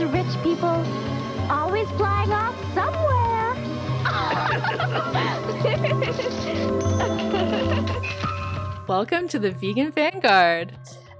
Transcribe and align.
those 0.00 0.12
rich 0.12 0.42
people 0.42 0.84
always 1.50 1.88
flying 1.90 2.32
off 2.32 2.56
somewhere. 2.74 3.54
Welcome 8.88 9.28
to 9.28 9.38
the 9.38 9.50
Vegan 9.50 9.92
Vanguard. 9.92 10.72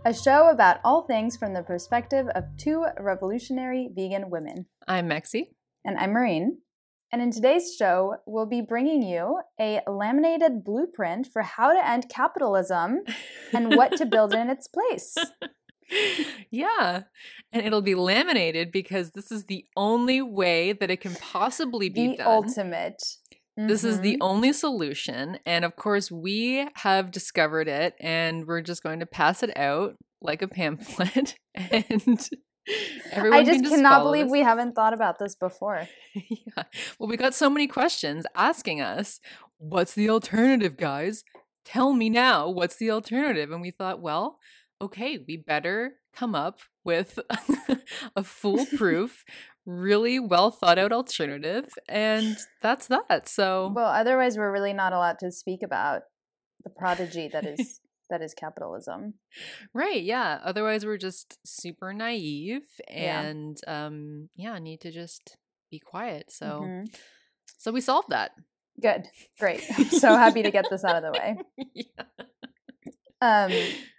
a 0.05 0.15
show 0.15 0.48
about 0.48 0.79
all 0.83 1.03
things 1.03 1.37
from 1.37 1.53
the 1.53 1.62
perspective 1.62 2.27
of 2.35 2.45
two 2.57 2.87
revolutionary 2.98 3.91
vegan 3.95 4.30
women. 4.30 4.66
I'm 4.89 5.09
Mexi. 5.11 5.49
And 5.85 5.99
I'm 5.99 6.12
Maureen. 6.12 6.59
And 7.12 7.21
in 7.21 7.33
today's 7.33 7.75
show, 7.77 8.17
we'll 8.25 8.47
be 8.47 8.62
bringing 8.62 9.03
you 9.03 9.41
a 9.61 9.81
laminated 9.89 10.65
blueprint 10.65 11.27
for 11.27 11.42
how 11.42 11.73
to 11.75 11.87
end 11.87 12.09
capitalism 12.09 13.01
and 13.53 13.75
what 13.77 13.97
to 13.97 14.06
build 14.06 14.33
in 14.33 14.48
its 14.48 14.69
place. 14.69 15.17
yeah. 16.51 17.03
And 17.53 17.67
it'll 17.67 17.83
be 17.83 17.95
laminated 17.95 18.71
because 18.73 19.11
this 19.12 19.31
is 19.33 19.45
the 19.47 19.65
only 19.77 20.23
way 20.23 20.73
that 20.73 20.91
it 20.91 21.01
can 21.01 21.15
possibly 21.17 21.89
be 21.89 22.09
The 22.09 22.17
done. 22.19 22.27
ultimate. 22.27 23.03
This 23.57 23.85
is 23.85 24.01
the 24.01 24.15
Mhm. 24.15 24.19
only 24.23 24.53
solution. 24.53 25.39
And 25.45 25.65
of 25.65 25.77
course, 25.77 26.11
we 26.11 26.67
have 26.77 27.11
discovered 27.11 27.69
it 27.69 27.95
and 28.01 28.47
we're 28.47 28.62
just 28.62 28.83
going 28.83 29.01
to 29.01 29.07
pass 29.07 29.43
it 29.43 29.55
out 29.57 29.97
like 30.23 30.41
a 30.43 30.48
pamphlet. 30.48 31.34
and 31.55 32.29
everyone 33.12 33.41
I 33.41 33.45
can 33.45 33.62
just 33.62 33.75
cannot 33.75 34.03
believe 34.05 34.27
this. 34.27 34.33
we 34.33 34.41
haven't 34.41 34.75
thought 34.75 34.95
about 34.95 35.19
this 35.19 35.34
before. 35.34 35.87
yeah. 36.15 36.62
Well, 36.98 37.09
we 37.09 37.17
got 37.17 37.34
so 37.34 37.51
many 37.51 37.67
questions 37.67 38.25
asking 38.34 38.81
us, 38.81 39.20
what's 39.59 39.95
the 39.95 40.09
alternative, 40.09 40.77
guys? 40.77 41.25
Tell 41.65 41.92
me 41.92 42.09
now, 42.09 42.48
what's 42.48 42.77
the 42.77 42.91
alternative? 42.91 43.51
And 43.51 43.61
we 43.61 43.70
thought, 43.73 44.01
well, 44.01 44.39
okay, 44.81 45.19
we 45.27 45.36
better 45.36 45.95
come 46.14 46.34
up 46.34 46.61
with 46.84 47.19
a 48.17 48.25
foolproof, 48.25 49.25
really 49.67 50.19
well 50.19 50.50
thought 50.50 50.78
out 50.78 50.92
alternative. 50.92 51.67
And 51.89 52.36
that's 52.62 52.86
that. 52.89 53.28
So, 53.28 53.73
Well, 53.75 53.86
otherwise, 53.91 54.36
we're 54.36 54.53
really 54.53 54.73
not 54.73 54.92
allowed 54.92 55.19
to 55.20 55.31
speak 55.31 55.62
about 55.62 56.03
the 56.64 56.70
prodigy 56.70 57.28
that 57.33 57.45
is 57.58 57.81
that 58.11 58.23
is 58.23 58.34
capitalism. 58.34 59.14
right. 59.73 60.03
Yeah. 60.03 60.41
Otherwise, 60.42 60.84
we're 60.84 60.97
just 60.98 61.39
super 61.47 61.92
naive 61.92 62.62
Yeah. 62.91 63.20
and, 63.20 63.56
um, 63.69 64.28
yeah, 64.34 64.58
need 64.58 64.81
to 64.81 64.91
just 64.91 65.36
be 65.70 65.78
quiet. 65.78 66.33
So, 66.33 66.62
Mhm. 66.64 66.92
so 67.58 67.70
we 67.70 67.81
solved 67.81 68.08
that. 68.08 68.33
Good, 68.83 69.06
great. 69.39 69.62
I'm 69.78 69.84
so 69.91 70.17
happy 70.17 70.42
to 70.42 70.51
get 70.51 70.64
this 70.70 70.83
out 70.83 70.97
of 70.97 71.03
the 71.05 71.12
way. 71.12 71.36
yeah. 71.75 72.25
Um, 73.21 73.53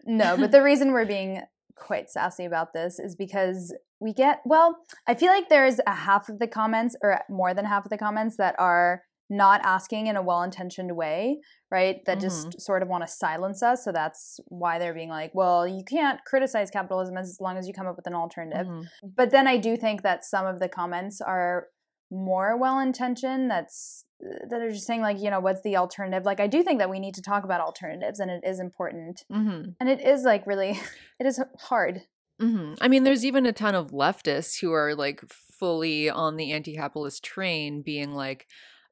no, 0.05 0.37
but 0.37 0.51
the 0.51 0.63
reason 0.63 0.91
we're 0.91 1.05
being 1.05 1.41
quite 1.75 2.09
sassy 2.09 2.45
about 2.45 2.73
this 2.73 2.99
is 2.99 3.15
because 3.15 3.73
we 3.99 4.13
get, 4.13 4.41
well, 4.45 4.77
I 5.07 5.13
feel 5.13 5.29
like 5.29 5.49
there's 5.49 5.79
a 5.85 5.93
half 5.93 6.29
of 6.29 6.39
the 6.39 6.47
comments, 6.47 6.95
or 7.03 7.21
more 7.29 7.53
than 7.53 7.65
half 7.65 7.85
of 7.85 7.91
the 7.91 7.97
comments, 7.97 8.37
that 8.37 8.55
are 8.57 9.03
not 9.29 9.61
asking 9.63 10.07
in 10.07 10.17
a 10.17 10.21
well 10.21 10.43
intentioned 10.43 10.93
way, 10.95 11.39
right? 11.71 12.03
That 12.05 12.19
just 12.19 12.59
sort 12.59 12.81
of 12.81 12.89
want 12.89 13.03
to 13.03 13.07
silence 13.07 13.63
us. 13.63 13.83
So 13.85 13.93
that's 13.93 14.41
why 14.47 14.77
they're 14.77 14.93
being 14.93 15.09
like, 15.09 15.31
well, 15.33 15.65
you 15.65 15.83
can't 15.89 16.19
criticize 16.25 16.69
capitalism 16.69 17.15
as 17.17 17.37
long 17.39 17.57
as 17.57 17.65
you 17.65 17.73
come 17.73 17.87
up 17.87 17.95
with 17.95 18.07
an 18.07 18.13
alternative. 18.13 18.67
Mhm. 18.67 18.83
But 19.15 19.29
then 19.31 19.47
I 19.47 19.55
do 19.57 19.77
think 19.77 20.01
that 20.01 20.25
some 20.25 20.45
of 20.45 20.59
the 20.59 20.67
comments 20.67 21.21
are 21.21 21.67
more 22.11 22.57
well 22.57 22.79
intentioned. 22.79 23.49
That's 23.49 24.05
that 24.49 24.61
are 24.61 24.69
just 24.69 24.85
saying 24.85 25.01
like, 25.01 25.19
you 25.19 25.31
know, 25.31 25.39
what's 25.39 25.61
the 25.63 25.77
alternative? 25.77 26.25
Like, 26.25 26.39
I 26.39 26.45
do 26.47 26.61
think 26.61 26.77
that 26.79 26.89
we 26.89 26.99
need 26.99 27.15
to 27.15 27.21
talk 27.23 27.43
about 27.43 27.61
alternatives, 27.61 28.19
and 28.19 28.29
it 28.29 28.43
is 28.45 28.59
important, 28.59 29.23
Mhm. 29.31 29.75
and 29.79 29.89
it 29.89 30.01
is 30.01 30.23
like 30.23 30.45
really, 30.45 30.71
it 31.19 31.25
is 31.25 31.41
hard. 31.57 32.03
hmm 32.39 32.73
I 32.81 32.87
mean, 32.87 33.03
there's 33.03 33.25
even 33.25 33.45
a 33.45 33.51
ton 33.53 33.73
of 33.75 33.91
leftists 33.91 34.59
who 34.61 34.71
are 34.73 34.93
like 34.95 35.21
fully 35.29 36.09
on 36.09 36.35
the 36.35 36.51
anti 36.51 36.75
capitalist 36.75 37.23
train, 37.23 37.81
being 37.81 38.13
like, 38.13 38.45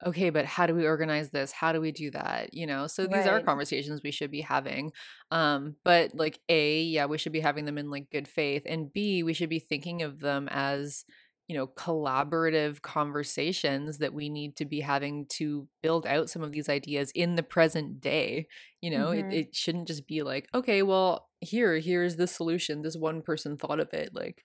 okay, 0.06 0.30
but 0.30 0.46
how 0.46 0.66
do 0.66 0.74
we 0.74 0.86
organize 0.86 1.30
this? 1.32 1.52
How 1.52 1.74
do 1.74 1.82
we 1.82 1.92
do 1.92 2.10
that? 2.12 2.54
You 2.54 2.66
know, 2.66 2.88
so 2.88 3.06
these 3.06 3.28
are 3.28 3.42
conversations 3.42 4.02
we 4.04 4.12
should 4.12 4.32
be 4.32 4.42
having. 4.42 4.92
Um, 5.30 5.76
but 5.84 6.16
like, 6.16 6.40
A, 6.48 6.82
yeah, 6.84 7.06
we 7.06 7.18
should 7.18 7.34
be 7.34 7.42
having 7.42 7.66
them 7.66 7.78
in 7.78 7.90
like 7.92 8.10
good 8.10 8.28
faith. 8.28 8.64
And 8.66 8.92
B, 8.94 9.24
we 9.24 9.34
should 9.34 9.50
be 9.50 9.60
thinking 9.60 10.02
of 10.02 10.20
them 10.22 10.48
as, 10.52 11.04
you 11.50 11.58
know, 11.58 11.68
collaborative 11.68 12.82
conversations 12.84 13.98
that 13.98 14.14
we 14.14 14.30
need 14.30 14.56
to 14.58 14.66
be 14.66 14.80
having 14.82 15.26
to 15.26 15.68
build 15.82 16.06
out 16.06 16.30
some 16.30 16.44
of 16.44 16.52
these 16.54 16.70
ideas 16.70 17.12
in 17.16 17.36
the 17.36 17.44
present 17.44 18.00
day. 18.00 18.48
You 18.82 18.92
know, 18.92 19.08
Mhm. 19.08 19.20
it, 19.32 19.36
it 19.36 19.56
shouldn't 19.56 19.88
just 19.88 20.08
be 20.08 20.22
like, 20.22 20.48
okay, 20.54 20.84
well, 20.84 21.28
here, 21.42 21.80
here's 21.80 22.16
the 22.18 22.28
solution. 22.28 22.84
This 22.84 22.96
one 22.96 23.22
person 23.24 23.58
thought 23.58 23.80
of 23.80 23.94
it. 23.94 24.14
Like, 24.14 24.44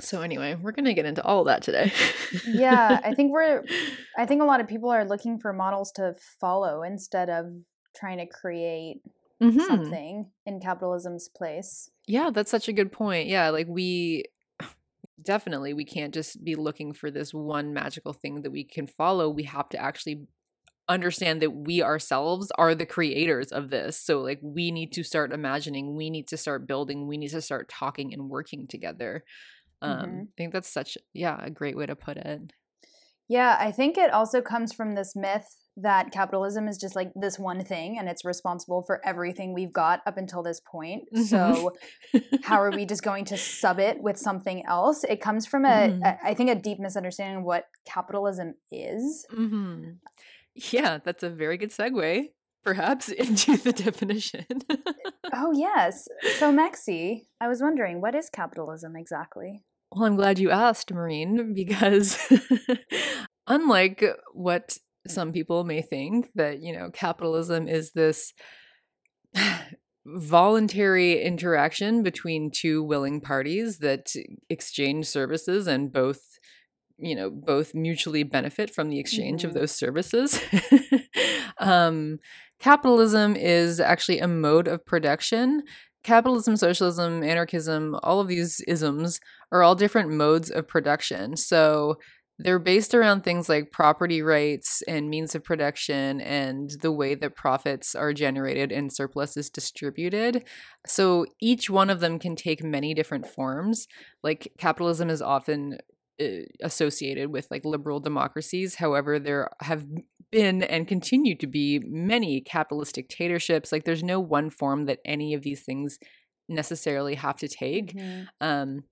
so 0.00 0.22
anyway, 0.22 0.54
we're 0.54 0.72
gonna 0.72 0.94
get 0.94 1.06
into 1.06 1.22
all 1.24 1.40
of 1.40 1.46
that 1.46 1.62
today. 1.62 1.92
Yeah, 2.46 3.00
I 3.04 3.12
think 3.14 3.32
we're. 3.32 3.64
I 4.16 4.26
think 4.26 4.42
a 4.42 4.44
lot 4.44 4.60
of 4.60 4.68
people 4.68 4.90
are 4.90 5.04
looking 5.04 5.38
for 5.38 5.52
models 5.52 5.92
to 5.92 6.14
follow 6.40 6.82
instead 6.82 7.30
of 7.30 7.46
trying 7.96 8.18
to 8.18 8.26
create 8.26 9.02
Mhm. 9.42 9.66
something 9.66 10.30
in 10.46 10.60
capitalism's 10.60 11.28
place. 11.28 11.90
Yeah, 12.06 12.30
that's 12.32 12.50
such 12.50 12.68
a 12.68 12.72
good 12.72 12.92
point. 12.92 13.28
Yeah, 13.28 13.50
like 13.50 13.66
we 13.68 14.24
definitely 15.22 15.72
we 15.74 15.84
can't 15.84 16.14
just 16.14 16.42
be 16.44 16.54
looking 16.54 16.92
for 16.92 17.10
this 17.10 17.32
one 17.34 17.72
magical 17.72 18.12
thing 18.12 18.42
that 18.42 18.50
we 18.50 18.64
can 18.64 18.86
follow. 18.86 19.28
We 19.30 19.44
have 19.44 19.68
to 19.70 19.78
actually 19.78 20.26
understand 20.88 21.42
that 21.42 21.52
we 21.52 21.82
ourselves 21.82 22.50
are 22.58 22.74
the 22.74 22.86
creators 22.86 23.52
of 23.52 23.70
this. 23.70 23.98
So 24.00 24.20
like 24.22 24.40
we 24.42 24.70
need 24.72 24.92
to 24.94 25.04
start 25.04 25.32
imagining, 25.32 25.96
we 25.96 26.10
need 26.10 26.28
to 26.28 26.36
start 26.36 26.66
building, 26.68 27.06
we 27.08 27.18
need 27.18 27.30
to 27.30 27.42
start 27.42 27.68
talking 27.70 28.12
and 28.14 28.28
working 28.30 28.66
together. 28.68 29.24
Um 29.82 30.20
Mhm. 30.20 30.30
I 30.30 30.34
think 30.38 30.52
that's 30.54 30.72
such 30.72 30.98
yeah, 31.14 31.38
a 31.42 31.50
great 31.50 31.76
way 31.76 31.86
to 31.86 31.96
put 31.96 32.18
it. 32.18 32.52
Yeah, 33.28 33.56
I 33.60 33.70
think 33.72 33.96
it 33.96 34.12
also 34.12 34.42
comes 34.42 34.72
from 34.72 34.94
this 34.94 35.14
myth 35.14 35.59
that 35.76 36.10
capitalism 36.12 36.68
is 36.68 36.76
just 36.78 36.94
like 36.96 37.10
this 37.14 37.38
one 37.38 37.64
thing 37.64 37.96
and 37.98 38.08
it's 38.08 38.24
responsible 38.24 38.82
for 38.82 39.00
everything 39.06 39.54
we've 39.54 39.72
got 39.72 40.00
up 40.06 40.16
until 40.18 40.42
this 40.42 40.60
point. 40.60 41.04
Mhm. 41.14 41.24
So, 41.26 41.72
how 42.42 42.60
are 42.60 42.70
we 42.70 42.84
just 42.92 43.02
going 43.02 43.24
to 43.26 43.36
sub 43.36 43.78
it 43.78 44.02
with 44.02 44.18
something 44.18 44.64
else? 44.66 45.04
It 45.04 45.20
comes 45.20 45.46
from 45.46 45.64
a, 45.64 45.68
Mhm. 45.88 46.02
a- 46.04 46.18
I 46.26 46.34
think, 46.34 46.50
a 46.50 46.54
deep 46.54 46.78
misunderstanding 46.80 47.38
of 47.38 47.44
what 47.44 47.66
capitalism 47.84 48.54
is. 48.70 49.24
hmm 49.30 49.92
Yeah, 50.54 50.98
that's 51.04 51.22
a 51.22 51.30
very 51.30 51.56
good 51.56 51.70
segue, 51.70 52.32
perhaps, 52.64 53.08
into 53.24 53.56
the 53.56 53.72
definition. 53.72 54.46
Oh, 55.32 55.52
yes. 55.52 56.08
So, 56.40 56.52
Mexi, 56.52 57.26
I 57.40 57.46
was 57.46 57.62
wondering, 57.62 58.00
what 58.00 58.16
is 58.16 58.28
capitalism 58.28 58.96
exactly? 58.96 59.62
well, 59.92 60.04
I'm 60.04 60.16
glad 60.16 60.40
you 60.40 60.50
asked, 60.50 60.92
Maureen, 60.92 61.54
because 61.54 62.18
unlike 63.46 64.04
what 64.32 64.76
some 65.06 65.32
people 65.32 65.64
may 65.64 65.82
think, 65.82 66.30
that, 66.34 66.60
you 66.62 66.72
know, 66.72 66.90
capitalism 66.92 67.68
is 67.68 67.92
this 67.92 68.32
voluntary 70.06 71.22
interaction 71.22 72.02
between 72.02 72.50
two 72.50 72.82
willing 72.82 73.20
parties 73.20 73.78
that 73.78 74.12
exchange 74.48 75.06
services 75.06 75.66
and 75.66 75.92
both 75.92 76.20
you 77.02 77.14
know 77.14 77.30
both 77.30 77.74
mutually 77.74 78.22
benefit 78.22 78.68
from 78.74 78.88
the 78.90 78.98
exchange 78.98 79.44
of 79.44 79.50
Mhm. 79.52 79.54
those 79.54 79.72
services. 79.72 80.40
Um 81.58 82.18
capitalism 82.58 83.36
is 83.36 83.80
actually 83.80 84.18
a 84.20 84.28
mode 84.28 84.66
of 84.68 84.84
production. 84.86 85.62
Capitalism 86.02 86.56
socialism 86.56 87.22
anarchism 87.22 87.96
all 88.02 88.20
of 88.20 88.28
these 88.28 88.60
isms 88.66 89.20
are 89.52 89.62
all 89.62 89.74
different 89.74 90.10
modes 90.10 90.50
of 90.50 90.66
production. 90.66 91.36
So 91.36 91.96
they're 92.42 92.58
based 92.58 92.94
around 92.94 93.22
things 93.22 93.48
like 93.48 93.72
property 93.72 94.22
rights 94.22 94.82
and 94.88 95.10
means 95.10 95.34
of 95.34 95.44
production 95.44 96.20
and 96.20 96.70
the 96.80 96.92
way 96.92 97.14
that 97.14 97.36
profits 97.36 97.94
are 97.94 98.12
generated 98.12 98.72
and 98.72 98.92
surplus 98.92 99.36
is 99.36 99.50
distributed. 99.50 100.44
So 100.86 101.26
each 101.40 101.68
one 101.70 101.90
of 101.90 102.00
them 102.00 102.18
can 102.18 102.36
take 102.36 102.62
many 102.62 102.94
different 102.94 103.26
forms. 103.26 103.86
Like 104.22 104.52
capitalism 104.58 105.10
is 105.10 105.22
often 105.22 105.78
uh, 106.20 106.26
associated 106.62 107.30
with 107.30 107.46
like 107.50 107.64
liberal 107.64 108.00
democracies. 108.00 108.76
However, 108.76 109.18
there 109.18 109.50
have 109.60 109.86
been 110.30 110.62
and 110.62 110.86
continue 110.86 111.34
to 111.36 111.46
be 111.46 111.80
many 111.84 112.40
capitalist 112.40 112.94
dictatorships. 112.94 113.72
Like 113.72 113.84
there's 113.84 114.02
no 114.02 114.20
one 114.20 114.50
form 114.50 114.86
that 114.86 115.00
any 115.04 115.34
of 115.34 115.42
these 115.42 115.62
things 115.62 115.98
necessarily 116.48 117.14
have 117.14 117.36
to 117.36 117.48
take. 117.48 117.94
Mhm. 117.94 118.26
Um, 118.40 118.84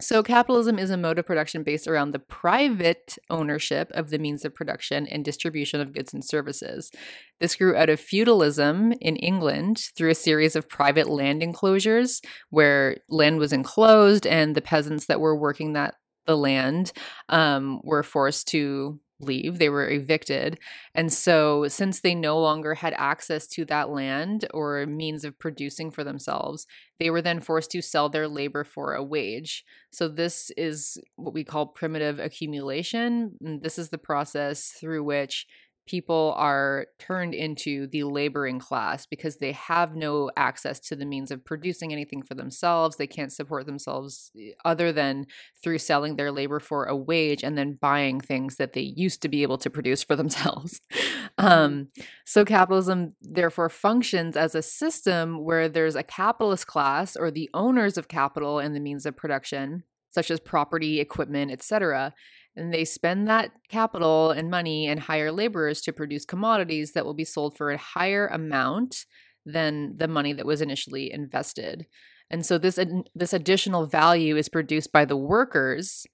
so, 0.00 0.24
capitalism 0.24 0.78
is 0.78 0.90
a 0.90 0.96
mode 0.96 1.20
of 1.20 1.26
production 1.26 1.62
based 1.62 1.86
around 1.86 2.10
the 2.10 2.18
private 2.18 3.16
ownership 3.30 3.92
of 3.94 4.10
the 4.10 4.18
means 4.18 4.44
of 4.44 4.54
production 4.54 5.06
and 5.06 5.24
distribution 5.24 5.80
of 5.80 5.92
goods 5.92 6.12
and 6.12 6.24
services. 6.24 6.90
This 7.40 7.54
grew 7.54 7.76
out 7.76 7.88
of 7.88 8.00
feudalism 8.00 8.92
in 9.00 9.14
England 9.16 9.78
through 9.96 10.10
a 10.10 10.16
series 10.16 10.56
of 10.56 10.68
private 10.68 11.08
land 11.08 11.42
enclosures 11.44 12.20
where 12.50 12.96
land 13.08 13.38
was 13.38 13.52
enclosed 13.52 14.26
and 14.26 14.56
the 14.56 14.60
peasants 14.60 15.06
that 15.06 15.20
were 15.20 15.38
working 15.38 15.74
that 15.74 15.94
the 16.26 16.36
land 16.36 16.92
um, 17.28 17.80
were 17.84 18.02
forced 18.02 18.48
to 18.48 18.98
leave. 19.20 19.58
They 19.58 19.68
were 19.68 19.88
evicted. 19.88 20.58
And 20.94 21.12
so, 21.12 21.68
since 21.68 22.00
they 22.00 22.14
no 22.14 22.38
longer 22.40 22.74
had 22.74 22.94
access 22.96 23.46
to 23.48 23.64
that 23.66 23.90
land 23.90 24.46
or 24.52 24.86
means 24.86 25.24
of 25.24 25.38
producing 25.38 25.90
for 25.90 26.04
themselves, 26.04 26.66
they 26.98 27.10
were 27.10 27.22
then 27.22 27.40
forced 27.40 27.70
to 27.72 27.82
sell 27.82 28.08
their 28.08 28.28
labor 28.28 28.64
for 28.64 28.94
a 28.94 29.02
wage. 29.02 29.64
So, 29.90 30.08
this 30.08 30.50
is 30.56 30.98
what 31.16 31.34
we 31.34 31.44
call 31.44 31.66
primitive 31.66 32.18
accumulation. 32.18 33.36
And 33.44 33.62
this 33.62 33.78
is 33.78 33.90
the 33.90 33.98
process 33.98 34.74
through 34.80 35.04
which 35.04 35.46
people 35.86 36.34
are 36.36 36.86
turned 36.98 37.34
into 37.34 37.86
the 37.88 38.04
laboring 38.04 38.58
class 38.58 39.06
because 39.06 39.36
they 39.36 39.52
have 39.52 39.94
no 39.94 40.30
access 40.36 40.80
to 40.80 40.96
the 40.96 41.04
means 41.04 41.30
of 41.30 41.44
producing 41.44 41.92
anything 41.92 42.22
for 42.22 42.34
themselves. 42.34 42.96
They 42.96 43.06
can't 43.06 43.32
support 43.32 43.66
themselves 43.66 44.30
eh, 44.38 44.52
other 44.64 44.92
than 44.92 45.26
through 45.62 45.78
selling 45.78 46.16
their 46.16 46.32
labor 46.32 46.58
for 46.58 46.84
a 46.84 46.96
wage 46.96 47.42
and 47.42 47.58
then 47.58 47.78
buying 47.80 48.20
things 48.20 48.56
that 48.56 48.72
they 48.72 48.80
used 48.80 49.20
to 49.22 49.28
be 49.28 49.42
able 49.42 49.58
to 49.58 49.70
produce 49.70 50.02
for 50.02 50.16
themselves. 50.24 50.80
Mm-hmm. 51.38 51.46
um, 51.46 51.88
so, 52.24 52.44
capitalism 52.44 53.14
therefore 53.20 53.68
functions 53.68 54.36
as 54.36 54.54
a 54.54 54.62
system 54.62 55.44
where 55.44 55.68
there's 55.68 55.96
a 55.96 56.02
capitalist 56.02 56.66
class 56.66 57.16
or 57.16 57.30
the 57.30 57.50
owners 57.52 57.98
of 57.98 58.08
capital 58.08 58.58
and 58.58 58.74
the 58.74 58.80
means 58.80 59.04
of 59.04 59.16
production, 59.16 59.84
such 60.10 60.30
as 60.30 60.40
property, 60.40 61.00
equipment, 61.00 61.50
etc 61.50 62.14
and 62.56 62.72
they 62.72 62.84
spend 62.84 63.26
that 63.28 63.50
capital 63.68 64.30
and 64.30 64.50
money 64.50 64.86
and 64.86 65.00
hire 65.00 65.32
laborers 65.32 65.80
to 65.82 65.92
produce 65.92 66.24
commodities 66.24 66.92
that 66.92 67.04
will 67.04 67.14
be 67.14 67.24
sold 67.24 67.56
for 67.56 67.70
a 67.70 67.78
higher 67.78 68.26
amount 68.28 69.06
than 69.44 69.96
the 69.96 70.08
money 70.08 70.32
that 70.32 70.46
was 70.46 70.60
initially 70.60 71.12
invested. 71.12 71.86
And 72.30 72.46
so 72.46 72.56
this 72.58 72.78
this 73.14 73.32
additional 73.32 73.86
value 73.86 74.36
is 74.36 74.48
produced 74.48 74.92
by 74.92 75.04
the 75.04 75.16
workers 75.16 76.06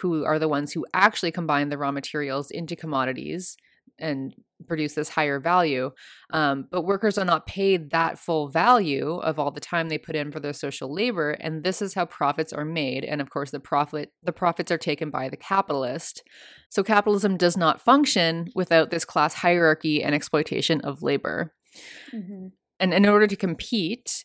who 0.00 0.24
are 0.24 0.38
the 0.38 0.48
ones 0.48 0.72
who 0.72 0.86
actually 0.94 1.32
combine 1.32 1.68
the 1.68 1.78
raw 1.78 1.90
materials 1.90 2.50
into 2.50 2.76
commodities 2.76 3.56
and 3.98 4.34
produce 4.66 4.94
this 4.94 5.10
higher 5.10 5.38
value. 5.38 5.90
Um, 6.32 6.66
but 6.70 6.82
workers 6.82 7.18
are 7.18 7.24
not 7.24 7.46
paid 7.46 7.90
that 7.90 8.18
full 8.18 8.48
value 8.48 9.16
of 9.16 9.38
all 9.38 9.50
the 9.50 9.60
time 9.60 9.88
they 9.88 9.98
put 9.98 10.16
in 10.16 10.32
for 10.32 10.40
their 10.40 10.52
social 10.52 10.92
labor, 10.92 11.32
and 11.32 11.64
this 11.64 11.80
is 11.80 11.94
how 11.94 12.06
profits 12.06 12.52
are 12.52 12.64
made. 12.64 13.04
And 13.04 13.20
of 13.20 13.30
course, 13.30 13.50
the 13.50 13.60
profit 13.60 14.12
the 14.22 14.32
profits 14.32 14.70
are 14.70 14.78
taken 14.78 15.10
by 15.10 15.28
the 15.28 15.36
capitalist. 15.36 16.22
So 16.70 16.82
capitalism 16.82 17.36
does 17.36 17.56
not 17.56 17.80
function 17.80 18.48
without 18.54 18.90
this 18.90 19.04
class 19.04 19.34
hierarchy 19.34 20.02
and 20.02 20.14
exploitation 20.14 20.80
of 20.82 21.02
labor. 21.02 21.54
Mm-hmm. 22.12 22.48
And 22.80 22.94
in 22.94 23.06
order 23.06 23.26
to 23.26 23.36
compete, 23.36 24.24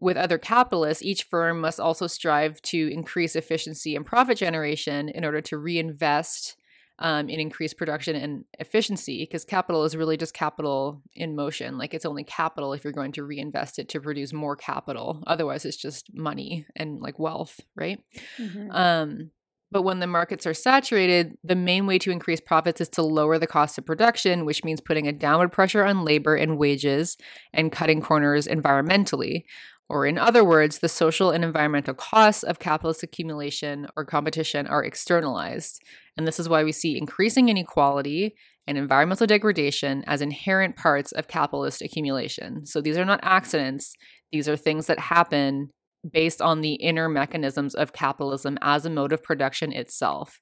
with 0.00 0.16
other 0.16 0.36
capitalists, 0.38 1.02
each 1.02 1.22
firm 1.22 1.60
must 1.60 1.80
also 1.80 2.06
strive 2.06 2.60
to 2.62 2.90
increase 2.92 3.34
efficiency 3.34 3.96
and 3.96 4.04
profit 4.04 4.36
generation 4.36 5.08
in 5.08 5.24
order 5.24 5.40
to 5.40 5.56
reinvest 5.56 6.56
um, 6.98 7.28
in 7.28 7.40
increased 7.40 7.76
production 7.76 8.14
and 8.14 8.44
efficiency 8.58 9.22
because 9.22 9.44
capital 9.44 9.84
is 9.84 9.96
really 9.96 10.16
just 10.16 10.34
capital 10.34 11.02
in 11.14 11.34
motion. 11.34 11.76
Like 11.76 11.94
it's 11.94 12.06
only 12.06 12.24
capital 12.24 12.72
if 12.72 12.84
you're 12.84 12.92
going 12.92 13.12
to 13.12 13.24
reinvest 13.24 13.78
it 13.78 13.88
to 13.90 14.00
produce 14.00 14.32
more 14.32 14.56
capital. 14.56 15.22
Otherwise, 15.26 15.64
it's 15.64 15.76
just 15.76 16.14
money 16.14 16.66
and 16.76 17.00
like 17.00 17.18
wealth, 17.18 17.60
right? 17.74 18.00
Mm-hmm. 18.38 18.70
Um, 18.70 19.30
but 19.74 19.82
when 19.82 19.98
the 19.98 20.06
markets 20.06 20.46
are 20.46 20.54
saturated, 20.54 21.36
the 21.42 21.56
main 21.56 21.84
way 21.84 21.98
to 21.98 22.12
increase 22.12 22.40
profits 22.40 22.80
is 22.80 22.88
to 22.90 23.02
lower 23.02 23.40
the 23.40 23.48
cost 23.48 23.76
of 23.76 23.84
production, 23.84 24.44
which 24.44 24.62
means 24.62 24.80
putting 24.80 25.08
a 25.08 25.12
downward 25.12 25.50
pressure 25.50 25.84
on 25.84 26.04
labor 26.04 26.36
and 26.36 26.58
wages 26.58 27.16
and 27.52 27.72
cutting 27.72 28.00
corners 28.00 28.46
environmentally. 28.46 29.42
Or, 29.88 30.06
in 30.06 30.18
other 30.18 30.44
words, 30.44 30.78
the 30.78 30.88
social 30.88 31.30
and 31.30 31.44
environmental 31.44 31.94
costs 31.94 32.42
of 32.42 32.58
capitalist 32.58 33.02
accumulation 33.02 33.86
or 33.96 34.04
competition 34.04 34.66
are 34.66 34.82
externalized. 34.82 35.82
And 36.16 36.26
this 36.26 36.40
is 36.40 36.48
why 36.48 36.64
we 36.64 36.72
see 36.72 36.96
increasing 36.96 37.48
inequality 37.48 38.34
and 38.66 38.78
environmental 38.78 39.26
degradation 39.26 40.02
as 40.06 40.22
inherent 40.22 40.76
parts 40.76 41.12
of 41.12 41.28
capitalist 41.28 41.82
accumulation. 41.82 42.64
So 42.64 42.80
these 42.80 42.96
are 42.96 43.04
not 43.04 43.20
accidents, 43.22 43.94
these 44.32 44.48
are 44.48 44.56
things 44.56 44.86
that 44.86 44.98
happen 44.98 45.68
based 46.10 46.40
on 46.40 46.60
the 46.60 46.74
inner 46.74 47.08
mechanisms 47.08 47.74
of 47.74 47.92
capitalism 47.92 48.58
as 48.62 48.84
a 48.84 48.90
mode 48.90 49.12
of 49.12 49.22
production 49.22 49.72
itself. 49.72 50.38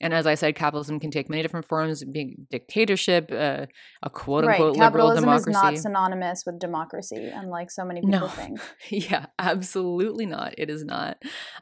And 0.00 0.14
as 0.14 0.26
I 0.26 0.34
said, 0.34 0.54
capitalism 0.54 0.98
can 0.98 1.10
take 1.10 1.28
many 1.28 1.42
different 1.42 1.66
forms, 1.66 2.02
being 2.04 2.46
dictatorship, 2.50 3.30
uh, 3.30 3.66
a 4.02 4.10
quote 4.10 4.44
unquote 4.44 4.76
right. 4.76 4.84
liberal 4.84 5.14
democracy. 5.14 5.52
Capitalism 5.52 5.76
is 5.76 5.76
not 5.76 5.78
synonymous 5.78 6.46
with 6.46 6.58
democracy, 6.58 7.30
unlike 7.34 7.70
so 7.70 7.84
many 7.84 8.00
people 8.00 8.20
no. 8.20 8.28
think. 8.28 8.60
yeah, 8.88 9.26
absolutely 9.38 10.24
not. 10.24 10.54
It 10.56 10.70
is 10.70 10.84
not. 10.84 11.18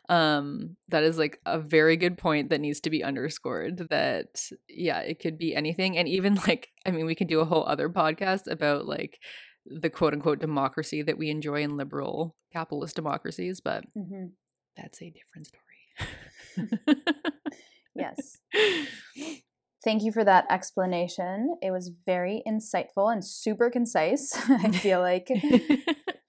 Um, 0.08 0.76
that 0.88 1.02
is 1.02 1.18
like 1.18 1.40
a 1.46 1.58
very 1.58 1.96
good 1.96 2.16
point 2.16 2.50
that 2.50 2.60
needs 2.60 2.80
to 2.80 2.90
be 2.90 3.02
underscored. 3.02 3.88
That 3.90 4.40
yeah, 4.68 5.00
it 5.00 5.18
could 5.20 5.36
be 5.36 5.54
anything, 5.54 5.98
and 5.98 6.08
even 6.08 6.36
like 6.46 6.68
I 6.86 6.92
mean, 6.92 7.06
we 7.06 7.16
can 7.16 7.26
do 7.26 7.40
a 7.40 7.44
whole 7.44 7.66
other 7.66 7.88
podcast 7.88 8.50
about 8.50 8.86
like 8.86 9.18
the 9.66 9.90
quote 9.90 10.14
unquote 10.14 10.38
democracy 10.38 11.02
that 11.02 11.18
we 11.18 11.28
enjoy 11.30 11.62
in 11.62 11.76
liberal 11.76 12.36
capitalist 12.52 12.96
democracies, 12.96 13.60
but 13.60 13.84
mm-hmm. 13.96 14.26
that's 14.76 15.02
a 15.02 15.10
different 15.10 15.48
story. 15.48 15.64
Yes. 17.98 18.38
Thank 19.84 20.02
you 20.02 20.12
for 20.12 20.24
that 20.24 20.46
explanation. 20.50 21.56
It 21.62 21.70
was 21.70 21.92
very 22.04 22.42
insightful 22.46 23.12
and 23.12 23.24
super 23.24 23.70
concise. 23.70 24.32
I 24.48 24.72
feel 24.72 25.00
like 25.10 25.28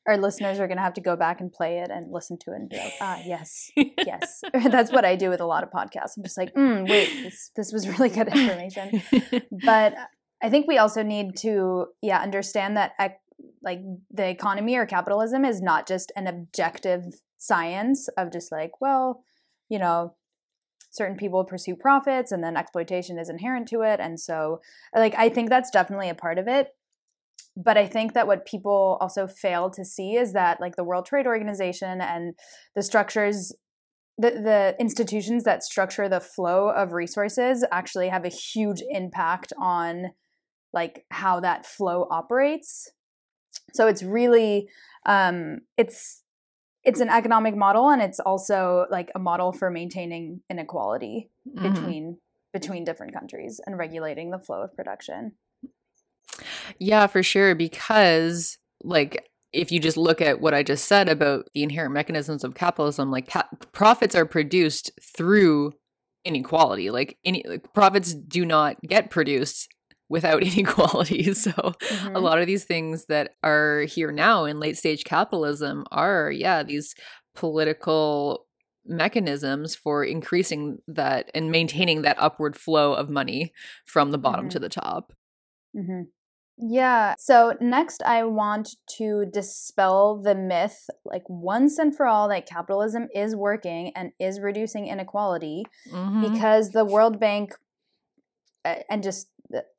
our 0.07 0.17
listeners 0.17 0.59
are 0.59 0.67
going 0.67 0.77
to 0.77 0.83
have 0.83 0.93
to 0.93 1.01
go 1.01 1.15
back 1.15 1.41
and 1.41 1.51
play 1.51 1.79
it 1.79 1.89
and 1.89 2.11
listen 2.11 2.37
to 2.39 2.51
it 2.51 2.55
and 2.55 2.69
be 2.69 2.77
like, 2.77 2.93
ah, 3.01 3.19
yes, 3.25 3.71
yes. 3.75 4.41
That's 4.53 4.91
what 4.91 5.03
I 5.03 5.15
do 5.15 5.29
with 5.29 5.41
a 5.41 5.45
lot 5.45 5.63
of 5.63 5.71
podcasts. 5.71 6.15
I'm 6.17 6.23
just 6.23 6.37
like, 6.37 6.53
mm, 6.53 6.87
wait, 6.87 7.09
this, 7.23 7.51
this 7.55 7.71
was 7.73 7.87
really 7.87 8.09
good 8.09 8.27
information. 8.27 9.01
but 9.65 9.95
I 10.41 10.49
think 10.49 10.67
we 10.67 10.77
also 10.77 11.03
need 11.03 11.35
to, 11.37 11.87
yeah, 12.01 12.19
understand 12.21 12.77
that 12.77 12.93
like 13.61 13.81
the 14.11 14.29
economy 14.29 14.75
or 14.75 14.85
capitalism 14.85 15.43
is 15.43 15.61
not 15.61 15.87
just 15.87 16.11
an 16.15 16.27
objective 16.27 17.03
science 17.37 18.07
of 18.17 18.31
just 18.31 18.51
like, 18.51 18.79
well, 18.79 19.23
you 19.69 19.79
know, 19.79 20.15
certain 20.89 21.17
people 21.17 21.43
pursue 21.43 21.75
profits 21.75 22.31
and 22.31 22.43
then 22.43 22.57
exploitation 22.57 23.19
is 23.19 23.29
inherent 23.29 23.67
to 23.67 23.81
it 23.81 23.99
and 23.99 24.19
so 24.19 24.59
like 24.95 25.13
i 25.17 25.29
think 25.29 25.49
that's 25.49 25.69
definitely 25.69 26.09
a 26.09 26.15
part 26.15 26.37
of 26.37 26.47
it. 26.47 26.69
But 27.55 27.77
i 27.77 27.87
think 27.87 28.13
that 28.13 28.27
what 28.27 28.45
people 28.45 28.97
also 29.01 29.27
fail 29.27 29.69
to 29.71 29.83
see 29.83 30.15
is 30.15 30.33
that 30.33 30.61
like 30.61 30.75
the 30.75 30.83
world 30.83 31.05
trade 31.05 31.27
organization 31.27 32.01
and 32.01 32.33
the 32.75 32.83
structures 32.83 33.53
the, 34.19 34.31
the 34.31 34.75
institutions 34.79 35.45
that 35.45 35.63
structure 35.63 36.09
the 36.09 36.19
flow 36.19 36.69
of 36.69 36.91
resources 36.91 37.65
actually 37.71 38.09
have 38.09 38.25
a 38.25 38.29
huge 38.29 38.83
impact 38.89 39.53
on 39.57 40.11
like 40.73 41.05
how 41.09 41.39
that 41.39 41.65
flow 41.65 42.05
operates. 42.11 42.91
So 43.73 43.87
it's 43.87 44.03
really 44.03 44.67
um 45.05 45.59
it's 45.77 46.23
it's 46.89 46.99
an 47.01 47.09
economic 47.09 47.55
model 47.55 47.91
and 47.91 48.01
it's 48.01 48.19
also 48.19 48.87
like 48.89 49.11
a 49.13 49.19
model 49.19 49.51
for 49.51 49.69
maintaining 49.69 50.41
inequality 50.49 51.29
mm-hmm. 51.47 51.71
between 51.71 52.17
between 52.51 52.83
different 52.83 53.13
countries 53.13 53.61
and 53.63 53.77
regulating 53.77 54.31
the 54.31 54.39
flow 54.39 54.63
of 54.63 54.75
production. 54.75 55.33
Yeah, 56.79 57.05
for 57.05 57.21
sure 57.21 57.53
because 57.53 58.57
like 58.83 59.29
if 59.53 59.71
you 59.71 59.79
just 59.79 59.97
look 59.97 60.19
at 60.19 60.41
what 60.41 60.55
I 60.55 60.63
just 60.63 60.85
said 60.85 61.09
about 61.09 61.47
the 61.53 61.61
inherent 61.61 61.93
mechanisms 61.93 62.43
of 62.43 62.55
capitalism, 62.55 63.11
like 63.11 63.29
ca- 63.29 63.49
profits 63.71 64.15
are 64.15 64.25
produced 64.25 64.91
through 65.15 65.73
inequality. 66.25 66.89
Like 66.89 67.19
any 67.23 67.43
like, 67.47 67.71
profits 67.71 68.15
do 68.15 68.47
not 68.47 68.81
get 68.81 69.11
produced 69.11 69.67
without 70.09 70.43
inequality. 70.55 71.33
So 71.39 71.51
mm-hmm. 71.51 72.15
a 72.15 72.19
lot 72.19 72.39
of 72.39 72.47
these 72.47 72.65
things 72.65 73.05
that 73.05 73.35
are 73.43 73.81
here 73.81 74.11
now 74.11 74.45
in 74.45 74.59
late 74.59 74.77
stage 74.77 75.03
capitalism 75.03 75.85
are, 75.91 76.31
yeah, 76.31 76.63
these 76.63 76.95
political 77.35 78.45
mechanisms 78.85 79.75
for 79.75 80.03
increasing 80.03 80.79
that 80.87 81.29
and 81.33 81.51
maintaining 81.51 82.01
that 82.01 82.17
upward 82.19 82.57
flow 82.57 82.93
of 82.93 83.09
money 83.09 83.53
from 83.85 84.11
the 84.11 84.17
bottom 84.17 84.45
mm-hmm. 84.45 84.49
to 84.49 84.59
the 84.59 84.69
top. 84.69 85.13
Mm-hmm. 85.77 86.01
Yeah. 86.61 87.13
So 87.17 87.55
next, 87.61 88.03
I 88.03 88.23
want 88.23 88.75
to 88.97 89.25
dispel 89.31 90.21
the 90.21 90.35
myth, 90.35 90.89
like 91.05 91.23
once 91.29 91.77
and 91.77 91.95
for 91.95 92.05
all, 92.05 92.27
that 92.29 92.47
capitalism 92.47 93.07
is 93.15 93.35
working 93.35 93.93
and 93.95 94.11
is 94.19 94.41
reducing 94.41 94.87
inequality 94.87 95.63
mm-hmm. 95.89 96.33
because 96.33 96.71
the 96.71 96.83
World 96.83 97.19
Bank 97.19 97.53
and 98.65 99.03
just 99.03 99.27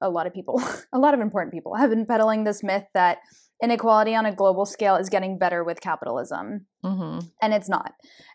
a 0.01 0.11
lot 0.11 0.27
of 0.27 0.35
people, 0.35 0.63
a 0.93 0.99
lot 0.99 1.15
of 1.15 1.21
important 1.21 1.53
people, 1.53 1.75
have 1.75 1.91
been 1.91 2.07
peddling 2.07 2.45
this 2.45 2.63
myth 2.63 2.85
that 2.95 3.19
inequality 3.63 4.15
on 4.15 4.27
a 4.27 4.35
global 4.35 4.65
scale 4.65 4.97
is 4.97 5.09
getting 5.09 5.39
better 5.39 5.63
with 5.63 5.81
capitalism. 5.81 6.67
Mm-hmm. 6.85 7.27
And 7.43 7.55
it's 7.55 7.69
not. 7.69 7.93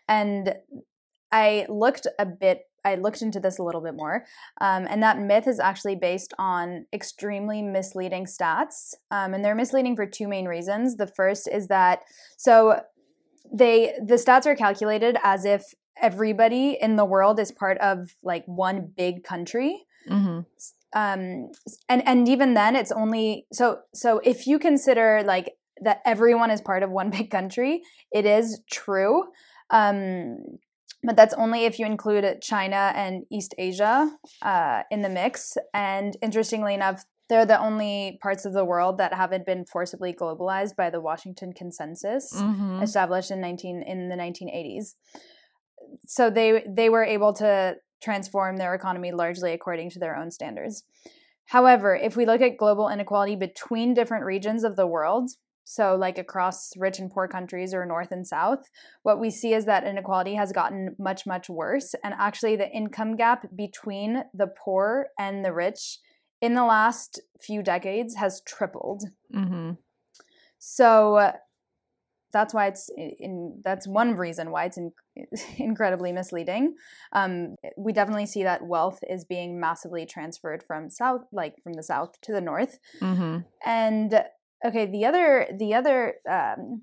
And 0.08 0.54
I 1.32 1.66
looked 1.68 2.06
a 2.18 2.26
bit, 2.26 2.62
I 2.84 2.94
looked 2.94 3.22
into 3.22 3.40
this 3.40 3.58
a 3.58 3.62
little 3.62 3.80
bit 3.80 3.94
more. 3.94 4.24
Um, 4.60 4.86
and 4.88 5.02
that 5.02 5.18
myth 5.18 5.48
is 5.48 5.58
actually 5.58 5.96
based 5.96 6.32
on 6.38 6.86
extremely 6.92 7.60
misleading 7.60 8.26
stats. 8.26 8.94
Um, 9.10 9.34
and 9.34 9.44
they're 9.44 9.56
misleading 9.56 9.96
for 9.96 10.06
two 10.06 10.28
main 10.28 10.46
reasons. 10.46 10.96
The 10.96 11.08
first 11.08 11.48
is 11.52 11.66
that, 11.66 12.00
so 12.36 12.80
they, 13.52 13.94
the 14.04 14.14
stats 14.14 14.46
are 14.46 14.54
calculated 14.54 15.16
as 15.24 15.44
if 15.44 15.74
everybody 16.00 16.78
in 16.80 16.94
the 16.96 17.04
world 17.04 17.40
is 17.40 17.50
part 17.50 17.78
of 17.78 18.14
like 18.22 18.44
one 18.46 18.92
big 18.96 19.24
country 19.24 19.86
hmm 20.08 20.40
um 20.96 21.50
and 21.90 22.02
and 22.08 22.28
even 22.28 22.54
then 22.54 22.74
it's 22.74 22.90
only 22.90 23.46
so 23.52 23.80
so 23.94 24.18
if 24.24 24.46
you 24.46 24.58
consider 24.58 25.22
like 25.24 25.52
that 25.82 26.00
everyone 26.06 26.50
is 26.50 26.60
part 26.62 26.82
of 26.82 26.90
one 26.90 27.10
big 27.16 27.30
country 27.30 27.82
it 28.10 28.24
is 28.24 28.60
true. 28.70 29.24
Um 29.70 30.38
but 31.02 31.14
that's 31.14 31.34
only 31.34 31.66
if 31.66 31.78
you 31.78 31.86
include 31.86 32.24
china 32.40 32.92
and 32.96 33.24
east 33.30 33.54
asia 33.58 34.10
uh, 34.42 34.82
in 34.90 35.02
the 35.02 35.08
mix. 35.08 35.56
And 35.74 36.16
interestingly 36.22 36.74
enough 36.74 37.04
they're 37.28 37.46
the 37.46 37.60
only 37.60 38.18
parts 38.22 38.44
of 38.44 38.52
the 38.52 38.64
world 38.64 38.98
that 38.98 39.12
haven't 39.12 39.44
been 39.44 39.64
forcibly 39.64 40.12
globalized 40.12 40.76
by 40.76 40.90
the 40.90 41.00
washington 41.00 41.52
consensus 41.52 42.30
hmm 42.32 42.82
established 42.82 43.30
in 43.30 43.40
19 43.40 43.82
in 43.82 44.08
the 44.10 44.14
1980s 44.14 44.94
so 46.06 46.30
they 46.30 46.62
they 46.68 46.88
were 46.88 47.04
able 47.04 47.32
to 47.32 47.74
transform 48.02 48.56
their 48.56 48.74
economy 48.74 49.12
largely 49.12 49.52
according 49.52 49.90
to 49.90 49.98
their 49.98 50.16
own 50.16 50.30
standards. 50.30 50.84
However 51.46 51.94
if 51.94 52.16
we 52.16 52.26
look 52.26 52.40
at 52.40 52.56
global 52.56 52.88
inequality 52.88 53.36
between 53.36 53.94
different 53.94 54.24
regions 54.24 54.64
of 54.64 54.76
the 54.76 54.86
world 54.86 55.30
so 55.68 55.96
like 55.96 56.16
across 56.16 56.76
rich 56.76 57.00
and 57.00 57.10
poor 57.10 57.26
countries 57.26 57.74
or 57.74 57.84
north 57.84 58.12
and 58.12 58.24
south 58.26 58.68
what 59.02 59.18
we 59.18 59.30
see 59.30 59.52
is 59.52 59.64
that 59.64 59.84
inequality 59.84 60.34
has 60.34 60.52
gotten 60.52 60.94
much 60.98 61.26
much 61.26 61.48
worse 61.48 61.94
and 62.04 62.14
actually 62.18 62.54
the 62.54 62.70
income 62.70 63.16
gap 63.16 63.46
between 63.56 64.22
the 64.32 64.46
poor 64.46 65.06
and 65.18 65.44
the 65.44 65.52
rich 65.52 65.98
in 66.40 66.54
the 66.54 66.64
last 66.64 67.20
few 67.40 67.62
decades 67.62 68.16
has 68.16 68.42
tripled. 68.46 69.02
Hmm 69.32 69.72
so 70.58 71.32
that's 72.36 72.52
why 72.52 72.66
it's 72.66 72.90
in, 72.98 73.62
that's 73.64 73.88
one 73.88 74.14
reason 74.14 74.50
why 74.50 74.66
it's 74.66 74.76
in, 74.76 74.92
incredibly 75.56 76.12
misleading. 76.12 76.74
Um, 77.12 77.56
we 77.78 77.94
definitely 77.94 78.26
see 78.26 78.42
that 78.42 78.66
wealth 78.66 78.98
is 79.08 79.24
being 79.24 79.58
massively 79.58 80.04
transferred 80.04 80.62
from 80.62 80.90
south, 80.90 81.22
like 81.32 81.54
from 81.62 81.72
the 81.72 81.82
south 81.82 82.20
to 82.22 82.32
the 82.32 82.42
north. 82.42 82.78
hmm 83.00 83.38
And 83.64 84.22
okay, 84.66 84.84
the 84.84 85.06
other 85.06 85.46
the 85.58 85.72
other 85.72 86.16
um, 86.30 86.82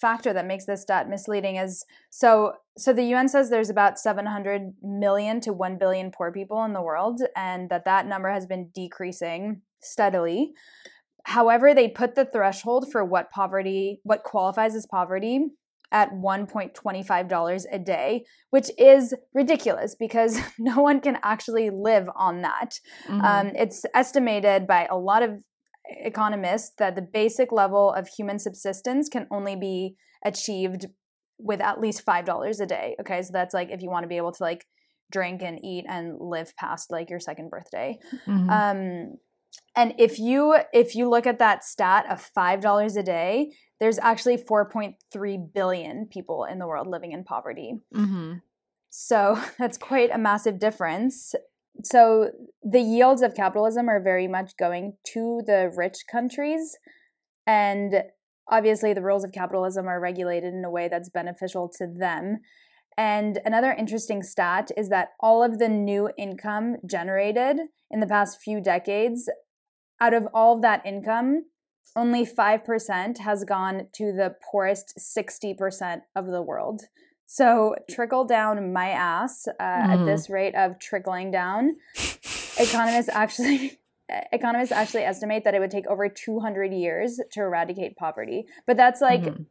factor 0.00 0.32
that 0.32 0.46
makes 0.46 0.66
this 0.66 0.82
stat 0.82 1.08
misleading 1.08 1.56
is 1.56 1.84
so 2.10 2.52
so 2.78 2.92
the 2.92 3.06
UN 3.14 3.28
says 3.28 3.50
there's 3.50 3.70
about 3.70 3.98
700 3.98 4.74
million 4.82 5.40
to 5.40 5.52
1 5.52 5.78
billion 5.78 6.12
poor 6.12 6.30
people 6.30 6.62
in 6.64 6.74
the 6.74 6.82
world 6.82 7.22
and 7.34 7.70
that 7.70 7.86
that 7.86 8.06
number 8.06 8.30
has 8.30 8.46
been 8.46 8.70
decreasing 8.72 9.62
steadily. 9.80 10.52
However, 11.26 11.74
they 11.74 11.88
put 11.88 12.14
the 12.14 12.24
threshold 12.24 12.86
for 12.92 13.04
what 13.04 13.32
poverty 13.32 14.00
what 14.04 14.22
qualifies 14.22 14.76
as 14.76 14.86
poverty 14.86 15.48
at 15.90 16.12
$1.25 16.12 17.64
a 17.72 17.78
day, 17.80 18.24
which 18.50 18.70
is 18.78 19.12
ridiculous 19.34 19.96
because 19.98 20.38
no 20.58 20.80
one 20.80 21.00
can 21.00 21.18
actually 21.24 21.70
live 21.70 22.08
on 22.14 22.42
that. 22.42 22.78
Mhm. 23.08 23.24
Um, 23.24 23.46
it's 23.56 23.84
estimated 23.92 24.68
by 24.68 24.86
a 24.88 24.96
lot 24.96 25.24
of 25.24 25.42
economists 25.88 26.72
that 26.78 26.94
the 26.94 27.02
basic 27.02 27.50
level 27.50 27.92
of 27.92 28.06
human 28.06 28.38
subsistence 28.38 29.08
can 29.08 29.26
only 29.32 29.56
be 29.56 29.96
achieved 30.24 30.86
with 31.38 31.60
at 31.60 31.80
least 31.80 32.02
five 32.02 32.24
dollars 32.24 32.60
a 32.60 32.66
day. 32.66 32.94
Okay, 33.00 33.20
so 33.22 33.30
that's 33.32 33.52
like 33.52 33.70
if 33.72 33.82
you 33.82 33.90
want 33.90 34.04
to 34.04 34.08
be 34.08 34.16
able 34.16 34.32
to 34.32 34.44
like 34.44 34.64
drink 35.10 35.42
and 35.42 35.58
eat 35.64 35.86
and 35.88 36.16
live 36.20 36.54
past 36.56 36.92
like 36.92 37.10
your 37.10 37.20
second 37.20 37.50
birthday. 37.50 37.98
Mhm. 38.28 38.50
Um, 38.50 39.16
and 39.74 39.94
if 39.98 40.18
you 40.18 40.56
if 40.72 40.94
you 40.94 41.08
look 41.08 41.26
at 41.26 41.38
that 41.38 41.64
stat 41.64 42.06
of 42.10 42.20
five 42.20 42.60
dollars 42.60 42.96
a 42.96 43.02
day, 43.02 43.52
there's 43.80 43.98
actually 43.98 44.38
4.3 44.38 45.52
billion 45.52 46.06
people 46.06 46.44
in 46.44 46.58
the 46.58 46.66
world 46.66 46.86
living 46.86 47.12
in 47.12 47.24
poverty. 47.24 47.80
Mhm. 47.94 48.40
So 48.90 49.38
that's 49.58 49.78
quite 49.78 50.10
a 50.12 50.18
massive 50.18 50.58
difference. 50.58 51.34
So 51.84 52.30
the 52.62 52.80
yields 52.80 53.20
of 53.22 53.34
capitalism 53.34 53.88
are 53.88 54.00
very 54.02 54.28
much 54.28 54.56
going 54.56 54.94
to 55.12 55.42
the 55.46 55.70
rich 55.76 55.98
countries. 56.10 56.76
And 57.46 58.02
obviously, 58.50 58.94
the 58.94 59.02
rules 59.02 59.24
of 59.24 59.32
capitalism 59.32 59.86
are 59.86 60.00
regulated 60.00 60.54
in 60.54 60.64
a 60.64 60.70
way 60.70 60.88
that's 60.88 61.10
beneficial 61.10 61.70
to 61.78 61.86
them. 61.86 62.38
And 62.96 63.40
another 63.44 63.72
interesting 63.72 64.22
stat 64.22 64.70
is 64.76 64.88
that 64.88 65.10
all 65.20 65.42
of 65.44 65.58
the 65.58 65.68
new 65.68 66.10
income 66.16 66.76
generated 66.86 67.58
in 67.90 68.00
the 68.00 68.06
past 68.06 68.40
few 68.42 68.62
decades, 68.62 69.28
out 70.00 70.14
of 70.14 70.28
all 70.34 70.56
of 70.56 70.62
that 70.62 70.84
income, 70.84 71.46
only 71.94 72.26
5% 72.26 73.18
has 73.18 73.44
gone 73.44 73.88
to 73.94 74.12
the 74.12 74.34
poorest 74.50 74.98
60% 74.98 76.02
of 76.14 76.26
the 76.26 76.42
world. 76.42 76.82
So 77.26 77.74
trickle 77.90 78.24
down 78.24 78.72
my 78.72 78.90
ass 78.90 79.48
uh, 79.48 79.52
at 79.58 79.98
Mhm. 80.00 80.04
this 80.04 80.30
rate 80.30 80.54
of 80.54 80.78
trickling 80.78 81.30
down. 81.30 81.76
Economists 82.58 83.08
actually 83.08 83.80
economists 84.32 84.70
actually 84.70 85.02
estimate 85.02 85.42
that 85.42 85.54
it 85.56 85.58
would 85.58 85.70
take 85.70 85.86
over 85.88 86.08
200 86.08 86.72
years 86.72 87.20
to 87.32 87.40
eradicate 87.40 87.96
poverty. 87.96 88.46
But 88.64 88.76
that's 88.76 89.00
like 89.00 89.24
Mhm. 89.24 89.46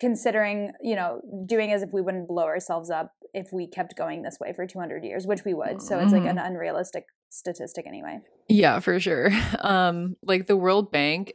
considering, 0.00 0.72
you 0.80 0.96
know, 0.96 1.20
doing 1.46 1.70
as 1.70 1.82
if 1.82 1.92
we 1.92 2.00
wouldn't 2.00 2.26
blow 2.26 2.44
ourselves 2.44 2.90
up 2.90 3.12
if 3.34 3.52
we 3.52 3.66
kept 3.66 3.94
going 3.96 4.22
this 4.22 4.38
way 4.40 4.52
for 4.54 4.66
200 4.66 5.04
years, 5.04 5.26
which 5.26 5.44
we 5.44 5.52
would. 5.52 5.82
So 5.82 5.98
it's 5.98 6.12
like 6.12 6.24
an 6.24 6.38
unrealistic 6.38 7.04
statistic 7.38 7.86
anyway. 7.86 8.18
Yeah, 8.48 8.80
for 8.80 8.98
sure. 9.00 9.30
Um, 9.60 10.16
like 10.22 10.46
the 10.46 10.56
World 10.56 10.90
Bank 10.92 11.32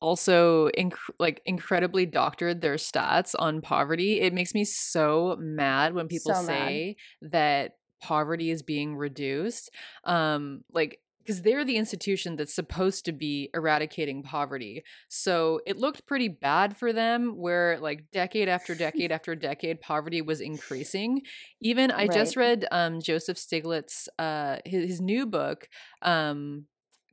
also 0.00 0.68
inc- 0.70 0.92
like 1.18 1.40
incredibly 1.46 2.06
doctored 2.06 2.60
their 2.60 2.74
stats 2.74 3.34
on 3.38 3.60
poverty. 3.62 4.20
It 4.20 4.32
makes 4.34 4.54
me 4.54 4.64
so 4.64 5.36
mad 5.40 5.94
when 5.94 6.08
people 6.08 6.34
So 6.34 6.42
mad. 6.42 6.46
say 6.46 6.96
that 7.22 7.72
poverty 8.02 8.50
is 8.50 8.62
being 8.62 8.96
reduced. 8.96 9.70
Um, 10.04 10.62
like 10.72 11.00
because 11.24 11.42
they're 11.42 11.64
the 11.64 11.76
institution 11.76 12.36
that's 12.36 12.54
supposed 12.54 13.06
to 13.06 13.12
be 13.12 13.48
eradicating 13.54 14.22
poverty. 14.22 14.84
So 15.08 15.60
it 15.66 15.78
looked 15.78 16.06
pretty 16.06 16.28
bad 16.28 16.76
for 16.76 16.92
them 16.92 17.36
where 17.36 17.78
like 17.80 18.10
decade 18.12 18.48
after 18.48 18.74
decade 18.74 19.10
after 19.12 19.34
decade 19.34 19.80
poverty 19.80 20.20
was 20.20 20.40
increasing. 20.40 21.22
Even 21.60 21.90
I 21.90 22.08
just 22.08 22.36
read 22.36 22.66
um 22.70 23.00
Joseph 23.00 23.38
Stiglitz 23.38 24.08
uh 24.18 24.58
his, 24.64 24.88
his 24.88 25.00
new 25.00 25.26
book 25.26 25.68
um 26.02 26.66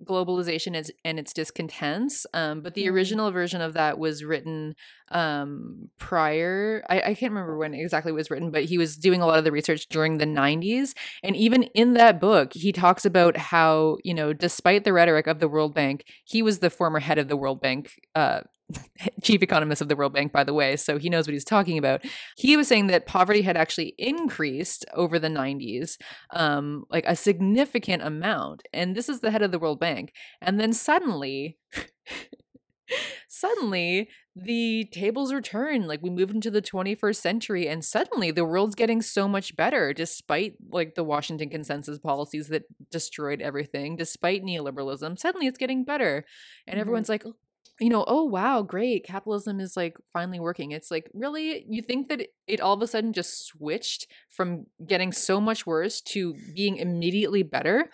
globalization 0.05 0.75
is, 0.75 0.91
and 1.05 1.19
its 1.19 1.33
discontents 1.33 2.25
um 2.33 2.61
but 2.61 2.73
the 2.73 2.85
Mm. 2.85 2.91
original 2.93 3.31
version 3.31 3.61
of 3.61 3.73
that 3.73 3.97
was 3.99 4.23
written 4.23 4.75
um 5.11 5.89
prior 5.99 6.83
I, 6.89 7.01
I 7.01 7.13
can't 7.13 7.31
remember 7.33 7.57
when 7.57 7.73
exactly 7.73 8.11
it 8.11 8.15
was 8.15 8.31
written 8.31 8.51
but 8.51 8.63
he 8.65 8.77
was 8.77 8.95
doing 8.97 9.21
a 9.21 9.25
lot 9.27 9.37
of 9.37 9.43
the 9.43 9.51
research 9.51 9.87
during 9.89 10.17
the 10.17 10.25
90s 10.25 10.93
and 11.23 11.35
even 11.35 11.63
in 11.63 11.93
that 11.93 12.19
book 12.19 12.53
he 12.53 12.71
talks 12.71 13.05
about 13.05 13.37
how 13.37 13.97
you 14.03 14.13
know 14.13 14.33
despite 14.33 14.83
the 14.83 14.93
rhetoric 14.93 15.27
of 15.27 15.39
the 15.39 15.47
world 15.49 15.73
bank 15.73 16.05
he 16.25 16.41
was 16.41 16.59
the 16.59 16.69
former 16.69 16.99
head 16.99 17.17
of 17.17 17.27
the 17.27 17.37
world 17.37 17.61
bank 17.61 17.99
uh 18.15 18.41
chief 19.23 19.41
economist 19.41 19.81
of 19.81 19.87
the 19.89 19.95
world 19.95 20.13
bank 20.13 20.31
by 20.31 20.43
the 20.43 20.53
way 20.53 20.75
so 20.75 20.97
he 20.97 21.09
knows 21.09 21.27
what 21.27 21.33
he's 21.33 21.43
talking 21.45 21.77
about 21.77 22.03
he 22.37 22.55
was 22.57 22.67
saying 22.67 22.87
that 22.87 23.05
poverty 23.05 23.41
had 23.41 23.57
actually 23.57 23.93
increased 23.97 24.85
over 24.93 25.19
the 25.19 25.27
90s 25.29 25.97
um 26.33 26.83
like 26.89 27.05
a 27.07 27.15
significant 27.15 28.01
amount 28.03 28.63
and 28.73 28.95
this 28.95 29.09
is 29.09 29.19
the 29.21 29.31
head 29.31 29.41
of 29.41 29.51
the 29.51 29.59
world 29.59 29.79
bank 29.79 30.13
and 30.41 30.59
then 30.59 30.73
suddenly 30.73 31.57
suddenly 33.29 34.09
the 34.35 34.85
tables 34.91 35.31
are 35.31 35.41
turned 35.41 35.87
like 35.87 36.01
we 36.01 36.09
move 36.09 36.29
into 36.31 36.51
the 36.51 36.61
21st 36.61 37.15
century 37.15 37.67
and 37.67 37.85
suddenly 37.85 38.31
the 38.31 38.43
world's 38.45 38.75
getting 38.75 39.01
so 39.01 39.27
much 39.27 39.55
better 39.55 39.93
despite 39.93 40.53
like 40.69 40.95
the 40.95 41.03
washington 41.03 41.49
consensus 41.49 41.99
policies 41.99 42.49
that 42.49 42.63
destroyed 42.91 43.41
everything 43.41 43.95
despite 43.95 44.43
neoliberalism 44.43 45.17
suddenly 45.17 45.47
it's 45.47 45.57
getting 45.57 45.83
better 45.85 46.25
and 46.67 46.77
Mhm. 46.77 46.81
everyone's 46.81 47.09
like 47.09 47.23
you 47.81 47.89
know 47.89 48.05
oh 48.07 48.23
wow 48.23 48.61
great 48.61 49.05
capitalism 49.05 49.59
is 49.59 49.75
like 49.75 49.97
finally 50.13 50.39
working 50.39 50.71
it's 50.71 50.91
like 50.91 51.09
really 51.13 51.65
you 51.69 51.81
think 51.81 52.09
that 52.09 52.27
it, 52.47 52.61
all 52.61 52.73
of 52.75 52.81
a 52.81 52.87
sudden 52.87 53.13
just 53.13 53.45
switched 53.47 54.07
from 54.29 54.65
getting 54.87 55.11
so 55.11 55.41
much 55.41 55.65
worse 55.65 56.01
to 56.01 56.35
being 56.53 56.77
immediately 56.77 57.43
better 57.43 57.89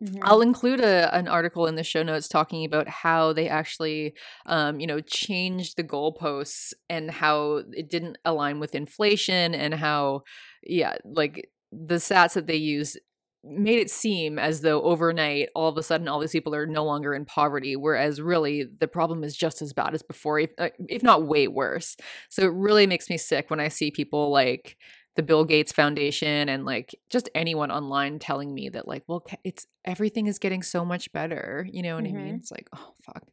Mhm. 0.00 0.24
I'll 0.24 0.40
include 0.42 0.80
a, 0.80 1.14
an 1.14 1.28
article 1.28 1.66
in 1.66 1.74
the 1.76 1.84
show 1.84 2.02
notes 2.02 2.28
talking 2.28 2.64
about 2.64 2.88
how 2.88 3.32
they 3.32 3.48
actually, 3.48 4.14
um, 4.46 4.80
you 4.80 4.86
know, 4.86 5.00
changed 5.00 5.76
the 5.76 5.84
goalposts 5.84 6.72
and 6.88 7.10
how 7.10 7.62
it 7.72 7.90
didn't 7.90 8.18
align 8.24 8.60
with 8.60 8.74
inflation 8.74 9.54
and 9.54 9.74
how, 9.74 10.22
yeah, 10.62 10.96
like 11.04 11.50
the 11.72 11.96
stats 11.96 12.34
that 12.34 12.46
they 12.46 12.56
use 12.56 12.96
made 13.44 13.78
it 13.78 13.90
seem 13.90 14.38
as 14.38 14.60
though 14.60 14.82
overnight 14.82 15.48
all 15.54 15.68
of 15.68 15.76
a 15.76 15.82
sudden 15.82 16.06
all 16.06 16.20
these 16.20 16.30
people 16.32 16.54
are 16.54 16.66
no 16.66 16.84
longer 16.84 17.12
in 17.14 17.24
poverty 17.24 17.74
whereas 17.74 18.20
really 18.20 18.64
the 18.78 18.86
problem 18.86 19.24
is 19.24 19.36
just 19.36 19.60
as 19.60 19.72
bad 19.72 19.94
as 19.94 20.02
before 20.02 20.38
if, 20.38 20.52
uh, 20.58 20.68
if 20.88 21.02
not 21.02 21.26
way 21.26 21.48
worse 21.48 21.96
so 22.28 22.42
it 22.42 22.52
really 22.52 22.86
makes 22.86 23.10
me 23.10 23.16
sick 23.18 23.50
when 23.50 23.58
i 23.60 23.68
see 23.68 23.90
people 23.90 24.30
like 24.30 24.76
the 25.16 25.22
bill 25.22 25.44
gates 25.44 25.72
foundation 25.72 26.48
and 26.48 26.64
like 26.64 26.94
just 27.10 27.28
anyone 27.34 27.70
online 27.70 28.18
telling 28.18 28.54
me 28.54 28.68
that 28.68 28.86
like 28.86 29.02
well 29.08 29.24
it's 29.44 29.66
everything 29.84 30.26
is 30.26 30.38
getting 30.38 30.62
so 30.62 30.84
much 30.84 31.12
better 31.12 31.66
you 31.70 31.82
know 31.82 31.96
what 31.96 32.06
i 32.06 32.12
mean 32.12 32.36
Mhm. 32.36 32.38
it's 32.38 32.52
like 32.52 32.68
oh 32.76 32.94
fuck 33.02 33.24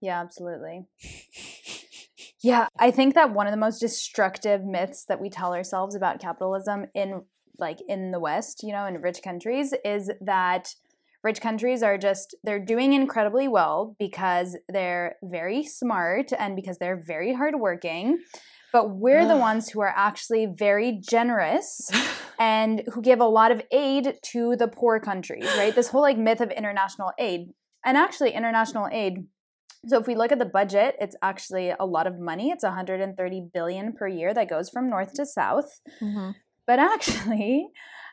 Yeah, 0.00 0.20
absolutely. 0.20 0.86
Yeah, 2.42 2.68
I 2.78 2.90
think 2.90 3.14
that 3.14 3.32
one 3.32 3.46
of 3.46 3.50
the 3.50 3.56
most 3.56 3.78
destructive 3.78 4.64
myths 4.64 5.04
that 5.06 5.20
we 5.20 5.30
tell 5.30 5.54
ourselves 5.54 5.94
about 5.94 6.20
capitalism 6.20 6.86
in 6.94 7.24
like 7.58 7.78
in 7.88 8.10
the 8.10 8.20
West, 8.20 8.62
you 8.62 8.72
know, 8.72 8.86
in 8.86 9.00
rich 9.00 9.22
countries, 9.22 9.74
is 9.84 10.10
that 10.20 10.74
rich 11.22 11.40
countries 11.40 11.82
are 11.82 11.98
just 11.98 12.36
they're 12.44 12.64
doing 12.64 12.92
incredibly 12.92 13.48
well 13.48 13.96
because 13.98 14.56
they're 14.68 15.16
very 15.22 15.64
smart 15.64 16.32
and 16.38 16.56
because 16.56 16.78
they're 16.78 17.02
very 17.04 17.34
hardworking. 17.34 18.18
But 18.72 18.90
we're 18.90 19.26
the 19.26 19.36
ones 19.36 19.70
who 19.70 19.80
are 19.80 19.94
actually 19.96 20.46
very 20.46 21.00
generous 21.08 21.90
and 22.38 22.82
who 22.92 23.00
give 23.00 23.20
a 23.20 23.24
lot 23.24 23.50
of 23.50 23.62
aid 23.70 24.18
to 24.32 24.54
the 24.56 24.68
poor 24.68 25.00
countries, 25.00 25.48
right? 25.56 25.74
This 25.74 25.88
whole 25.88 26.02
like 26.02 26.18
myth 26.18 26.40
of 26.40 26.50
international 26.50 27.12
aid. 27.18 27.48
And 27.84 27.96
actually 27.96 28.32
international 28.32 28.88
aid 28.92 29.26
so 29.86 30.00
if 30.00 30.06
we 30.06 30.16
look 30.16 30.32
at 30.32 30.38
the 30.38 30.44
budget, 30.44 30.96
it's 31.00 31.16
actually 31.22 31.72
a 31.78 31.86
lot 31.86 32.06
of 32.06 32.18
money. 32.18 32.50
It's 32.50 32.64
130 32.64 33.48
billion 33.54 33.92
per 33.92 34.08
year 34.08 34.34
that 34.34 34.48
goes 34.48 34.68
from 34.68 34.90
north 34.90 35.14
to 35.14 35.24
south. 35.24 35.80
Mm-hmm. 36.02 36.30
But 36.66 36.78
actually, 36.78 37.68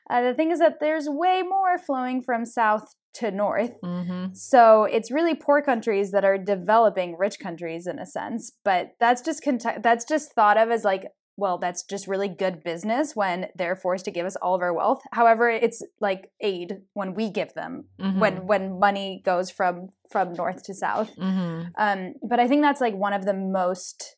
uh, 0.10 0.22
the 0.22 0.34
thing 0.34 0.52
is 0.52 0.60
that 0.60 0.80
there's 0.80 1.08
way 1.08 1.42
more 1.42 1.78
flowing 1.78 2.22
from 2.22 2.46
south 2.46 2.96
to 3.16 3.30
north. 3.32 3.80
Mm-hmm. 3.84 4.34
So 4.34 4.86
it's 4.86 5.12
really 5.12 5.36
poor 5.36 5.62
countries 5.62 6.12
that 6.12 6.26
are 6.26 6.38
developing 6.38 7.16
rich 7.18 7.40
countries 7.40 7.86
in 7.88 8.00
a 8.00 8.06
sense. 8.06 8.52
But 8.64 8.96
that's 9.00 9.22
just 9.22 9.46
that's 9.82 10.06
just 10.06 10.34
thought 10.34 10.58
of 10.58 10.72
as 10.72 10.84
like 10.84 11.06
well, 11.36 11.58
that's 11.58 11.84
just 11.84 12.08
really 12.08 12.28
good 12.28 12.64
business 12.64 13.16
when 13.16 13.48
they're 13.56 13.76
forced 13.76 14.06
to 14.06 14.12
give 14.12 14.26
us 14.26 14.36
all 14.36 14.54
of 14.54 14.62
our 14.62 14.72
wealth. 14.72 15.02
However, 15.14 15.50
it's 15.50 15.82
like 16.00 16.30
aid 16.42 16.78
when 16.94 17.16
we 17.16 17.32
give 17.32 17.54
them 17.56 17.86
Mm-hmm. 18.00 18.20
when 18.20 18.48
when 18.48 18.80
money 18.80 19.22
goes 19.26 19.50
from 19.50 19.90
from 20.12 20.34
north 20.34 20.64
to 20.64 20.74
south. 20.74 21.16
Mm-hmm. 21.16 21.70
Um, 21.78 22.14
but 22.28 22.40
I 22.40 22.48
think 22.48 22.62
that's 22.62 22.82
like 22.82 22.94
one 22.94 23.14
of 23.14 23.26
the 23.26 23.34
most, 23.34 24.16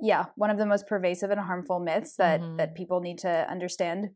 yeah, 0.00 0.26
one 0.36 0.50
of 0.50 0.58
the 0.58 0.66
most 0.66 0.86
pervasive 0.86 1.30
and 1.30 1.40
harmful 1.40 1.80
myths 1.80 2.16
that 2.16 2.40
Mhm. 2.40 2.56
that 2.58 2.74
people 2.74 3.00
need 3.00 3.18
to 3.18 3.50
understand. 3.50 4.10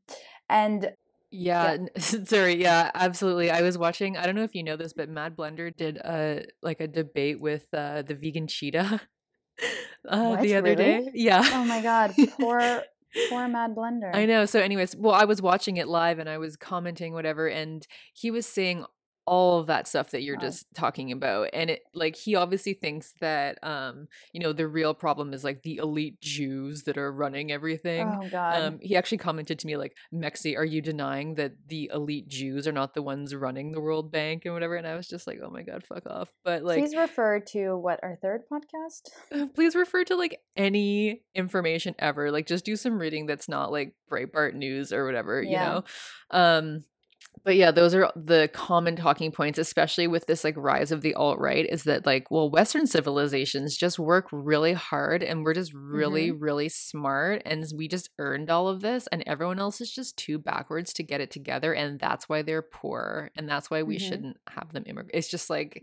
And 0.48 0.92
Yeah, 1.30 1.72
n- 1.78 1.88
sorry. 2.26 2.60
Yeah, 2.60 2.90
absolutely. 2.94 3.50
I 3.50 3.62
was 3.62 3.78
watching. 3.78 4.16
I 4.16 4.26
don't 4.26 4.34
know 4.34 4.42
if 4.44 4.54
you 4.54 4.62
know 4.62 4.76
this, 4.76 4.92
but 4.92 5.08
Mad 5.08 5.34
Blender 5.36 5.74
did 5.74 5.96
a 5.96 6.44
like 6.62 6.80
a 6.80 6.86
debate 6.88 7.40
with 7.40 7.66
uh, 7.72 8.02
the 8.02 8.14
vegan 8.14 8.46
cheetah 8.46 9.00
uh, 10.08 10.36
the 10.36 10.56
other 10.56 10.70
Really? 10.70 10.76
day. 10.76 11.10
Yeah. 11.14 11.42
oh 11.52 11.64
my 11.64 11.80
god, 11.82 12.14
poor 12.38 12.82
poor 13.30 13.48
Mad 13.56 13.74
Blender. 13.74 14.14
I 14.14 14.26
know. 14.26 14.44
So, 14.46 14.60
anyways, 14.60 14.94
well, 14.96 15.14
I 15.14 15.24
was 15.24 15.40
watching 15.40 15.76
it 15.78 15.88
live 15.88 16.18
and 16.18 16.28
I 16.28 16.38
was 16.38 16.56
commenting 16.56 17.12
whatever, 17.14 17.48
and 17.48 17.86
he 18.12 18.30
was 18.30 18.46
saying 18.46 18.84
all 19.24 19.60
of 19.60 19.68
that 19.68 19.86
stuff 19.86 20.10
that 20.10 20.22
you're 20.22 20.34
Wow. 20.36 20.40
just 20.42 20.66
talking 20.74 21.12
about 21.12 21.50
and 21.52 21.70
it 21.70 21.82
like 21.94 22.16
he 22.16 22.34
obviously 22.34 22.74
thinks 22.74 23.14
that 23.20 23.56
um 23.62 24.08
you 24.32 24.40
know 24.40 24.52
the 24.52 24.66
real 24.66 24.94
problem 24.94 25.32
is 25.32 25.44
like 25.44 25.62
the 25.62 25.76
elite 25.76 26.20
jews 26.20 26.82
that 26.84 26.98
are 26.98 27.12
running 27.12 27.52
everything 27.52 28.08
Oh 28.20 28.28
god. 28.28 28.56
um 28.56 28.78
he 28.82 28.96
actually 28.96 29.18
commented 29.18 29.60
to 29.60 29.66
me 29.68 29.76
like 29.76 29.96
mexi 30.12 30.56
are 30.58 30.64
you 30.64 30.82
denying 30.82 31.34
that 31.36 31.52
the 31.68 31.88
elite 31.94 32.26
jews 32.26 32.66
are 32.66 32.72
not 32.72 32.94
the 32.94 33.02
ones 33.02 33.32
running 33.32 33.70
the 33.70 33.80
world 33.80 34.10
bank 34.10 34.44
and 34.44 34.54
whatever 34.54 34.74
and 34.74 34.86
i 34.88 34.96
was 34.96 35.06
just 35.06 35.26
like 35.28 35.38
oh 35.40 35.50
my 35.50 35.62
god 35.62 35.84
fuck 35.86 36.04
off 36.06 36.28
but 36.44 36.64
like 36.64 36.80
Please 36.80 36.96
refer 36.96 37.38
to 37.52 37.76
what 37.76 38.00
our 38.02 38.16
third 38.20 38.42
podcast. 38.52 39.08
uh, 39.32 39.46
please 39.54 39.76
refer 39.76 40.02
to 40.04 40.16
like 40.16 40.40
any 40.56 41.22
information 41.34 41.94
ever 42.00 42.32
like 42.32 42.46
just 42.46 42.64
do 42.64 42.74
some 42.74 42.98
reading 42.98 43.26
that's 43.26 43.48
not 43.48 43.70
like 43.70 43.94
breitbart 44.10 44.54
news 44.54 44.92
or 44.92 45.04
whatever 45.06 45.40
you 45.42 45.56
know 45.56 45.84
um 46.30 46.82
but 47.44 47.56
yeah 47.56 47.70
those 47.70 47.94
are 47.94 48.10
the 48.16 48.48
common 48.52 48.96
talking 48.96 49.32
points 49.32 49.58
especially 49.58 50.06
with 50.06 50.26
this 50.26 50.44
like 50.44 50.56
rise 50.56 50.92
of 50.92 51.00
the 51.02 51.14
alt-right 51.14 51.66
is 51.68 51.84
that 51.84 52.06
like 52.06 52.30
well 52.30 52.50
western 52.50 52.86
civilizations 52.86 53.76
just 53.76 53.98
work 53.98 54.26
really 54.32 54.72
hard 54.72 55.22
and 55.22 55.44
we're 55.44 55.54
just 55.54 55.72
really 55.74 56.30
really 56.30 56.68
smart 56.68 57.42
and 57.44 57.64
we 57.76 57.88
just 57.88 58.10
earned 58.18 58.50
all 58.50 58.68
of 58.68 58.80
this 58.80 59.06
and 59.12 59.22
everyone 59.26 59.58
else 59.58 59.80
is 59.80 59.90
just 59.92 60.16
too 60.16 60.38
backwards 60.38 60.92
to 60.92 61.02
get 61.02 61.20
it 61.20 61.30
together 61.30 61.72
and 61.72 61.98
that's 61.98 62.28
why 62.28 62.42
they're 62.42 62.62
poor 62.62 63.30
and 63.36 63.48
that's 63.48 63.70
why 63.70 63.82
we 63.82 63.96
Mhm. 63.96 64.00
shouldn't 64.00 64.36
have 64.48 64.72
them 64.72 64.84
immigrate 64.86 65.14
it's 65.14 65.28
just 65.28 65.50
like 65.50 65.82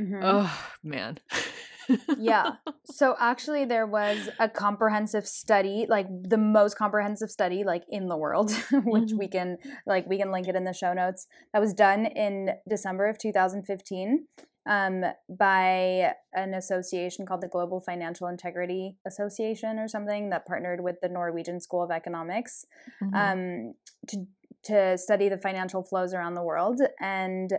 Mhm. 0.00 0.20
oh 0.22 0.68
man 0.82 1.18
yeah. 2.18 2.52
So 2.84 3.16
actually 3.18 3.64
there 3.64 3.86
was 3.86 4.28
a 4.38 4.48
comprehensive 4.48 5.26
study, 5.26 5.86
like 5.88 6.06
the 6.22 6.38
most 6.38 6.76
comprehensive 6.76 7.30
study 7.30 7.64
like 7.64 7.84
in 7.88 8.08
the 8.08 8.16
world, 8.16 8.50
which 8.84 9.12
we 9.12 9.28
can 9.28 9.58
like 9.86 10.06
we 10.06 10.18
can 10.18 10.30
link 10.30 10.48
it 10.48 10.56
in 10.56 10.64
the 10.64 10.72
show 10.72 10.92
notes. 10.92 11.26
That 11.52 11.60
was 11.60 11.74
done 11.74 12.06
in 12.06 12.50
December 12.68 13.06
of 13.06 13.18
2015 13.18 14.26
um, 14.68 15.04
by 15.28 16.12
an 16.34 16.54
association 16.54 17.24
called 17.26 17.40
the 17.40 17.48
Global 17.48 17.80
Financial 17.80 18.26
Integrity 18.26 18.96
Association 19.06 19.78
or 19.78 19.88
something 19.88 20.30
that 20.30 20.46
partnered 20.46 20.80
with 20.82 20.96
the 21.00 21.08
Norwegian 21.08 21.60
School 21.60 21.82
of 21.84 21.90
Economics 21.90 22.64
Mhm. 23.02 23.14
um, 23.14 23.74
to 24.08 24.26
to 24.64 24.98
study 24.98 25.28
the 25.28 25.38
financial 25.38 25.84
flows 25.84 26.12
around 26.12 26.34
the 26.34 26.42
world, 26.42 26.80
and 27.00 27.52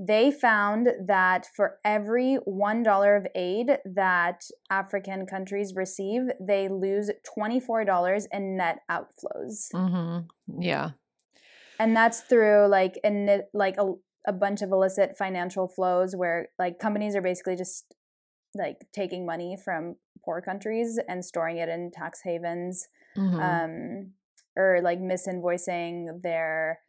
they 0.00 0.30
found 0.30 0.88
that 1.06 1.46
for 1.56 1.78
every 1.84 2.36
one 2.44 2.82
dollar 2.84 3.16
of 3.16 3.26
aid 3.34 3.78
that 3.84 4.44
African 4.70 5.26
countries 5.26 5.74
receive, 5.74 6.22
they 6.40 6.68
lose 6.68 7.10
twenty 7.34 7.58
four 7.58 7.84
dollars 7.84 8.26
in 8.30 8.56
net 8.56 8.78
outflows, 8.90 9.72
Mhm. 9.74 10.28
yeah 10.60 10.90
and 11.80 11.96
that's 11.96 12.20
through 12.20 12.66
like 12.68 12.98
in 13.04 13.42
like 13.52 13.76
a, 13.78 13.92
a 14.26 14.32
bunch 14.32 14.62
of 14.62 14.70
illicit 14.72 15.16
financial 15.16 15.68
flows 15.68 16.14
where 16.14 16.48
like 16.58 16.78
companies 16.78 17.14
are 17.16 17.22
basically 17.22 17.56
just 17.56 17.94
like 18.54 18.78
taking 18.92 19.24
money 19.26 19.56
from 19.64 19.96
poor 20.24 20.40
countries 20.40 20.98
and 21.08 21.24
storing 21.24 21.58
it 21.58 21.68
in 21.68 21.90
tax 21.92 22.20
havens 22.24 22.88
Mhm. 23.16 23.40
um, 23.40 24.12
or 24.56 24.80
like 24.82 24.98
misinvoicing 25.00 26.22
their 26.22 26.80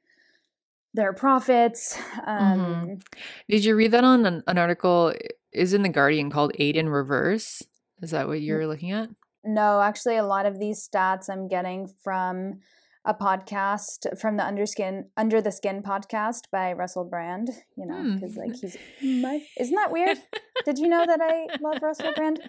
their 0.93 1.13
profits. 1.13 1.97
Um, 2.25 2.99
Did 3.47 3.63
you 3.65 3.75
read 3.75 3.91
that 3.91 4.03
on 4.03 4.25
an, 4.25 4.43
an 4.47 4.57
article? 4.57 5.13
Is 5.51 5.73
in 5.73 5.81
the 5.83 5.89
Guardian 5.89 6.29
called 6.29 6.51
"Aid 6.59 6.75
in 6.77 6.89
Reverse"? 6.89 7.61
Is 8.01 8.11
that 8.11 8.27
what 8.27 8.41
you're 8.41 8.67
looking 8.67 8.91
at? 8.91 9.09
No, 9.43 9.81
actually, 9.81 10.17
a 10.17 10.23
lot 10.25 10.45
of 10.45 10.59
these 10.59 10.87
stats 10.87 11.29
I'm 11.29 11.47
getting 11.47 11.87
from 12.03 12.59
a 13.05 13.13
podcast 13.13 14.19
from 14.19 14.35
the 14.37 14.43
Underskin 14.43 15.05
Under 15.15 15.41
the 15.41 15.51
Skin 15.51 15.81
podcast 15.81 16.41
by 16.51 16.73
Russell 16.73 17.05
Brand. 17.05 17.49
You 17.77 17.85
know, 17.87 17.95
Hmm. 17.95 18.15
because 18.15 18.35
like 18.35 18.55
he's 18.55 18.77
my. 19.21 19.41
Isn't 19.57 19.75
that 19.75 19.91
weird? 19.91 20.17
Did 20.65 20.77
you 20.77 20.87
know 20.87 21.05
that 21.05 21.19
I 21.21 21.47
love 21.61 21.81
Russell 21.81 22.13
Brand? 22.15 22.41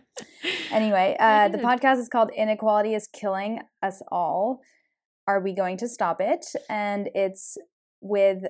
Anyway, 0.70 1.16
uh, 1.20 1.48
the 1.48 1.58
podcast 1.58 1.98
is 1.98 2.08
called 2.08 2.30
"Inequality 2.36 2.94
is 2.94 3.06
Killing 3.06 3.60
Us 3.82 4.02
All." 4.10 4.60
Are 5.26 5.40
we 5.40 5.54
going 5.54 5.76
to 5.78 5.88
stop 5.88 6.20
it? 6.20 6.44
And 6.68 7.08
it's 7.14 7.56
with 8.00 8.44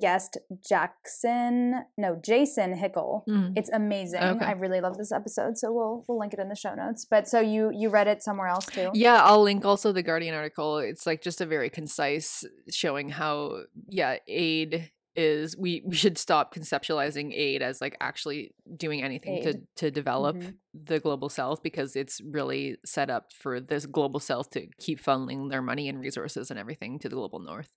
guest 0.00 0.38
Jackson, 0.68 1.84
no, 1.98 2.16
Jason 2.24 2.74
Hickel. 2.74 3.22
Mm. 3.28 3.54
It's 3.56 3.70
amazing. 3.70 4.22
Okay. 4.22 4.44
I 4.44 4.52
really 4.52 4.80
love 4.80 4.96
this 4.96 5.10
episode, 5.12 5.58
so 5.58 5.72
we'll 5.72 6.04
we'll 6.06 6.18
link 6.18 6.32
it 6.32 6.38
in 6.38 6.48
the 6.48 6.56
show 6.56 6.74
notes. 6.74 7.04
But 7.04 7.26
so 7.28 7.40
you 7.40 7.70
you 7.74 7.88
read 7.90 8.06
it 8.06 8.22
somewhere 8.22 8.48
else 8.48 8.66
too? 8.66 8.90
Yeah, 8.94 9.20
I'll 9.22 9.42
link 9.42 9.64
also 9.64 9.92
the 9.92 10.02
Guardian 10.02 10.34
article. 10.34 10.78
It's 10.78 11.06
like 11.06 11.22
just 11.22 11.40
a 11.40 11.46
very 11.46 11.70
concise 11.70 12.44
showing 12.70 13.08
how 13.08 13.62
yeah, 13.88 14.16
aid 14.28 14.90
is 15.16 15.56
we 15.56 15.82
we 15.84 15.96
should 15.96 16.16
stop 16.16 16.54
conceptualizing 16.54 17.32
aid 17.34 17.62
as 17.62 17.80
like 17.80 17.96
actually 18.00 18.54
doing 18.76 19.02
anything 19.02 19.42
to 19.42 19.48
Aid. 19.48 19.66
to 19.74 19.90
develop 19.90 20.36
Mhm. 20.36 20.54
the 20.72 21.00
global 21.00 21.28
south 21.28 21.64
because 21.64 21.96
it's 21.96 22.20
really 22.20 22.76
set 22.84 23.10
up 23.10 23.32
for 23.32 23.58
this 23.60 23.86
global 23.86 24.20
south 24.20 24.50
to 24.50 24.68
keep 24.78 25.02
funneling 25.02 25.50
their 25.50 25.62
money 25.62 25.88
and 25.88 25.98
resources 26.00 26.48
and 26.48 26.60
everything 26.60 27.00
to 27.00 27.08
the 27.08 27.16
global 27.16 27.40
north. 27.40 27.72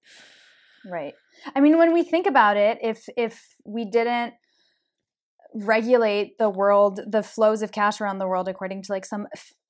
Right. 0.85 1.13
I 1.55 1.59
mean, 1.59 1.77
when 1.77 1.93
we 1.93 2.03
think 2.03 2.27
about 2.27 2.57
it, 2.57 2.79
if 2.81 3.07
if 3.17 3.55
we 3.65 3.85
didn't 3.85 4.33
regulate 5.53 6.37
the 6.37 6.49
world, 6.49 6.99
the 7.07 7.23
flows 7.23 7.61
of 7.61 7.71
cash 7.71 8.01
around 8.01 8.19
the 8.19 8.27
world 8.27 8.47
according 8.47 8.81
to 8.83 8.91
like 8.91 9.05
some 9.05 9.27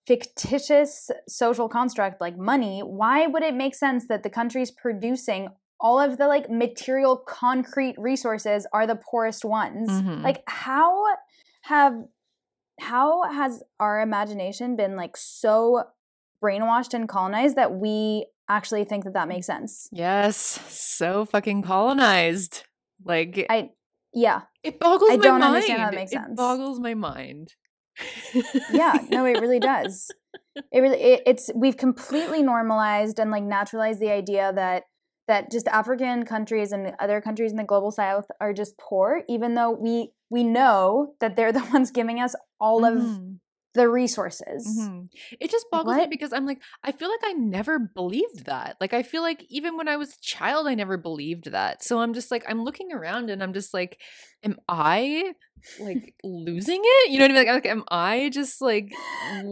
fictitious 0.08 1.10
social 1.28 1.70
construct 1.70 2.22
like 2.22 2.38
money, 2.38 2.82
why 2.82 3.28
would 3.28 3.44
it 3.44 3.54
make 3.54 3.76
sense 3.76 4.08
that 4.08 4.24
the 4.24 4.30
countries 4.30 4.72
producing 4.72 5.50
all 5.80 6.00
of 6.00 6.18
the 6.18 6.28
like 6.28 6.50
material 6.50 7.18
concrete 7.18 7.96
resources 7.98 8.66
are 8.74 8.88
the 8.88 8.96
poorest 8.96 9.44
ones? 9.44 9.90
Mhm. 9.90 10.24
Like 10.24 10.44
how 10.48 11.06
have 11.64 11.96
how 12.80 13.24
has 13.32 13.64
our 13.80 14.02
imagination 14.02 14.76
been 14.76 14.96
like 14.96 15.16
so 15.16 15.84
brainwashed 16.44 16.94
and 16.94 17.08
colonized 17.08 17.56
that 17.56 17.74
we 17.74 18.26
actually 18.50 18.84
think 18.86 19.04
that 19.06 19.14
that 19.14 19.28
makes 19.28 19.48
sense? 19.48 19.90
Yes, 19.92 20.38
so 20.70 21.26
fucking 21.26 21.62
colonized. 21.64 22.64
Like 23.04 23.46
I 23.50 23.72
yeah. 24.14 24.42
it 24.64 24.80
boggles 24.80 25.12
I 25.12 25.18
my 25.18 25.24
don't 25.24 25.40
mind. 25.40 25.56
understand 25.56 25.82
how 25.82 25.90
that 25.92 25.96
makes 25.96 26.12
It 26.14 26.36
boggles 26.36 26.80
my 26.80 26.94
mind. 26.94 27.54
yeah 28.72 29.00
no 29.10 29.26
it 29.26 29.34
really 29.40 29.60
does 29.60 30.12
it 30.72 30.80
really 30.80 30.98
it, 31.02 31.24
it's 31.26 31.50
we've 31.56 31.78
completely 31.78 32.42
normalized 32.42 33.20
and 33.20 33.30
like 33.32 33.44
naturalized 33.44 34.00
the 34.00 34.10
idea 34.12 34.52
that 34.54 34.84
that 35.28 35.52
just 35.52 35.68
african 35.68 36.26
countries 36.26 36.72
and 36.72 36.94
other 37.00 37.22
countries 37.22 37.52
in 37.52 37.58
the 37.58 37.64
global 37.64 37.92
south 37.92 38.26
are 38.42 38.54
just 38.54 38.78
poor 38.78 39.24
even 39.30 39.54
though 39.56 39.72
we 39.72 40.12
we 40.30 40.44
know 40.44 41.14
that 41.20 41.36
they're 41.36 41.52
the 41.60 41.64
ones 41.74 41.92
giving 41.92 42.20
us 42.20 42.36
all 42.60 42.86
of 42.86 42.94
Mhm. 42.96 43.40
The 43.74 43.90
resources. 43.90 44.66
Mhm. 44.68 45.10
It 45.40 45.52
just 45.52 45.66
Like, 45.72 45.86
boggles 45.86 45.98
me 45.98 46.06
because 46.10 46.34
I'm 46.34 46.46
like, 46.46 46.62
I 46.84 46.92
feel 46.92 47.10
like 47.10 47.22
I 47.24 47.34
never 47.34 47.80
believed 47.80 48.46
that. 48.46 48.78
Like, 48.80 48.94
I 48.94 49.04
feel 49.04 49.22
like 49.22 49.44
even 49.50 49.78
when 49.78 49.88
I 49.88 49.98
was 49.98 50.14
a 50.14 50.22
child, 50.22 50.68
I 50.68 50.76
never 50.76 50.98
believed 50.98 51.52
that. 51.52 51.84
So 51.84 52.00
I'm 52.00 52.14
just 52.14 52.32
like, 52.32 52.44
I'm 52.48 52.64
looking 52.64 52.92
around 52.94 53.30
and 53.30 53.42
I'm 53.42 53.54
just 53.54 53.74
like, 53.74 54.00
am 54.44 54.58
I 54.70 55.34
like 55.80 56.14
losing 56.24 56.82
it? 56.84 57.12
You 57.12 57.20
know 57.20 57.26
what 57.26 57.32
I 57.32 57.34
mean? 57.36 57.46
Like, 57.48 57.64
like 57.64 57.66
am 57.66 57.84
I 57.90 58.30
just 58.30 58.62
like, 58.62 58.92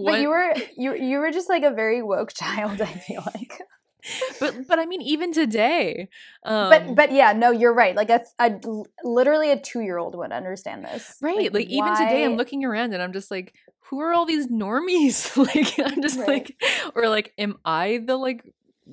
But 0.06 0.22
you 0.22 0.30
were 0.30 0.54
you 0.78 0.96
you 0.96 1.20
were 1.20 1.32
just 1.32 1.50
like 1.50 1.64
a 1.64 1.72
very 1.72 2.02
woke 2.02 2.34
child, 2.36 2.82
I 2.82 2.86
feel 2.86 3.24
like. 3.26 3.62
but 4.40 4.68
but 4.68 4.80
I 4.80 4.86
mean, 4.86 5.02
even 5.02 5.32
today, 5.32 6.10
um, 6.44 6.70
but 6.70 6.96
but 6.96 7.12
yeah, 7.12 7.34
no, 7.34 7.52
you're 7.52 7.74
right. 7.74 7.96
Like 7.96 8.10
a, 8.10 8.22
a 8.40 8.60
literally 9.04 9.52
a 9.52 9.58
2-year-old 9.58 10.16
would 10.16 10.32
understand 10.32 10.86
this. 10.86 11.18
right, 11.22 11.54
like, 11.54 11.68
even 11.68 11.96
today, 11.96 12.24
I'm 12.24 12.36
looking 12.36 12.66
around 12.66 12.94
and 12.94 13.02
I'm 13.04 13.14
just 13.14 13.30
like, 13.30 13.54
who 13.92 14.00
are 14.00 14.14
all 14.14 14.26
these 14.26 14.48
normies? 14.48 15.38
like, 15.56 15.78
I'm 15.80 16.02
just 16.02 16.18
Right. 16.18 16.28
like, 16.28 16.64
or 16.96 17.08
like, 17.10 17.34
am 17.38 17.60
I 17.64 18.00
the 18.06 18.18
like 18.18 18.44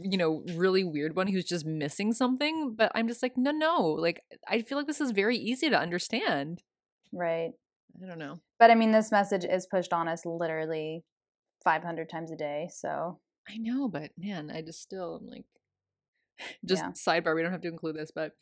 you 0.02 0.18
know 0.18 0.44
really 0.54 0.84
weird 0.84 1.16
one 1.16 1.26
who's 1.26 1.46
just 1.46 1.64
missing 1.66 2.12
something 2.12 2.74
but 2.76 2.92
i'm 2.94 3.08
just 3.08 3.22
like 3.22 3.36
no 3.36 3.50
no 3.50 3.82
like 3.98 4.22
i 4.46 4.60
feel 4.62 4.76
like 4.78 4.86
this 4.86 5.00
is 5.00 5.10
very 5.12 5.36
easy 5.36 5.68
to 5.70 5.76
understand 5.76 6.62
right. 7.12 7.50
i 8.00 8.06
don't 8.06 8.18
know 8.18 8.38
But 8.60 8.70
I 8.70 8.74
mean 8.76 8.92
this 8.92 9.10
message 9.10 9.44
is 9.44 9.66
pushed 9.66 9.92
on 9.94 10.06
us 10.06 10.24
literally 10.26 11.04
500 11.64 12.08
times 12.08 12.30
a 12.30 12.36
day, 12.36 12.68
so 12.70 13.18
i 13.48 13.56
know 13.56 13.88
but 13.88 14.10
man 14.18 14.52
i 14.54 14.60
just 14.62 14.82
still 14.82 15.16
i'm 15.16 15.26
like 15.26 15.46
just 16.64 16.84
Yeah. 16.84 16.90
sidebar 16.92 17.34
we 17.34 17.42
don't 17.42 17.52
have 17.52 17.62
to 17.62 17.68
include 17.68 17.96
this 17.96 18.12
but 18.14 18.32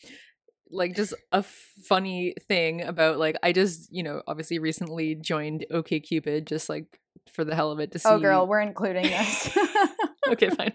like 0.71 0.95
just 0.95 1.15
a 1.33 1.43
funny 1.43 2.35
thing 2.49 2.83
about 2.83 3.19
like 3.19 3.37
i 3.43 3.53
just 3.53 3.93
you 3.93 4.03
know 4.03 4.21
obviously 4.27 4.59
recently 4.59 5.15
joined 5.15 5.65
okay 5.71 6.01
cupid 6.01 6.47
just 6.47 6.69
like 6.69 6.99
for 7.33 7.45
the 7.45 7.55
hell 7.55 7.71
of 7.71 7.81
it 7.81 7.93
to 7.93 7.99
oh, 7.99 8.01
see 8.01 8.09
Oh 8.09 8.19
girl, 8.19 8.47
we're 8.47 8.61
including 8.61 9.05
this. 9.05 9.57
okay, 10.29 10.51
fine. 10.51 10.73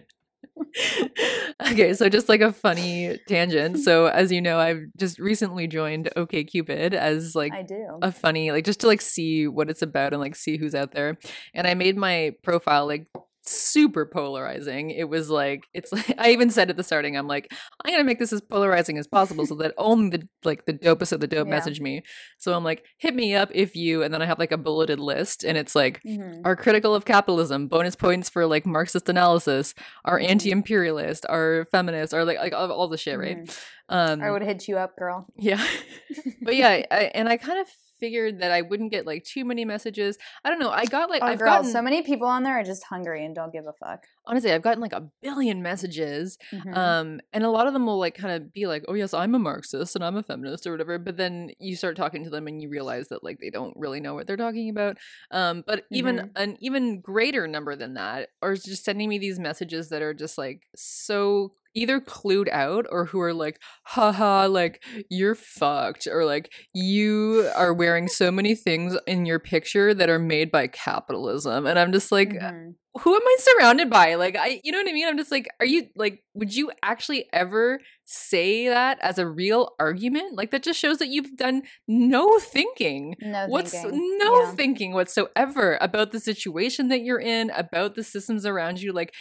okay, 1.71 1.93
so 1.93 2.07
just 2.07 2.29
like 2.29 2.41
a 2.41 2.53
funny 2.53 3.17
tangent. 3.27 3.77
So 3.81 4.05
as 4.05 4.31
you 4.31 4.41
know, 4.41 4.59
I've 4.59 4.83
just 4.97 5.17
recently 5.17 5.67
joined 5.67 6.09
OK 6.15 6.43
Cupid 6.43 6.93
as 6.93 7.35
like 7.35 7.53
I 7.53 7.63
do. 7.63 7.97
a 8.01 8.11
funny 8.11 8.51
like 8.51 8.65
just 8.65 8.81
to 8.81 8.87
like 8.87 9.01
see 9.01 9.47
what 9.47 9.69
it's 9.69 9.81
about 9.81 10.13
and 10.13 10.21
like 10.21 10.35
see 10.35 10.57
who's 10.57 10.75
out 10.75 10.91
there. 10.91 11.17
And 11.53 11.65
I 11.65 11.73
made 11.73 11.97
my 11.97 12.35
profile 12.43 12.85
like 12.85 13.07
super 13.43 14.05
polarizing. 14.05 14.91
It 14.91 15.09
was 15.09 15.29
like 15.29 15.63
it's 15.73 15.91
like 15.93 16.13
I 16.17 16.31
even 16.31 16.49
said 16.49 16.69
at 16.69 16.77
the 16.77 16.83
starting, 16.83 17.17
I'm 17.17 17.27
like, 17.27 17.51
I'm 17.83 17.91
gonna 17.93 18.03
make 18.03 18.19
this 18.19 18.33
as 18.33 18.41
polarizing 18.41 18.97
as 18.97 19.07
possible 19.07 19.45
so 19.45 19.55
that 19.55 19.73
only 19.77 20.09
the 20.17 20.27
like 20.43 20.65
the 20.65 20.73
dopest 20.73 21.11
of 21.11 21.19
the 21.19 21.27
dope 21.27 21.47
Yeah. 21.47 21.51
message 21.55 21.81
me. 21.81 22.03
So 22.37 22.53
I'm 22.53 22.63
like, 22.63 22.83
hit 22.97 23.15
me 23.15 23.33
up 23.35 23.49
if 23.53 23.75
you 23.75 24.03
and 24.03 24.13
then 24.13 24.21
I 24.21 24.25
have 24.25 24.39
like 24.39 24.51
a 24.51 24.57
bulleted 24.57 24.99
list 24.99 25.43
and 25.43 25.57
it's 25.57 25.75
like 25.75 26.01
Mhm. 26.03 26.41
are 26.45 26.55
critical 26.55 26.93
of 26.95 27.05
capitalism, 27.05 27.67
bonus 27.67 27.95
points 27.95 28.29
for 28.29 28.45
like 28.45 28.65
Marxist 28.65 29.09
analysis, 29.09 29.73
are 30.05 30.19
Mhm. 30.19 30.29
anti-imperialist, 30.29 31.25
are 31.29 31.65
feminist, 31.71 32.13
are 32.13 32.25
like 32.25 32.37
like 32.37 32.53
all, 32.53 32.71
all 32.71 32.87
the 32.87 32.97
shit, 32.97 33.17
right? 33.17 33.37
Mhm. 33.37 33.57
Um 33.89 34.21
I 34.21 34.31
would 34.31 34.41
hit 34.43 34.67
you 34.67 34.77
up, 34.77 34.95
girl. 34.97 35.25
yeah. 35.37 35.65
but 36.41 36.55
yeah, 36.55 36.69
I, 36.91 37.11
and 37.15 37.27
I 37.29 37.37
kind 37.37 37.59
of 37.59 37.67
figured 38.01 38.39
that 38.41 38.51
I 38.51 38.61
wouldn't 38.63 38.91
get 38.91 39.07
like 39.07 39.23
too 39.25 39.45
many 39.45 39.65
messages. 39.65 40.17
I 40.43 40.49
don't 40.51 40.59
know. 40.59 40.71
I 40.71 40.87
got 40.87 41.09
like 41.11 41.23
Oh, 41.23 41.33
I've 41.33 41.41
girl, 41.41 41.43
gotten 41.43 41.63
so 41.63 41.81
many 41.81 42.01
people 42.01 42.27
on 42.27 42.43
there 42.43 42.59
are 42.59 42.63
just 42.63 42.83
hungry 42.83 43.23
and 43.23 43.33
don't 43.33 43.53
give 43.53 43.65
a 43.65 43.71
fuck. 43.73 44.07
honestly, 44.25 44.51
I've 44.51 44.61
gotten 44.61 44.81
like 44.81 44.93
a 44.93 45.09
billion 45.21 45.61
messages. 45.61 46.37
Mhm. 46.51 46.73
Um 46.73 47.21
and 47.33 47.43
a 47.43 47.49
lot 47.49 47.67
of 47.67 47.73
them 47.73 47.85
will 47.85 47.97
like 47.99 48.15
kind 48.15 48.33
of 48.33 48.53
be 48.53 48.67
like, 48.67 48.83
"Oh 48.87 48.93
yes, 48.93 49.13
I'm 49.13 49.35
a 49.35 49.39
Marxist 49.39 49.95
and 49.95 50.03
I'm 50.03 50.15
a 50.15 50.23
feminist 50.23 50.67
or 50.67 50.71
whatever." 50.71 50.99
But 50.99 51.17
then 51.17 51.51
you 51.59 51.75
start 51.75 51.95
talking 51.97 52.23
to 52.23 52.29
them 52.29 52.47
and 52.47 52.61
you 52.61 52.69
realize 52.69 53.07
that 53.09 53.23
like 53.23 53.39
they 53.39 53.49
don't 53.49 53.75
really 53.77 53.99
know 53.99 54.13
what 54.13 54.27
they're 54.27 54.37
talking 54.37 54.69
about. 54.69 54.97
Um 55.31 55.63
but 55.65 55.85
even 55.91 56.21
Mhm. 56.21 56.35
an 56.35 56.57
even 56.59 57.01
greater 57.01 57.47
number 57.47 57.75
than 57.75 57.95
that 57.95 58.29
are 58.41 58.55
just 58.55 58.83
sending 58.85 59.09
me 59.09 59.17
these 59.17 59.39
messages 59.39 59.89
that 59.89 60.01
are 60.01 60.13
just 60.13 60.37
like 60.37 60.67
so 60.75 61.53
either 61.73 61.99
clued 62.01 62.49
out 62.49 62.85
or 62.89 63.05
who 63.05 63.19
are 63.21 63.33
like 63.33 63.59
haha 63.83 64.45
like 64.47 64.83
you're 65.09 65.35
fucked 65.35 66.07
or 66.07 66.25
like 66.25 66.51
you 66.73 67.49
are 67.55 67.73
wearing 67.73 68.07
so 68.07 68.31
many 68.31 68.55
things 68.55 68.97
in 69.07 69.25
your 69.25 69.39
picture 69.39 69.93
that 69.93 70.09
are 70.09 70.19
made 70.19 70.51
by 70.51 70.67
capitalism 70.67 71.65
and 71.65 71.77
i'm 71.79 71.91
just 71.91 72.11
like 72.11 72.29
Mhm. 72.29 72.75
who 72.99 73.15
am 73.15 73.21
I 73.25 73.35
surrounded 73.39 73.89
by? 73.89 74.15
Like 74.15 74.35
I 74.35 74.59
you 74.65 74.71
know 74.73 74.77
what 74.79 74.89
I 74.89 74.91
mean? 74.91 75.07
I'm 75.07 75.17
just 75.17 75.31
like, 75.31 75.47
are 75.61 75.65
you 75.65 75.87
like 75.95 76.21
would 76.33 76.53
you 76.53 76.71
actually 76.83 77.29
ever 77.31 77.79
say 78.03 78.67
that 78.67 78.99
as 79.01 79.17
a 79.17 79.25
real 79.25 79.69
argument? 79.79 80.35
Like 80.35 80.51
that 80.51 80.61
just 80.61 80.77
shows 80.77 80.97
that 80.97 81.07
you've 81.07 81.37
done 81.37 81.61
no 81.87 82.37
thinking. 82.39 83.15
no 83.21 83.45
What's 83.47 83.71
thinking. 83.71 84.17
no 84.19 84.41
Yeah. 84.41 84.55
thinking 84.55 84.91
whatsoever 84.93 85.77
about 85.79 86.11
the 86.11 86.19
situation 86.19 86.89
that 86.89 87.01
you're 87.01 87.21
in, 87.21 87.49
about 87.51 87.95
the 87.95 88.03
systems 88.03 88.45
around 88.45 88.81
you 88.81 88.91
like 88.91 89.13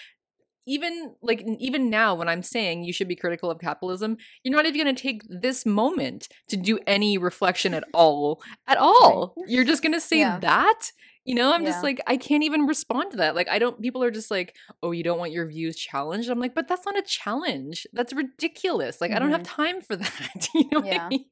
even 0.66 1.14
like 1.22 1.44
even 1.58 1.90
now 1.90 2.14
when 2.14 2.28
i'm 2.28 2.42
saying 2.42 2.84
you 2.84 2.92
should 2.92 3.08
be 3.08 3.16
critical 3.16 3.50
of 3.50 3.58
capitalism 3.58 4.16
you're 4.44 4.54
not 4.56 4.66
even 4.66 4.82
going 4.84 4.94
to 4.94 5.02
take 5.02 5.22
this 5.28 5.64
moment 5.66 6.28
to 6.48 6.56
do 6.56 6.78
any 6.86 7.16
reflection 7.18 7.74
at 7.74 7.84
all 7.94 8.40
at 8.66 8.76
all. 8.78 9.34
You're 9.46 9.64
just 9.64 9.82
going 9.82 9.92
to 9.94 10.00
say 10.00 10.18
Yeah. 10.20 10.38
that 10.40 10.92
you 11.26 11.34
know? 11.34 11.52
I'm 11.52 11.64
just 11.66 11.82
like 11.82 12.00
i 12.06 12.16
can't 12.16 12.42
even 12.44 12.66
respond 12.66 13.10
to 13.12 13.16
that. 13.18 13.34
Like 13.34 13.48
i 13.48 13.58
don't 13.58 13.80
people 13.80 14.02
are 14.02 14.10
just 14.10 14.30
like 14.30 14.54
oh 14.82 14.90
you 14.92 15.02
don't 15.04 15.18
want 15.18 15.32
your 15.32 15.46
views 15.46 15.76
challenged? 15.76 16.28
I'm 16.30 16.40
like 16.40 16.54
but 16.54 16.66
that's 16.68 16.86
not 16.86 16.96
a 16.98 17.02
challenge. 17.02 17.86
That's 17.92 18.12
ridiculous. 18.12 19.00
Like 19.00 19.12
i 19.12 19.18
don't 19.18 19.30
have 19.30 19.42
time 19.42 19.80
for 19.82 19.96
that. 20.02 20.48
You 20.54 20.64
know 20.72 20.80
what 20.80 20.84
Mm-hmm. 20.84 20.92
Yeah. 20.92 21.04
i 21.04 21.08
mean? 21.08 21.24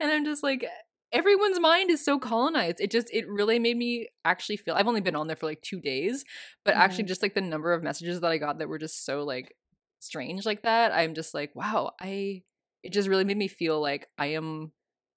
And 0.00 0.10
i'm 0.12 0.24
just 0.24 0.42
like 0.42 0.64
everyone's 1.12 1.60
mind 1.60 1.90
is 1.90 2.04
so 2.04 2.18
colonized 2.18 2.80
it 2.80 2.90
just 2.90 3.08
it 3.12 3.28
really 3.28 3.58
made 3.58 3.76
me 3.76 4.08
actually 4.24 4.56
feel 4.56 4.74
i've 4.74 4.86
only 4.86 5.00
been 5.00 5.16
on 5.16 5.26
there 5.26 5.36
for 5.36 5.46
like 5.46 5.60
two 5.62 5.80
days 5.80 6.24
but 6.64 6.74
actually 6.74 7.04
Mhm. 7.04 7.08
just 7.08 7.22
like 7.22 7.34
the 7.34 7.40
number 7.40 7.72
of 7.72 7.82
messages 7.82 8.20
that 8.20 8.30
i 8.30 8.38
got 8.38 8.58
that 8.58 8.68
were 8.68 8.78
just 8.78 9.04
so 9.04 9.22
like 9.24 9.54
strange 9.98 10.46
like 10.46 10.62
that 10.62 10.92
i'm 10.92 11.14
just 11.14 11.34
like 11.34 11.54
wow 11.54 11.90
i 12.00 12.42
it 12.82 12.92
just 12.92 13.08
really 13.08 13.24
made 13.24 13.36
me 13.36 13.48
feel 13.48 13.80
like 13.80 14.08
i 14.18 14.26
am 14.26 14.72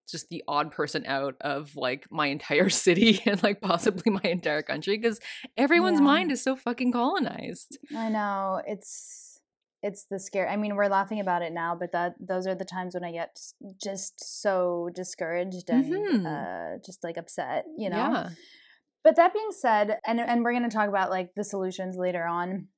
just 0.10 0.28
the 0.30 0.44
odd 0.50 0.72
person 0.72 1.06
out 1.06 1.36
of 1.42 1.76
like 1.78 2.06
my 2.12 2.28
entire 2.28 2.70
city 2.86 3.22
and 3.26 3.42
like 3.44 3.62
possibly 3.62 4.12
my 4.12 4.30
entire 4.30 4.62
country 4.62 4.98
because 4.98 5.20
everyone's 5.58 6.00
Yeah. 6.00 6.06
mind 6.06 6.32
is 6.32 6.42
so 6.44 6.56
fucking 6.56 6.92
colonized 6.92 7.78
I 7.96 8.10
know 8.10 8.62
it's 8.68 9.33
it's 9.84 10.06
the 10.10 10.20
scare. 10.20 10.50
I 10.50 10.56
mean, 10.56 10.76
we're 10.76 10.88
laughing 10.88 11.20
about 11.20 11.42
it 11.44 11.54
now, 11.54 11.76
but 11.80 11.92
that 11.92 12.16
those 12.20 12.48
are 12.48 12.56
the 12.56 12.66
times 12.66 12.96
when 12.96 13.04
I 13.04 13.12
get 13.12 13.38
just 13.84 14.42
so 14.42 14.90
discouraged 14.96 15.70
and 15.70 15.94
Mhm. 15.94 16.26
uh, 16.26 16.78
just 16.86 17.04
like 17.04 17.18
upset, 17.18 17.66
you 17.78 17.90
know. 17.90 17.98
yeah 17.98 18.30
But 19.04 19.18
that 19.18 19.34
being 19.34 19.52
said, 19.52 20.00
and 20.08 20.20
and 20.22 20.44
we're 20.44 20.54
going 20.58 20.70
to 20.70 20.76
talk 20.76 20.90
about 20.90 21.10
like 21.12 21.36
the 21.36 21.44
solutions 21.44 21.98
later 21.98 22.26
on. 22.26 22.70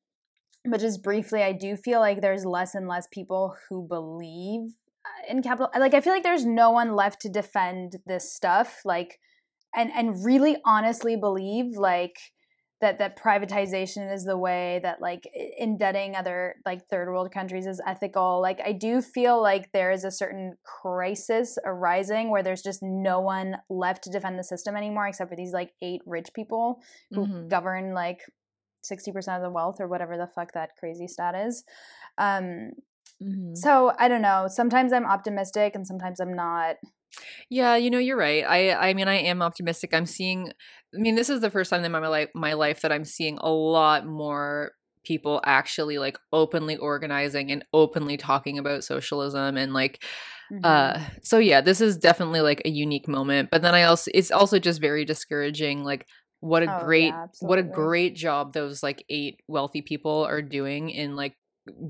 But 0.66 0.80
just 0.80 1.04
briefly, 1.04 1.44
I 1.44 1.52
do 1.52 1.76
feel 1.78 2.00
like 2.00 2.22
there's 2.22 2.44
less 2.46 2.74
and 2.74 2.88
less 2.88 3.08
people 3.12 3.56
who 3.70 3.88
believe 3.88 4.72
uh, 5.06 5.32
in 5.32 5.44
capital. 5.44 5.70
Like 5.80 5.94
I 5.94 6.02
feel 6.02 6.14
like 6.14 6.24
there's 6.24 6.46
no 6.46 6.72
one 6.72 6.96
left 6.96 7.22
to 7.22 7.30
defend 7.30 7.98
this 8.08 8.34
stuff, 8.34 8.82
like, 8.84 9.20
and 9.76 9.92
and 9.94 10.26
really 10.26 10.58
honestly 10.66 11.16
believe 11.16 11.78
like 11.78 12.18
that 12.82 13.00
that 13.00 13.18
privatization 13.18 14.14
is 14.14 14.26
the 14.26 14.38
way 14.38 14.80
that 14.84 15.02
like 15.02 15.30
indebting 15.58 16.16
other 16.16 16.56
like 16.66 16.86
third 16.90 17.08
world 17.08 17.32
countries 17.32 17.66
is 17.66 17.82
ethical. 17.88 18.42
Like 18.42 18.60
I 18.64 18.74
do 18.74 19.02
feel 19.02 19.42
like 19.42 19.72
there 19.72 19.92
is 19.92 20.04
a 20.04 20.12
certain 20.12 20.58
crisis 20.64 21.58
arising 21.66 22.32
where 22.32 22.44
there's 22.44 22.62
just 22.62 22.84
no 22.84 23.22
one 23.22 23.56
left 23.70 24.04
to 24.04 24.10
defend 24.10 24.38
the 24.38 24.44
system 24.44 24.76
anymore 24.76 25.08
except 25.08 25.30
for 25.30 25.38
these 25.38 25.54
like 25.54 25.72
eight 25.82 26.02
rich 26.06 26.28
people 26.36 26.82
who 27.12 27.26
Mhm. 27.26 27.50
govern 27.50 27.94
like 27.94 28.20
60% 28.84 29.38
of 29.38 29.42
the 29.42 29.50
wealth 29.50 29.78
or 29.80 29.88
whatever 29.88 30.18
the 30.18 30.28
fuck 30.28 30.52
that 30.54 30.72
crazy 30.78 31.08
stat 31.08 31.34
is. 31.34 31.64
Um 32.18 32.72
Mhm. 33.24 33.56
so 33.56 33.94
I 33.98 34.10
don't 34.10 34.22
know. 34.22 34.48
Sometimes 34.50 34.92
I'm 34.92 35.06
optimistic 35.06 35.76
and 35.76 35.88
sometimes 35.88 36.20
I'm 36.20 36.34
not. 36.34 36.76
Yeah, 37.50 37.76
you 37.76 37.90
know, 37.90 38.00
you're 38.00 38.18
right. 38.18 38.44
I 38.44 38.90
I 38.90 38.94
mean, 38.94 39.08
I 39.08 39.16
am 39.16 39.42
optimistic. 39.42 39.94
I'm 39.94 40.06
seeing 40.06 40.52
I 40.96 41.00
mean, 41.00 41.16
this 41.16 41.30
is 41.30 41.42
the 41.42 41.50
first 41.50 41.70
time 41.70 41.84
in 41.84 41.92
my 41.92 42.08
life 42.08 42.30
my 42.36 42.54
life 42.54 42.82
that 42.82 42.92
I'm 42.92 43.06
seeing 43.06 43.38
a 43.40 43.50
lot 43.52 44.06
more 44.06 44.72
people 45.06 45.42
actually 45.46 46.00
like 46.00 46.18
openly 46.34 46.78
organizing 46.78 47.52
and 47.52 47.64
openly 47.74 48.18
talking 48.18 48.58
about 48.58 48.84
socialism 48.84 49.56
and 49.58 49.74
like 49.74 50.04
Mhm. 50.50 50.64
uh 50.64 51.00
so 51.24 51.38
yeah, 51.40 51.62
this 51.62 51.82
is 51.82 51.98
definitely 51.98 52.42
like 52.42 52.62
a 52.66 52.70
unique 52.70 53.08
moment, 53.08 53.50
but 53.52 53.62
then 53.62 53.76
I 53.76 53.84
also 53.84 54.12
it's 54.14 54.32
also 54.32 54.60
just 54.60 54.82
very 54.82 55.06
discouraging 55.06 55.84
like 55.84 56.08
what 56.42 56.64
a 56.64 56.68
Oh, 56.68 56.70
yeah, 56.72 56.80
great 56.86 57.16
what 57.40 57.60
a 57.60 57.64
great 57.64 58.16
job 58.16 58.54
those 58.54 58.84
like 58.84 59.04
eight 59.10 59.42
wealthy 59.48 59.82
people 59.82 60.24
are 60.26 60.42
doing 60.42 60.90
in 60.90 61.16
like 61.16 61.36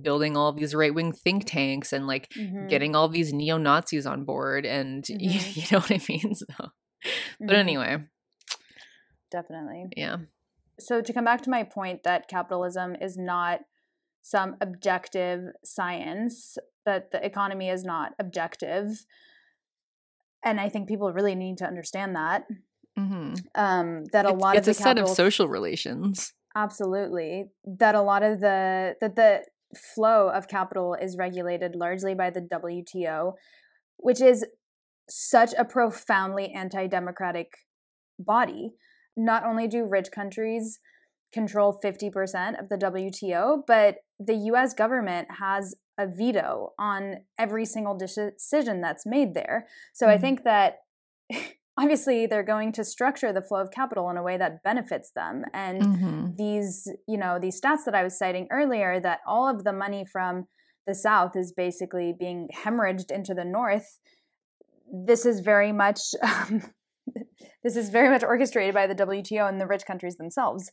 building 0.01 0.37
all 0.37 0.53
these 0.53 0.75
right-wing 0.75 1.11
think 1.13 1.45
tanks 1.45 1.93
and 1.93 2.07
like 2.07 2.31
Mhm. 2.35 2.65
getting 2.67 2.95
all 2.95 3.09
these 3.09 3.33
neo 3.33 3.57
Nazis 3.57 4.05
on 4.05 4.23
board, 4.25 4.65
and 4.65 5.05
you, 5.19 5.39
Mhm. 5.39 5.55
you 5.55 5.63
know 5.71 5.79
what 5.79 5.91
I 5.91 6.01
mean. 6.09 6.33
So, 6.35 6.69
but 7.47 7.55
Mhm. 7.55 7.57
anyway, 7.57 7.97
definitely. 9.31 9.85
yeah, 9.95 10.17
so 10.79 11.01
to 11.01 11.13
come 11.13 11.25
back 11.25 11.41
to 11.43 11.49
my 11.49 11.63
point 11.63 12.03
that 12.03 12.27
capitalism 12.27 12.95
is 13.01 13.17
not 13.17 13.61
some 14.21 14.55
objective 14.61 15.41
science 15.63 16.57
that 16.85 17.11
the 17.11 17.23
economy 17.25 17.69
is 17.69 17.83
not 17.83 18.13
objective 18.19 19.05
and 20.43 20.59
i 20.59 20.67
think 20.69 20.87
people 20.87 21.11
really 21.13 21.35
need 21.35 21.57
to 21.57 21.65
understand 21.65 22.15
that 22.15 22.45
Mhm. 22.97 23.45
Um, 23.55 24.05
that 24.13 24.25
a 24.25 24.29
It's, 24.29 24.41
lot 24.41 24.55
it's 24.55 24.67
of 24.69 24.71
a 24.71 24.77
the 24.77 24.83
set 24.83 24.97
of 24.97 25.09
social 25.09 25.49
relations. 25.49 26.31
Absolutely. 26.55 27.49
That 27.65 27.93
a 27.93 28.01
lot 28.01 28.23
of 28.23 28.39
the 28.39 28.95
that 29.01 29.17
the 29.17 29.43
flow 29.77 30.29
of 30.29 30.47
capital 30.47 30.93
is 30.93 31.17
regulated 31.17 31.75
largely 31.75 32.15
by 32.15 32.29
the 32.29 32.39
WTO, 32.39 33.33
which 33.97 34.21
is 34.21 34.45
such 35.09 35.53
a 35.57 35.65
profoundly 35.65 36.51
anti-democratic 36.53 37.49
body. 38.17 38.71
Not 39.15 39.43
only 39.45 39.67
do 39.67 39.85
rich 39.85 40.11
countries 40.11 40.79
control 41.33 41.77
50% 41.83 42.59
of 42.59 42.69
the 42.69 42.77
WTO, 42.77 43.63
but 43.67 43.97
the 44.19 44.35
US 44.51 44.73
government 44.73 45.27
has 45.39 45.75
a 45.97 46.07
veto 46.07 46.73
on 46.77 47.17
every 47.37 47.65
single 47.65 47.97
decision 47.97 48.81
that's 48.81 49.05
made 49.05 49.33
there. 49.33 49.67
So 49.93 50.07
I 50.07 50.17
Mhm. 50.17 50.21
think 50.21 50.43
that 50.43 50.79
obviously 51.77 52.25
they're 52.25 52.43
going 52.43 52.71
to 52.73 52.83
structure 52.83 53.33
the 53.33 53.41
flow 53.41 53.61
of 53.61 53.71
capital 53.71 54.09
in 54.09 54.17
a 54.17 54.23
way 54.23 54.37
that 54.37 54.63
benefits 54.63 55.11
them 55.11 55.43
and 55.53 55.81
Mhm. 55.83 56.37
these 56.37 56.87
you 57.07 57.17
know 57.17 57.37
these 57.39 57.59
stats 57.59 57.83
that 57.85 57.95
i 57.95 58.03
was 58.03 58.17
citing 58.17 58.47
earlier 58.49 58.99
that 58.99 59.19
all 59.27 59.47
of 59.49 59.63
the 59.63 59.73
money 59.73 60.05
from 60.05 60.47
the 60.87 60.95
south 60.95 61.35
is 61.35 61.51
basically 61.51 62.13
being 62.17 62.47
hemorrhaged 62.53 63.11
into 63.11 63.33
the 63.33 63.43
north 63.43 63.99
this 64.91 65.25
is 65.25 65.39
very 65.41 65.71
much 65.71 65.99
um, 66.23 66.61
this 67.63 67.75
is 67.75 67.89
very 67.89 68.09
much 68.09 68.23
orchestrated 68.23 68.73
by 68.73 68.87
the 68.87 68.95
wto 68.95 69.47
and 69.47 69.59
the 69.59 69.67
rich 69.67 69.85
countries 69.85 70.17
themselves 70.17 70.71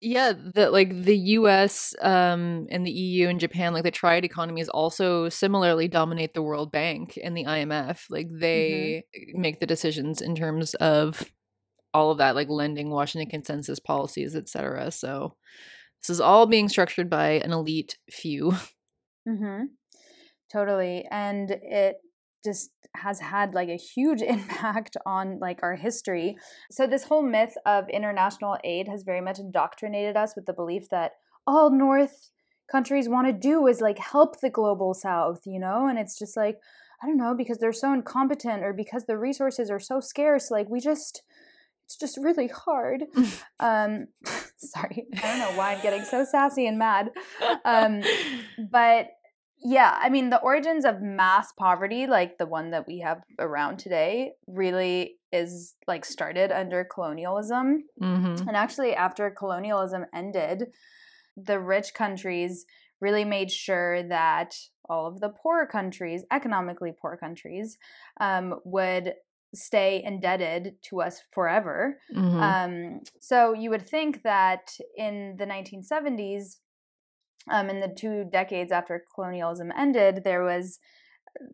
Yeah, 0.00 0.32
that 0.54 0.72
like 0.72 0.90
the 1.04 1.16
US 1.38 1.94
um 2.02 2.66
and 2.70 2.86
the 2.86 2.90
EU 2.90 3.28
and 3.28 3.40
Japan, 3.40 3.72
like 3.72 3.84
the 3.84 3.90
triad 3.90 4.24
economies 4.24 4.68
also 4.68 5.28
similarly 5.30 5.88
dominate 5.88 6.34
the 6.34 6.42
World 6.42 6.70
Bank 6.70 7.18
and 7.22 7.36
the 7.36 7.44
IMF. 7.44 8.04
Like 8.10 8.28
they 8.30 9.04
make 9.32 9.60
the 9.60 9.66
decisions 9.66 10.20
in 10.20 10.34
terms 10.34 10.74
of 10.74 11.22
all 11.94 12.10
of 12.10 12.18
that, 12.18 12.34
like 12.34 12.48
lending, 12.50 12.90
Washington 12.90 13.30
consensus 13.30 13.78
policies, 13.78 14.34
etc. 14.36 14.90
So 14.90 15.36
this 16.02 16.10
is 16.10 16.20
all 16.20 16.46
being 16.46 16.68
structured 16.68 17.08
by 17.08 17.40
an 17.44 17.52
elite 17.52 17.96
few. 18.10 18.52
mm-hmm. 19.28 19.64
totally 20.52 21.06
and 21.10 21.50
it 21.50 21.96
just 22.44 22.70
has 22.96 23.20
had 23.20 23.54
like 23.54 23.68
a 23.68 23.76
huge 23.76 24.22
impact 24.34 24.96
on 25.06 25.38
like 25.40 25.60
our 25.62 25.74
history. 25.74 26.36
So 26.70 26.86
this 26.86 27.04
whole 27.04 27.22
myth 27.22 27.54
of 27.66 27.88
international 27.88 28.58
aid 28.64 28.88
has 28.88 29.02
very 29.02 29.20
much 29.20 29.38
indoctrinated 29.38 30.16
us 30.16 30.34
with 30.36 30.46
the 30.46 30.52
belief 30.52 30.88
that 30.90 31.12
all 31.46 31.70
north 31.70 32.30
countries 32.70 33.08
want 33.08 33.26
to 33.26 33.32
do 33.32 33.66
is 33.66 33.80
like 33.80 33.98
help 33.98 34.40
the 34.40 34.50
global 34.50 34.94
south, 34.94 35.40
you 35.44 35.60
know? 35.60 35.86
And 35.88 35.98
it's 35.98 36.18
just 36.18 36.36
like 36.36 36.58
I 37.02 37.06
don't 37.06 37.18
know 37.18 37.34
because 37.36 37.58
they're 37.58 37.72
so 37.72 37.92
incompetent 37.92 38.62
or 38.62 38.72
because 38.72 39.04
the 39.06 39.18
resources 39.18 39.70
are 39.70 39.80
so 39.80 40.00
scarce 40.00 40.50
like 40.50 40.68
we 40.70 40.80
just 40.80 41.22
it's 41.84 41.96
just 41.96 42.16
really 42.16 42.48
hard. 42.48 43.04
um 43.60 44.06
sorry. 44.56 45.06
I 45.16 45.20
don't 45.20 45.38
know 45.38 45.58
why 45.58 45.74
I'm 45.74 45.82
getting 45.82 46.04
so 46.04 46.24
sassy 46.24 46.66
and 46.66 46.78
mad. 46.78 47.10
Um 47.64 48.02
but 48.70 49.08
yeah, 49.64 49.96
I 49.98 50.10
mean, 50.10 50.30
the 50.30 50.40
origins 50.40 50.84
of 50.84 51.00
mass 51.00 51.52
poverty, 51.52 52.06
like 52.06 52.38
the 52.38 52.46
one 52.46 52.70
that 52.70 52.86
we 52.86 52.98
have 53.00 53.22
around 53.38 53.78
today, 53.78 54.32
really 54.46 55.18
is 55.32 55.74
like 55.86 56.04
started 56.04 56.52
under 56.52 56.84
colonialism. 56.84 57.84
hmm 58.00 58.36
And 58.46 58.56
actually, 58.56 58.94
after 58.94 59.30
colonialism 59.30 60.04
ended, 60.14 60.74
the 61.36 61.60
rich 61.60 61.94
countries 61.94 62.66
really 63.00 63.24
made 63.24 63.50
sure 63.50 64.02
that 64.08 64.56
all 64.88 65.06
of 65.06 65.20
the 65.20 65.30
poor 65.30 65.66
countries, 65.66 66.24
economically 66.30 66.92
poor 66.92 67.16
countries, 67.16 67.78
um, 68.20 68.60
would 68.64 69.14
stay 69.54 70.02
indebted 70.02 70.76
to 70.82 71.00
us 71.00 71.22
forever. 71.32 72.00
hmm 72.12 72.42
Um, 72.42 73.00
so 73.20 73.52
you 73.52 73.70
would 73.70 73.88
think 73.88 74.22
that 74.22 74.76
in 74.96 75.36
the 75.38 75.46
1970s, 75.46 76.60
um, 77.50 77.70
in 77.70 77.80
the 77.80 77.88
two 77.88 78.24
decades 78.30 78.72
after 78.72 79.04
colonialism 79.14 79.72
ended, 79.76 80.22
there 80.24 80.42
was 80.42 80.78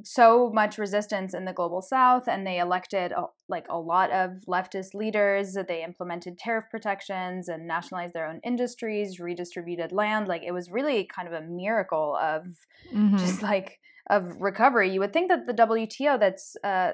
so 0.05 0.51
much 0.53 0.79
resistance 0.79 1.35
in 1.35 1.45
the 1.45 1.53
global 1.53 1.81
south 1.81 2.29
and 2.29 2.47
they 2.47 2.59
elected 2.59 3.13
a, 3.13 3.25
like 3.49 3.67
a 3.69 3.79
lot 3.79 4.11
of 4.11 4.33
leftist 4.47 4.95
leaders. 4.95 5.57
They 5.69 5.83
implemented 5.83 6.39
tariff 6.39 6.67
protections 6.71 7.49
and 7.49 7.67
nationalized 7.67 8.15
their 8.15 8.27
own 8.27 8.41
industries 8.45 9.19
redistributed 9.21 9.93
land. 9.93 10.29
Like 10.29 10.43
it 10.43 10.53
was 10.53 10.71
really 10.71 11.05
kind 11.05 11.27
of 11.29 11.35
a 11.35 11.47
miracle 11.47 12.17
of 12.21 12.47
hmm 12.93 13.17
just 13.17 13.43
like 13.43 13.79
of 14.09 14.41
recovery. 14.41 14.91
You 14.91 15.01
would 15.01 15.13
think 15.13 15.31
that 15.31 15.47
the 15.47 15.55
wto 15.55 16.19
that's 16.19 16.57
uh, 16.65 16.93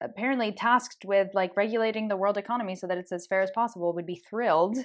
apparently 0.00 0.52
tasked 0.52 1.04
with 1.04 1.28
like 1.32 1.56
regulating 1.56 2.08
the 2.08 2.16
world 2.16 2.36
economy 2.36 2.74
so 2.76 2.86
that 2.86 2.98
it's 2.98 3.12
as 3.12 3.26
fair 3.26 3.42
as 3.42 3.50
possible 3.54 3.94
would 3.94 4.06
be 4.06 4.22
thrilled. 4.28 4.76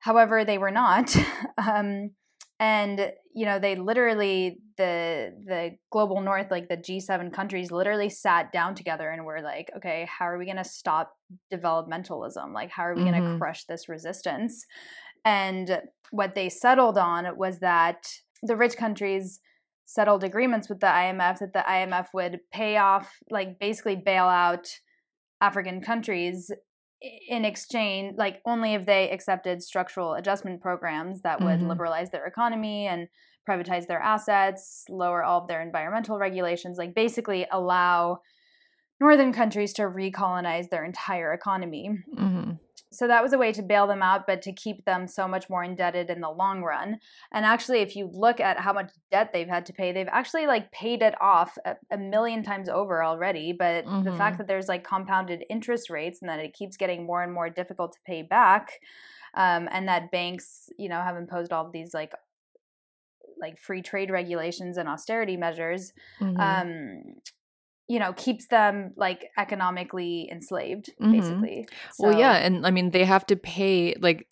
However 0.00 0.44
they 0.44 0.58
were 0.58 0.70
not. 0.70 1.14
Um, 1.58 2.12
and 2.60 3.12
you 3.34 3.46
know 3.46 3.58
they 3.58 3.76
literally 3.76 4.60
the 4.76 5.32
the 5.46 5.70
global 5.92 6.20
north 6.20 6.50
like 6.50 6.68
the 6.68 6.76
g7 6.76 7.32
countries 7.32 7.70
literally 7.70 8.08
sat 8.08 8.52
down 8.52 8.74
together 8.74 9.10
and 9.10 9.24
were 9.24 9.40
like 9.40 9.70
okay 9.76 10.08
how 10.08 10.24
are 10.24 10.38
we 10.38 10.44
going 10.44 10.56
to 10.56 10.64
stop 10.64 11.12
developmentalism? 11.52 12.52
Like 12.52 12.70
how 12.70 12.84
are 12.84 12.94
we 12.94 13.02
going 13.02 13.14
to 13.14 13.20
mm-hmm. 13.20 13.38
crush 13.38 13.64
this 13.64 13.88
resistance? 13.88 14.66
And 15.24 15.82
what 16.10 16.34
they 16.34 16.48
settled 16.48 16.96
on 16.96 17.36
was 17.36 17.58
that 17.60 18.06
the 18.42 18.56
rich 18.56 18.76
countries 18.76 19.40
settled 19.84 20.22
agreements 20.22 20.68
with 20.68 20.80
the 20.80 20.86
IMF 20.86 21.38
that 21.38 21.52
the 21.52 21.64
IMF 21.66 22.08
would 22.12 22.40
pay 22.52 22.76
off 22.76 23.16
like 23.30 23.58
basically 23.58 23.96
bail 23.96 24.24
out 24.24 24.68
African 25.40 25.80
countries 25.80 26.50
in 27.00 27.44
exchange 27.44 28.16
like 28.16 28.40
only 28.44 28.74
if 28.74 28.84
they 28.84 29.10
accepted 29.10 29.62
structural 29.62 30.14
adjustment 30.14 30.60
programs 30.60 31.20
that 31.22 31.40
would 31.40 31.60
Mhm. 31.60 31.68
liberalize 31.68 32.10
their 32.10 32.26
economy 32.26 32.86
and 32.86 33.08
privatize 33.48 33.86
their 33.86 34.00
assets 34.00 34.84
lower 34.88 35.22
all 35.22 35.42
of 35.42 35.48
their 35.48 35.62
environmental 35.62 36.18
regulations 36.18 36.76
like 36.76 36.94
basically 36.94 37.46
allow 37.52 38.20
northern 39.00 39.32
countries 39.32 39.72
to 39.74 39.82
recolonize 39.82 40.68
their 40.70 40.84
entire 40.84 41.32
economy 41.32 41.86
hmm 42.16 42.52
so 42.90 43.06
that 43.06 43.22
was 43.22 43.32
a 43.32 43.38
way 43.38 43.52
to 43.52 43.62
bail 43.62 43.86
them 43.86 44.02
out 44.02 44.26
but 44.26 44.40
to 44.42 44.52
keep 44.52 44.84
them 44.84 45.06
so 45.06 45.28
much 45.28 45.50
more 45.50 45.62
indebted 45.62 46.08
in 46.10 46.20
the 46.20 46.30
long 46.30 46.62
run 46.62 46.98
and 47.32 47.44
actually 47.44 47.80
if 47.80 47.94
you 47.94 48.06
look 48.12 48.40
at 48.40 48.58
how 48.58 48.72
much 48.72 48.92
debt 49.10 49.30
they've 49.32 49.48
had 49.48 49.66
to 49.66 49.72
pay 49.72 49.92
they've 49.92 50.08
actually 50.10 50.46
like 50.46 50.70
paid 50.72 51.02
it 51.02 51.14
off 51.20 51.58
a, 51.64 51.76
a 51.90 51.98
million 51.98 52.42
times 52.42 52.68
over 52.68 53.02
already 53.04 53.52
but 53.52 53.86
the 54.04 54.12
Mhm. 54.12 54.12
fact 54.12 54.38
that 54.38 54.46
there's 54.46 54.68
like 54.68 54.84
compounded 54.84 55.44
interest 55.50 55.90
rates 55.90 56.20
and 56.22 56.28
that 56.28 56.40
it 56.40 56.54
keeps 56.54 56.76
getting 56.76 57.04
more 57.04 57.22
and 57.22 57.32
more 57.32 57.50
difficult 57.50 57.92
to 57.92 58.00
pay 58.06 58.22
back 58.22 58.80
um, 59.34 59.68
and 59.72 59.88
that 59.88 60.10
banks 60.10 60.70
you 60.78 60.88
know 60.88 61.00
have 61.02 61.16
imposed 61.16 61.52
all 61.52 61.66
of 61.66 61.72
these 61.72 61.94
like 61.94 62.12
like 63.40 63.58
free 63.58 63.82
trade 63.82 64.10
regulations 64.10 64.76
and 64.76 64.88
austerity 64.88 65.36
measures 65.36 65.92
hmm 66.20 66.68
um 66.76 67.02
you 67.88 67.98
know 67.98 68.12
keeps 68.14 68.46
them 68.48 68.92
like 68.96 69.26
economically 69.38 70.28
enslaved 70.30 70.90
Mhm. 71.00 71.12
basically 71.12 71.66
Well, 71.98 72.12
yeah, 72.12 72.34
and 72.36 72.66
I 72.66 72.70
mean 72.70 72.90
they 72.90 73.04
have 73.04 73.26
to 73.26 73.36
pay 73.36 73.94
like 74.00 74.26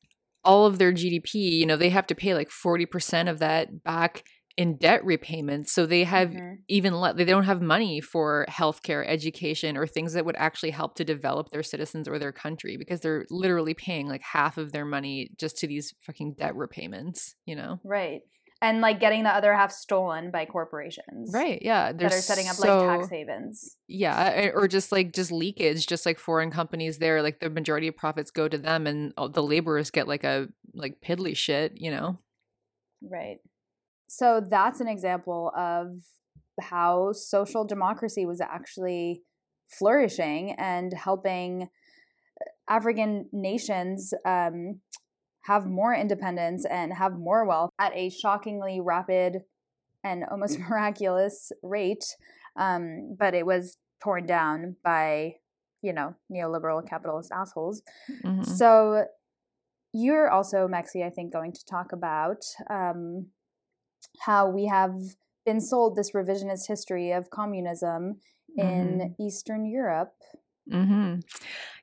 all 0.44 0.66
of 0.66 0.78
their 0.78 0.92
GDP. 0.92 1.38
You 1.60 1.66
know, 1.66 1.76
they 1.76 1.90
have 1.90 2.06
to 2.08 2.14
pay 2.14 2.34
like 2.34 2.50
forty 2.50 2.86
percent 2.86 3.28
of 3.28 3.38
that 3.40 3.82
back 3.82 4.24
in 4.56 4.76
debt 4.76 5.04
repayments. 5.04 5.72
So 5.72 5.84
they 5.86 6.04
have 6.04 6.30
Mhm. 6.30 6.56
even 6.68 6.96
le- 6.96 7.14
they 7.14 7.24
don't 7.24 7.44
have 7.44 7.60
money 7.60 8.00
for 8.00 8.46
healthcare, 8.48 9.04
education, 9.06 9.76
or 9.76 9.86
things 9.86 10.14
that 10.14 10.24
would 10.24 10.36
actually 10.36 10.70
help 10.70 10.94
to 10.96 11.04
develop 11.04 11.50
their 11.50 11.62
citizens 11.62 12.08
or 12.08 12.18
their 12.18 12.32
country 12.32 12.76
because 12.76 13.00
they're 13.00 13.26
literally 13.30 13.74
paying 13.74 14.08
like 14.08 14.22
half 14.22 14.56
of 14.58 14.72
their 14.72 14.84
money 14.86 15.30
just 15.38 15.56
to 15.58 15.66
these 15.66 15.94
fucking 16.00 16.34
debt 16.38 16.54
repayments. 16.56 17.34
You 17.44 17.56
know, 17.56 17.80
Right. 17.84 18.22
And 18.66 18.80
like 18.80 18.98
getting 18.98 19.22
the 19.22 19.30
other 19.30 19.54
half 19.54 19.70
stolen 19.70 20.30
by 20.32 20.44
corporations. 20.44 21.30
right? 21.32 21.60
Yeah, 21.62 21.92
That 21.92 21.98
they're 21.98 22.18
are 22.18 22.20
setting 22.20 22.48
up 22.48 22.56
so- 22.56 22.84
like 22.86 22.98
tax 23.00 23.10
havens. 23.10 23.76
Yeah, 23.86 24.50
or 24.54 24.66
just 24.66 24.90
like 24.90 25.12
just 25.12 25.30
leakage, 25.30 25.86
just 25.86 26.04
like 26.04 26.18
foreign 26.18 26.50
companies 26.50 26.98
there, 26.98 27.22
like 27.22 27.38
the 27.38 27.48
majority 27.48 27.86
of 27.86 27.96
profits 27.96 28.30
go 28.32 28.48
to 28.48 28.58
them, 28.58 28.86
and 28.86 29.12
all- 29.16 29.28
the 29.28 29.42
laborers 29.42 29.90
get 29.90 30.08
like 30.08 30.24
a 30.24 30.48
like 30.74 31.00
piddly 31.00 31.36
shit, 31.36 31.72
you 31.76 31.90
know. 31.90 32.18
Right. 33.02 33.38
So 34.08 34.40
that's 34.40 34.80
an 34.80 34.88
example 34.88 35.52
of 35.56 36.02
how 36.60 37.12
social 37.12 37.64
democracy 37.64 38.26
was 38.26 38.40
actually 38.40 39.22
flourishing 39.68 40.52
and 40.58 40.92
helping 40.92 41.68
African 42.68 43.28
nations 43.32 44.12
um, 44.24 44.80
have 45.46 45.66
more 45.66 45.94
independence 45.94 46.64
and 46.64 46.92
have 46.92 47.18
more 47.18 47.46
wealth 47.46 47.70
at 47.78 47.92
a 47.94 48.10
shockingly 48.10 48.80
rapid 48.80 49.42
and 50.02 50.24
almost 50.30 50.58
miraculous 50.68 51.52
rate. 51.62 52.04
Um, 52.56 53.16
but 53.18 53.34
it 53.34 53.46
was 53.46 53.76
torn 54.02 54.26
down 54.26 54.76
by, 54.82 55.36
you 55.82 55.92
know, 55.92 56.14
neoliberal 56.32 56.86
capitalist 56.86 57.30
assholes. 57.32 57.82
Mhm. 58.24 58.44
So 58.44 59.04
you're 59.92 60.30
also, 60.30 60.68
Mexi, 60.68 61.04
I 61.04 61.10
think, 61.10 61.32
going 61.32 61.52
to 61.52 61.64
talk 61.64 61.92
about 61.92 62.44
um, 62.68 63.26
how 64.20 64.48
we 64.48 64.66
have 64.66 64.94
been 65.44 65.60
sold 65.60 65.96
this 65.96 66.12
revisionist 66.12 66.66
history 66.66 67.12
of 67.12 67.30
communism 67.30 68.16
in 68.56 69.14
Eastern 69.20 69.64
Europe. 69.66 70.14
Mm-hmm. 70.70 71.20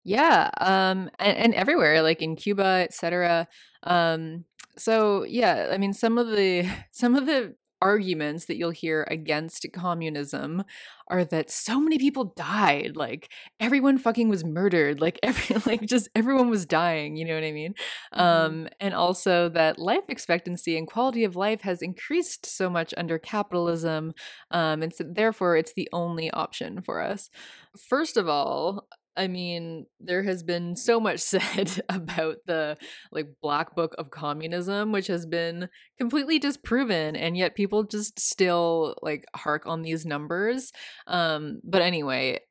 Yeah, 0.04 0.50
um, 0.60 1.10
and, 1.20 1.38
and 1.38 1.54
everywhere, 1.54 2.02
like 2.02 2.22
in 2.22 2.36
Cuba, 2.36 2.86
etc. 2.88 3.48
Um, 3.84 4.46
so 4.78 5.24
yeah, 5.24 5.70
I 5.72 5.78
mean, 5.78 5.94
some 5.94 6.18
of 6.18 6.28
the 6.28 6.70
some 6.92 7.16
of 7.16 7.26
the 7.26 7.56
arguments 7.84 8.46
that 8.46 8.56
you'll 8.56 8.72
hear 8.72 9.06
against 9.12 9.66
communism 9.74 10.64
are 11.10 11.26
that 11.26 11.52
so 11.52 11.82
many 11.82 11.98
people 12.00 12.34
died 12.38 12.94
like 12.96 13.30
everyone 13.60 13.98
fucking 13.98 14.30
was 14.30 14.46
murdered 14.46 15.02
like 15.02 15.20
every 15.24 15.58
like 15.66 15.82
just 15.82 16.08
everyone 16.16 16.50
was 16.50 16.66
dying 16.66 17.18
you 17.18 17.26
know 17.26 17.36
what 17.36 17.44
i 17.44 17.52
mean 17.52 17.74
mm-hmm. 18.14 18.22
um 18.22 18.70
and 18.80 18.94
also 18.94 19.50
that 19.50 19.78
life 19.78 20.06
expectancy 20.08 20.78
and 20.78 20.88
quality 20.88 21.26
of 21.26 21.36
life 21.36 21.60
has 21.60 21.82
increased 21.82 22.46
so 22.46 22.70
much 22.70 22.94
under 22.96 23.20
capitalism 23.20 24.14
um 24.52 24.82
and 24.82 24.94
so 24.94 25.04
therefore 25.06 25.58
it's 25.58 25.74
the 25.74 25.90
only 25.92 26.32
option 26.32 26.82
for 26.82 27.02
us 27.02 27.30
first 27.78 28.16
of 28.16 28.30
all 28.30 28.88
I 29.16 29.28
mean, 29.28 29.86
there 30.00 30.24
has 30.24 30.44
been 30.44 30.76
so 30.76 31.00
much 31.00 31.20
said 31.22 31.84
about 31.90 32.38
the 32.46 32.78
like 33.12 33.28
black 33.42 33.76
book 33.76 33.96
of 33.98 34.10
communism, 34.10 34.92
which 34.92 35.08
has 35.08 35.26
been 35.26 35.70
completely 35.98 36.40
disproven, 36.40 37.16
and 37.16 37.38
yet 37.38 37.56
people 37.56 37.84
just 37.84 38.20
still 38.20 38.96
like 39.02 39.26
hark 39.36 39.66
on 39.66 39.82
these 39.82 40.06
numbers. 40.06 40.72
Um, 41.08 41.62
but 41.64 41.82
anyway, 41.82 42.42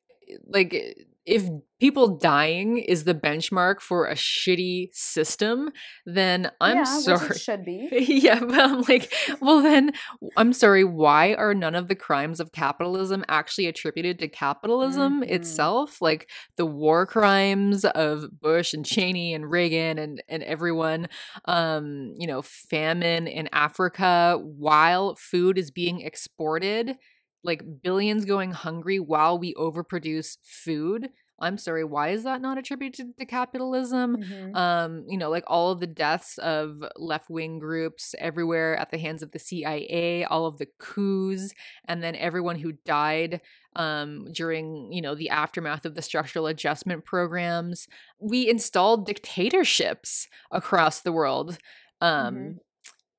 like 0.46 0.96
if 1.24 1.48
people 1.78 2.16
dying 2.16 2.78
is 2.78 3.04
the 3.04 3.14
benchmark 3.14 3.80
for 3.80 4.06
a 4.06 4.14
shitty 4.14 4.88
system, 4.92 5.70
then 6.04 6.50
I'm 6.60 6.78
yeah, 6.78 6.84
sorry. 6.84 7.38
should 7.38 7.64
be. 7.64 7.88
yeah, 8.08 8.40
but 8.40 8.58
I'm 8.58 8.82
like, 8.82 9.12
well, 9.40 9.62
then 9.62 9.92
I'm 10.36 10.52
sorry. 10.52 10.84
Why 10.84 11.34
are 11.34 11.54
none 11.54 11.74
of 11.76 11.88
the 11.88 11.94
crimes 11.94 12.40
of 12.40 12.52
capitalism 12.52 13.24
actually 13.28 13.66
attributed 13.66 14.18
to 14.18 14.28
capitalism 14.28 15.20
mm-hmm. 15.22 15.32
itself? 15.32 16.00
Like 16.00 16.28
the 16.56 16.66
war 16.66 17.06
crimes 17.06 17.84
of 17.84 18.40
Bush 18.40 18.74
and 18.74 18.84
Cheney 18.84 19.32
and 19.32 19.48
Reagan 19.48 19.98
and 19.98 20.22
and 20.28 20.42
everyone. 20.42 21.08
Um, 21.44 22.14
you 22.18 22.26
know, 22.26 22.42
famine 22.42 23.28
in 23.28 23.48
Africa 23.52 24.40
while 24.42 25.14
food 25.14 25.56
is 25.56 25.70
being 25.70 26.00
exported 26.00 26.96
like 27.44 27.62
billions 27.82 28.24
going 28.24 28.52
hungry 28.52 28.98
while 28.98 29.38
we 29.38 29.54
overproduce 29.54 30.38
food. 30.42 31.08
I'm 31.40 31.58
sorry 31.58 31.82
why 31.82 32.10
is 32.10 32.22
that 32.22 32.40
not 32.40 32.56
attributed 32.56 33.18
to 33.18 33.26
capitalism? 33.26 34.18
Mm-hmm. 34.18 34.54
um 34.54 35.04
you 35.08 35.18
know 35.18 35.28
like 35.28 35.42
all 35.48 35.72
of 35.72 35.80
the 35.80 35.88
deaths 35.88 36.38
of 36.38 36.84
left-wing 36.96 37.58
groups 37.58 38.14
everywhere 38.18 38.76
at 38.76 38.92
the 38.92 38.98
hands 38.98 39.22
of 39.22 39.32
the 39.32 39.40
cia 39.40 40.24
all 40.24 40.46
of 40.46 40.58
the 40.58 40.68
coups 40.78 41.52
and 41.86 42.00
then 42.00 42.14
everyone 42.14 42.56
who 42.56 42.72
died 42.84 43.40
um, 43.74 44.28
during 44.32 44.92
you 44.92 45.00
know 45.02 45.14
the 45.14 45.30
aftermath 45.30 45.84
of 45.84 45.94
the 45.94 46.02
structural 46.02 46.46
adjustment 46.46 47.04
programs. 47.04 47.88
We 48.20 48.48
installed 48.48 49.06
dictatorships 49.06 50.28
across 50.50 51.00
the 51.00 51.12
world 51.12 51.58
um, 52.00 52.34
mm-hmm 52.34 52.52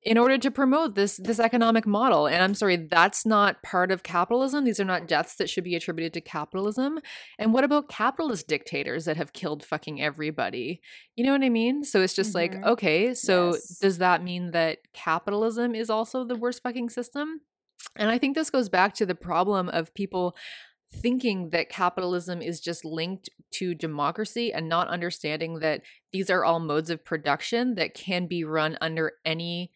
in 0.04 0.18
order 0.18 0.36
to 0.36 0.50
promote 0.50 0.94
this 0.94 1.16
this 1.16 1.40
economic 1.40 1.86
model. 1.86 2.26
And 2.26 2.42
i'm 2.42 2.54
sorry 2.54 2.76
that's 2.76 3.24
not 3.24 3.62
part 3.62 3.90
of 3.90 4.02
capitalism. 4.02 4.64
These 4.64 4.80
are 4.80 4.84
not 4.84 5.08
deaths 5.08 5.36
that 5.36 5.48
should 5.48 5.64
be 5.64 5.74
attributed 5.74 6.12
to 6.14 6.20
capitalism. 6.20 7.00
And 7.38 7.52
what 7.52 7.64
about 7.64 7.88
capitalist 7.88 8.46
dictators 8.46 9.06
that 9.06 9.16
have 9.16 9.32
killed 9.32 9.64
fucking 9.64 10.02
everybody? 10.02 10.80
You 11.16 11.24
know 11.24 11.32
what 11.32 11.42
i 11.42 11.48
mean? 11.48 11.84
So 11.84 12.02
it's 12.02 12.14
just 12.14 12.34
mm-hmm. 12.34 12.62
like 12.62 12.66
okay 12.72 13.14
so 13.14 13.52
yes. 13.52 13.78
does 13.78 13.98
that 13.98 14.22
mean 14.22 14.50
that 14.52 14.78
capitalism 14.92 15.74
is 15.74 15.90
also 15.90 16.24
the 16.24 16.36
worst 16.36 16.62
fucking 16.62 16.90
system? 16.90 17.40
And 17.96 18.10
i 18.10 18.18
think 18.18 18.34
this 18.34 18.50
goes 18.50 18.68
back 18.68 18.94
to 18.94 19.06
the 19.06 19.14
problem 19.14 19.68
of 19.68 19.94
people 19.94 20.36
thinking 20.92 21.50
that 21.50 21.68
capitalism 21.68 22.40
is 22.40 22.60
just 22.60 22.84
linked 22.84 23.28
to 23.50 23.74
democracy 23.74 24.52
and 24.52 24.68
not 24.68 24.86
understanding 24.86 25.58
that 25.58 25.82
these 26.12 26.30
are 26.30 26.44
all 26.44 26.60
modes 26.60 26.88
of 26.88 27.04
production 27.04 27.74
that 27.74 27.94
can 27.94 28.26
be 28.26 28.44
run 28.44 28.78
under 28.80 29.12
any 29.24 29.72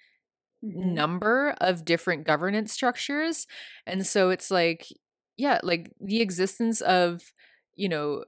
mm-hmm. 0.65 0.95
number 0.95 1.55
of 1.61 1.85
different 1.85 2.27
governance 2.27 2.73
structures. 2.73 3.47
And 3.87 4.07
so 4.07 4.31
it's 4.31 4.51
like, 4.51 4.87
yeah, 5.37 5.61
like 5.63 5.93
the 6.01 6.21
existence 6.21 6.81
of, 6.81 7.23
you 7.77 7.89
know, 7.89 8.25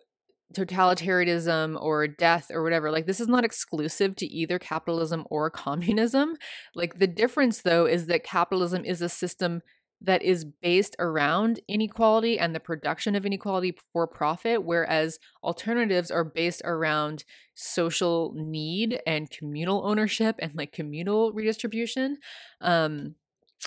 totalitarianism 0.54 1.80
or 1.80 2.08
death 2.08 2.50
or 2.50 2.64
whatever 2.64 2.90
like 2.90 3.06
this 3.06 3.20
is 3.20 3.28
not 3.28 3.44
exclusive 3.44 4.16
to 4.16 4.26
either 4.26 4.58
capitalism 4.58 5.24
or 5.30 5.48
communism 5.66 6.34
like 6.74 6.98
the 6.98 7.06
difference 7.06 7.62
though 7.62 7.86
is 7.86 8.06
that 8.06 8.24
capitalism 8.24 8.84
is 8.84 9.00
a 9.00 9.08
system 9.08 9.62
that 10.02 10.22
is 10.22 10.44
based 10.44 10.96
around 10.98 11.60
inequality 11.68 12.38
and 12.38 12.54
the 12.54 12.60
production 12.60 13.14
of 13.14 13.26
inequality 13.26 13.76
for 13.92 14.06
profit, 14.06 14.64
whereas 14.64 15.18
alternatives 15.42 16.10
are 16.10 16.24
based 16.24 16.62
around 16.64 17.24
social 17.54 18.32
need 18.34 19.00
and 19.06 19.30
communal 19.30 19.86
ownership 19.86 20.36
and 20.38 20.52
like 20.54 20.72
communal 20.72 21.32
redistribution. 21.32 22.16
Um, 22.60 23.14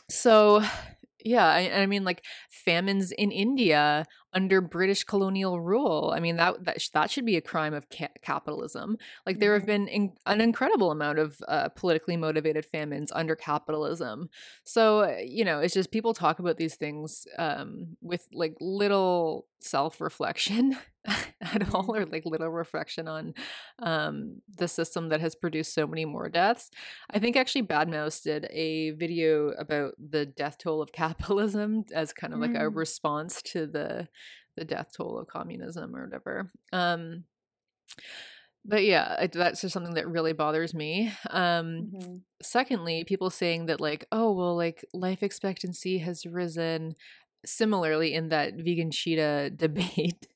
so 0.10 0.64
yeah, 1.24 1.46
I, 1.46 1.82
I, 1.82 1.86
mean, 1.86 2.04
like 2.04 2.26
famines 2.50 3.12
in 3.12 3.32
India 3.32 4.06
under 4.34 4.62
British 4.62 5.04
colonial 5.04 5.62
rule. 5.62 6.12
I 6.16 6.20
mean, 6.20 6.38
that 6.38 6.64
that, 6.66 6.78
that 6.94 7.12
should 7.12 7.26
be 7.26 7.38
a 7.38 7.42
crime 7.42 7.74
of 7.74 7.90
ca- 7.90 8.08
capitalism. 8.22 8.98
Like 9.26 9.40
there 9.40 9.54
have 9.54 9.64
mm-hmm. 9.64 9.86
been 9.86 9.88
in, 9.88 10.14
an 10.26 10.42
incredible 10.42 10.92
amount 10.92 11.20
of 11.20 11.38
uh, 11.48 11.70
politically 11.70 12.18
motivated 12.18 12.66
famines 12.66 13.12
under 13.12 13.36
capitalism. 13.36 14.30
So 14.64 15.02
uh, 15.02 15.18
you 15.24 15.46
know, 15.46 15.60
it's 15.60 15.74
just 15.74 15.92
people 15.92 16.14
talk 16.14 16.40
about 16.40 16.58
these 16.58 16.76
things 16.76 17.28
um, 17.38 17.98
with 18.02 18.28
like 18.34 18.56
little 18.60 19.48
self 19.64 20.02
reflection 20.02 20.78
at 21.42 21.74
all, 21.74 21.96
or 21.96 22.06
like 22.06 22.26
little 22.26 22.50
reflection 22.50 23.08
on 23.08 23.34
um, 23.80 24.42
the 24.58 24.68
system 24.68 25.10
that 25.10 25.22
has 25.22 25.36
produced 25.36 25.74
so 25.74 25.88
many 25.88 26.06
more 26.06 26.30
deaths. 26.30 26.70
I 27.10 27.20
think 27.20 27.36
actually 27.36 27.64
Badmouse 27.64 28.22
did 28.24 28.48
a 28.52 28.92
video 28.92 29.50
about 29.50 29.94
the 29.98 30.26
death 30.26 30.58
toll 30.58 30.82
of 30.82 30.92
capitalism 30.94 31.86
as 31.94 32.14
kind 32.14 32.34
of 32.34 32.40
like 32.40 32.52
mm. 32.52 32.62
a 32.62 32.70
response 32.70 33.42
to 33.44 33.66
the 33.66 34.08
the 34.56 34.66
death 34.66 34.92
toll 34.96 35.18
of 35.18 35.28
communism 35.28 35.96
or 35.96 36.06
whatever. 36.06 36.52
Um, 36.72 37.26
but 38.66 38.84
yeah, 38.84 39.28
that's 39.34 39.62
just 39.62 39.74
something 39.74 39.96
that 39.96 40.08
really 40.08 40.34
bothers 40.34 40.74
me. 40.74 41.12
Um, 41.30 41.92
mm-hmm. 41.94 42.16
Secondly, 42.42 43.04
people 43.04 43.30
saying 43.30 43.66
that 43.66 43.82
like, 43.82 44.06
oh 44.12 44.32
well, 44.32 44.56
like 44.56 44.86
life 44.94 45.22
expectancy 45.22 46.00
has 46.00 46.26
risen. 46.26 46.96
Similarly, 47.46 48.14
in 48.14 48.30
that 48.30 48.54
vegan 48.56 48.90
cheetah 48.90 49.50
debate, 49.56 50.28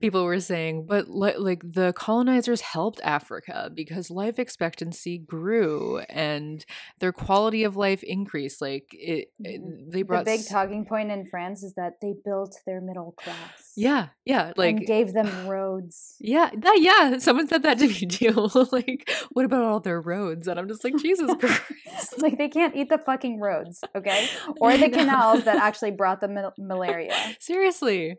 people 0.00 0.24
were 0.24 0.40
saying, 0.40 0.86
but 0.86 1.08
li- 1.08 1.36
like 1.36 1.62
the 1.64 1.92
colonizers 1.94 2.60
helped 2.60 3.00
Africa 3.02 3.70
because 3.74 4.10
life 4.10 4.38
expectancy 4.38 5.18
grew 5.18 5.98
and 6.08 6.64
their 7.00 7.12
quality 7.12 7.64
of 7.64 7.76
life 7.76 8.02
increased. 8.02 8.60
Like 8.60 8.88
it, 8.92 9.28
it 9.40 9.60
mm-hmm. 9.60 9.90
they 9.90 10.02
brought 10.02 10.24
the 10.24 10.36
big 10.36 10.46
talking 10.46 10.84
point 10.84 11.10
in 11.10 11.26
France 11.26 11.62
is 11.62 11.74
that 11.74 11.94
they 12.00 12.14
built 12.24 12.56
their 12.66 12.80
middle 12.80 13.12
class. 13.12 13.72
Yeah, 13.76 14.08
yeah, 14.24 14.52
like 14.56 14.76
and 14.76 14.86
gave 14.86 15.12
them 15.12 15.46
roads. 15.48 16.16
Yeah, 16.20 16.50
that 16.56 16.78
yeah. 16.80 17.18
Someone 17.18 17.48
said 17.48 17.62
that 17.62 17.78
to 17.78 17.88
me 17.88 18.06
too. 18.06 18.48
like, 18.72 19.10
what 19.32 19.44
about 19.44 19.64
all 19.64 19.80
their 19.80 20.00
roads? 20.00 20.48
And 20.48 20.58
I'm 20.58 20.68
just 20.68 20.84
like, 20.84 20.96
Jesus 20.96 21.30
Christ! 21.40 22.20
like 22.20 22.38
they 22.38 22.48
can't 22.48 22.74
eat 22.76 22.88
the 22.88 22.98
fucking 22.98 23.40
roads, 23.40 23.82
okay, 23.94 24.28
or 24.60 24.76
the 24.76 24.90
canals 24.90 25.44
that 25.44 25.56
actually 25.56 25.90
brought 25.90 26.20
the 26.20 26.52
malaria. 26.58 27.14
Seriously. 27.40 28.16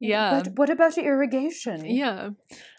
Yeah. 0.00 0.42
But 0.42 0.58
what 0.58 0.70
about 0.70 0.96
irrigation? 0.98 1.84
Yeah. 1.84 2.30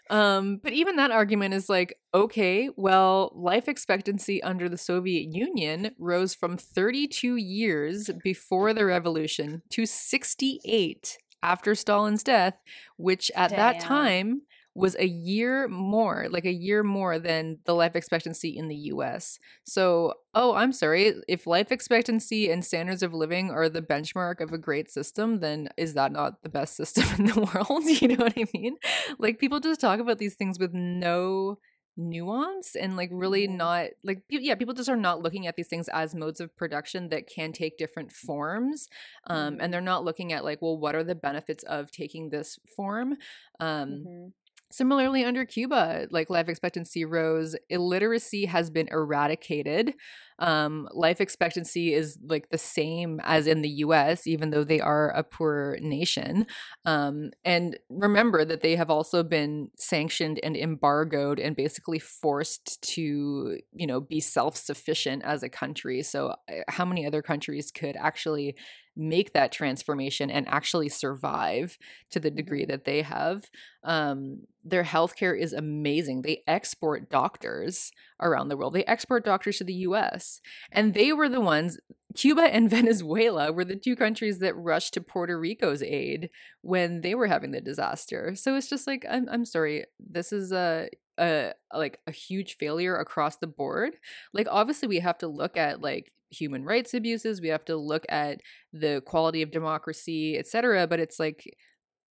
Um, 0.08 0.60
but 0.62 0.72
even 0.72 0.96
that 0.96 1.12
argument 1.12 1.54
is 1.54 1.68
like, 1.68 1.96
okay, 2.12 2.68
well, 2.76 3.30
life 3.34 3.68
expectancy 3.68 4.42
under 4.42 4.68
the 4.68 4.78
Soviet 4.78 5.32
Union 5.32 5.92
rose 5.98 6.34
from 6.34 6.56
32 6.56 7.36
years 7.36 8.10
before 8.24 8.74
the 8.74 8.84
revolution 8.84 9.62
to 9.70 9.86
68 9.86 11.18
after 11.42 11.74
Stalin's 11.74 12.24
death, 12.24 12.54
which 12.96 13.30
at 13.36 13.50
Damn. 13.50 13.58
that 13.58 13.80
time 13.80 14.42
was 14.80 14.96
a 14.98 15.06
year 15.06 15.68
more, 15.68 16.26
like 16.30 16.44
a 16.44 16.52
year 16.52 16.82
more 16.82 17.18
than 17.18 17.58
the 17.64 17.74
life 17.74 17.94
expectancy 17.94 18.56
in 18.56 18.68
the 18.68 18.76
US. 18.76 19.38
So, 19.64 20.14
oh, 20.34 20.54
I'm 20.54 20.72
sorry, 20.72 21.14
if 21.28 21.46
life 21.46 21.70
expectancy 21.70 22.50
and 22.50 22.64
standards 22.64 23.02
of 23.02 23.14
living 23.14 23.50
are 23.50 23.68
the 23.68 23.82
benchmark 23.82 24.40
of 24.40 24.52
a 24.52 24.58
great 24.58 24.90
system, 24.90 25.40
then 25.40 25.68
is 25.76 25.94
that 25.94 26.12
not 26.12 26.42
the 26.42 26.48
best 26.48 26.76
system 26.76 27.04
in 27.18 27.26
the 27.26 27.50
world? 27.54 27.84
you 28.00 28.08
know 28.08 28.24
what 28.24 28.34
I 28.36 28.46
mean? 28.54 28.76
Like 29.18 29.38
people 29.38 29.60
just 29.60 29.80
talk 29.80 30.00
about 30.00 30.18
these 30.18 30.34
things 30.34 30.58
with 30.58 30.72
no 30.72 31.58
nuance 31.96 32.76
and 32.76 32.96
like 32.96 33.10
really 33.12 33.46
not 33.46 33.88
like 34.04 34.22
yeah 34.30 34.54
people 34.54 34.74
just 34.74 34.88
are 34.88 34.96
not 34.96 35.22
looking 35.22 35.46
at 35.46 35.56
these 35.56 35.68
things 35.68 35.88
as 35.88 36.14
modes 36.14 36.40
of 36.40 36.56
production 36.56 37.08
that 37.08 37.28
can 37.28 37.52
take 37.52 37.76
different 37.76 38.10
forms 38.12 38.88
um 39.26 39.58
and 39.60 39.72
they're 39.72 39.80
not 39.80 40.04
looking 40.04 40.32
at 40.32 40.44
like 40.44 40.62
well 40.62 40.78
what 40.78 40.94
are 40.94 41.04
the 41.04 41.14
benefits 41.14 41.62
of 41.64 41.90
taking 41.90 42.30
this 42.30 42.58
form 42.76 43.16
um 43.58 43.90
mm-hmm. 43.90 44.26
Similarly, 44.72 45.24
under 45.24 45.44
Cuba, 45.44 46.06
like 46.10 46.30
life 46.30 46.48
expectancy 46.48 47.04
rose, 47.04 47.56
illiteracy 47.70 48.44
has 48.44 48.70
been 48.70 48.88
eradicated. 48.88 49.94
Um, 50.40 50.88
life 50.92 51.20
expectancy 51.20 51.94
is 51.94 52.18
like 52.26 52.48
the 52.48 52.58
same 52.58 53.20
as 53.24 53.46
in 53.46 53.62
the 53.62 53.68
US, 53.84 54.26
even 54.26 54.50
though 54.50 54.64
they 54.64 54.80
are 54.80 55.10
a 55.10 55.22
poor 55.22 55.76
nation. 55.80 56.46
Um, 56.84 57.30
and 57.44 57.78
remember 57.88 58.44
that 58.44 58.62
they 58.62 58.76
have 58.76 58.90
also 58.90 59.22
been 59.22 59.70
sanctioned 59.76 60.40
and 60.42 60.56
embargoed 60.56 61.38
and 61.38 61.54
basically 61.54 61.98
forced 61.98 62.80
to, 62.94 63.58
you 63.72 63.86
know, 63.86 64.00
be 64.00 64.20
self 64.20 64.56
sufficient 64.56 65.22
as 65.24 65.42
a 65.42 65.48
country. 65.48 66.02
So, 66.02 66.28
uh, 66.48 66.62
how 66.68 66.84
many 66.84 67.06
other 67.06 67.22
countries 67.22 67.70
could 67.70 67.96
actually 67.96 68.56
make 68.96 69.32
that 69.32 69.52
transformation 69.52 70.30
and 70.30 70.46
actually 70.48 70.88
survive 70.88 71.78
to 72.10 72.20
the 72.20 72.30
degree 72.30 72.64
Mm-hmm. 72.64 72.66
that 72.66 72.84
they 72.84 73.02
have. 73.02 73.44
Um, 73.84 74.42
their 74.64 74.84
healthcare 74.84 75.38
is 75.38 75.52
amazing. 75.52 76.22
They 76.22 76.42
export 76.46 77.08
doctors 77.08 77.92
around 78.20 78.48
the 78.48 78.56
world. 78.56 78.74
They 78.74 78.84
export 78.84 79.24
doctors 79.24 79.58
to 79.58 79.64
the 79.64 79.74
US. 79.74 80.29
And 80.70 80.94
they 80.94 81.12
were 81.12 81.28
the 81.28 81.40
ones, 81.40 81.78
Cuba 82.14 82.42
and 82.42 82.70
Venezuela 82.78 83.52
were 83.52 83.64
the 83.64 83.76
two 83.76 83.96
countries 83.96 84.38
that 84.40 84.56
rushed 84.56 84.94
to 84.94 85.00
Puerto 85.00 85.38
Rico's 85.38 85.82
aid 85.82 86.30
when 86.62 87.00
they 87.00 87.14
were 87.14 87.26
having 87.26 87.50
the 87.50 87.60
disaster. 87.60 88.34
So 88.34 88.56
it's 88.56 88.68
just 88.68 88.86
like, 88.86 89.04
I'm, 89.10 89.28
I'm 89.30 89.44
sorry, 89.44 89.86
this 89.98 90.32
is 90.32 90.52
a, 90.52 90.88
a 91.18 91.52
like 91.74 91.98
a 92.06 92.12
huge 92.12 92.56
failure 92.56 92.96
across 92.96 93.36
the 93.36 93.46
board. 93.46 93.96
Like 94.32 94.46
obviously 94.50 94.88
we 94.88 95.00
have 95.00 95.18
to 95.18 95.28
look 95.28 95.56
at 95.56 95.80
like 95.80 96.12
human 96.30 96.64
rights 96.64 96.94
abuses, 96.94 97.40
we 97.40 97.48
have 97.48 97.64
to 97.66 97.76
look 97.76 98.04
at 98.08 98.40
the 98.72 99.02
quality 99.04 99.42
of 99.42 99.50
democracy, 99.50 100.38
etc. 100.38 100.86
But 100.86 101.00
it's 101.00 101.18
like, 101.18 101.56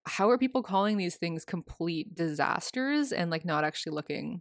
how 0.06 0.30
are 0.30 0.38
people 0.38 0.62
calling 0.62 0.96
these 0.96 1.16
things 1.16 1.44
complete 1.44 2.14
disasters 2.14 3.12
and 3.12 3.30
like 3.30 3.44
not 3.44 3.64
actually 3.64 3.94
looking 3.94 4.40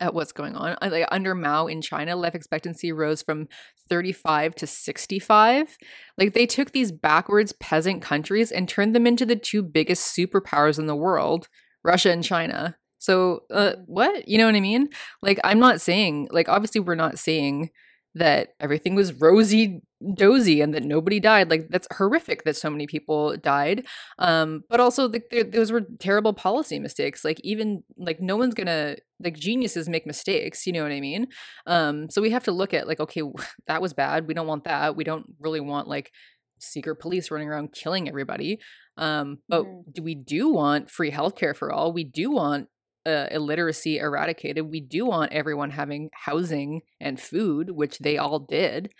at 0.00 0.14
what's 0.14 0.32
going 0.32 0.54
on? 0.54 0.76
Like 0.80 1.06
under 1.10 1.34
Mao 1.34 1.66
in 1.66 1.82
China, 1.82 2.16
life 2.16 2.34
expectancy 2.34 2.92
rose 2.92 3.22
from 3.22 3.48
35 3.88 4.54
to 4.56 4.66
65. 4.66 5.78
Like 6.16 6.34
they 6.34 6.46
took 6.46 6.72
these 6.72 6.92
backwards 6.92 7.52
peasant 7.52 8.02
countries 8.02 8.52
and 8.52 8.68
turned 8.68 8.94
them 8.94 9.06
into 9.06 9.26
the 9.26 9.36
two 9.36 9.62
biggest 9.62 10.16
superpowers 10.16 10.78
in 10.78 10.86
the 10.86 10.96
world, 10.96 11.48
Russia 11.84 12.10
and 12.10 12.24
China. 12.24 12.76
So, 12.98 13.44
uh, 13.50 13.74
what? 13.86 14.26
You 14.26 14.38
know 14.38 14.46
what 14.46 14.56
I 14.56 14.60
mean? 14.60 14.88
Like, 15.22 15.38
I'm 15.44 15.60
not 15.60 15.80
saying, 15.80 16.28
like, 16.32 16.48
obviously, 16.48 16.80
we're 16.80 16.96
not 16.96 17.18
saying 17.18 17.70
that 18.18 18.50
everything 18.60 18.94
was 18.94 19.12
rosy 19.14 19.80
dozy 20.14 20.60
and 20.60 20.74
that 20.74 20.84
nobody 20.84 21.18
died 21.18 21.50
like 21.50 21.68
that's 21.70 21.88
horrific 21.96 22.44
that 22.44 22.56
so 22.56 22.70
many 22.70 22.86
people 22.86 23.36
died 23.38 23.84
um 24.18 24.62
but 24.70 24.78
also 24.78 25.08
like 25.08 25.24
those 25.52 25.72
were 25.72 25.82
terrible 25.98 26.32
policy 26.32 26.78
mistakes 26.78 27.24
like 27.24 27.40
even 27.42 27.82
like 27.96 28.20
no 28.20 28.36
one's 28.36 28.54
gonna 28.54 28.94
like 29.24 29.36
geniuses 29.36 29.88
make 29.88 30.06
mistakes 30.06 30.66
you 30.66 30.72
know 30.72 30.84
what 30.84 30.92
i 30.92 31.00
mean 31.00 31.26
um 31.66 32.08
so 32.10 32.22
we 32.22 32.30
have 32.30 32.44
to 32.44 32.52
look 32.52 32.72
at 32.72 32.86
like 32.86 33.00
okay 33.00 33.22
that 33.66 33.82
was 33.82 33.92
bad 33.92 34.28
we 34.28 34.34
don't 34.34 34.46
want 34.46 34.64
that 34.64 34.94
we 34.96 35.02
don't 35.04 35.26
really 35.40 35.60
want 35.60 35.88
like 35.88 36.12
secret 36.60 36.96
police 36.96 37.30
running 37.30 37.48
around 37.48 37.72
killing 37.72 38.08
everybody 38.08 38.58
um 38.96 39.38
but 39.48 39.64
Mhm. 39.64 39.82
do 39.92 40.02
we 40.02 40.14
do 40.14 40.48
want 40.52 40.90
free 40.90 41.10
healthcare 41.10 41.56
for 41.56 41.72
all 41.72 41.92
we 41.92 42.04
do 42.04 42.30
want 42.30 42.68
uh, 43.06 43.26
illiteracy 43.30 43.98
eradicated. 43.98 44.70
We 44.70 44.80
do 44.80 45.06
want 45.06 45.32
everyone 45.32 45.70
having 45.70 46.10
housing 46.14 46.82
and 47.00 47.20
food, 47.20 47.70
which 47.70 47.98
they 47.98 48.18
all 48.18 48.40
did. 48.40 48.90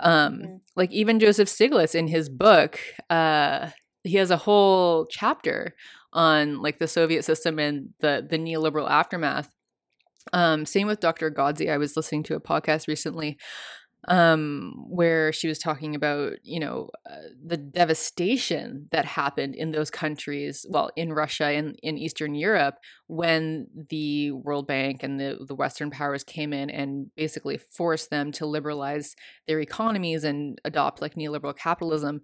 Um, 0.00 0.38
Mhm. 0.40 0.60
Like 0.76 0.90
even 0.92 1.20
Joseph 1.20 1.48
Stiglitz 1.48 1.94
in 1.94 2.08
his 2.08 2.28
book, 2.28 2.78
uh, 3.10 3.70
he 4.02 4.16
has 4.16 4.30
a 4.30 4.36
whole 4.36 5.06
chapter 5.06 5.74
on 6.12 6.60
like 6.62 6.78
the 6.78 6.88
Soviet 6.88 7.24
system 7.24 7.58
and 7.58 7.90
the 8.00 8.26
the 8.28 8.38
neoliberal 8.38 8.88
aftermath. 8.90 9.48
Um, 10.32 10.64
same 10.66 10.86
with 10.86 11.00
Dr. 11.00 11.30
Ghodsee. 11.30 11.70
I 11.70 11.78
was 11.78 11.96
listening 11.96 12.22
to 12.24 12.34
a 12.36 12.40
podcast 12.40 12.88
recently 12.88 13.38
um 14.08 14.84
where 14.88 15.32
she 15.32 15.48
was 15.48 15.58
talking 15.58 15.94
about 15.94 16.32
you 16.42 16.60
know 16.60 16.88
uh, 17.10 17.16
the 17.44 17.56
devastation 17.56 18.88
that 18.92 19.04
happened 19.04 19.54
in 19.54 19.70
those 19.70 19.90
countries 19.90 20.66
well 20.68 20.90
in 20.96 21.12
Russia 21.12 21.46
and 21.46 21.78
in 21.82 21.96
Eastern 21.96 22.34
Europe 22.34 22.76
when 23.06 23.66
the 23.90 24.30
World 24.32 24.66
Bank 24.66 25.02
and 25.02 25.18
the 25.18 25.38
the 25.46 25.54
western 25.54 25.90
powers 25.90 26.24
came 26.24 26.52
in 26.52 26.70
and 26.70 27.10
basically 27.16 27.58
forced 27.58 28.10
them 28.10 28.32
to 28.32 28.46
liberalize 28.46 29.14
their 29.46 29.60
economies 29.60 30.24
and 30.24 30.58
adopt 30.64 31.00
like 31.00 31.14
neoliberal 31.14 31.56
capitalism 31.56 32.20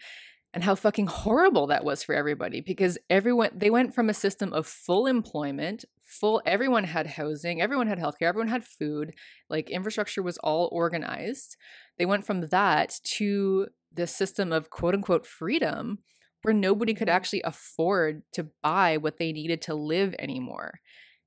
and 0.52 0.64
how 0.64 0.74
fucking 0.74 1.06
horrible 1.06 1.68
that 1.68 1.84
was 1.84 2.02
for 2.02 2.14
everybody 2.14 2.60
because 2.60 2.98
everyone 3.08 3.50
they 3.54 3.70
went 3.70 3.94
from 3.94 4.08
a 4.08 4.14
system 4.14 4.52
of 4.52 4.66
full 4.66 5.06
employment 5.06 5.84
full 6.10 6.42
everyone 6.44 6.84
had 6.84 7.06
housing 7.06 7.62
everyone 7.62 7.86
had 7.86 7.98
healthcare 7.98 8.28
everyone 8.28 8.48
had 8.48 8.64
food 8.64 9.14
like 9.48 9.70
infrastructure 9.70 10.22
was 10.22 10.38
all 10.38 10.68
organized. 10.72 11.56
They 11.98 12.06
went 12.06 12.26
from 12.26 12.46
that 12.48 12.98
to 13.16 13.68
this 13.92 14.14
system 14.14 14.52
of 14.52 14.70
quote 14.70 14.94
unquote 14.94 15.26
freedom 15.26 15.98
where 16.42 16.54
nobody 16.54 16.94
could 16.94 17.08
Mhm. 17.08 17.12
actually 17.12 17.42
afford 17.42 18.22
to 18.32 18.48
buy 18.62 18.96
what 18.96 19.18
they 19.18 19.32
needed 19.32 19.62
to 19.62 19.74
live 19.74 20.14
anymore. 20.18 20.80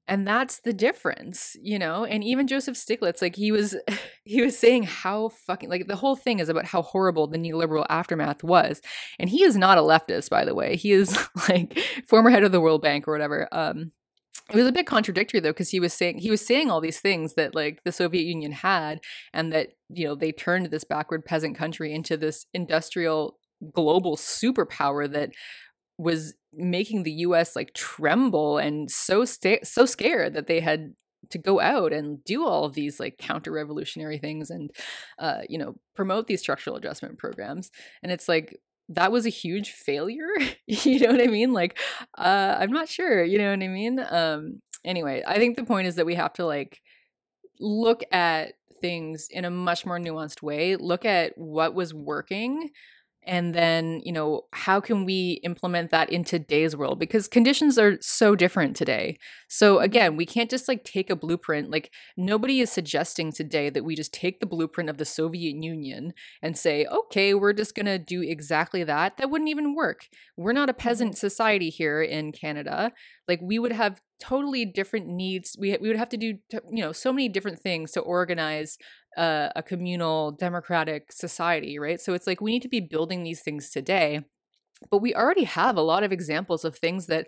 And 0.08 0.28
that's 0.28 0.60
the 0.60 0.74
difference 0.74 1.56
you 1.62 1.80
know? 1.80 2.04
And 2.06 2.24
even 2.24 2.48
joseph 2.48 2.76
stiglitz 2.76 3.22
like 3.22 3.36
he 3.36 3.52
was 3.52 3.76
he 4.26 4.42
was 4.42 4.58
saying 4.58 4.84
how 4.84 5.30
fucking 5.30 5.70
like 5.70 5.88
the 5.88 5.96
whole 5.96 6.16
thing 6.18 6.40
is 6.40 6.50
about 6.50 6.66
how 6.66 6.82
horrible 6.82 7.28
the 7.28 7.38
neoliberal 7.38 7.86
aftermath 7.90 8.44
was. 8.44 8.82
And 9.20 9.30
he 9.30 9.44
is 9.44 9.56
not 9.56 9.78
a 9.78 9.82
leftist 9.82 10.30
by 10.30 10.44
the 10.46 10.56
way. 10.56 10.76
He 10.76 10.92
is 10.92 11.18
like 11.50 11.78
former 12.08 12.30
head 12.30 12.44
of 12.44 12.52
the 12.52 12.62
world 12.62 12.82
bank 12.82 13.08
or 13.08 13.14
whatever 13.14 13.48
um 13.52 13.92
it 14.50 14.56
was 14.56 14.68
a 14.68 14.72
bit 14.72 14.86
contradictory 14.86 15.40
though 15.40 15.52
because 15.52 15.70
he 15.70 15.80
was 15.80 15.94
saying 15.94 16.18
he 16.18 16.30
was 16.30 16.46
saying 16.46 16.70
all 16.70 16.82
these 16.82 17.00
things 17.00 17.36
that 17.36 17.56
like 17.56 17.82
the 17.86 17.92
soviet 17.92 18.26
union 18.26 18.52
had 18.52 19.00
and 19.34 19.54
that 19.54 19.70
you 19.90 20.06
know 20.06 20.16
they 20.16 20.32
turned 20.32 20.66
this 20.68 20.84
backward 20.84 21.24
peasant 21.24 21.58
country 21.58 21.94
into 21.94 22.18
this 22.18 22.46
industrial 22.54 23.40
global 23.74 24.18
superpower 24.18 25.10
that 25.12 25.30
was 25.98 26.34
making 26.54 27.04
the 27.04 27.12
US 27.12 27.56
like 27.56 27.74
tremble 27.74 28.58
and 28.58 28.90
so 28.90 29.26
sta- 29.26 29.64
so 29.64 29.86
scared 29.86 30.34
that 30.34 30.48
they 30.48 30.60
had 30.60 30.94
to 31.30 31.38
go 31.38 31.62
out 31.62 31.94
and 31.94 32.24
do 32.26 32.46
all 32.46 32.66
of 32.66 32.74
these 32.74 33.00
like 33.00 33.18
counter 33.18 33.52
revolutionary 33.52 34.18
things 34.18 34.50
and 34.50 34.72
uh 35.20 35.40
you 35.48 35.58
know 35.58 35.76
promote 35.96 36.28
these 36.28 36.42
structural 36.42 36.76
adjustment 36.76 37.18
programs. 37.18 37.72
And 38.02 38.12
it's 38.12 38.28
like 38.28 38.60
that 38.90 39.12
was 39.12 39.26
a 39.26 39.30
huge 39.30 39.72
failure 39.72 40.28
you 40.68 41.00
know 41.00 41.12
what 41.12 41.22
i 41.22 41.28
mean? 41.28 41.54
Like 41.54 41.78
uh 42.18 42.58
i'm 42.60 42.72
not 42.72 42.90
sure 42.90 43.24
you 43.24 43.38
know 43.38 43.50
what 43.50 43.64
i 43.64 43.68
mean? 43.68 44.00
Um 44.10 44.62
anyway 44.86 45.24
i 45.26 45.38
think 45.38 45.56
the 45.56 45.64
point 45.64 45.88
is 45.88 45.96
that 45.96 46.06
we 46.06 46.16
have 46.16 46.34
to 46.34 46.46
like 46.46 46.82
look 47.60 48.04
at 48.12 48.54
things 48.82 49.28
in 49.32 49.46
a 49.46 49.50
much 49.50 49.86
more 49.86 49.98
nuanced 49.98 50.42
way 50.42 50.76
look 50.76 51.06
at 51.06 51.38
what 51.38 51.74
was 51.74 51.94
working 51.94 52.70
and 53.26 53.54
then 53.54 54.02
you 54.04 54.12
know 54.12 54.42
how 54.54 54.80
can 54.80 55.06
we 55.06 55.40
implement 55.44 55.92
that 55.92 56.10
in 56.10 56.24
today's 56.24 56.76
world? 56.76 57.00
Because 57.00 57.28
conditions 57.28 57.78
are 57.78 57.98
so 58.02 58.36
different 58.36 58.76
today. 58.76 59.18
So 59.48 59.80
again 59.80 60.16
we 60.16 60.26
can't 60.26 60.50
just 60.50 60.68
like 60.68 60.84
take 60.84 61.10
a 61.10 61.16
blueprint 61.16 61.70
like 61.70 61.92
nobody 62.18 62.60
is 62.60 62.72
suggesting 62.72 63.32
today 63.32 63.70
that 63.70 63.84
we 63.84 63.96
just 63.96 64.14
take 64.14 64.40
the 64.40 64.46
blueprint 64.46 64.90
of 64.90 64.98
the 64.98 65.06
soviet 65.06 65.64
union 65.64 66.14
and 66.42 66.58
say 66.58 66.86
okay 66.86 67.34
we're 67.34 67.54
just 67.54 67.76
going 67.76 67.86
to 67.86 68.00
do 68.00 68.22
exactly 68.22 68.84
that. 68.84 69.18
That 69.18 69.30
wouldn't 69.30 69.50
even 69.50 69.76
work. 69.76 70.08
We're 70.38 70.54
not 70.54 70.70
a 70.70 70.74
mm-hmm. 70.74 70.88
peasant 70.88 71.18
society 71.18 71.70
here 71.70 72.02
in 72.02 72.32
canada. 72.32 72.92
Like 73.28 73.40
we 73.42 73.60
would 73.60 73.72
have 73.72 74.02
totally 74.20 74.66
different 74.66 75.08
needs. 75.08 75.56
We, 75.60 75.78
we 75.82 75.90
would 75.90 75.98
have 75.98 76.10
to 76.10 76.18
do 76.18 76.34
t- 76.50 76.60
you 76.72 76.84
know 76.84 76.92
so 76.92 77.12
many 77.12 77.30
different 77.30 77.60
things 77.60 77.92
to 77.92 78.00
organize 78.00 78.78
uh, 79.18 79.50
a 79.56 79.64
communal 79.64 80.32
democratic 80.32 81.12
society 81.12 81.80
right 81.80 82.02
so 82.02 82.14
it's 82.14 82.28
like 82.28 82.42
we 82.42 82.52
need 82.52 82.62
to 82.62 82.70
be 82.70 82.80
building 82.80 83.24
these 83.24 83.42
things 83.42 83.70
today 83.70 84.22
but 84.92 85.00
we 85.00 85.16
already 85.16 85.44
have 85.44 85.78
a 85.78 85.82
lot 85.82 86.04
of 86.04 86.12
examples 86.12 86.66
of 86.66 86.78
things 86.78 87.08
that 87.08 87.28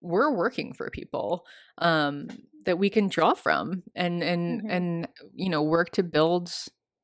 were 0.00 0.32
working 0.34 0.72
for 0.74 0.90
people 0.90 1.46
um, 1.78 2.28
that 2.64 2.78
we 2.78 2.90
can 2.90 3.08
draw 3.08 3.34
from 3.34 3.82
and 3.94 4.22
and 4.22 4.62
Mhm. 4.62 4.68
and 4.68 5.08
you 5.34 5.48
know 5.50 5.62
work 5.62 5.90
to 5.92 6.02
build 6.02 6.52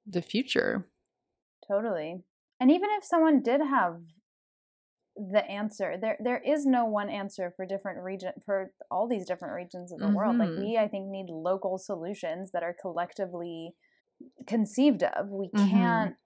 the 0.07 0.23
future 0.23 0.89
Totally. 1.67 2.23
And 2.61 2.71
even 2.71 2.91
if 2.91 3.05
someone 3.05 3.43
did 3.43 3.61
have 3.61 4.03
the 5.15 5.45
answer, 5.45 5.97
there 6.01 6.17
there 6.25 6.39
is 6.39 6.65
no 6.65 6.87
one 6.87 7.11
answer 7.11 7.53
for 7.55 7.67
different 7.67 8.03
region 8.03 8.33
for 8.47 8.73
all 8.91 9.07
these 9.07 9.27
different 9.27 9.55
regions 9.55 9.93
of 9.93 10.01
the 10.01 10.09
world. 10.09 10.37
Like 10.39 10.53
Mhm. 10.53 10.57
we 10.57 10.79
I 10.79 10.89
think 10.89 11.09
need 11.11 11.29
local 11.29 11.77
solutions 11.79 12.51
that 12.53 12.63
are 12.63 12.75
collectively 12.81 13.75
conceived 14.47 15.03
of. 15.03 15.31
We 15.31 15.51
Mhm. 15.55 15.71
can't 15.71 16.17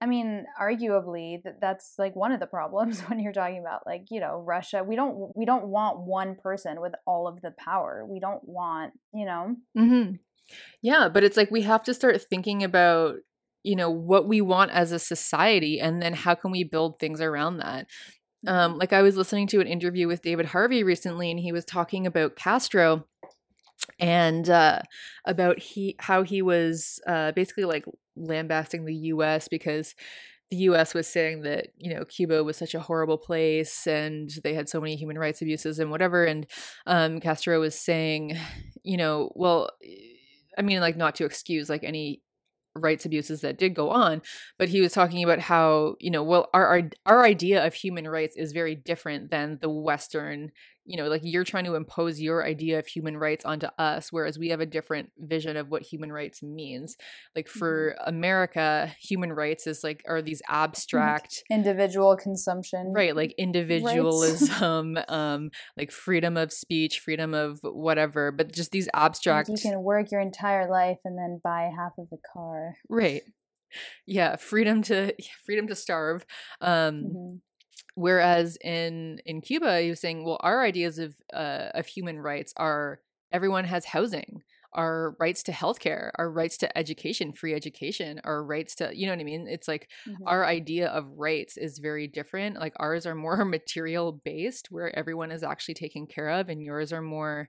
I 0.00 0.04
mean, 0.06 0.44
arguably 0.60 1.42
that 1.44 1.60
that's 1.60 1.94
like 1.98 2.14
one 2.14 2.30
of 2.30 2.38
the 2.38 2.46
problems 2.46 3.00
when 3.08 3.18
you're 3.18 3.32
talking 3.32 3.58
about 3.58 3.86
like, 3.86 4.06
you 4.10 4.20
know, 4.20 4.40
Russia. 4.40 4.84
We 4.84 4.94
don't 4.96 5.34
we 5.36 5.46
don't 5.46 5.68
want 5.68 6.00
one 6.00 6.36
person 6.36 6.80
with 6.80 6.94
all 7.06 7.26
of 7.26 7.40
the 7.40 7.52
power. 7.52 8.04
We 8.06 8.20
don't 8.20 8.46
want, 8.46 8.92
you 9.14 9.24
know, 9.24 9.56
hmm 9.74 10.12
Yeah, 10.82 11.08
but 11.08 11.24
it's 11.24 11.36
like 11.36 11.50
we 11.50 11.62
have 11.62 11.82
to 11.84 11.94
start 11.94 12.20
thinking 12.22 12.62
about, 12.62 13.16
you 13.62 13.76
know, 13.76 13.90
what 13.90 14.28
we 14.28 14.40
want 14.40 14.70
as 14.72 14.92
a 14.92 14.98
society 14.98 15.80
and 15.80 16.02
then 16.02 16.14
how 16.14 16.34
can 16.34 16.50
we 16.50 16.64
build 16.64 16.98
things 16.98 17.20
around 17.20 17.58
that. 17.58 17.86
Um, 18.46 18.78
like 18.78 18.92
I 18.92 19.02
was 19.02 19.16
listening 19.16 19.48
to 19.48 19.60
an 19.60 19.66
interview 19.66 20.06
with 20.08 20.22
David 20.22 20.46
Harvey 20.46 20.84
recently 20.84 21.30
and 21.30 21.40
he 21.40 21.52
was 21.52 21.64
talking 21.64 22.06
about 22.06 22.36
Castro 22.36 23.06
and 23.98 24.48
uh, 24.48 24.80
about 25.24 25.58
he 25.58 25.96
how 25.98 26.22
he 26.22 26.42
was 26.42 27.00
uh, 27.06 27.32
basically 27.32 27.64
like 27.64 27.84
lambasting 28.16 28.84
the 28.84 28.94
U.S. 28.94 29.48
because 29.48 29.94
the 30.50 30.56
U.S. 30.58 30.94
was 30.94 31.06
saying 31.06 31.42
that 31.42 31.68
you 31.76 31.94
know 31.94 32.04
Cuba 32.04 32.44
was 32.44 32.56
such 32.56 32.74
a 32.74 32.80
horrible 32.80 33.18
place 33.18 33.86
and 33.86 34.30
they 34.44 34.54
had 34.54 34.68
so 34.68 34.80
many 34.80 34.96
human 34.96 35.18
rights 35.18 35.42
abuses 35.42 35.78
and 35.78 35.90
whatever, 35.90 36.24
and 36.24 36.46
um, 36.86 37.20
Castro 37.20 37.60
was 37.60 37.78
saying, 37.78 38.36
you 38.82 38.96
know, 38.96 39.32
well, 39.34 39.70
I 40.58 40.62
mean, 40.62 40.80
like 40.80 40.96
not 40.96 41.14
to 41.16 41.24
excuse 41.24 41.68
like 41.68 41.84
any 41.84 42.22
rights 42.76 43.06
abuses 43.06 43.40
that 43.40 43.58
did 43.58 43.74
go 43.74 43.88
on 43.88 44.20
but 44.58 44.68
he 44.68 44.82
was 44.82 44.92
talking 44.92 45.24
about 45.24 45.38
how 45.38 45.96
you 45.98 46.10
know 46.10 46.22
well 46.22 46.48
our, 46.52 46.66
our 46.66 46.82
our 47.06 47.24
idea 47.24 47.66
of 47.66 47.72
human 47.72 48.06
rights 48.06 48.36
is 48.36 48.52
very 48.52 48.74
different 48.74 49.30
than 49.30 49.58
the 49.62 49.70
western 49.70 50.50
you 50.86 50.96
know 50.96 51.08
like 51.08 51.22
you're 51.24 51.44
trying 51.44 51.64
to 51.64 51.74
impose 51.74 52.20
your 52.20 52.44
idea 52.44 52.78
of 52.78 52.86
human 52.86 53.16
rights 53.16 53.44
onto 53.44 53.66
us 53.78 54.08
whereas 54.10 54.38
we 54.38 54.48
have 54.48 54.60
a 54.60 54.66
different 54.66 55.10
vision 55.18 55.56
of 55.56 55.68
what 55.68 55.82
human 55.82 56.12
rights 56.12 56.42
means. 56.42 56.96
Like 57.34 57.48
for 57.48 57.96
mm-hmm. 57.98 58.08
america 58.08 58.94
human 59.00 59.32
rights 59.32 59.66
is 59.66 59.82
like 59.84 60.02
are 60.06 60.22
these 60.22 60.42
abstract 60.48 61.42
individual 61.50 62.16
consumption 62.16 62.92
right 62.94 63.14
like 63.14 63.34
individualism 63.38 64.98
um 65.08 65.50
like 65.76 65.90
freedom 65.90 66.36
of 66.36 66.52
speech 66.52 67.00
freedom 67.00 67.34
of 67.34 67.58
whatever 67.62 68.32
but 68.32 68.52
just 68.52 68.70
these 68.70 68.88
abstract 68.94 69.48
like 69.48 69.58
you 69.58 69.70
can 69.70 69.82
work 69.82 70.10
your 70.10 70.20
entire 70.20 70.70
life 70.70 70.98
and 71.04 71.18
then 71.18 71.40
buy 71.42 71.70
half 71.76 71.92
of 71.98 72.08
the 72.10 72.18
car. 72.32 72.76
Right. 72.88 73.22
Yeah 74.06 74.36
freedom 74.36 74.82
to 74.82 75.12
freedom 75.44 75.66
to 75.68 75.74
starve 75.74 76.24
um 76.60 76.94
mm-hmm 76.94 77.36
Whereas 77.94 78.58
in 78.62 79.20
in 79.24 79.40
Cuba, 79.40 79.80
he 79.80 79.90
was 79.90 80.00
saying, 80.00 80.24
well, 80.24 80.38
our 80.40 80.62
ideas 80.62 80.98
of 80.98 81.14
uh, 81.32 81.68
of 81.74 81.86
human 81.86 82.18
rights 82.18 82.52
are 82.56 83.00
everyone 83.32 83.64
has 83.64 83.86
housing, 83.86 84.42
our 84.72 85.16
rights 85.18 85.42
to 85.44 85.52
healthcare, 85.52 86.10
our 86.16 86.30
rights 86.30 86.58
to 86.58 86.78
education, 86.78 87.32
free 87.32 87.54
education, 87.54 88.20
our 88.24 88.44
rights 88.44 88.74
to 88.76 88.90
you 88.94 89.06
know 89.06 89.12
what 89.12 89.20
I 89.20 89.24
mean. 89.24 89.46
It's 89.48 89.66
like 89.66 89.88
mm-hmm. 90.06 90.22
our 90.26 90.44
idea 90.44 90.88
of 90.88 91.06
rights 91.16 91.56
is 91.56 91.78
very 91.78 92.06
different. 92.06 92.58
Like 92.60 92.74
ours 92.76 93.06
are 93.06 93.14
more 93.14 93.44
material 93.46 94.12
based, 94.12 94.68
where 94.70 94.96
everyone 94.96 95.32
is 95.32 95.42
actually 95.42 95.74
taken 95.74 96.06
care 96.06 96.28
of, 96.28 96.48
and 96.48 96.62
yours 96.62 96.92
are 96.92 97.02
more 97.02 97.48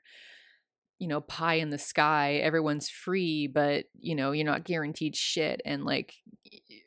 you 0.99 1.07
know 1.07 1.21
pie 1.21 1.55
in 1.55 1.69
the 1.69 1.77
sky 1.77 2.37
everyone's 2.37 2.89
free 2.89 3.45
but 3.45 3.85
you 3.99 4.15
know 4.15 4.31
you're 4.31 4.43
not 4.43 4.63
guaranteed 4.63 5.15
shit 5.15 5.61
and 5.63 5.85
like 5.85 6.15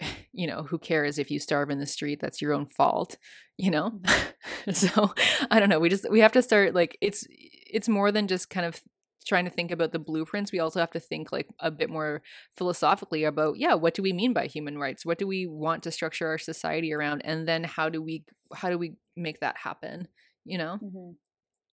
you 0.32 0.46
know 0.46 0.62
who 0.64 0.78
cares 0.78 1.18
if 1.18 1.30
you 1.30 1.38
starve 1.38 1.70
in 1.70 1.78
the 1.78 1.86
street 1.86 2.20
that's 2.20 2.40
your 2.40 2.52
own 2.52 2.66
fault 2.66 3.16
you 3.56 3.70
know 3.70 3.92
mm-hmm. 4.02 4.70
so 4.72 5.12
i 5.50 5.60
don't 5.60 5.68
know 5.68 5.80
we 5.80 5.88
just 5.88 6.10
we 6.10 6.20
have 6.20 6.32
to 6.32 6.42
start 6.42 6.74
like 6.74 6.96
it's 7.00 7.26
it's 7.30 7.88
more 7.88 8.12
than 8.12 8.26
just 8.26 8.50
kind 8.50 8.66
of 8.66 8.80
trying 9.26 9.44
to 9.44 9.50
think 9.50 9.70
about 9.70 9.92
the 9.92 9.98
blueprints 9.98 10.50
we 10.50 10.58
also 10.58 10.80
have 10.80 10.90
to 10.90 11.00
think 11.00 11.30
like 11.30 11.46
a 11.60 11.70
bit 11.70 11.90
more 11.90 12.22
philosophically 12.56 13.24
about 13.24 13.58
yeah 13.58 13.74
what 13.74 13.94
do 13.94 14.02
we 14.02 14.12
mean 14.12 14.32
by 14.32 14.46
human 14.46 14.78
rights 14.78 15.04
what 15.04 15.18
do 15.18 15.26
we 15.26 15.46
want 15.46 15.82
to 15.82 15.90
structure 15.90 16.26
our 16.26 16.38
society 16.38 16.92
around 16.92 17.20
and 17.24 17.46
then 17.46 17.62
how 17.62 17.88
do 17.88 18.02
we 18.02 18.24
how 18.54 18.70
do 18.70 18.78
we 18.78 18.94
make 19.16 19.40
that 19.40 19.56
happen 19.58 20.08
you 20.44 20.56
know 20.56 20.78
mm-hmm. 20.82 21.10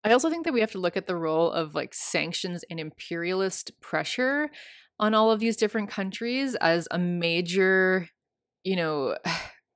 I 0.03 0.13
also 0.13 0.29
think 0.29 0.45
that 0.45 0.53
we 0.53 0.61
have 0.61 0.71
to 0.71 0.79
look 0.79 0.95
at 0.95 1.05
the 1.05 1.17
role 1.17 1.51
of 1.51 1.75
like 1.75 1.93
sanctions 1.93 2.63
and 2.69 2.79
imperialist 2.79 3.71
pressure 3.81 4.49
on 4.99 5.13
all 5.13 5.31
of 5.31 5.39
these 5.39 5.57
different 5.57 5.89
countries 5.89 6.55
as 6.55 6.87
a 6.91 6.97
major, 6.97 8.07
you 8.67 8.75
know, 8.75 9.17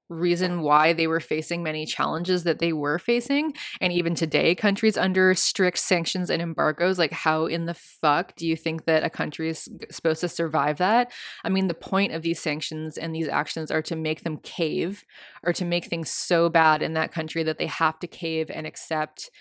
reason 0.09 0.59
why 0.59 0.91
they 0.91 1.07
were 1.07 1.21
facing 1.21 1.63
many 1.63 1.85
challenges 1.85 2.43
that 2.43 2.59
they 2.59 2.73
were 2.73 2.99
facing. 2.99 3.53
And 3.79 3.93
even 3.93 4.13
today, 4.13 4.53
countries 4.55 4.97
under 4.97 5.33
strict 5.33 5.77
sanctions 5.77 6.29
and 6.29 6.41
embargoes, 6.41 6.99
like 6.99 7.13
how 7.13 7.45
in 7.45 7.65
the 7.65 7.73
fuck 7.73 8.35
do 8.35 8.45
you 8.45 8.57
think 8.57 8.83
that 8.87 9.05
a 9.05 9.09
country 9.09 9.47
is 9.47 9.69
supposed 9.89 10.19
to 10.19 10.27
survive 10.27 10.79
that? 10.79 11.13
I 11.45 11.49
mean, 11.49 11.69
the 11.69 11.73
point 11.73 12.11
of 12.11 12.23
these 12.23 12.41
sanctions 12.41 12.97
and 12.97 13.15
these 13.15 13.29
actions 13.29 13.71
are 13.71 13.81
to 13.83 13.95
make 13.95 14.23
them 14.23 14.35
cave 14.39 15.05
or 15.43 15.53
to 15.53 15.63
make 15.63 15.85
things 15.85 16.11
so 16.11 16.49
bad 16.49 16.81
in 16.81 16.93
that 16.95 17.13
country 17.13 17.43
that 17.43 17.57
they 17.57 17.67
have 17.67 17.97
to 17.99 18.07
cave 18.07 18.51
and 18.53 18.67
accept 18.67 19.31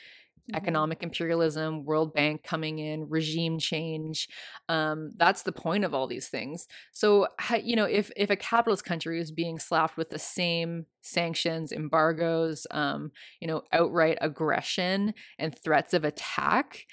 mm-hmm. 0.51 0.57
economic 0.57 1.03
imperialism, 1.03 1.84
World 1.84 2.12
Bank 2.12 2.42
coming 2.42 2.78
in, 2.78 3.09
regime 3.09 3.59
change. 3.59 4.28
Um, 4.68 5.11
that's 5.16 5.42
the 5.42 5.53
point 5.53 5.84
of 5.84 5.94
all 5.94 6.07
these 6.07 6.28
things. 6.28 6.66
So, 6.92 7.28
you 7.62 7.76
know, 7.76 7.84
if 7.84 8.11
if 8.16 8.30
a 8.30 8.36
capitalist 8.36 8.84
country 8.84 9.20
is 9.20 9.32
being 9.32 9.59
slapped 9.59 9.96
with 9.96 10.11
the 10.11 10.18
same 10.18 10.86
sanctions, 11.03 11.72
embargoes, 11.72 12.66
um, 12.70 13.11
you 13.40 13.48
know, 13.48 13.62
outright 13.72 14.18
aggression 14.20 15.14
and 15.38 15.59
threats 15.59 15.94
of 15.94 16.05
attack, 16.05 16.86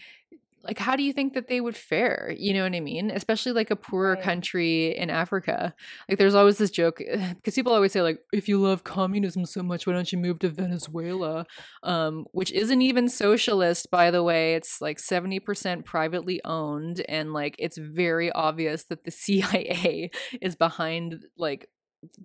like 0.64 0.80
how 0.80 0.96
do 0.96 1.04
you 1.04 1.14
think 1.14 1.34
that 1.34 1.48
they 1.48 1.62
would 1.62 1.78
fare? 1.78 2.34
You 2.38 2.54
know 2.54 2.64
what 2.64 2.76
i 2.76 2.80
mean? 2.80 3.12
Especially 3.12 3.52
like 3.52 3.72
a 3.72 3.76
poorer 3.76 4.14
right. 4.14 4.24
country 4.24 4.96
in 4.98 5.10
africa. 5.10 5.74
Like 6.10 6.18
there's 6.18 6.36
always 6.36 6.58
this 6.58 6.72
joke 6.72 6.98
because 7.36 7.56
people 7.56 7.74
always 7.74 7.92
say 7.92 8.02
like 8.02 8.20
if 8.34 8.48
you 8.48 8.60
love 8.60 8.84
communism 8.84 9.46
so 9.46 9.64
much 9.64 9.88
why 9.88 9.94
don't 9.94 10.12
you 10.12 10.18
move 10.18 10.40
to 10.40 10.50
venezuela? 10.50 11.46
Um, 11.84 12.26
which 12.32 12.52
isn't 12.52 12.82
even 12.82 13.10
socialist 13.10 13.90
by 13.92 14.12
the 14.12 14.24
way. 14.24 14.56
It's 14.56 14.82
like 14.82 14.98
70% 14.98 15.86
privately 15.86 16.42
owned 16.44 17.04
and 17.08 17.34
like 17.34 17.56
it's 17.60 17.78
very 17.78 18.32
obvious 18.32 18.86
that 18.86 19.04
the 19.04 19.12
cia 19.18 20.12
is 20.42 20.56
behind 20.56 21.26
like 21.38 21.70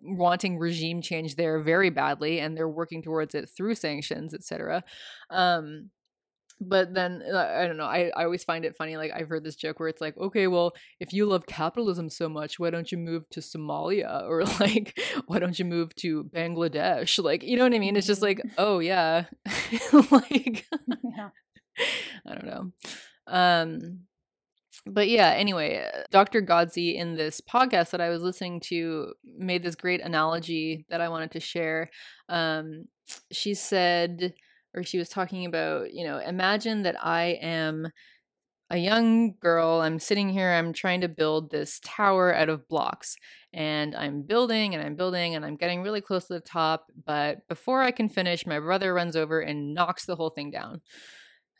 wanting 0.03 0.59
regime 0.59 1.01
change 1.01 1.37
there 1.37 1.59
very 1.61 1.91
badly 1.91 2.41
and 2.41 2.57
they're 2.57 2.69
working 2.69 3.03
towards 3.03 3.35
it 3.35 3.49
through 3.49 3.75
sanctions 3.75 4.35
etc 4.35 4.85
um 5.31 5.91
but 6.69 6.95
then 6.95 7.23
uh, 7.33 7.37
i 7.39 7.67
don't 7.67 7.77
know 7.77 7.85
I, 7.85 8.11
I 8.17 8.25
always 8.25 8.45
find 8.45 8.65
it 8.65 8.77
funny 8.77 8.97
like 8.97 9.13
i've 9.15 9.29
heard 9.29 9.45
this 9.45 9.57
joke 9.57 9.81
where 9.81 9.89
it's 9.89 10.01
like 10.01 10.17
okay 10.17 10.47
well 10.47 10.73
if 11.01 11.13
you 11.13 11.27
love 11.27 11.47
capitalism 11.47 12.09
so 12.09 12.29
much 12.29 12.59
why 12.59 12.71
don't 12.71 12.93
you 12.93 12.99
move 12.99 13.29
to 13.31 13.41
somalia? 13.41 14.23
Or 14.33 14.45
like 14.45 14.99
why 15.27 15.39
don't 15.39 15.59
you 15.59 15.65
move 15.65 15.95
to 15.97 16.25
bangladesh? 16.25 17.23
Like 17.23 17.43
you 17.43 17.57
know 17.57 17.65
what 17.65 17.75
i 17.75 17.79
mean? 17.79 17.97
It's 17.97 18.07
just 18.07 18.23
like 18.23 18.39
mm-hmm. 18.39 18.55
oh 18.59 18.79
yeah. 18.79 19.25
Like 20.11 20.67
yeah. 21.17 21.31
i 22.27 22.35
don't 22.35 22.47
know. 22.47 22.73
Um 23.27 24.01
but 24.87 25.09
yeah 25.09 25.31
anyway 25.31 25.87
uh, 25.95 26.03
dr 26.11 26.43
ghodsee 26.43 26.97
in 26.97 27.15
this 27.15 27.41
podcast 27.41 27.91
that 27.91 28.01
i 28.01 28.09
was 28.09 28.21
listening 28.21 28.59
to 28.59 29.13
made 29.39 29.63
this 29.63 29.77
great 29.77 30.01
analogy 30.01 30.85
that 30.89 31.01
i 31.01 31.09
wanted 31.09 31.31
to 31.33 31.41
share. 31.41 31.91
Um 32.29 32.87
she 33.31 33.55
said 33.55 34.35
or 34.75 34.83
she 34.83 34.99
was 34.99 35.09
talking 35.09 35.47
about, 35.47 35.93
you 35.93 36.05
know, 36.05 36.19
imagine 36.19 36.83
that 36.83 37.03
I 37.05 37.39
am 37.43 37.89
a 38.71 38.79
young 38.79 39.35
girl. 39.39 39.81
I'm 39.81 39.99
sitting 39.99 40.31
here, 40.31 40.51
I'm 40.51 40.73
trying 40.73 41.03
to 41.03 41.09
build 41.09 41.51
this 41.51 41.81
tower 41.85 42.35
out 42.35 42.49
of 42.49 42.67
blocks. 42.69 43.17
And 43.53 43.95
I'm 43.95 44.23
building 44.23 44.75
and 44.75 44.83
I'm 44.83 44.97
building 44.97 45.35
and 45.35 45.45
I'm 45.45 45.57
getting 45.57 45.83
really 45.83 46.01
close 46.01 46.27
to 46.29 46.35
the 46.35 46.41
top. 46.41 46.87
But 47.05 47.47
before 47.49 47.83
I 47.83 47.91
can 47.91 48.09
finish, 48.09 48.47
my 48.47 48.59
brother 48.59 48.95
runs 48.95 49.15
over 49.15 49.41
and 49.41 49.75
knocks 49.75 50.07
the 50.07 50.17
whole 50.17 50.31
thing 50.31 50.51
down. 50.51 50.81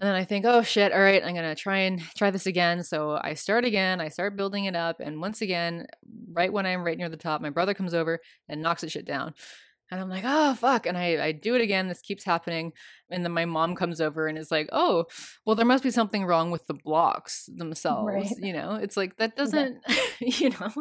And 0.01 0.09
then 0.09 0.17
I 0.17 0.25
think, 0.25 0.45
oh 0.45 0.63
shit, 0.63 0.91
all 0.91 1.01
right, 1.01 1.23
I'm 1.23 1.33
gonna 1.33 1.55
try 1.55 1.79
and 1.79 2.01
try 2.17 2.33
this 2.33 2.47
again. 2.47 2.83
So 2.83 3.21
I 3.23 3.35
start 3.35 3.65
again, 3.65 4.01
I 4.01 4.09
start 4.09 4.37
building 4.37 4.65
it 4.65 4.75
up, 4.75 4.99
and 4.99 5.21
once 5.21 5.43
again, 5.43 5.87
right 6.33 6.53
when 6.53 6.67
I'm 6.67 6.83
right 6.83 6.99
near 6.99 7.09
the 7.09 7.17
top, 7.17 7.41
my 7.41 7.51
brother 7.51 7.73
comes 7.73 7.95
over 7.95 8.19
and 8.49 8.61
knocks 8.61 8.81
the 8.81 8.89
shit 8.89 9.05
down. 9.05 9.35
And 9.93 10.01
I'm 10.01 10.09
like, 10.09 10.25
oh, 10.27 10.55
fuck. 10.55 10.87
And 10.87 10.97
I, 10.97 11.23
I 11.23 11.33
do 11.33 11.55
it 11.55 11.61
again. 11.61 11.87
This 11.87 12.01
keeps 12.01 12.25
happening. 12.25 12.73
And 13.11 13.23
then 13.23 13.33
my 13.33 13.45
mom 13.45 13.77
comes 13.77 14.01
over 14.01 14.27
and 14.27 14.39
is 14.39 14.51
like, 14.51 14.71
oh, 14.73 15.05
well, 15.45 15.55
there 15.55 15.67
must 15.67 15.85
be 15.85 15.91
something 15.91 16.25
wrong 16.25 16.51
with 16.51 16.67
the 16.67 16.73
blocks 16.73 17.45
themselves. 17.55 18.07
Right. 18.07 18.33
You 18.39 18.55
know, 18.55 18.77
it's 18.77 18.97
like, 18.97 19.19
that 19.19 19.37
doesn't, 19.37 19.83
yeah. 19.87 19.97
you 20.21 20.49
know. 20.49 20.73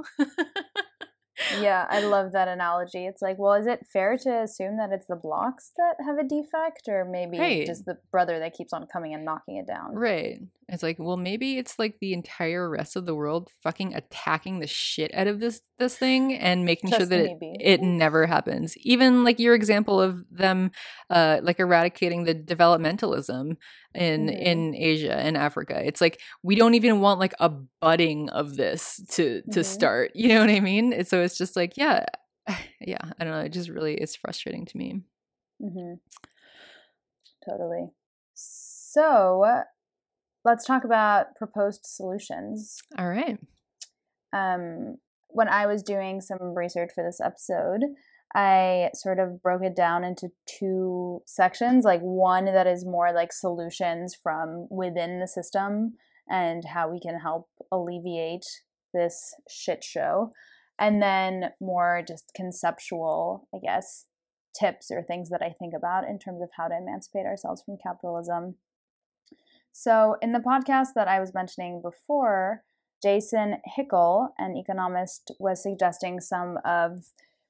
Yeah, 1.59 1.86
I 1.89 2.01
love 2.01 2.34
that 2.34 2.47
analogy. 2.47 3.05
It's 3.05 3.21
like, 3.21 3.38
well, 3.39 3.53
is 3.53 3.67
it 3.67 3.86
fair 3.91 4.17
to 4.17 4.41
assume 4.41 4.77
that 4.77 4.91
it's 4.91 5.07
the 5.07 5.15
blocks 5.15 5.71
that 5.77 5.95
have 6.05 6.17
a 6.17 6.23
defect, 6.23 6.88
or 6.88 7.05
maybe 7.05 7.39
right. 7.39 7.65
just 7.65 7.86
the 7.86 7.97
brother 8.11 8.39
that 8.39 8.53
keeps 8.53 8.73
on 8.73 8.86
coming 8.91 9.13
and 9.13 9.25
knocking 9.25 9.57
it 9.57 9.67
down? 9.67 9.93
Right. 9.93 10.39
It's 10.67 10.84
like, 10.84 10.97
well, 10.99 11.17
maybe 11.17 11.57
it's 11.57 11.77
like 11.77 11.97
the 11.99 12.13
entire 12.13 12.69
rest 12.69 12.95
of 12.95 13.05
the 13.05 13.15
world 13.15 13.49
fucking 13.61 13.93
attacking 13.93 14.59
the 14.59 14.67
shit 14.67 15.13
out 15.13 15.27
of 15.27 15.39
this 15.39 15.61
this 15.79 15.97
thing 15.97 16.34
and 16.34 16.63
making 16.63 16.89
just 16.89 17.01
sure 17.01 17.07
that 17.07 17.19
it, 17.19 17.38
it, 17.59 17.82
never 17.82 18.25
happens. 18.25 18.77
Even 18.77 19.23
like 19.23 19.39
your 19.39 19.55
example 19.55 19.99
of 19.99 20.23
them, 20.32 20.71
uh, 21.09 21.39
like 21.43 21.59
eradicating 21.59 22.23
the 22.23 22.36
developmentalism 22.36 23.57
in 23.93 24.27
mm-hmm. 24.27 24.41
in 24.41 24.75
Asia 24.75 25.15
and 25.15 25.37
Africa. 25.37 25.81
It's 25.85 26.01
like 26.01 26.19
we 26.43 26.55
don't 26.55 26.73
even 26.73 27.01
want 27.01 27.19
like 27.19 27.33
a 27.39 27.49
budding 27.49 28.29
of 28.29 28.55
this 28.57 29.01
to 29.11 29.41
to 29.41 29.47
mm-hmm. 29.49 29.61
start. 29.61 30.11
You 30.21 30.29
know 30.29 30.41
what 30.41 30.49
I 30.49 30.59
mean? 30.59 31.03
So 31.05 31.21
it's 31.21 31.37
just 31.37 31.55
like 31.55 31.77
yeah, 31.77 32.05
yeah. 32.79 33.01
I 33.19 33.23
don't 33.23 33.33
know. 33.33 33.41
It 33.41 33.53
just 33.53 33.69
really 33.69 33.95
is 33.95 34.15
frustrating 34.15 34.65
to 34.65 34.77
me. 34.77 35.01
Mm-hmm. 35.61 35.93
Totally. 37.49 37.87
So 38.35 39.63
let's 40.45 40.65
talk 40.65 40.83
about 40.83 41.35
proposed 41.35 41.81
solutions. 41.85 42.81
All 42.97 43.07
right. 43.07 43.39
Um, 44.33 44.97
when 45.29 45.47
I 45.47 45.65
was 45.65 45.83
doing 45.83 46.21
some 46.21 46.55
research 46.55 46.91
for 46.93 47.03
this 47.03 47.19
episode, 47.19 47.81
I 48.34 48.89
sort 48.93 49.19
of 49.19 49.41
broke 49.41 49.63
it 49.63 49.75
down 49.75 50.03
into 50.03 50.32
two 50.45 51.21
sections 51.25 51.84
like 51.84 52.01
one 52.01 52.45
that 52.45 52.67
is 52.67 52.86
more 52.86 53.11
like 53.13 53.34
solutions 53.34 54.15
from 54.15 54.67
within 54.69 55.19
the 55.19 55.27
system 55.27 55.95
and 56.29 56.63
how 56.65 56.89
we 56.89 56.99
can 56.99 57.19
help 57.19 57.49
alleviate 57.71 58.45
this 58.93 59.34
shit 59.49 59.84
show. 59.84 60.32
And 60.79 61.01
then 61.01 61.51
more 61.59 62.03
just 62.07 62.32
conceptual, 62.36 63.47
I 63.53 63.59
guess, 63.59 64.05
tips 64.57 64.89
or 64.91 65.03
things 65.03 65.29
that 65.29 65.41
I 65.41 65.53
think 65.57 65.73
about 65.75 66.07
in 66.07 66.17
terms 66.17 66.41
of 66.41 66.49
how 66.57 66.67
to 66.67 66.77
emancipate 66.77 67.25
ourselves 67.25 67.61
from 67.61 67.77
capitalism. 67.82 68.55
So, 69.73 70.17
in 70.21 70.34
the 70.34 70.39
podcast 70.39 70.89
that 70.95 71.07
I 71.07 71.19
was 71.19 71.34
mentioning 71.34 71.82
before, 71.82 72.63
Jason 73.01 73.57
Hickel, 73.77 74.29
an 74.38 74.55
economist, 74.57 75.32
was 75.39 75.63
suggesting 75.63 76.19
some 76.19 76.57
of 76.65 77.05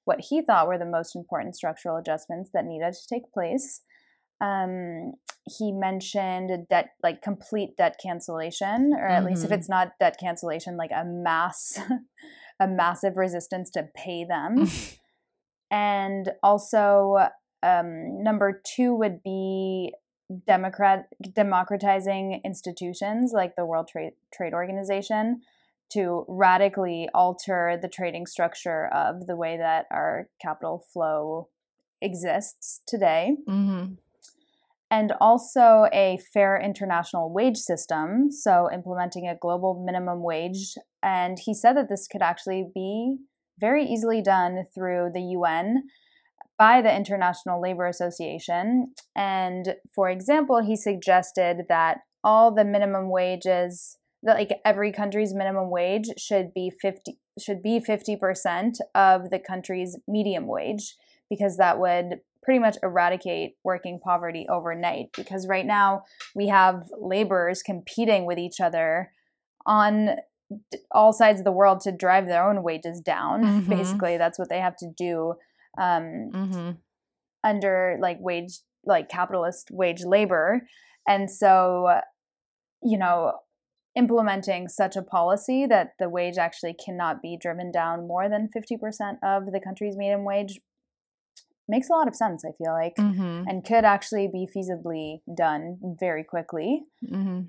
what 0.06 0.20
he 0.30 0.42
thought 0.42 0.68
were 0.68 0.78
the 0.78 0.86
most 0.86 1.16
important 1.16 1.56
structural 1.56 1.98
adjustments 1.98 2.50
that 2.54 2.66
needed 2.66 2.94
to 2.94 3.08
take 3.08 3.32
place. 3.32 3.82
Um, 4.40 5.14
he 5.46 5.72
mentioned 5.72 6.68
debt, 6.70 6.90
like 7.04 7.22
complete 7.22 7.78
debt 7.78 8.00
cancellation, 8.02 8.94
or 8.98 9.08
at 9.08 9.20
mm-hmm. 9.20 9.28
least 9.28 9.44
if 9.44 9.50
mm-hmm. 9.50 9.60
it's 9.60 9.70
not 9.70 9.94
debt 10.00 10.18
cancellation, 10.20 10.78
like 10.78 10.92
a 10.92 11.04
mass, 11.06 11.80
a 12.60 12.68
massive 12.68 13.18
resistance 13.18 13.70
to 13.72 13.88
pay 13.96 14.26
them. 14.26 14.68
and 15.72 16.32
also, 16.42 17.28
um, 17.64 18.24
number 18.24 18.62
two 18.66 18.96
would 18.96 19.22
be 19.24 19.94
democrat 20.48 21.08
democratizing 21.34 22.40
institutions 22.46 23.34
like 23.34 23.56
the 23.56 23.66
World 23.66 23.88
Trade 23.88 24.14
Trade 24.34 24.54
Organization 24.54 25.42
to 25.94 26.26
radically 26.28 27.08
alter 27.14 27.78
the 27.82 27.90
trading 27.90 28.26
structure 28.26 28.88
of 28.94 29.28
the 29.28 29.36
way 29.36 29.58
that 29.58 29.86
our 29.92 30.30
capital 30.42 30.86
flow 30.92 31.50
exists 32.02 32.82
today. 32.88 33.36
Mm-hmm. 33.48 33.94
And 34.90 35.14
also 35.22 35.88
a 35.94 36.20
fair 36.34 36.60
international 36.60 37.34
wage 37.34 37.58
system, 37.58 38.30
so 38.30 38.70
implementing 38.74 39.26
a 39.26 39.38
global 39.38 39.82
minimum 39.86 40.22
wage. 40.22 40.76
And 41.02 41.40
he 41.40 41.54
said 41.54 41.78
that 41.78 41.88
this 41.88 42.08
could 42.08 42.22
actually 42.22 42.66
be 42.74 43.18
very 43.58 43.86
easily 43.86 44.22
done 44.22 44.66
through 44.76 45.12
the 45.14 45.22
UN 45.22 45.84
by 46.58 46.82
the 46.82 46.94
International 46.94 47.62
Labor 47.62 47.88
Association. 47.88 48.94
And 49.16 49.76
for 49.96 50.10
example, 50.10 50.62
he 50.62 50.76
suggested 50.76 51.68
that 51.70 52.00
all 52.24 52.54
the 52.54 52.66
minimum 52.66 53.10
wages 53.10 53.98
that 54.24 54.36
like 54.36 54.52
every 54.66 54.92
country's 54.92 55.34
minimum 55.34 55.70
wage 55.70 56.08
should 56.18 56.54
be 56.54 56.72
50 56.82 57.18
should 57.40 57.64
be 57.64 57.80
50% 57.80 58.76
of 58.94 59.30
the 59.30 59.40
country's 59.40 59.98
medium 60.08 60.48
wage 60.48 60.96
because 61.30 61.58
that 61.58 61.80
would 61.80 62.20
pretty 62.44 62.60
much 62.60 62.78
eradicate 62.84 63.56
working 63.64 64.00
poverty 64.04 64.46
overnight 64.50 65.08
because 65.16 65.48
right 65.48 65.66
now 65.66 66.04
we 66.36 66.48
have 66.48 66.84
laborers 67.00 67.62
competing 67.62 68.26
with 68.26 68.38
each 68.38 68.60
other 68.60 69.12
on 69.66 70.10
all 70.92 71.14
sides 71.14 71.40
of 71.40 71.46
the 71.46 71.52
world 71.52 71.80
to 71.80 71.92
drive 71.92 72.28
their 72.28 72.48
own 72.48 72.64
wages 72.64 73.00
down 73.00 73.44
mm-hmm. 73.44 73.70
basically 73.70 74.18
that's 74.18 74.38
what 74.38 74.50
they 74.50 74.60
have 74.60 74.76
to 74.76 74.92
do 74.98 75.34
um, 75.80 76.30
mm-hmm. 76.34 76.72
under 77.44 77.98
like 78.02 78.18
wage 78.20 78.60
like 78.86 79.08
capitalist 79.08 79.70
wage 79.72 80.04
labor 80.04 80.62
and 81.08 81.30
so 81.30 82.00
you 82.84 82.98
know 82.98 83.34
implementing 83.96 84.68
such 84.68 84.96
a 84.96 85.02
policy 85.02 85.66
that 85.66 85.90
the 86.00 86.10
wage 86.10 86.38
actually 86.38 86.74
cannot 86.74 87.22
be 87.22 87.38
driven 87.40 87.72
down 87.72 88.08
more 88.08 88.30
than 88.30 88.50
50% 88.56 89.18
of 89.24 89.52
the 89.52 89.60
country's 89.64 89.98
median 89.98 90.24
wage 90.24 90.60
makes 91.68 91.90
a 91.90 91.94
lot 91.94 92.08
of 92.08 92.16
sense 92.16 92.44
i 92.46 92.52
feel 92.58 92.74
like 92.74 92.96
mm-hmm. 92.98 93.48
and 93.48 93.64
could 93.64 93.86
actually 93.86 94.28
be 94.28 94.48
feasibly 94.56 95.22
done 95.38 95.78
very 96.00 96.24
quickly 96.24 96.84
mm-hmm. 97.06 97.42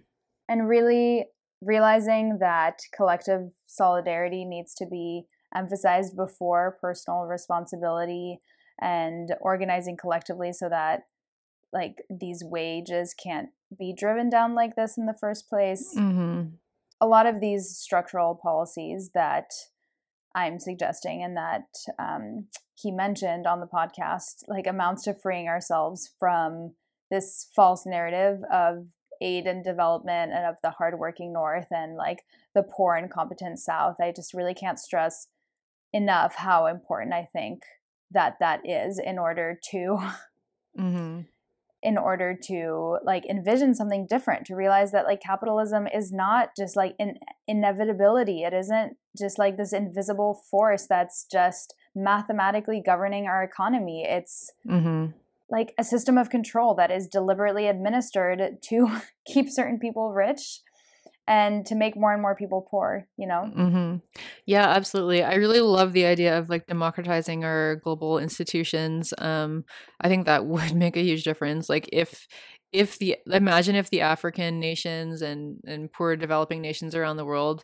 and 0.48 0.68
really 0.68 1.26
realizing 1.60 2.38
that 2.40 2.78
collective 2.94 3.50
solidarity 3.66 4.44
needs 4.44 4.74
to 4.74 4.86
be 4.86 5.24
emphasized 5.56 6.16
before 6.16 6.78
personal 6.80 7.22
responsibility 7.22 8.40
and 8.80 9.34
organizing 9.40 9.96
collectively 9.96 10.52
so 10.52 10.68
that 10.68 11.00
like 11.72 12.02
these 12.10 12.42
wages 12.44 13.14
can't 13.14 13.48
be 13.78 13.92
driven 13.92 14.30
down 14.30 14.54
like 14.54 14.76
this 14.76 14.96
in 14.96 15.06
the 15.06 15.16
first 15.18 15.48
place. 15.48 15.94
Mm-hmm. 15.96 16.54
A 17.00 17.06
lot 17.06 17.26
of 17.26 17.40
these 17.40 17.76
structural 17.76 18.34
policies 18.34 19.10
that 19.14 19.50
I'm 20.34 20.58
suggesting 20.58 21.22
and 21.22 21.36
that 21.36 21.66
um, 21.98 22.46
he 22.74 22.90
mentioned 22.90 23.46
on 23.46 23.60
the 23.60 23.66
podcast, 23.66 24.44
like 24.48 24.66
amounts 24.66 25.04
to 25.04 25.14
freeing 25.14 25.48
ourselves 25.48 26.10
from 26.18 26.74
this 27.10 27.48
false 27.54 27.84
narrative 27.84 28.40
of 28.52 28.86
aid 29.20 29.46
and 29.46 29.62
development 29.62 30.32
and 30.32 30.46
of 30.46 30.56
the 30.62 30.70
hardworking 30.70 31.32
North 31.32 31.68
and 31.70 31.96
like 31.96 32.24
the 32.54 32.62
poor 32.62 32.94
and 32.94 33.10
competent 33.10 33.58
South. 33.58 33.96
I 34.00 34.12
just 34.12 34.34
really 34.34 34.54
can't 34.54 34.78
stress 34.78 35.28
enough 35.92 36.36
how 36.36 36.66
important 36.66 37.14
I 37.14 37.28
think 37.32 37.62
that 38.10 38.36
that 38.40 38.60
is 38.64 38.98
in 38.98 39.18
order 39.18 39.58
to 39.70 39.98
mm-hmm 40.78 41.20
in 41.82 41.98
order 41.98 42.38
to 42.44 42.98
like 43.04 43.26
envision 43.26 43.74
something 43.74 44.06
different 44.08 44.46
to 44.46 44.54
realize 44.54 44.92
that 44.92 45.04
like 45.04 45.20
capitalism 45.20 45.86
is 45.86 46.12
not 46.12 46.50
just 46.56 46.76
like 46.76 46.94
an 46.98 47.16
inevitability 47.48 48.42
it 48.42 48.52
isn't 48.52 48.96
just 49.18 49.38
like 49.38 49.56
this 49.56 49.72
invisible 49.72 50.42
force 50.50 50.86
that's 50.88 51.26
just 51.30 51.74
mathematically 51.94 52.82
governing 52.84 53.26
our 53.26 53.42
economy 53.42 54.06
it's 54.08 54.50
mm-hmm. 54.66 55.06
like 55.50 55.74
a 55.78 55.84
system 55.84 56.16
of 56.16 56.30
control 56.30 56.74
that 56.74 56.90
is 56.90 57.08
deliberately 57.08 57.66
administered 57.66 58.62
to 58.62 59.00
keep 59.26 59.50
certain 59.50 59.78
people 59.78 60.12
rich 60.12 60.60
and 61.26 61.64
to 61.66 61.74
make 61.74 61.96
more 61.96 62.12
and 62.12 62.20
more 62.20 62.34
people 62.34 62.66
poor 62.68 63.06
you 63.16 63.26
know 63.26 63.50
mm-hmm. 63.56 63.96
yeah 64.46 64.68
absolutely 64.68 65.22
i 65.22 65.34
really 65.34 65.60
love 65.60 65.92
the 65.92 66.04
idea 66.04 66.36
of 66.36 66.48
like 66.48 66.66
democratizing 66.66 67.44
our 67.44 67.76
global 67.76 68.18
institutions 68.18 69.14
um 69.18 69.64
i 70.00 70.08
think 70.08 70.26
that 70.26 70.46
would 70.46 70.74
make 70.74 70.96
a 70.96 71.02
huge 71.02 71.24
difference 71.24 71.68
like 71.68 71.88
if 71.92 72.26
if 72.72 72.98
the 72.98 73.16
imagine 73.30 73.76
if 73.76 73.90
the 73.90 74.00
african 74.00 74.58
nations 74.58 75.22
and 75.22 75.58
and 75.66 75.92
poor 75.92 76.16
developing 76.16 76.60
nations 76.60 76.94
around 76.94 77.16
the 77.16 77.24
world 77.24 77.62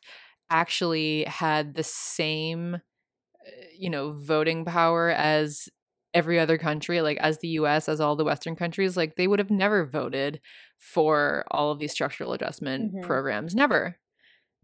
actually 0.50 1.24
had 1.24 1.74
the 1.74 1.82
same 1.82 2.74
uh, 2.74 3.50
you 3.76 3.90
know 3.90 4.12
voting 4.12 4.64
power 4.64 5.11
as 5.11 5.68
every 6.14 6.38
other 6.38 6.56
country 6.59 7.00
like 7.02 7.18
as 7.18 7.38
the 7.38 7.48
US 7.48 7.88
as 7.88 8.00
all 8.00 8.16
the 8.16 8.24
western 8.24 8.56
countries 8.56 8.96
like 8.96 9.16
they 9.16 9.26
would 9.26 9.38
have 9.38 9.50
never 9.50 9.84
voted 9.84 10.40
for 10.78 11.44
all 11.50 11.70
of 11.70 11.78
these 11.78 11.92
structural 11.92 12.32
adjustment 12.32 12.92
mm-hmm. 12.92 13.06
programs 13.06 13.54
never. 13.54 13.96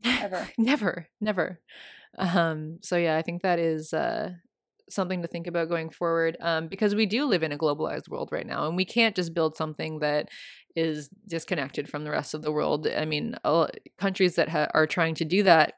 Ever. 0.04 0.48
Never 0.58 1.08
never. 1.20 1.60
Um 2.18 2.78
so 2.82 2.96
yeah 2.96 3.16
i 3.16 3.22
think 3.22 3.42
that 3.42 3.58
is 3.58 3.92
uh 3.92 4.30
something 4.90 5.22
to 5.22 5.28
think 5.28 5.46
about 5.46 5.70
going 5.70 5.88
forward 5.88 6.36
um 6.40 6.68
because 6.68 6.94
we 6.94 7.06
do 7.06 7.24
live 7.24 7.42
in 7.42 7.52
a 7.52 7.58
globalized 7.58 8.08
world 8.08 8.28
right 8.30 8.46
now 8.46 8.66
and 8.66 8.76
we 8.76 8.84
can't 8.84 9.16
just 9.16 9.32
build 9.32 9.56
something 9.56 10.00
that 10.00 10.28
is 10.76 11.08
disconnected 11.26 11.88
from 11.88 12.04
the 12.04 12.10
rest 12.10 12.34
of 12.34 12.42
the 12.42 12.52
world. 12.52 12.86
I 12.86 13.04
mean 13.04 13.36
all, 13.44 13.68
countries 13.98 14.34
that 14.36 14.48
ha- 14.48 14.68
are 14.74 14.86
trying 14.86 15.14
to 15.16 15.24
do 15.24 15.42
that 15.44 15.74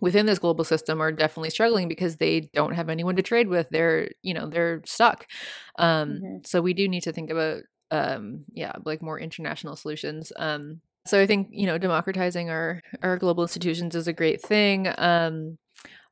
within 0.00 0.26
this 0.26 0.38
global 0.38 0.64
system 0.64 1.00
are 1.00 1.12
definitely 1.12 1.50
struggling 1.50 1.88
because 1.88 2.16
they 2.16 2.40
don't 2.52 2.74
have 2.74 2.88
anyone 2.88 3.16
to 3.16 3.22
trade 3.22 3.48
with. 3.48 3.68
They're 3.70 4.10
you 4.22 4.34
know 4.34 4.48
they're 4.48 4.82
stuck. 4.86 5.26
Um 5.78 6.10
mm-hmm. 6.10 6.36
so 6.44 6.60
we 6.60 6.74
do 6.74 6.88
need 6.88 7.02
to 7.02 7.12
think 7.12 7.30
about 7.30 7.62
um 7.92 8.44
yeah 8.52 8.72
like 8.84 9.02
more 9.02 9.20
international 9.20 9.76
solutions 9.76 10.32
um 10.36 10.80
so 11.06 11.20
i 11.20 11.26
think 11.26 11.48
you 11.50 11.66
know 11.66 11.78
democratizing 11.78 12.50
our 12.50 12.80
our 13.02 13.18
global 13.18 13.44
institutions 13.44 13.94
is 13.94 14.08
a 14.08 14.12
great 14.12 14.40
thing 14.42 14.88
um 14.98 15.58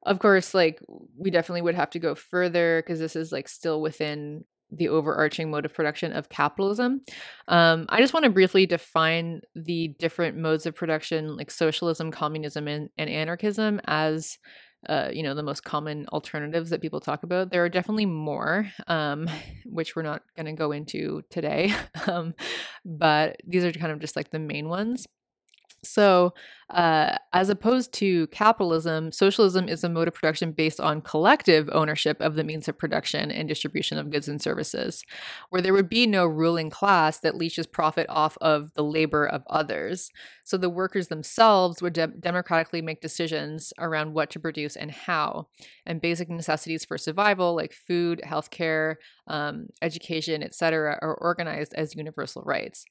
of 0.05 0.19
course 0.19 0.55
like 0.55 0.81
we 1.17 1.31
definitely 1.31 1.63
would 1.63 1.75
have 1.75 1.91
to 1.91 1.99
go 1.99 2.15
further 2.15 2.83
because 2.83 2.99
this 2.99 3.17
is 3.17 3.33
like 3.33 3.49
still 3.49 3.81
within 3.81 4.45
the 4.73 4.89
overarching 4.89 5.51
mode 5.51 5.65
of 5.65 5.75
production 5.75 6.13
of 6.13 6.29
capitalism. 6.29 7.01
Um, 7.49 7.87
I 7.89 8.01
just 8.01 8.15
want 8.15 8.25
to 8.25 8.31
briefly 8.31 8.67
define 8.67 9.41
the 9.55 9.89
different 9.99 10.37
modes 10.37 10.67
of 10.67 10.75
production, 10.75 11.37
like 11.37 11.51
socialism, 11.51 12.11
communism, 12.11 12.69
and, 12.69 12.89
and 12.97 13.11
anarchism, 13.11 13.81
as 13.87 14.39
uh, 14.89 15.11
you 15.13 15.23
know 15.23 15.35
the 15.35 15.43
most 15.43 15.65
common 15.65 16.07
alternatives 16.09 16.71
that 16.71 16.81
people 16.81 17.01
talk 17.01 17.23
about. 17.23 17.51
There 17.51 17.65
are 17.65 17.69
definitely 17.69 18.07
more, 18.07 18.71
um, 18.87 19.29
which 19.67 19.95
we're 19.95 20.03
not 20.03 20.23
going 20.37 20.47
to 20.47 20.53
go 20.53 20.73
into 20.73 21.23
today, 21.31 21.75
um, 22.07 22.35
but 22.85 23.37
these 23.47 23.65
are 23.65 23.73
kind 23.73 23.93
of 23.93 24.01
just 24.01 24.17
like 24.17 24.31
the 24.31 24.39
main 24.39 24.69
ones. 24.69 25.07
So, 25.83 26.35
uh, 26.69 27.17
as 27.33 27.49
opposed 27.49 27.93
to 27.95 28.27
capitalism, 28.29 29.13
socialism 29.13 29.67
is 29.67 29.83
a 29.83 29.89
mode 29.89 30.09
of 30.09 30.15
production 30.15 30.53
based 30.53 30.79
on 30.79 31.01
collective 31.01 31.71
ownership 31.73 32.21
of 32.21 32.35
the 32.35 32.45
means 32.45 32.69
of 32.69 32.79
production 32.79 33.31
and 33.31 33.49
distribution 33.49 33.97
of 33.97 34.11
goods 34.11 34.29
and 34.29 34.43
services, 34.43 35.03
where 35.49 35.63
there 35.63 35.73
would 35.73 35.89
be 35.89 36.07
no 36.07 36.27
ruling 36.27 36.69
class 36.69 37.19
that 37.21 37.35
leeches 37.35 37.67
profit 37.67 38.07
off 38.11 38.37
of 38.43 38.73
the 38.75 38.85
labor 38.85 39.27
of 39.27 39.43
others. 39.49 40.11
So, 40.45 40.59
the 40.59 40.69
workers 40.69 41.09
themselves 41.09 41.81
would 41.81 41.95
de- 41.95 42.09
democratically 42.09 42.83
make 42.83 43.01
decisions 43.01 43.73
around 43.79 44.13
what 44.13 44.29
to 44.31 44.41
produce 44.41 44.77
and 44.77 44.91
how, 44.91 45.49
and 45.87 46.01
basic 46.01 46.29
necessities 46.29 46.85
for 46.85 46.99
survival, 46.99 47.57
like 47.57 47.73
food, 47.73 48.21
healthcare, 48.25 48.97
um, 49.29 49.69
education, 49.81 50.43
etc., 50.43 50.99
are 51.01 51.15
organized 51.15 51.73
as 51.75 51.97
universal 51.97 52.43
rights. 52.43 52.85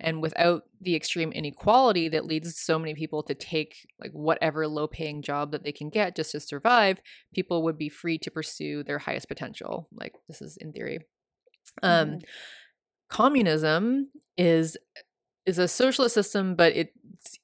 And 0.00 0.20
without 0.20 0.64
the 0.80 0.94
extreme 0.96 1.32
inequality 1.32 2.08
that 2.08 2.26
leads 2.26 2.58
so 2.58 2.78
many 2.78 2.94
people 2.94 3.22
to 3.22 3.34
take 3.34 3.86
like 4.00 4.10
whatever 4.12 4.66
low 4.66 4.86
paying 4.86 5.22
job 5.22 5.52
that 5.52 5.64
they 5.64 5.72
can 5.72 5.88
get 5.88 6.16
just 6.16 6.32
to 6.32 6.40
survive 6.40 7.00
people 7.34 7.62
would 7.62 7.78
be 7.78 7.88
free 7.88 8.18
to 8.18 8.30
pursue 8.30 8.82
their 8.82 8.98
highest 8.98 9.28
potential. 9.28 9.88
Like 9.92 10.14
this 10.28 10.42
is 10.42 10.56
in 10.56 10.72
theory. 10.72 10.98
Um 11.82 12.18
Mhm. 12.18 12.22
communism 13.08 14.10
is 14.36 14.76
is 15.46 15.58
a 15.58 15.68
socialist 15.68 16.14
system 16.14 16.54
but 16.56 16.74
it 16.74 16.92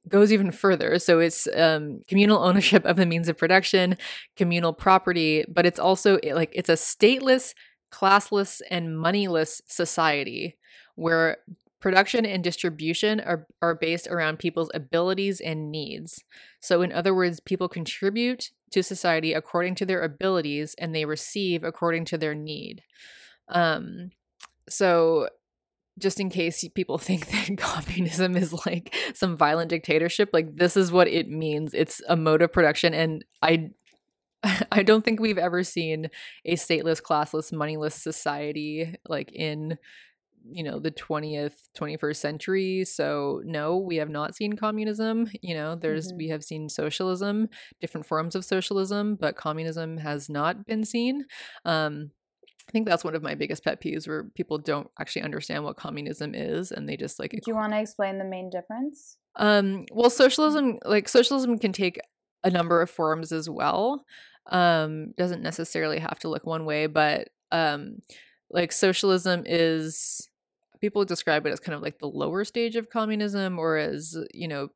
goes 0.09 0.32
even 0.32 0.51
further. 0.53 0.98
So 0.98 1.20
it's 1.20 1.46
um, 1.57 2.03
communal 2.09 2.42
ownership 2.44 2.84
of 2.84 2.96
the 2.96 3.07
means 3.07 3.28
of 3.28 3.38
production 3.38 3.96
communal 4.36 4.72
property 4.72 5.44
but 5.48 5.66
it's 5.66 5.78
also 5.78 6.18
like 6.34 6.51
it's 6.55 6.68
a 6.68 6.74
stateless 6.74 7.55
classless 7.92 8.61
and 8.70 8.98
moneyless 8.98 9.61
society 9.66 10.57
where 10.96 11.38
production 11.80 12.26
and 12.26 12.44
distribution 12.44 13.20
are, 13.20 13.46
are 13.62 13.74
based 13.74 14.06
around 14.06 14.38
people's 14.38 14.70
abilities 14.74 15.40
and 15.40 15.70
needs. 15.70 16.22
So 16.60 16.82
in 16.82 16.92
other 16.92 17.14
words 17.14 17.40
people 17.40 17.68
contribute 17.68 18.50
to 18.72 18.82
society 18.82 19.32
according 19.32 19.74
to 19.76 19.86
their 19.86 20.02
abilities 20.02 20.74
and 20.78 20.94
they 20.94 21.04
receive 21.04 21.64
according 21.64 22.04
to 22.06 22.18
their 22.18 22.34
need. 22.34 22.82
Um 23.48 24.10
so 24.68 25.28
just 25.98 26.20
in 26.20 26.30
case 26.30 26.64
people 26.74 26.98
think 26.98 27.28
that 27.28 27.58
communism 27.58 28.36
is 28.36 28.52
like 28.66 28.94
some 29.14 29.36
violent 29.36 29.70
dictatorship 29.70 30.30
like 30.32 30.56
this 30.56 30.76
is 30.76 30.92
what 30.92 31.08
it 31.08 31.28
means. 31.28 31.74
It's 31.74 32.02
a 32.08 32.16
mode 32.16 32.42
of 32.42 32.52
production 32.52 32.94
and 32.94 33.24
i 33.42 33.70
i 34.72 34.82
don't 34.82 35.04
think 35.04 35.20
we've 35.20 35.38
ever 35.38 35.62
seen 35.62 36.08
a 36.44 36.54
stateless 36.54 37.02
classless 37.02 37.52
moneyless 37.52 37.94
society 37.94 38.94
like 39.08 39.30
in 39.32 39.76
you 40.51 40.62
know 40.62 40.78
the 40.78 40.91
20th 40.91 41.68
21st 41.76 42.16
century 42.20 42.84
so 42.84 43.41
no 43.45 43.76
we 43.76 43.97
have 43.97 44.09
not 44.09 44.34
seen 44.34 44.55
communism 44.55 45.30
you 45.43 45.55
know 45.55 45.74
there's 45.76 46.12
Mhm. 46.12 46.16
we 46.16 46.28
have 46.28 46.43
seen 46.43 46.68
socialism 46.68 47.49
different 47.80 48.07
forms 48.07 48.34
of 48.34 48.45
socialism 48.45 49.16
but 49.16 49.36
communism 49.36 49.99
has 49.99 50.28
not 50.28 50.66
been 50.66 50.84
seen 50.84 51.24
um 51.64 52.11
I 52.68 52.72
think 52.72 52.86
that's 52.86 53.03
one 53.03 53.16
of 53.16 53.22
my 53.22 53.34
biggest 53.34 53.64
pet 53.64 53.82
peeves 53.82 54.07
where 54.07 54.24
people 54.36 54.57
don't 54.57 54.88
actually 55.01 55.22
understand 55.22 55.64
what 55.64 55.76
communism 55.76 56.34
is 56.36 56.70
and 56.70 56.88
they 56.88 56.97
just 56.97 57.18
like 57.18 57.32
Do 57.32 57.41
you 57.47 57.55
want 57.57 57.72
to 57.72 57.80
explain 57.80 58.18
the 58.18 58.24
main 58.24 58.49
difference? 58.51 59.18
um 59.36 59.86
well 59.93 60.11
socialism 60.11 60.78
like 60.84 61.09
socialism 61.09 61.59
can 61.59 61.72
take 61.72 62.01
a 62.45 62.51
number 62.51 62.80
of 62.80 62.88
forms 62.91 63.32
as 63.32 63.51
well. 63.51 64.05
Um 64.47 65.12
doesn't 65.18 65.43
necessarily 65.43 65.99
have 65.99 66.18
to 66.20 66.28
look 66.28 66.47
one 66.47 66.64
way, 66.64 66.86
but 66.86 67.28
um 67.53 67.99
like 68.51 68.72
socialism 68.72 69.43
is 69.47 70.28
people 70.80 71.04
describe 71.04 71.46
it 71.46 71.50
as 71.52 71.60
kind 71.60 71.74
of 71.76 71.82
like 71.82 71.98
the 71.98 72.08
lower 72.08 72.44
stage 72.44 72.76
of 72.76 72.90
communism 72.90 73.58
or 73.58 73.76
as, 73.76 74.16
you 74.32 74.48
know, 74.48 74.68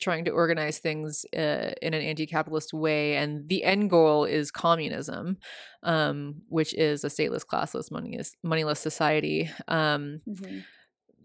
trying 0.00 0.24
to 0.24 0.30
organize 0.30 0.78
things 0.78 1.26
uh, 1.36 1.72
in 1.82 1.92
an 1.92 2.00
anti-capitalist 2.00 2.72
way 2.72 3.16
and 3.16 3.46
the 3.50 3.62
end 3.62 3.90
goal 3.90 4.24
is 4.24 4.50
communism 4.50 5.36
um, 5.82 6.36
which 6.48 6.72
is 6.74 7.04
a 7.04 7.08
stateless 7.08 7.44
classless 7.44 7.90
moneyless, 7.90 8.34
moneyless 8.42 8.80
society 8.80 9.50
um, 9.68 10.22
Mhm. 10.26 10.64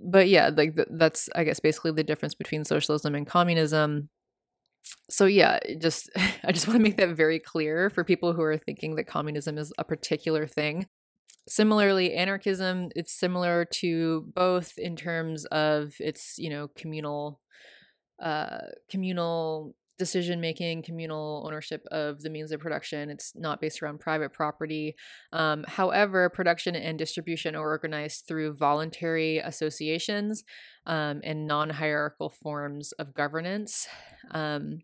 but 0.01 0.27
yeah 0.27 0.49
like 0.53 0.75
th- 0.75 0.89
that's 0.91 1.29
i 1.35 1.45
guess 1.45 1.61
basically 1.61 1.91
the 1.93 2.03
difference 2.03 2.35
between 2.35 2.65
socialism 2.65 3.15
and 3.15 3.25
communism 3.27 4.09
so 5.09 5.25
yeah 5.25 5.57
just 5.79 6.09
i 6.43 6.51
just 6.51 6.67
want 6.67 6.77
to 6.77 6.83
make 6.83 6.97
that 6.97 7.15
very 7.15 7.39
clear 7.39 7.89
for 7.89 8.03
people 8.03 8.33
who 8.33 8.41
are 8.41 8.57
thinking 8.57 8.95
that 8.95 9.05
communism 9.07 9.57
is 9.57 9.71
a 9.77 9.83
particular 9.85 10.45
thing 10.45 10.85
similarly 11.47 12.13
anarchism 12.13 12.89
it's 12.95 13.13
similar 13.13 13.65
to 13.65 14.25
both 14.33 14.77
in 14.77 14.95
terms 14.95 15.45
of 15.45 15.93
its 15.99 16.37
you 16.37 16.49
know 16.49 16.67
communal 16.75 17.39
uh 18.21 18.59
communal 18.89 19.75
decision 19.97 20.41
making 20.41 20.83
communal 20.83 21.43
ownership 21.45 21.85
of 21.91 22.21
the 22.21 22.29
means 22.29 22.51
of 22.51 22.59
production. 22.59 23.09
It's 23.09 23.33
not 23.35 23.61
based 23.61 23.81
around 23.81 23.99
private 23.99 24.33
property. 24.33 24.95
Um, 25.31 25.63
however 25.67 26.29
production 26.29 26.75
and 26.75 26.97
distribution 26.97 27.55
are 27.55 27.65
organized 27.65 28.25
through 28.27 28.55
voluntary 28.55 29.37
associations 29.37 30.43
um, 30.85 31.21
and 31.23 31.47
non-hierarchical 31.47 32.29
forms 32.29 32.91
of 32.93 33.13
governance 33.13 33.87
um, 34.31 34.79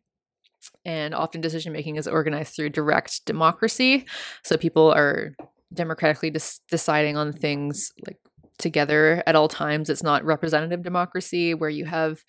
and 0.86 1.14
often 1.14 1.42
decision 1.42 1.74
making 1.74 1.96
is 1.96 2.08
organized 2.08 2.56
through 2.56 2.70
direct 2.70 3.26
democracy. 3.26 4.06
So 4.44 4.58
people 4.58 4.94
are 4.94 5.36
democratically 5.74 6.30
dis- 6.30 6.62
deciding 6.70 7.18
on 7.18 7.34
things 7.34 7.92
like 8.06 8.18
together 8.58 9.24
at 9.26 9.36
all 9.36 9.48
times. 9.48 9.90
It's 9.90 10.04
not 10.04 10.24
representative 10.24 10.84
democracy 10.84 11.54
where 11.54 11.70
you 11.70 11.86
have 11.86 12.24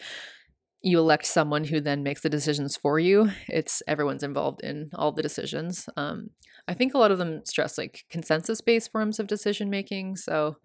you 0.85 0.99
elect 0.99 1.27
someone 1.27 1.63
who 1.63 1.81
then 1.81 2.03
makes 2.03 2.23
the 2.23 2.29
decisions 2.29 2.77
for 2.77 2.99
you. 2.99 3.31
It's 3.49 3.83
everyone's 3.87 4.25
involved 4.25 4.63
in 4.63 4.91
all 4.95 5.13
the 5.13 5.23
decisions. 5.23 5.89
Um, 5.97 6.31
i 6.69 6.75
think 6.75 6.95
a 6.95 6.99
lot 6.99 7.11
of 7.11 7.19
them 7.19 7.43
stress 7.45 7.79
like 7.79 8.05
consensus 8.11 8.61
based 8.61 8.91
forms 8.91 9.19
of 9.19 9.27
decision 9.27 9.71
making 9.71 10.17
so 10.17 10.57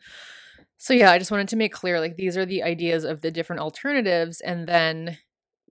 so 0.78 0.94
yeah 0.94 1.12
i 1.12 1.18
just 1.18 1.32
wanted 1.32 1.48
to 1.48 1.56
make 1.56 1.74
clear 1.74 2.00
like 2.00 2.16
these 2.16 2.38
are 2.38 2.46
the 2.46 2.64
ideas 2.64 3.04
of 3.04 3.22
the 3.22 3.32
different 3.32 3.62
alternatives 3.62 4.42
and 4.42 4.68
then 4.68 5.18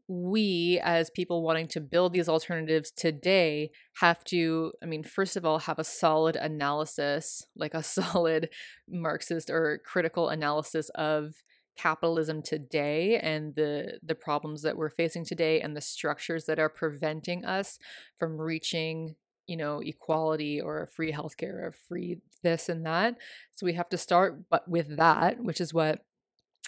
we 0.09 0.81
as 0.85 1.11
people 1.11 1.43
wanting 1.43 1.67
to 1.67 1.81
build 1.81 2.13
these 2.13 2.29
alternatives 2.29 2.93
today 2.93 3.71
have 4.01 4.23
to 4.23 4.73
i 4.83 4.87
mean 4.87 5.03
first 5.03 5.37
of 5.37 5.45
all 5.45 5.59
have 5.59 5.79
a 5.79 5.85
solid 5.85 6.37
analysis 6.37 7.45
like 7.57 7.75
a 7.75 7.83
solid 7.83 8.49
marxist 8.89 9.51
or 9.51 9.81
critical 9.85 10.29
analysis 10.29 10.91
of 10.95 11.43
capitalism 11.77 12.41
today 12.41 13.19
and 13.19 13.55
the 13.55 13.99
the 14.03 14.15
problems 14.15 14.63
that 14.63 14.77
we're 14.77 14.89
facing 14.89 15.25
today 15.25 15.61
and 15.61 15.77
the 15.77 15.81
structures 15.81 16.47
that 16.47 16.59
are 16.59 16.71
preventing 16.71 17.45
us 17.45 17.79
from 18.19 18.41
reaching 18.41 19.15
you 19.47 19.57
know 19.57 19.81
equality 19.81 20.61
or 20.61 20.89
free 20.95 21.13
healthcare 21.13 21.63
or 21.63 21.75
free 21.89 22.19
this 22.43 22.69
and 22.69 22.87
that. 22.87 23.17
So 23.55 23.67
we 23.67 23.75
have 23.75 23.89
to 23.91 23.99
start 23.99 24.49
but 24.51 24.69
with 24.69 24.97
that 24.97 25.43
which 25.43 25.61
is 25.61 25.75
what 25.75 26.05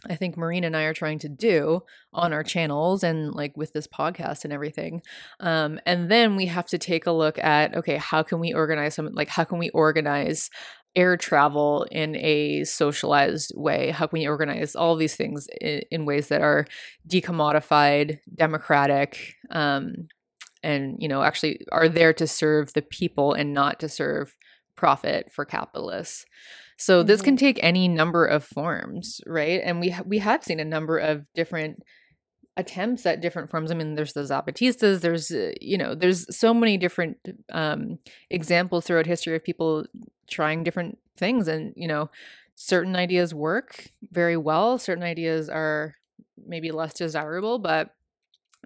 I 0.07 0.15
think 0.15 0.37
Marine 0.37 0.65
and 0.65 0.77
I 0.77 0.85
are 0.85 0.95
trying 0.95 1.19
to 1.21 1.29
do 1.29 1.83
on 2.13 2.33
our 2.33 2.45
channels 2.45 3.03
and 3.03 3.35
like 3.35 3.57
with 3.57 3.73
this 3.73 3.89
podcast 3.89 4.45
and 4.45 4.53
everything. 4.53 5.03
Um, 5.41 5.81
and 5.87 6.11
then 6.11 6.37
we 6.37 6.47
have 6.47 6.67
to 6.69 6.79
take 6.79 7.07
a 7.07 7.13
look 7.13 7.39
at 7.39 7.77
okay, 7.77 7.97
how 7.97 8.23
can 8.23 8.39
we 8.39 8.53
organize 8.53 8.95
some 8.95 9.11
like 9.13 9.29
how 9.29 9.45
can 9.45 9.59
we 9.59 9.71
organize 9.71 10.51
air 10.95 11.17
travel 11.17 11.87
in 11.91 12.17
a 12.17 12.65
socialized 12.65 13.53
way? 13.57 13.91
How 13.91 14.07
can 14.07 14.21
we 14.21 14.29
organize 14.29 14.75
all 14.77 14.97
these 14.97 15.17
things 15.17 15.47
in, 15.61 15.83
in 15.91 16.07
ways 16.07 16.29
that 16.29 16.43
are 16.43 16.67
decommodified, 17.09 18.19
democratic, 18.35 19.35
um, 19.51 20.09
and 20.63 20.97
you 20.99 21.09
know 21.09 21.23
actually 21.23 21.61
are 21.73 21.89
there 21.89 22.13
to 22.13 22.27
serve 22.27 22.73
the 22.73 22.83
people 22.83 23.33
and 23.33 23.53
not 23.53 23.81
to 23.81 23.89
serve 23.89 24.37
profit 24.79 25.31
for 25.33 25.45
capitalists. 25.45 26.25
So 26.77 27.03
this 27.03 27.21
can 27.21 27.37
take 27.37 27.59
any 27.63 27.89
number 27.89 28.25
of 28.25 28.45
forms, 28.45 29.21
right? 29.27 29.61
And 29.65 29.81
we 29.81 29.91
ha- 29.91 30.05
we 30.07 30.19
have 30.19 30.45
seen 30.45 30.61
a 30.61 30.65
number 30.65 30.97
of 30.97 31.27
different 31.35 31.83
attempts 32.57 33.05
at 33.07 33.21
different 33.21 33.51
forms. 33.51 33.71
I 33.71 33.75
mean, 33.75 33.95
there's 33.97 34.13
the 34.13 34.23
Zapatistas. 34.23 35.01
There's 35.01 35.31
uh, 35.31 35.53
you 35.61 35.77
know, 35.77 35.95
there's 35.97 36.21
so 36.37 36.55
many 36.55 36.77
different 36.79 37.17
um, 37.53 37.99
examples 38.31 38.85
throughout 38.87 39.07
history 39.07 39.35
of 39.37 39.43
people 39.45 39.87
trying 40.31 40.63
different 40.65 40.99
things, 41.17 41.49
and 41.49 41.73
you 41.77 41.89
know, 41.89 42.11
certain 42.55 42.95
ideas 42.97 43.35
work 43.35 43.89
very 44.13 44.37
well. 44.37 44.79
Certain 44.79 45.05
ideas 45.05 45.49
are 45.49 45.95
maybe 46.47 46.71
less 46.71 46.95
desirable, 46.95 47.59
but 47.59 47.91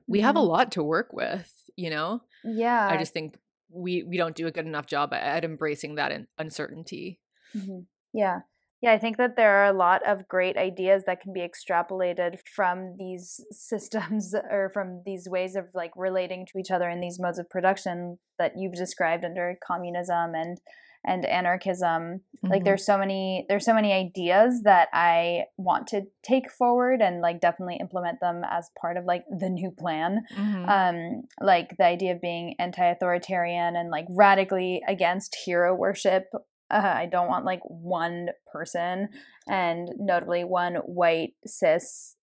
we 0.07 0.21
have 0.21 0.37
a 0.37 0.41
Mhm. 0.41 0.49
lot 0.49 0.73
to 0.73 0.83
work 0.83 1.13
with. 1.13 1.51
You 1.77 1.89
know, 1.89 2.21
Yeah. 2.45 2.89
I 2.91 2.99
just 2.99 3.15
think 3.15 3.39
we 3.73 4.03
we 4.03 4.16
don't 4.16 4.37
do 4.37 4.47
a 4.47 4.53
good 4.53 4.66
enough 4.66 4.87
job 4.87 5.12
at, 5.12 5.45
embracing 5.45 5.97
that 5.97 6.12
in, 6.12 6.27
uncertainty. 6.39 7.18
Mhm. 7.57 7.87
Yeah. 8.12 8.41
Yeah, 8.83 8.93
I 8.93 8.99
think 8.99 9.16
that 9.18 9.37
there 9.37 9.59
are 9.59 9.66
a 9.66 9.73
lot 9.73 10.03
of 10.05 10.27
great 10.27 10.57
ideas 10.57 11.05
that 11.07 11.20
can 11.20 11.33
be 11.33 11.41
extrapolated 11.41 12.41
from 12.53 12.97
these 12.99 13.41
systems 13.53 14.35
or 14.51 14.70
from 14.75 15.03
these 15.07 15.29
ways 15.29 15.55
of 15.55 15.66
like 15.73 15.93
relating 15.95 16.47
to 16.47 16.59
each 16.59 16.73
other 16.73 16.91
in 16.91 17.01
these 17.01 17.20
modes 17.20 17.39
of 17.39 17.49
production 17.49 18.18
that 18.41 18.55
you've 18.57 18.75
described 18.75 19.25
under 19.25 19.57
communism 19.64 20.35
and 20.35 20.59
and 21.05 21.25
anarchism. 21.25 22.21
Like 22.45 22.63
Mhm. 22.63 22.65
there's 22.65 22.85
so 22.87 22.99
many 22.99 23.47
there's 23.49 23.65
so 23.65 23.75
many 23.75 23.93
ideas 23.93 24.63
that 24.63 24.89
I 24.93 25.47
want 25.57 25.87
to 25.89 26.07
take 26.23 26.51
forward 26.51 27.01
and 27.01 27.21
like 27.21 27.41
definitely 27.41 27.77
implement 27.77 28.21
them 28.21 28.43
as 28.45 28.71
part 28.81 28.97
of 28.97 29.05
like 29.05 29.25
the 29.29 29.49
new 29.49 29.71
plan 29.71 30.25
Mhm. 30.37 30.69
um 30.69 31.23
like 31.41 31.77
the 31.77 31.85
idea 31.85 32.13
of 32.13 32.21
being 32.21 32.55
anti-authoritarian 32.59 33.77
and 33.77 33.91
like 33.91 34.07
radically 34.11 34.83
against 34.87 35.37
hero 35.45 35.75
worship 35.75 36.29
uh, 36.71 36.93
i 37.03 37.07
don't 37.07 37.29
want 37.29 37.45
like 37.45 37.61
one 37.65 38.31
person 38.53 39.09
and 39.49 39.89
notably 39.99 40.45
one 40.45 40.77
white 40.77 41.35
cis 41.47 42.17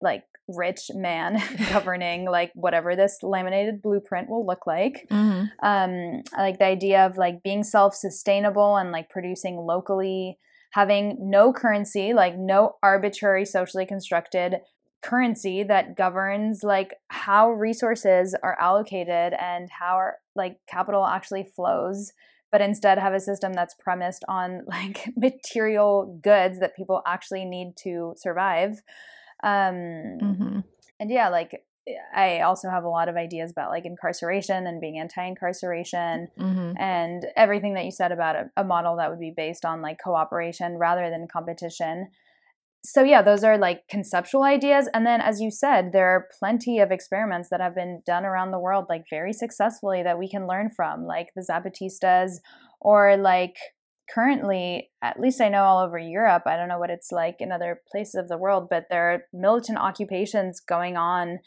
like 0.00 0.24
rich 0.56 0.90
man 0.94 1.42
governing 1.70 2.24
like 2.24 2.50
whatever 2.54 2.94
this 2.96 3.18
laminated 3.22 3.80
blueprint 3.82 4.28
will 4.28 4.46
look 4.46 4.66
like 4.66 5.06
Mhm. 5.10 5.50
um 5.62 6.22
I 6.36 6.42
like 6.42 6.58
the 6.58 6.66
idea 6.66 7.04
of 7.06 7.16
like 7.16 7.42
being 7.42 7.62
self-sustainable 7.64 8.76
and 8.76 8.92
like 8.92 9.08
producing 9.10 9.56
locally 9.56 10.38
having 10.72 11.18
no 11.20 11.52
currency, 11.52 12.14
like 12.14 12.34
no 12.38 12.76
arbitrary 12.82 13.44
socially 13.44 13.84
constructed 13.84 14.56
currency 15.02 15.62
that 15.64 15.96
governs 15.96 16.62
like 16.62 16.94
how 17.08 17.50
resources 17.50 18.34
are 18.42 18.56
allocated 18.58 19.34
and 19.38 19.68
how 19.70 19.96
our, 19.96 20.16
like 20.34 20.56
capital 20.68 21.04
actually 21.04 21.44
flows 21.56 22.12
but 22.52 22.60
instead 22.60 22.98
have 22.98 23.14
a 23.14 23.18
system 23.20 23.52
that's 23.52 23.74
premised 23.74 24.24
on 24.28 24.62
like 24.68 25.10
material 25.16 26.18
goods 26.22 26.60
that 26.60 26.76
people 26.76 27.02
actually 27.06 27.44
need 27.44 27.72
to 27.76 28.14
survive 28.16 28.80
um 29.42 29.74
Mm-hmm. 30.22 30.58
and 31.00 31.10
yeah 31.10 31.28
like 31.28 31.62
i 32.14 32.40
also 32.40 32.70
have 32.70 32.84
a 32.84 32.88
lot 32.88 33.08
of 33.08 33.16
ideas 33.16 33.50
about 33.50 33.70
like 33.70 33.84
incarceration 33.84 34.66
and 34.66 34.80
being 34.80 34.98
anti-incarceration 34.98 36.28
Mm-hmm. 36.38 36.72
and 36.78 37.26
everything 37.36 37.74
that 37.74 37.84
you 37.84 37.90
said 37.90 38.12
about 38.12 38.36
a, 38.36 38.50
a 38.56 38.64
model 38.64 38.96
that 38.96 39.10
would 39.10 39.18
be 39.20 39.34
based 39.36 39.64
on 39.64 39.82
like 39.82 39.98
cooperation 40.02 40.78
rather 40.78 41.10
than 41.10 41.26
competition 41.32 42.08
so 42.84 43.02
yeah 43.02 43.22
those 43.22 43.44
are 43.44 43.58
like 43.58 43.86
conceptual 43.88 44.42
ideas 44.42 44.88
and 44.94 45.06
then 45.06 45.20
as 45.20 45.40
you 45.40 45.50
said 45.50 45.92
there 45.92 46.08
are 46.08 46.26
plenty 46.38 46.80
of 46.80 46.90
experiments 46.90 47.48
that 47.50 47.60
have 47.60 47.74
been 47.74 48.02
done 48.06 48.24
around 48.24 48.50
the 48.50 48.58
world 48.58 48.86
like 48.88 49.04
very 49.08 49.32
successfully 49.32 50.02
that 50.02 50.18
we 50.18 50.28
can 50.28 50.46
learn 50.48 50.68
from 50.68 51.04
like 51.04 51.28
the 51.36 51.46
zapatistas 51.48 52.38
or 52.80 53.16
like 53.16 53.56
currently 54.12 54.90
at 55.02 55.20
least 55.20 55.40
i 55.40 55.48
know 55.48 55.62
all 55.62 55.84
over 55.84 55.98
europe 55.98 56.42
i 56.46 56.56
don't 56.56 56.68
know 56.68 56.78
what 56.78 56.90
it's 56.90 57.12
like 57.12 57.36
in 57.40 57.52
other 57.52 57.80
places 57.90 58.14
of 58.14 58.28
the 58.28 58.38
world 58.38 58.68
but 58.68 58.86
there 58.90 59.12
are 59.12 59.22
militant 59.32 59.78
occupations 59.78 60.60
going 60.60 60.96
on 60.96 61.38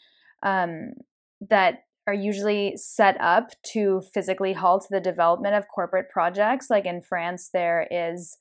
um, 0.42 0.92
that 1.40 1.80
are 2.06 2.14
usually 2.14 2.76
set 2.76 3.20
up 3.20 3.50
to 3.72 4.00
physically 4.14 4.52
halt 4.52 4.86
the 4.90 5.00
development 5.00 5.54
of 5.54 5.66
corporate 5.68 6.08
projects. 6.08 6.70
Like 6.70 6.86
in 6.86 7.00
france 7.00 7.50
there 7.52 7.86
is 7.90 8.38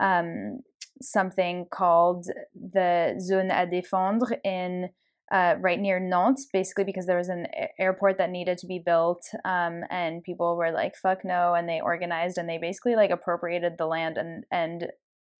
um, 0.00 0.60
something 1.00 1.66
called 1.70 2.26
the 2.54 3.14
Zone 3.20 3.50
à 3.50 3.66
défendre 3.70 4.36
in 4.44 4.88
uh, 5.32 5.56
right 5.60 5.80
near 5.80 5.98
Nantes, 5.98 6.46
basically 6.52 6.84
because 6.84 7.06
there 7.06 7.18
was 7.18 7.30
an 7.30 7.48
airport 7.78 8.18
that 8.18 8.30
needed 8.30 8.58
to 8.58 8.66
be 8.68 8.78
built, 8.78 9.24
um, 9.44 9.82
and 9.90 10.22
people 10.22 10.56
were 10.56 10.72
like, 10.72 10.96
"Fuck 10.96 11.24
no!" 11.24 11.54
and 11.54 11.68
they 11.68 11.80
organized 11.80 12.38
and 12.38 12.48
they 12.48 12.58
basically 12.58 12.96
like 12.96 13.10
appropriated 13.10 13.78
the 13.78 13.86
land, 13.86 14.18
and 14.18 14.44
and 14.52 14.88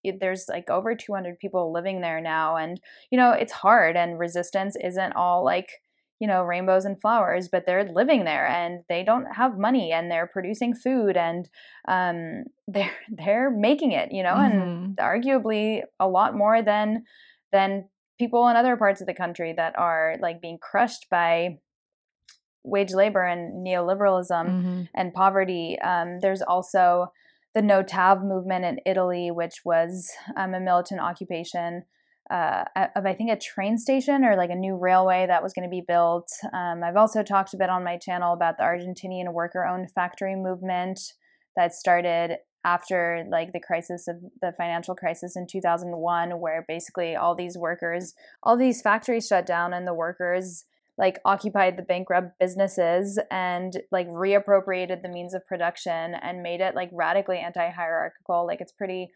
it, 0.03 0.19
there's 0.19 0.47
like 0.49 0.69
over 0.69 0.95
200 0.95 1.39
people 1.39 1.71
living 1.71 2.01
there 2.01 2.21
now, 2.21 2.55
and 2.57 2.81
you 3.11 3.17
know 3.17 3.31
it's 3.31 3.53
hard, 3.53 3.95
and 3.95 4.19
resistance 4.19 4.75
isn't 4.83 5.13
all 5.13 5.45
like 5.45 5.81
you 6.19 6.27
know 6.27 6.43
rainbows 6.43 6.85
and 6.85 7.01
flowers 7.01 7.49
but 7.49 7.65
they're 7.65 7.91
living 7.91 8.23
there 8.23 8.47
and 8.47 8.83
they 8.87 9.03
don't 9.03 9.25
have 9.35 9.57
money 9.57 9.91
and 9.91 10.09
they're 10.09 10.27
producing 10.27 10.73
food 10.73 11.17
and 11.17 11.49
um, 11.87 12.45
they're 12.67 12.95
they're 13.09 13.49
making 13.51 13.91
it 13.91 14.11
you 14.11 14.23
know 14.23 14.35
Mm-hmm. 14.35 14.93
and 14.93 14.97
arguably 14.97 15.81
a 15.99 16.07
lot 16.07 16.35
more 16.35 16.61
than 16.61 17.03
than 17.51 17.89
people 18.19 18.47
in 18.47 18.55
other 18.55 18.77
parts 18.77 19.01
of 19.01 19.07
the 19.07 19.13
country 19.13 19.53
that 19.55 19.77
are 19.77 20.15
like 20.21 20.41
being 20.41 20.57
crushed 20.59 21.07
by 21.09 21.57
wage 22.63 22.93
labor 22.93 23.23
and 23.23 23.65
neoliberalism 23.65 24.45
Mm-hmm. 24.47 24.81
and 24.95 25.13
poverty 25.13 25.77
um, 25.83 26.19
there's 26.21 26.41
also 26.41 27.07
the 27.55 27.61
no 27.61 27.83
tav 27.83 28.23
movement 28.23 28.65
in 28.65 28.79
italy 28.85 29.31
which 29.31 29.61
was 29.65 30.09
um, 30.37 30.53
a 30.53 30.59
militant 30.59 31.01
occupation 31.01 31.83
uh, 32.31 32.63
of 32.95 33.05
I 33.05 33.13
think 33.13 33.31
a 33.31 33.37
train 33.37 33.77
station 33.77 34.23
or 34.23 34.37
like 34.37 34.49
a 34.49 34.55
new 34.55 34.77
railway 34.77 35.25
that 35.27 35.43
was 35.43 35.53
going 35.53 35.67
to 35.67 35.69
be 35.69 35.83
built. 35.85 36.29
Um, 36.53 36.81
I've 36.83 36.95
also 36.95 37.21
talked 37.21 37.53
a 37.53 37.57
bit 37.57 37.69
on 37.69 37.83
my 37.83 37.97
channel 37.97 38.33
about 38.33 38.57
the 38.57 38.63
Argentinian 38.63 39.33
worker-owned 39.33 39.91
factory 39.91 40.35
movement 40.35 40.99
that 41.57 41.73
started 41.73 42.37
after 42.63 43.25
like 43.29 43.51
the 43.53 43.59
crisis 43.59 44.07
of 44.07 44.17
the 44.41 44.53
financial 44.57 44.95
crisis 44.95 45.35
in 45.35 45.47
2001 45.47 46.39
where 46.39 46.65
basically 46.67 47.15
all 47.15 47.35
these 47.35 47.57
workers 47.57 48.13
all 48.41 48.57
these 48.57 48.81
factories 48.81 49.27
shut 49.27 49.45
down 49.45 49.73
and 49.73 49.87
the 49.87 49.93
workers 49.93 50.65
like 50.97 51.19
occupied 51.25 51.75
the 51.75 51.83
bankrupt 51.83 52.37
businesses 52.39 53.19
and 53.31 53.81
like 53.91 54.07
reappropriated 54.07 55.01
the 55.01 55.09
means 55.09 55.33
of 55.33 55.45
production 55.47 56.15
and 56.15 56.43
made 56.43 56.61
it 56.61 56.75
like 56.75 56.89
radically 56.93 57.37
anti-hierarchical 57.37 58.45
like 58.45 58.61
it's 58.61 58.71
pretty 58.71 59.09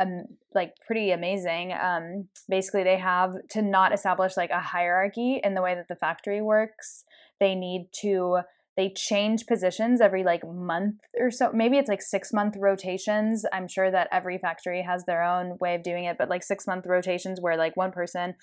um, 0.00 0.24
like 0.54 0.74
pretty 0.86 1.10
amazing. 1.12 1.72
Um, 1.72 2.28
basically, 2.48 2.82
they 2.82 2.98
have 2.98 3.34
to 3.50 3.62
not 3.62 3.92
establish 3.92 4.36
like 4.36 4.50
a 4.50 4.60
hierarchy 4.60 5.40
in 5.42 5.54
the 5.54 5.62
way 5.62 5.74
that 5.74 5.88
the 5.88 5.96
factory 5.96 6.42
works. 6.42 7.04
They 7.40 7.54
need 7.54 7.88
to 8.00 8.40
they 8.76 8.90
change 8.90 9.46
positions 9.46 10.00
every 10.00 10.24
like 10.24 10.42
month 10.46 10.96
or 11.18 11.30
so. 11.30 11.52
Maybe 11.52 11.78
it's 11.78 11.88
like 11.88 12.02
six 12.02 12.32
month 12.32 12.56
rotations. 12.58 13.44
I'm 13.52 13.68
sure 13.68 13.90
that 13.90 14.08
every 14.10 14.38
factory 14.38 14.82
has 14.82 15.04
their 15.04 15.22
own 15.22 15.56
way 15.60 15.74
of 15.76 15.82
doing 15.82 16.04
it, 16.04 16.16
but 16.18 16.28
like 16.28 16.42
six 16.42 16.66
month 16.66 16.84
rotations 16.86 17.40
where 17.40 17.56
like 17.56 17.76
one 17.76 17.92
person, 17.92 18.34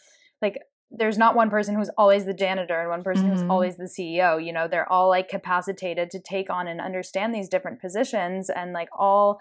like 0.42 0.58
there's 0.90 1.18
not 1.18 1.36
one 1.36 1.50
person 1.50 1.76
who's 1.76 1.90
always 1.98 2.26
the 2.26 2.34
janitor 2.34 2.80
and 2.80 2.90
one 2.90 3.04
person 3.04 3.30
who's 3.30 3.44
Mhm. 3.44 3.50
always 3.50 3.78
the 3.78 3.88
CEO. 3.88 4.38
You 4.38 4.52
know, 4.52 4.68
they're 4.68 4.92
all 4.92 5.10
like 5.10 5.30
capacitated 5.30 6.10
to 6.12 6.20
take 6.20 6.50
on 6.50 6.68
and 6.68 6.82
understand 6.82 7.34
these 7.34 7.50
different 7.50 7.80
positions 7.82 8.50
and 8.50 8.74
like 8.74 8.90
all 8.98 9.40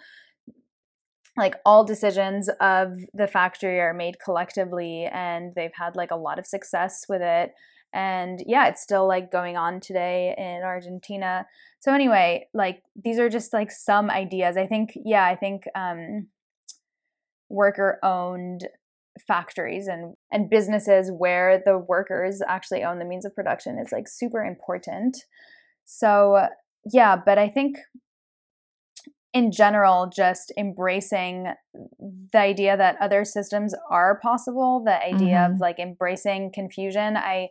like 1.37 1.55
all 1.65 1.85
decisions 1.85 2.49
of 2.61 2.99
the 3.15 3.27
factory 3.27 3.81
are 3.81 3.95
made 3.95 4.19
collectively 4.19 5.05
and 5.05 5.55
they've 5.55 5.75
had 5.75 5.95
like 5.95 6.11
a 6.11 6.17
lot 6.17 6.39
of 6.39 6.47
success 6.47 7.05
with 7.09 7.23
it 7.23 7.53
and 7.93 8.43
yeah 8.47 8.69
it's 8.69 8.83
still 8.83 9.07
like 9.09 9.31
going 9.33 9.57
on 9.57 9.81
today 9.81 10.35
in 10.39 10.63
argentina. 10.65 11.47
So 11.81 11.93
anyway 11.93 12.49
like 12.55 12.83
these 12.95 13.19
are 13.19 13.29
just 13.29 13.53
like 13.53 13.71
some 13.71 14.11
ideas. 14.11 14.57
I 14.57 14.67
think 14.67 14.91
yeah 15.05 15.25
i 15.27 15.37
think 15.37 15.65
um 15.75 16.29
worker 17.49 17.99
owned 18.03 18.69
factories 19.27 19.89
and 19.89 20.15
and 20.31 20.49
businesses 20.49 21.11
where 21.11 21.61
the 21.65 21.77
workers 21.77 22.41
actually 22.47 22.85
own 22.85 22.99
the 22.99 23.05
means 23.05 23.25
of 23.25 23.35
production 23.35 23.79
is 23.79 23.93
like 23.93 24.07
super 24.09 24.43
important. 24.45 25.17
So 25.85 26.47
yeah 26.91 27.17
but 27.17 27.37
i 27.37 27.47
think 27.49 27.77
in 29.35 29.53
general 29.53 30.11
just 30.15 30.53
embracing 30.57 31.49
the 32.33 32.39
idea 32.39 32.77
that 32.77 32.97
other 33.01 33.25
systems 33.25 33.75
are 33.91 34.19
possible 34.21 34.83
the 34.85 34.99
idea 35.05 35.37
Mhm. 35.37 35.55
of 35.55 35.61
like 35.61 35.79
embracing 35.79 36.51
confusion 36.53 37.17
i 37.17 37.49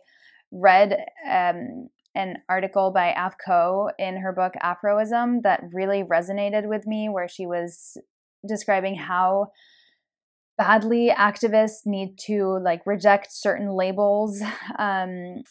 read 0.52 0.96
um, 1.28 1.88
an 2.14 2.38
article 2.48 2.90
by 2.90 3.10
Aph 3.10 3.36
Ko 3.44 3.90
in 3.98 4.18
her 4.18 4.32
book 4.32 4.54
Aphro-ism 4.62 5.42
that 5.42 5.62
really 5.72 6.02
resonated 6.02 6.68
with 6.68 6.86
me 6.86 7.08
where 7.08 7.28
she 7.28 7.46
was 7.46 7.96
describing 8.46 8.96
how 8.96 9.48
badly 10.58 11.10
activists 11.16 11.86
need 11.86 12.18
to 12.18 12.58
like 12.62 12.82
reject 12.84 13.28
certain 13.30 13.70
labels 13.74 14.42
um, 14.78 15.42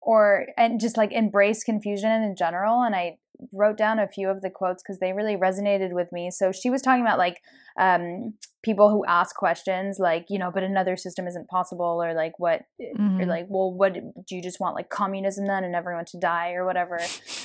or 0.00 0.46
and 0.56 0.80
just 0.80 0.96
like 0.96 1.12
embrace 1.12 1.62
confusion 1.62 2.22
in 2.22 2.34
general 2.34 2.82
and 2.82 2.94
i 2.94 3.18
wrote 3.52 3.76
down 3.76 3.98
a 3.98 4.08
few 4.08 4.28
of 4.28 4.40
the 4.42 4.50
quotes 4.50 4.82
because 4.82 4.98
they 5.00 5.12
really 5.12 5.36
resonated 5.36 5.92
with 5.92 6.10
me 6.12 6.30
so 6.30 6.52
she 6.52 6.70
was 6.70 6.82
talking 6.82 7.02
about 7.02 7.18
like 7.18 7.40
um, 7.78 8.34
people 8.62 8.90
who 8.90 9.04
ask 9.06 9.34
questions 9.36 9.98
like 9.98 10.26
you 10.28 10.38
know 10.38 10.50
but 10.52 10.62
another 10.62 10.96
system 10.96 11.26
isn't 11.26 11.48
possible 11.48 12.02
or 12.02 12.12
like 12.14 12.32
what 12.38 12.62
or 12.80 12.86
Mhm. 12.98 13.26
like 13.26 13.46
well 13.48 13.72
what 13.72 13.94
do 13.94 14.36
you 14.36 14.42
just 14.42 14.60
want 14.60 14.74
like 14.74 14.88
communism 14.90 15.46
then 15.46 15.64
and 15.64 15.74
everyone 15.74 16.04
to 16.06 16.18
die 16.18 16.52
or 16.52 16.64
whatever 16.64 16.98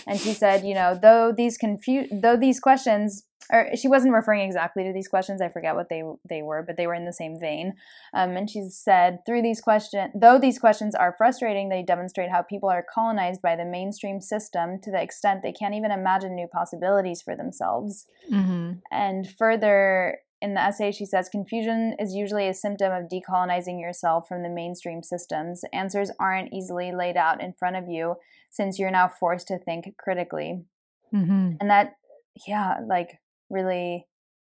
and 0.07 0.19
she 0.19 0.33
said 0.33 0.65
you 0.65 0.73
know 0.73 0.97
though 1.01 1.31
these 1.35 1.57
confu- 1.57 2.07
though 2.11 2.35
these 2.37 2.59
questions 2.59 3.23
or 3.51 3.69
she 3.75 3.87
wasn't 3.87 4.13
referring 4.13 4.41
exactly 4.41 4.83
to 4.83 4.93
these 4.93 5.07
questions 5.07 5.41
i 5.41 5.49
forget 5.49 5.75
what 5.75 5.89
they 5.89 6.03
they 6.27 6.41
were 6.41 6.63
but 6.63 6.77
they 6.77 6.87
were 6.87 6.93
in 6.93 7.05
the 7.05 7.13
same 7.13 7.39
vein 7.39 7.73
um, 8.13 8.35
and 8.37 8.49
she 8.49 8.67
said 8.69 9.19
through 9.25 9.41
these 9.41 9.61
questions 9.61 10.11
though 10.15 10.39
these 10.39 10.59
questions 10.59 10.95
are 10.95 11.15
frustrating 11.17 11.69
they 11.69 11.83
demonstrate 11.83 12.29
how 12.31 12.41
people 12.41 12.69
are 12.69 12.85
colonized 12.93 13.41
by 13.41 13.55
the 13.55 13.65
mainstream 13.65 14.19
system 14.19 14.79
to 14.81 14.91
the 14.91 15.01
extent 15.01 15.41
they 15.43 15.51
can't 15.51 15.75
even 15.75 15.91
imagine 15.91 16.35
new 16.35 16.47
possibilities 16.47 17.21
for 17.21 17.35
themselves 17.35 18.07
Mhm. 18.31 18.81
and 18.91 19.29
further 19.29 20.19
in 20.41 20.53
the 20.53 20.61
essay, 20.61 20.91
she 20.91 21.05
says 21.05 21.29
confusion 21.29 21.95
is 21.97 22.13
usually 22.13 22.47
a 22.47 22.53
symptom 22.53 22.91
of 22.91 23.09
decolonizing 23.09 23.79
yourself 23.79 24.27
from 24.27 24.43
the 24.43 24.49
mainstream 24.49 25.01
systems. 25.01 25.63
Answers 25.73 26.11
aren't 26.19 26.53
easily 26.53 26.91
laid 26.91 27.17
out 27.17 27.41
in 27.41 27.53
front 27.53 27.77
of 27.77 27.87
you 27.87 28.17
since 28.51 28.77
you're 28.77 28.91
now 28.91 29.07
forced 29.07 29.47
to 29.47 29.57
think 29.57 29.95
critically. 29.97 30.65
Mhm. 31.13 31.57
And 31.59 31.69
that, 31.69 31.95
yeah, 32.45 32.79
like 32.85 33.19
really 33.49 34.05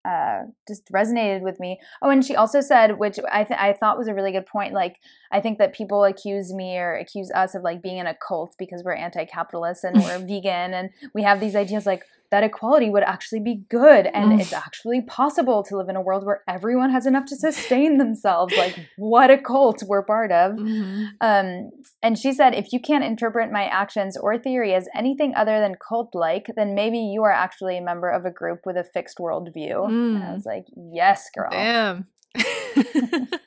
uh, 0.04 0.42
just 0.68 0.90
resonated 0.92 1.40
with 1.40 1.58
me. 1.58 1.80
Oh, 2.02 2.10
and 2.10 2.24
she 2.24 2.36
also 2.36 2.60
said, 2.60 2.98
which 2.98 3.18
I 3.32 3.44
th- 3.44 3.58
I 3.58 3.72
thought 3.72 3.96
was 3.96 4.08
a 4.08 4.14
really 4.14 4.32
good 4.32 4.46
point. 4.46 4.74
Like, 4.74 4.96
I 5.32 5.40
think 5.40 5.58
that 5.58 5.74
people 5.74 6.04
accuse 6.04 6.52
me 6.52 6.76
or 6.76 6.94
accuse 6.94 7.30
us 7.34 7.54
of 7.54 7.62
like 7.62 7.82
being 7.82 7.98
in 7.98 8.06
a 8.06 8.14
cult 8.14 8.54
because 8.58 8.82
we're 8.84 8.94
anti-capitalist 8.94 9.82
and 9.84 9.96
we're 10.02 10.18
vegan 10.26 10.74
and 10.74 10.90
we 11.14 11.22
have 11.22 11.40
these 11.40 11.56
ideas 11.56 11.86
like 11.86 12.04
that 12.34 12.42
equality 12.42 12.90
would 12.90 13.04
actually 13.04 13.38
be 13.50 13.56
good 13.70 14.06
and 14.18 14.40
it's 14.40 14.52
actually 14.52 15.00
possible 15.02 15.62
to 15.62 15.76
live 15.78 15.88
in 15.88 15.94
a 15.94 16.00
world 16.00 16.26
where 16.26 16.42
everyone 16.56 16.90
has 16.90 17.06
enough 17.06 17.26
to 17.26 17.36
sustain 17.36 17.96
themselves. 18.02 18.52
Like, 18.56 18.74
what 18.98 19.30
a 19.30 19.38
cult 19.38 19.84
we're 19.86 20.02
part 20.04 20.32
of. 20.32 20.56
Mhm. 20.56 21.10
Um, 21.20 21.70
and 22.02 22.18
she 22.18 22.32
said, 22.32 22.52
if 22.54 22.72
you 22.72 22.80
can't 22.80 23.04
interpret 23.04 23.52
my 23.52 23.66
actions 23.66 24.16
or 24.16 24.36
theory 24.36 24.74
as 24.74 24.88
anything 24.96 25.32
other 25.36 25.60
than 25.60 25.76
cult 25.88 26.10
like, 26.14 26.46
then 26.56 26.74
maybe 26.74 26.98
you 26.98 27.22
are 27.22 27.30
actually 27.46 27.78
a 27.78 27.82
member 27.90 28.08
of 28.10 28.24
a 28.24 28.32
group 28.40 28.60
with 28.66 28.76
a 28.76 28.82
fixed 28.96 29.18
worldview. 29.18 29.86
And 29.86 30.24
I 30.24 30.28
Mm. 30.28 30.34
was 30.34 30.44
like, 30.44 30.66
yes, 31.00 31.30
girl. 31.36 31.50
Damn. 31.52 32.08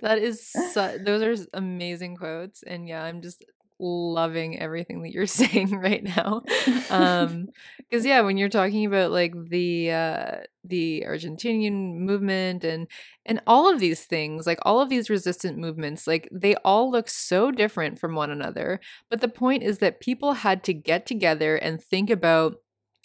that 0.00 0.18
is 0.18 0.48
su- 0.72 0.98
those 1.04 1.22
are 1.22 1.46
amazing 1.52 2.16
quotes 2.16 2.62
and 2.62 2.88
yeah, 2.88 3.02
I'm 3.02 3.22
just 3.22 3.44
loving 3.78 4.58
everything 4.58 5.02
that 5.02 5.12
you're 5.12 5.26
saying 5.42 5.70
right 5.78 6.02
now. 6.02 6.42
Um 6.90 7.48
cuz 7.90 8.04
yeah, 8.04 8.20
when 8.22 8.36
you're 8.36 8.48
talking 8.48 8.84
about 8.86 9.10
like 9.10 9.34
the 9.48 9.90
uh 9.92 10.36
the 10.64 11.04
Argentinian 11.06 11.94
movement 11.98 12.64
and 12.64 12.86
and 13.24 13.40
all 13.46 13.72
of 13.72 13.80
these 13.80 14.04
things, 14.04 14.46
like 14.46 14.58
all 14.62 14.80
of 14.80 14.88
these 14.88 15.10
resistant 15.10 15.58
movements, 15.58 16.06
like 16.06 16.28
they 16.32 16.54
all 16.56 16.90
look 16.90 17.08
so 17.08 17.50
different 17.50 17.98
from 17.98 18.14
one 18.14 18.30
another, 18.30 18.80
but 19.10 19.20
the 19.20 19.28
point 19.28 19.62
is 19.62 19.78
that 19.78 20.00
people 20.00 20.32
had 20.34 20.64
to 20.64 20.74
get 20.74 21.06
together 21.06 21.56
and 21.56 21.82
think 21.82 22.10
about 22.10 22.56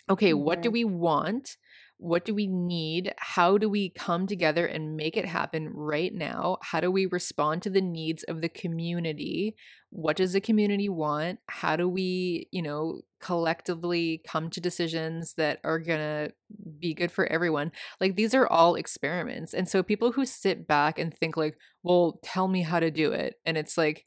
okay, 0.09 0.33
what 0.33 0.61
do 0.61 0.69
Mhm. 0.69 0.73
we 0.73 0.83
want? 0.83 1.57
What 1.97 2.25
do 2.25 2.33
we 2.33 2.47
need? 2.47 3.13
How 3.17 3.57
do 3.57 3.69
we 3.69 3.89
come 3.89 4.27
together 4.27 4.65
and 4.65 4.97
make 4.97 5.15
it 5.15 5.25
happen 5.25 5.69
right 5.73 6.13
now? 6.13 6.57
How 6.61 6.81
do 6.81 6.91
we 6.91 7.05
respond 7.05 7.61
to 7.63 7.69
the 7.69 7.81
needs 7.81 8.23
of 8.23 8.41
the 8.41 8.49
community? 8.49 9.55
What 9.89 10.17
does 10.17 10.33
the 10.33 10.41
community 10.41 10.89
want? 10.89 11.39
How 11.47 11.75
do 11.77 11.87
we, 11.87 12.49
you 12.51 12.61
know, 12.61 13.01
collectively 13.21 14.21
come 14.27 14.49
to 14.49 14.59
decisions 14.59 15.35
that 15.35 15.59
are 15.63 15.79
going 15.79 15.99
to 15.99 16.33
be 16.79 16.93
good 16.93 17.11
for 17.11 17.25
everyone? 17.27 17.71
Like 18.01 18.15
these 18.15 18.33
are 18.33 18.47
all 18.47 18.75
experiments. 18.75 19.53
And 19.53 19.69
so 19.69 19.81
people 19.81 20.11
who 20.11 20.25
sit 20.25 20.67
back 20.67 20.99
and 20.99 21.13
think 21.15 21.37
like, 21.37 21.57
"Well, 21.83 22.19
tell 22.23 22.47
me 22.47 22.63
how 22.63 22.79
to 22.79 22.91
do 22.91 23.11
it." 23.13 23.35
And 23.45 23.57
it's 23.57 23.77
like, 23.77 24.05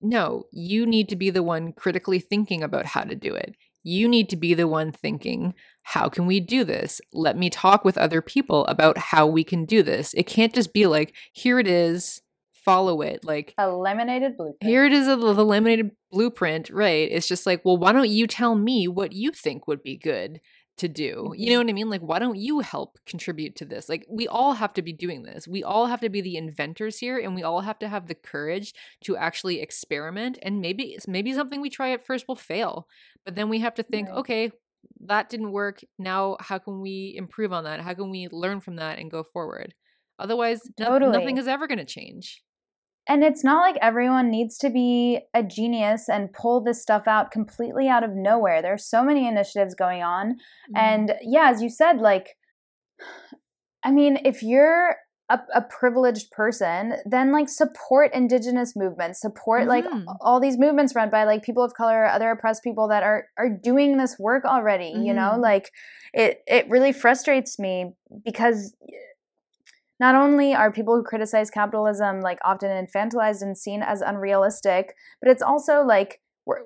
"No, 0.00 0.44
you 0.52 0.86
need 0.86 1.08
to 1.10 1.16
be 1.16 1.30
the 1.30 1.42
one 1.42 1.72
critically 1.72 2.20
thinking 2.20 2.62
about 2.62 2.86
how 2.86 3.02
to 3.02 3.14
do 3.14 3.34
it." 3.34 3.54
You 3.84 4.08
need 4.08 4.28
to 4.30 4.36
be 4.36 4.54
the 4.54 4.66
one 4.66 4.90
thinking, 4.90 5.54
how 5.82 6.08
can 6.08 6.26
we 6.26 6.40
do 6.40 6.64
this? 6.64 7.00
Let 7.12 7.36
me 7.36 7.50
talk 7.50 7.84
with 7.84 7.96
other 7.98 8.20
people 8.22 8.66
about 8.66 8.98
how 8.98 9.26
we 9.26 9.44
can 9.44 9.64
do 9.66 9.82
this. 9.82 10.14
It 10.14 10.24
can't 10.26 10.54
just 10.54 10.72
be 10.72 10.86
like, 10.86 11.14
here 11.32 11.58
it 11.60 11.68
is, 11.68 12.22
follow 12.52 13.02
it. 13.02 13.24
Like, 13.24 13.54
A 13.58 13.68
laminated 13.70 14.36
blueprint. 14.38 14.62
here 14.62 14.86
it 14.86 14.92
is, 14.92 15.06
the 15.06 15.16
the 15.16 15.44
laminated 15.44 15.90
blueprint, 16.10 16.70
right? 16.70 17.08
It's 17.12 17.28
just 17.28 17.44
like, 17.46 17.62
well, 17.64 17.76
why 17.76 17.92
don't 17.92 18.08
you 18.08 18.26
tell 18.26 18.54
me 18.54 18.88
what 18.88 19.12
you 19.12 19.30
think 19.30 19.68
would 19.68 19.82
be 19.82 19.96
good 19.96 20.40
to 20.78 20.88
do? 20.88 21.32
You 21.36 21.50
know 21.50 21.56
Mhm. 21.60 21.64
what 21.64 21.70
I 21.70 21.72
mean? 21.72 21.90
Like, 21.90 22.00
why 22.02 22.18
don't 22.18 22.36
you 22.36 22.60
help 22.60 22.98
contribute 23.06 23.56
to 23.56 23.64
this? 23.64 23.88
Like, 23.88 24.04
we 24.08 24.26
all 24.26 24.54
have 24.54 24.72
to 24.74 24.82
be 24.82 24.92
doing 24.92 25.22
this. 25.22 25.46
We 25.46 25.62
all 25.62 25.86
have 25.86 26.00
to 26.00 26.08
be 26.08 26.20
the 26.20 26.36
inventors 26.36 26.98
here, 26.98 27.18
and 27.18 27.34
we 27.34 27.42
all 27.42 27.60
have 27.60 27.78
to 27.80 27.88
have 27.88 28.06
the 28.08 28.14
courage 28.14 28.74
to 29.02 29.16
actually 29.16 29.60
experiment. 29.60 30.38
And 30.42 30.60
maybe 30.60 30.98
maybe 31.06 31.32
something 31.32 31.60
we 31.60 31.70
try 31.70 31.90
at 31.92 32.04
first 32.04 32.26
will 32.28 32.36
fail, 32.36 32.88
but 33.24 33.34
then 33.36 33.48
we 33.48 33.60
have 33.60 33.74
to 33.74 33.82
think, 33.82 34.08
Right. 34.08 34.18
okay, 34.18 34.50
that 35.00 35.28
didn't 35.28 35.52
work. 35.52 35.80
Now, 35.98 36.36
how 36.40 36.58
can 36.58 36.80
we 36.80 37.14
improve 37.16 37.52
on 37.52 37.64
that? 37.64 37.80
How 37.80 37.94
can 37.94 38.10
we 38.10 38.28
learn 38.28 38.60
from 38.60 38.76
that 38.76 38.98
and 38.98 39.10
go 39.10 39.22
forward? 39.22 39.74
Otherwise, 40.18 40.60
no- 40.78 40.98
nothing 40.98 41.38
is 41.38 41.48
ever 41.48 41.66
going 41.66 41.78
to 41.78 41.84
change. 41.84 42.42
And 43.08 43.22
it's 43.22 43.44
not 43.44 43.60
like 43.60 43.76
everyone 43.82 44.30
needs 44.30 44.56
to 44.58 44.70
be 44.70 45.20
a 45.34 45.42
genius 45.42 46.08
and 46.08 46.32
pull 46.32 46.62
this 46.62 46.80
stuff 46.80 47.06
out 47.06 47.30
completely 47.30 47.88
out 47.88 48.02
of 48.02 48.10
nowhere. 48.14 48.62
There's 48.62 48.86
so 48.86 49.04
many 49.04 49.28
initiatives 49.28 49.74
going 49.74 50.02
on. 50.02 50.36
Mhm. 50.70 50.76
And 50.76 51.14
yeah, 51.22 51.50
as 51.50 51.62
you 51.62 51.68
said, 51.68 51.98
like, 51.98 52.36
I 53.84 53.90
mean, 53.90 54.18
if 54.24 54.42
you're 54.42 54.96
a, 55.30 55.38
a 55.54 55.62
privileged 55.62 56.30
person, 56.30 56.94
then 57.06 57.32
like 57.32 57.48
support 57.48 58.12
indigenous 58.14 58.74
movements, 58.76 59.20
support 59.20 59.66
like 59.68 59.84
Mhm. 59.84 60.04
all 60.20 60.40
these 60.40 60.58
movements 60.58 60.94
run 60.94 61.10
by 61.10 61.24
like 61.24 61.42
people 61.42 61.62
of 61.64 61.74
color, 61.74 62.06
other 62.06 62.30
oppressed 62.30 62.62
people 62.62 62.88
that 62.88 63.02
are 63.02 63.28
are 63.38 63.48
doing 63.48 63.96
this 63.96 64.18
work 64.18 64.44
already. 64.44 64.88
You 64.90 65.14
know, 65.14 65.32
Mhm. 65.36 65.40
like 65.40 65.70
it 66.12 66.42
it 66.46 66.68
really 66.68 66.92
frustrates 66.92 67.58
me 67.58 67.94
because 68.24 68.74
not 70.04 70.14
only 70.14 70.54
are 70.54 70.70
people 70.70 70.94
who 70.96 71.02
criticize 71.02 71.50
capitalism 71.50 72.20
like 72.20 72.38
often 72.44 72.68
infantilized 72.68 73.40
and 73.40 73.56
seen 73.56 73.82
as 73.82 74.02
unrealistic, 74.02 74.94
but 75.20 75.30
it's 75.30 75.42
also 75.50 75.82
like 75.82 76.20
we're 76.44 76.64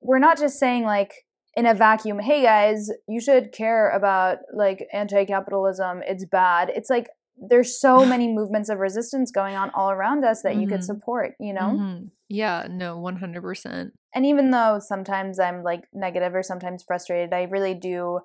we're 0.00 0.18
not 0.18 0.36
just 0.36 0.58
saying 0.58 0.82
like 0.82 1.12
in 1.54 1.66
a 1.66 1.74
vacuum, 1.74 2.18
hey 2.18 2.42
guys, 2.42 2.90
you 3.06 3.20
should 3.20 3.52
care 3.52 3.90
about 3.90 4.38
like 4.52 4.86
anti-capitalism, 4.92 6.02
it's 6.04 6.24
bad. 6.24 6.70
It's 6.74 6.90
like 6.90 7.06
there's 7.50 7.80
so 7.80 8.04
many 8.14 8.26
movements 8.26 8.68
of 8.68 8.78
resistance 8.80 9.30
going 9.30 9.54
on 9.54 9.70
all 9.70 9.90
around 9.92 10.24
us 10.24 10.42
that 10.42 10.56
you 10.56 10.66
could 10.66 10.80
Mhm. 10.80 10.90
support, 10.92 11.34
you 11.38 11.52
know? 11.52 11.70
Mhm. 11.78 12.10
Yeah, 12.28 12.66
no, 12.70 12.98
100%. 12.98 13.92
And 14.14 14.26
even 14.26 14.50
though 14.50 14.80
sometimes 14.80 15.38
I'm 15.38 15.62
like 15.62 15.84
negative 15.92 16.34
or 16.34 16.42
sometimes 16.42 16.82
frustrated, 16.82 17.32
I 17.32 17.42
really 17.44 17.74
do 17.74 18.20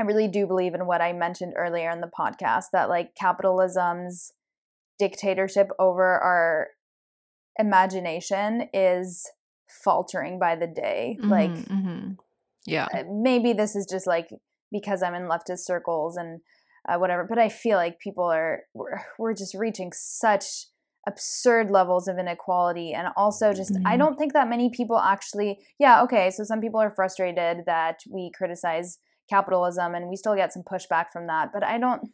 I 0.00 0.04
really 0.04 0.28
do 0.28 0.46
believe 0.46 0.74
in 0.74 0.86
what 0.86 1.02
I 1.02 1.12
mentioned 1.12 1.52
earlier 1.56 1.90
in 1.90 2.00
the 2.00 2.10
podcast 2.18 2.66
that 2.72 2.88
like 2.88 3.14
capitalism's 3.14 4.32
dictatorship 4.98 5.68
over 5.78 6.18
our 6.18 6.68
imagination 7.58 8.68
is 8.72 9.30
faltering 9.84 10.38
by 10.38 10.56
the 10.56 10.66
day. 10.66 11.18
Like 11.22 11.50
Mhm, 11.50 11.68
mhm. 11.68 12.18
Yeah. 12.66 12.88
uh, 12.94 13.02
maybe 13.10 13.52
this 13.52 13.76
is 13.76 13.86
just 13.86 14.06
like 14.06 14.30
because 14.72 15.02
I'm 15.02 15.14
in 15.14 15.28
leftist 15.28 15.60
circles 15.60 16.16
and 16.16 16.40
uh, 16.88 16.96
whatever, 16.96 17.24
but 17.28 17.38
I 17.38 17.50
feel 17.50 17.76
like 17.76 17.98
people 17.98 18.24
are 18.24 18.62
we're, 18.72 19.00
we're 19.18 19.34
just 19.34 19.54
reaching 19.54 19.92
such 19.92 20.46
absurd 21.06 21.70
levels 21.70 22.08
of 22.08 22.18
inequality 22.18 22.92
and 22.94 23.08
also 23.16 23.52
just 23.52 23.76
I 23.84 23.96
Mhm. 23.96 23.98
don't 23.98 24.16
think 24.18 24.32
that 24.32 24.48
many 24.48 24.70
people 24.70 24.98
actually 24.98 25.60
yeah, 25.78 26.02
okay, 26.04 26.30
so 26.30 26.42
some 26.44 26.60
people 26.62 26.80
are 26.80 26.90
frustrated 26.90 27.64
that 27.66 28.00
we 28.10 28.30
criticize 28.34 28.98
capitalism 29.30 29.94
and 29.94 30.08
we 30.08 30.16
still 30.16 30.34
get 30.34 30.52
some 30.52 30.62
pushback 30.62 31.06
from 31.12 31.28
that, 31.28 31.50
but 31.52 31.64
I 31.64 31.78
don't 31.78 32.10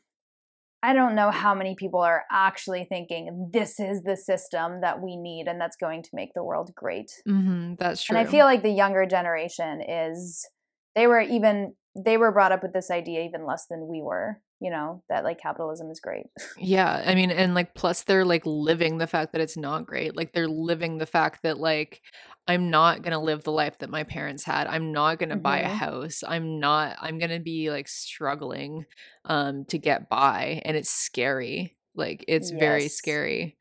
I 0.82 0.92
don't 0.92 1.16
know 1.16 1.30
how 1.30 1.54
many 1.54 1.74
people 1.74 2.00
are 2.00 2.24
actually 2.30 2.84
thinking 2.84 3.50
this 3.52 3.80
is 3.80 4.02
the 4.02 4.16
system 4.16 4.82
that 4.82 5.00
we 5.00 5.16
need 5.16 5.48
and 5.48 5.60
that's 5.60 5.74
going 5.74 6.02
to 6.02 6.10
make 6.12 6.30
the 6.34 6.44
world 6.44 6.70
great. 6.76 7.10
mm-hmm, 7.26 7.74
that's 7.78 8.04
true. 8.04 8.16
And 8.16 8.24
I 8.24 8.30
feel 8.30 8.44
like 8.44 8.62
the 8.62 8.70
younger 8.70 9.06
generation 9.06 9.80
is 9.80 10.46
they 10.94 11.06
were 11.06 11.20
even 11.20 11.74
they 11.96 12.18
were 12.18 12.30
brought 12.30 12.52
up 12.52 12.62
with 12.62 12.72
this 12.72 12.90
idea 12.90 13.24
even 13.24 13.46
less 13.46 13.66
than 13.68 13.88
we 13.88 14.02
were, 14.02 14.40
you 14.60 14.70
know, 14.70 15.02
that 15.08 15.24
like 15.24 15.38
capitalism 15.40 15.90
is 15.90 16.00
great. 16.00 16.26
Yeah, 16.58 17.02
I 17.04 17.14
mean, 17.14 17.30
and 17.30 17.54
like, 17.54 17.74
plus 17.74 18.04
they're 18.04 18.24
like 18.24 18.42
living 18.46 18.96
the 18.96 19.06
fact 19.06 19.32
that 19.32 19.42
it's 19.42 19.58
not 19.58 19.86
great. 19.86 20.16
Like, 20.16 20.32
they're 20.32 20.48
living 20.48 20.96
the 20.96 21.04
fact 21.06 21.42
that, 21.42 21.58
like, 21.58 22.00
I'm 22.48 22.70
not 22.70 23.02
gonna 23.02 23.20
live 23.22 23.42
the 23.44 23.52
life 23.52 23.78
that 23.78 23.90
my 23.90 24.04
parents 24.04 24.44
had. 24.44 24.66
I'm 24.66 24.90
not 24.92 25.18
gonna 25.18 25.36
buy 25.36 25.58
a 25.60 25.68
Mhm. 25.68 25.68
house. 25.68 26.22
I'm 26.26 26.58
not, 26.58 26.96
I'm 27.00 27.18
gonna 27.18 27.40
be 27.40 27.70
like 27.70 27.88
struggling 27.88 28.86
um 29.26 29.66
to 29.66 29.78
get 29.78 30.08
by. 30.08 30.62
And 30.64 30.76
it's 30.78 30.90
scary. 30.90 31.76
Like, 31.94 32.24
it's 32.26 32.50
very 32.50 32.88
scary. 32.88 33.58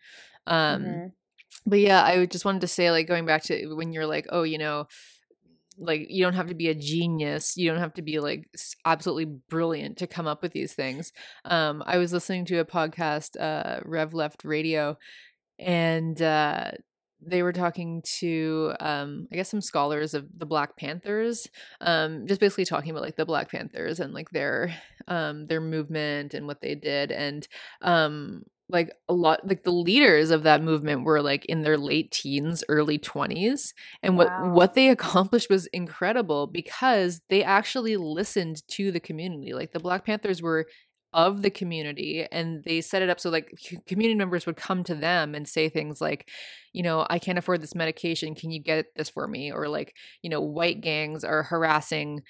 Um, 0.47 1.01
Mhm. 1.01 1.15
but 1.65 1.79
yeah, 1.79 2.03
I 2.03 2.25
just 2.27 2.45
wanted 2.45 2.61
to 2.61 2.67
say, 2.67 2.91
like, 2.91 3.07
going 3.07 3.25
back 3.25 3.43
to 3.43 3.73
when 3.75 3.93
you're 3.93 4.05
like, 4.07 4.27
oh, 4.29 4.43
you 4.43 4.57
know, 4.57 4.87
like 5.77 6.07
you 6.09 6.23
don't 6.23 6.33
have 6.33 6.47
to 6.47 6.55
be 6.55 6.69
a 6.69 6.75
genius 6.75 7.57
you 7.57 7.69
don't 7.69 7.79
have 7.79 7.93
to 7.93 8.01
be 8.01 8.19
like 8.19 8.47
absolutely 8.85 9.25
brilliant 9.25 9.97
to 9.97 10.07
come 10.07 10.27
up 10.27 10.41
with 10.41 10.53
these 10.53 10.73
things. 10.73 11.11
Um 11.43 11.83
i 11.85 11.97
was 11.97 12.13
listening 12.13 12.45
to 12.45 12.59
a 12.59 12.65
podcast 12.65 13.39
uh 13.39 13.81
rev 13.83 14.13
left 14.13 14.43
radio 14.43 14.97
and 15.59 16.21
uh 16.21 16.71
they 17.27 17.41
were 17.41 17.53
talking 17.53 18.03
to 18.19 18.73
um 18.79 19.27
i 19.31 19.35
guess 19.35 19.49
some 19.49 19.61
scholars 19.61 20.13
of 20.13 20.25
the 20.37 20.45
black 20.45 20.77
panthers 20.77 21.47
um 21.81 22.27
just 22.27 22.39
basically 22.39 22.65
talking 22.65 22.91
about 22.91 23.01
like 23.03 23.15
the 23.15 23.25
black 23.25 23.49
panthers 23.49 23.99
and 23.99 24.13
like 24.13 24.29
their 24.31 24.73
um 25.07 25.47
their 25.47 25.61
movement 25.61 26.33
and 26.33 26.45
what 26.45 26.61
they 26.61 26.75
did 26.75 27.11
and 27.11 27.47
um 27.81 28.43
like 28.69 28.91
a 29.07 29.13
lot 29.13 29.47
like 29.47 29.63
the 29.63 29.71
leaders 29.71 30.31
of 30.31 30.43
that 30.43 30.61
movement 30.63 31.03
were 31.05 31.21
like 31.21 31.45
in 31.45 31.61
their 31.61 31.77
late 31.77 32.11
teens 32.11 32.63
early 32.67 32.97
20s 32.97 33.73
and 34.01 34.17
what 34.17 34.37
Wow. 34.39 34.49
what 34.53 34.73
they 34.73 34.89
accomplished 34.89 35.49
was 35.49 35.67
incredible 35.67 36.47
because 36.47 37.21
they 37.29 37.43
actually 37.43 37.97
listened 37.97 38.63
to 38.69 38.91
the 38.91 38.99
community 38.99 39.53
like 39.53 39.71
the 39.71 39.79
black 39.79 40.05
panthers 40.05 40.41
were 40.41 40.65
of 41.13 41.41
the 41.43 41.49
community 41.49 42.27
and 42.29 42.63
they 42.65 42.81
set 42.81 43.01
it 43.01 43.09
up 43.09 43.21
so 43.21 43.29
like 43.29 43.49
community 43.87 44.15
members 44.17 44.45
would 44.45 44.57
come 44.57 44.83
to 44.83 44.93
them 44.93 45.33
and 45.33 45.47
say 45.47 45.69
things 45.69 46.01
like 46.01 46.29
you 46.73 46.83
know 46.83 47.07
i 47.09 47.17
can't 47.17 47.37
afford 47.37 47.61
this 47.61 47.73
medication 47.73 48.35
can 48.35 48.51
you 48.51 48.61
get 48.61 48.87
this 48.97 49.07
for 49.09 49.25
me 49.25 49.49
or 49.49 49.69
like 49.69 49.95
you 50.21 50.29
know 50.29 50.41
white 50.41 50.81
gangs 50.81 51.23
are 51.23 51.43
harassing 51.43 52.21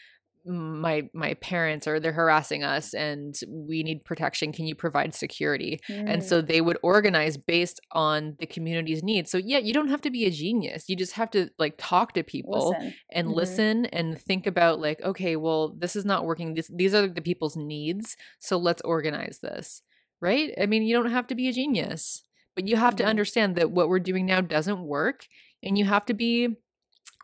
my 0.45 1.09
my 1.13 1.33
parents 1.35 1.87
or 1.87 1.99
they're 1.99 2.11
harassing 2.13 2.63
us 2.63 2.93
and 2.93 3.39
we 3.49 3.81
need 3.81 4.05
protection 4.05 4.51
can 4.51 4.65
you 4.67 4.75
provide 4.75 5.13
security 5.15 5.79
and 5.89 6.21
Mm. 6.21 6.23
so 6.23 6.41
they 6.41 6.61
would 6.61 6.77
organize 6.83 7.35
based 7.35 7.79
on 7.91 8.35
the 8.39 8.45
community's 8.45 9.01
needs 9.03 9.31
so 9.31 9.37
yeah 9.39 9.57
you 9.57 9.73
don't 9.73 9.87
have 9.89 10.01
to 10.01 10.11
be 10.11 10.25
a 10.25 10.29
genius 10.31 10.87
you 10.87 10.95
just 10.95 11.13
have 11.13 11.31
to 11.31 11.49
like 11.57 11.73
talk 11.79 12.13
to 12.13 12.23
people 12.23 12.69
Listen. 12.77 12.93
and 13.09 13.27
Mhm. 13.27 13.35
listen 13.35 13.85
and 13.87 14.21
think 14.21 14.45
about 14.45 14.79
like 14.79 15.01
okay 15.01 15.35
well 15.35 15.69
this 15.77 15.95
is 15.95 16.05
not 16.05 16.25
working 16.25 16.53
this, 16.53 16.69
these 16.73 16.93
are 16.93 17.07
the 17.07 17.21
people's 17.21 17.57
needs 17.57 18.15
so 18.39 18.57
let's 18.57 18.81
organize 18.83 19.39
this 19.41 19.81
right 20.21 20.53
i 20.61 20.65
mean 20.67 20.83
you 20.83 20.95
don't 20.95 21.11
have 21.11 21.27
to 21.27 21.35
be 21.35 21.47
a 21.47 21.53
genius 21.53 22.23
but 22.55 22.67
you 22.67 22.75
have 22.77 22.95
to 22.97 23.03
Mhm. 23.03 23.09
understand 23.09 23.55
that 23.55 23.71
what 23.71 23.89
we're 23.89 23.99
doing 23.99 24.25
now 24.27 24.41
doesn't 24.41 24.81
work 24.85 25.25
and 25.63 25.77
you 25.77 25.85
have 25.85 26.05
to 26.05 26.13
be 26.13 26.55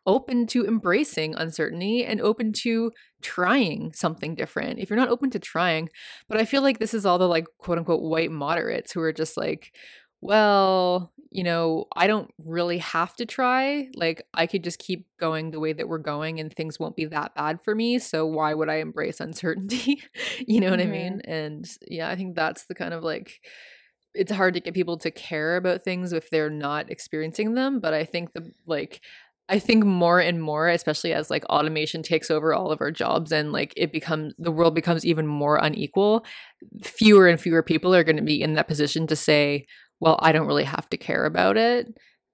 open 0.06 0.47
to 0.47 0.66
embracing 0.66 1.36
uncertainty 1.36 2.04
and 2.06 2.20
open 2.22 2.54
to 2.54 2.91
trying 3.22 3.93
something 3.93 4.36
different 4.36 4.80
if 4.80 4.89
you're 4.89 4.97
not 4.99 5.10
open 5.10 5.30
to 5.32 5.39
trying. 5.39 5.89
But 6.28 6.39
i 6.39 6.45
feel 6.45 6.62
like 6.64 6.80
this 6.80 6.93
is 6.93 7.06
all 7.06 7.20
the 7.20 7.28
like 7.28 7.45
quote 7.60 7.78
unquote 7.78 8.02
white 8.02 8.32
moderates 8.32 8.91
who 8.91 9.02
are 9.02 9.14
just 9.14 9.38
like 9.38 9.76
well 10.22 11.12
you 11.32 11.43
know 11.43 11.86
i 11.95 12.08
don't 12.08 12.30
really 12.43 12.78
have 12.80 13.16
to 13.16 13.26
try. 13.26 13.89
Like 13.95 14.24
i 14.34 14.45
could 14.47 14.64
just 14.64 14.80
keep 14.80 15.08
going 15.20 15.52
the 15.52 15.60
way 15.60 15.74
that 15.74 15.88
we're 15.88 15.97
going 15.99 16.39
and 16.39 16.54
things 16.54 16.80
won't 16.80 16.95
be 16.95 17.06
that 17.06 17.34
bad 17.36 17.62
for 17.64 17.74
me 17.76 17.99
so 17.99 18.26
why 18.26 18.54
would 18.54 18.70
i 18.70 18.76
embrace 18.76 19.20
uncertainty? 19.20 20.02
You 20.47 20.60
know 20.62 20.72
what 20.72 20.80
Mhm. 20.80 20.84
i 20.84 20.88
mean? 20.88 21.22
And 21.26 21.78
yeah 21.88 22.10
i 22.10 22.16
think 22.16 22.36
that's 22.36 22.66
the 22.66 22.76
kind 22.76 22.93
of 22.93 23.04
like 23.04 23.41
it's 24.14 24.32
hard 24.32 24.54
to 24.56 24.60
get 24.60 24.74
people 24.74 24.97
to 24.97 25.12
care 25.12 25.56
about 25.56 25.84
things 25.84 26.12
if 26.12 26.30
they're 26.30 26.49
not 26.49 26.91
experiencing 26.91 27.54
them 27.54 27.80
but 27.80 27.93
i 27.93 28.04
think 28.04 28.34
the 28.34 28.52
like 28.66 29.02
i 29.50 29.60
think 29.60 29.84
more 29.84 30.20
and 30.20 30.42
more 30.42 30.70
especially 30.70 31.14
as 31.14 31.30
like 31.30 31.46
automation 31.46 32.02
takes 32.02 32.32
over 32.32 32.54
all 32.54 32.72
of 32.72 32.82
our 32.82 32.92
jobs 32.92 33.32
and 33.32 33.52
like 33.52 33.74
it 33.78 33.92
becomes 33.92 34.34
the 34.38 34.52
world 34.52 34.74
becomes 34.76 35.06
even 35.06 35.28
more 35.28 35.58
unequal 35.58 36.26
fewer 36.84 37.28
and 37.28 37.39
fewer 37.39 37.64
people 37.64 37.94
are 37.94 38.04
going 38.04 38.18
to 38.18 38.24
be 38.24 38.42
in 38.42 38.54
that 38.54 38.68
position 38.68 39.08
to 39.08 39.16
say 39.16 39.66
well 40.00 40.20
i 40.22 40.32
don't 40.32 40.48
really 40.48 40.64
have 40.64 40.89
to 40.89 40.98
care 40.98 41.26
about 41.26 41.58
it. 41.58 41.88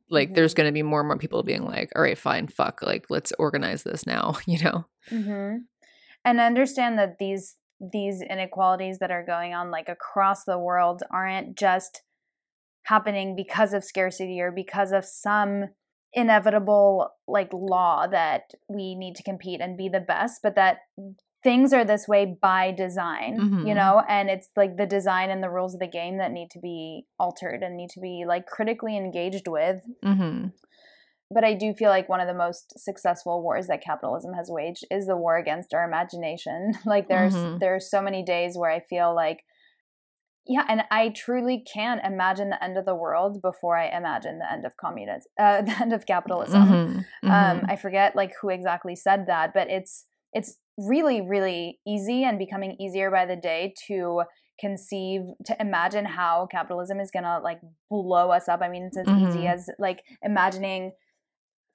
Like 0.10 0.36
there's 0.36 0.54
going 0.54 0.70
to 0.70 0.74
be 0.74 0.84
more 0.84 1.02
and 1.02 1.10
more 1.10 1.18
people 1.18 1.44
being 1.44 1.66
like 1.66 1.92
all 1.94 2.02
right 2.02 2.18
fine 2.18 2.48
fuck 2.48 2.82
like 2.82 3.08
let's 3.10 3.34
organize 3.38 3.84
this 3.84 4.08
now 4.08 4.38
you 4.48 4.64
know? 4.64 4.86
Hmm 5.10 5.58
And 6.24 6.40
understand 6.40 6.98
that 6.98 7.18
these 7.20 7.58
these 7.80 8.22
inequalities 8.22 9.00
that 9.00 9.12
are 9.12 9.26
going 9.26 9.54
on 9.54 9.70
like 9.70 9.90
across 9.90 10.44
the 10.46 10.58
world 10.58 11.04
aren't 11.12 11.58
just 11.58 12.02
happening 12.84 13.36
because 13.36 13.74
of 13.74 13.84
scarcity 13.84 14.40
or 14.40 14.52
because 14.52 14.92
of 14.92 15.06
some 15.06 15.66
inevitable 16.14 17.10
like 17.28 17.50
law 17.54 18.08
that 18.08 18.52
we 18.68 18.96
need 18.96 19.16
to 19.16 19.24
compete 19.24 19.62
and 19.62 19.78
be 19.78 19.90
the 19.90 20.00
best, 20.00 20.40
but 20.42 20.56
that 20.56 20.78
things 21.44 21.72
are 21.74 21.86
this 21.86 22.08
way 22.08 22.38
by 22.42 22.72
design, 22.72 23.36
you 23.36 23.74
Mhm. 23.74 23.76
know, 23.76 24.04
and 24.10 24.30
it's 24.30 24.50
like 24.56 24.76
the 24.78 24.88
design 24.88 25.30
and 25.30 25.44
the 25.44 25.50
rules 25.50 25.74
of 25.76 25.80
the 25.80 25.88
game 25.88 26.18
that 26.18 26.32
need 26.32 26.50
to 26.52 26.60
be 26.60 27.06
altered 27.20 27.62
and 27.62 27.78
need 27.78 27.90
to 27.92 28.00
be 28.00 28.26
like 28.28 28.46
critically 28.48 28.98
engaged 28.98 29.48
with 29.48 29.82
mm-hmm. 30.04 30.48
but 31.30 31.44
I 31.44 31.54
do 31.54 31.74
feel 31.74 31.90
like 31.90 32.08
one 32.08 32.22
of 32.22 32.28
the 32.28 32.34
most 32.34 32.80
successful 32.80 33.44
wars 33.44 33.68
that 33.68 33.84
capitalism 33.84 34.34
has 34.34 34.50
waged 34.50 34.86
is 34.90 35.08
the 35.08 35.18
war 35.18 35.38
against 35.38 35.74
our 35.74 35.84
imagination. 35.84 36.72
Like 36.86 37.08
there's 37.10 37.36
Mhm. 37.36 37.60
there's 37.60 37.90
so 37.92 38.02
many 38.02 38.24
days 38.24 38.58
where 38.58 38.72
I 38.72 38.80
feel 38.80 39.14
like 39.14 39.44
yeah, 40.48 40.66
and 40.68 40.84
I 40.92 41.10
truly 41.10 41.64
can't 41.72 42.02
imagine 42.06 42.50
the 42.50 42.64
end 42.64 42.78
of 42.78 42.86
the 42.86 42.96
world 42.96 43.42
before 43.42 43.78
I 43.78 43.88
imagine 43.88 44.40
the 44.40 44.52
end 44.52 44.66
of 44.66 44.78
communism, 44.78 45.32
uh, 45.40 45.62
the 45.70 45.76
end 45.82 45.94
of 45.94 46.06
capitalism. 46.06 46.64
Mhm. 46.64 47.06
Um, 47.30 47.58
Mhm. 47.60 47.70
I 47.70 47.76
forget 47.76 48.16
like 48.16 48.34
who 48.42 48.50
exactly 48.50 48.96
said 48.96 49.26
that, 49.28 49.54
but 49.54 49.70
it's 49.70 50.06
it's 50.34 50.58
really 50.78 51.22
really 51.22 51.80
easy 51.88 52.24
and 52.24 52.38
becoming 52.38 52.76
easier 52.80 53.10
by 53.10 53.26
the 53.26 53.36
day 53.36 53.74
to 53.88 54.24
conceive 54.60 55.22
to 55.46 55.56
imagine 55.60 56.06
how 56.06 56.48
capitalism 56.52 57.00
is 57.00 57.12
gonna 57.12 57.40
like 57.44 57.60
blow 57.90 58.32
us 58.32 58.48
up. 58.50 58.62
I 58.62 58.70
mean, 58.70 58.84
it's 58.86 58.98
as 58.98 59.08
easy 59.18 59.46
Mhm. 59.46 59.54
as 59.54 59.70
like 59.80 60.04
imagining 60.24 60.92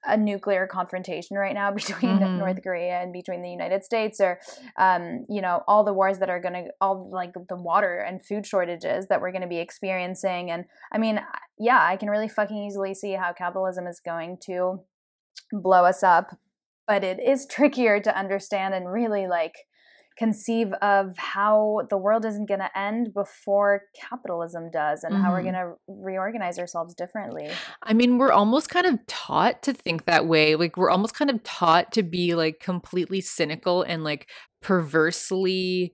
a 0.05 0.17
nuclear 0.17 0.67
confrontation 0.67 1.37
right 1.37 1.53
now 1.53 1.71
between 1.81 2.19
Mhm. 2.19 2.37
North 2.37 2.61
Korea 2.63 3.01
and 3.01 3.13
between 3.13 3.41
the 3.41 3.49
United 3.49 3.83
States, 3.83 4.19
or 4.19 4.39
um, 4.77 5.25
you 5.29 5.41
know, 5.41 5.63
all 5.67 5.83
the 5.83 5.93
wars 5.93 6.19
that 6.19 6.29
are 6.29 6.39
gonna 6.39 6.65
all 6.81 7.09
like 7.11 7.33
the 7.33 7.55
water 7.55 7.99
and 7.99 8.23
food 8.25 8.45
shortages 8.45 9.07
that 9.07 9.21
we're 9.21 9.31
gonna 9.31 9.47
be 9.47 9.59
experiencing. 9.59 10.51
And 10.51 10.65
I 10.91 10.97
mean, 10.97 11.19
yeah, 11.57 11.79
I 11.81 11.97
can 11.97 12.09
really 12.09 12.29
fucking 12.29 12.57
easily 12.57 12.93
see 12.93 13.13
how 13.13 13.33
capitalism 13.33 13.87
is 13.87 13.99
going 13.99 14.37
to 14.45 14.81
blow 15.51 15.85
us 15.85 16.03
up 16.03 16.37
but 16.87 17.03
it 17.03 17.19
is 17.19 17.45
trickier 17.45 17.99
to 18.01 18.17
understand 18.17 18.73
and 18.73 18.91
really 18.91 19.25
like 19.27 19.55
conceive 20.17 20.73
of 20.81 21.17
how 21.17 21.81
the 21.89 21.97
world 21.97 22.25
isn't 22.25 22.47
going 22.47 22.59
to 22.59 22.77
end 22.77 23.13
before 23.13 23.83
capitalism 23.95 24.69
does 24.71 25.03
and 25.03 25.17
how 25.17 25.31
we're 25.31 25.41
Mhm. 25.41 25.43
going 25.43 25.53
to 25.55 25.73
reorganize 25.87 26.59
ourselves 26.59 26.93
differently. 26.95 27.61
I 27.81 27.93
mean, 27.93 28.17
we're 28.17 28.31
almost 28.31 28.69
kind 28.69 28.85
of 28.85 29.05
taught 29.07 29.63
to 29.63 29.73
think 29.73 30.05
that 30.05 30.25
way. 30.27 30.55
Like, 30.55 30.77
we're 30.77 30.89
almost 30.89 31.15
kind 31.15 31.29
of 31.29 31.43
taught 31.43 31.91
to 31.93 32.03
be 32.03 32.35
like 32.35 32.59
completely 32.59 33.21
cynical 33.21 33.81
and 33.83 34.03
like 34.03 34.29
perversely 34.61 35.93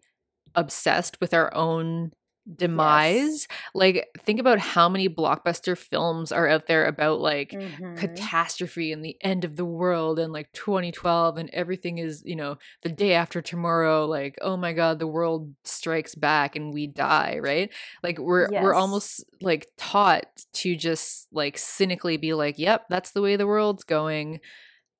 obsessed 0.55 1.19
with 1.21 1.33
our 1.33 1.53
own 1.55 2.11
demise. 2.55 3.47
Like, 3.73 4.07
think 4.19 4.39
about 4.39 4.59
how 4.59 4.89
many 4.89 5.07
blockbuster 5.09 5.77
films 5.77 6.31
are 6.31 6.47
out 6.47 6.67
there 6.67 6.85
about 6.85 7.19
like 7.21 7.51
Mhm. 7.51 7.97
catastrophe 7.97 8.91
and 8.91 9.03
the 9.03 9.17
end 9.21 9.43
of 9.45 9.55
the 9.55 9.65
world 9.65 10.19
and 10.19 10.33
like 10.33 10.51
2012 10.53 11.37
and 11.37 11.49
everything 11.51 11.97
is, 11.97 12.23
you 12.25 12.35
know, 12.35 12.57
the 12.81 12.89
day 12.89 13.13
after 13.13 13.41
tomorrow. 13.41 14.05
Like, 14.05 14.37
oh 14.41 14.57
my 14.57 14.73
God, 14.73 14.99
the 14.99 15.07
world 15.07 15.53
strikes 15.63 16.15
back 16.15 16.55
and 16.55 16.73
we 16.73 16.87
die, 16.87 17.39
right? 17.41 17.69
Like, 18.03 18.17
we're 18.19 18.47
we're 18.63 18.73
almost 18.73 19.23
like 19.41 19.67
taught 19.77 20.25
to 20.53 20.75
just 20.75 21.27
like 21.31 21.57
cynically 21.57 22.17
be 22.17 22.33
like, 22.33 22.57
yep, 22.57 22.85
that's 22.89 23.11
the 23.11 23.21
way 23.21 23.35
the 23.35 23.47
world's 23.47 23.83
going. 23.83 24.39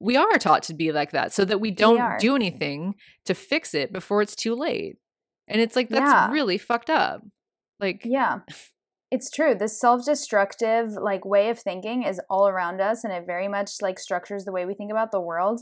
We 0.01 0.15
are 0.15 0.37
taught 0.37 0.63
to 0.63 0.73
be 0.73 0.91
like 0.93 1.11
that 1.11 1.33
so 1.33 1.43
that 1.45 1.59
we 1.59 1.71
don't 1.71 1.99
are. 1.99 2.17
do 2.19 2.35
anything 2.35 2.95
to 3.25 3.33
fix 3.33 3.73
it 3.73 3.91
before 3.91 4.21
it's 4.21 4.35
too 4.35 4.55
late. 4.55 4.95
And 5.47 5.59
it's 5.59 5.75
like, 5.75 5.89
that's 5.89 6.01
Yeah. 6.09 6.31
really 6.31 6.57
fucked 6.57 6.89
up. 6.89 7.21
Like, 7.79 8.01
Yeah. 8.03 8.39
It's 9.11 9.31
true. 9.31 9.55
This 9.55 9.79
self-destructive 9.79 10.91
like 10.91 11.25
way 11.25 11.49
of 11.49 11.57
thinking 11.57 12.03
is 12.03 12.21
all 12.29 12.47
around 12.47 12.79
us 12.79 13.03
and 13.03 13.11
it 13.11 13.25
very 13.25 13.47
much 13.47 13.81
like 13.81 13.97
structures 13.97 14.45
the 14.45 14.51
way 14.51 14.65
we 14.65 14.75
think 14.75 14.91
about 14.91 15.11
the 15.11 15.19
world. 15.19 15.61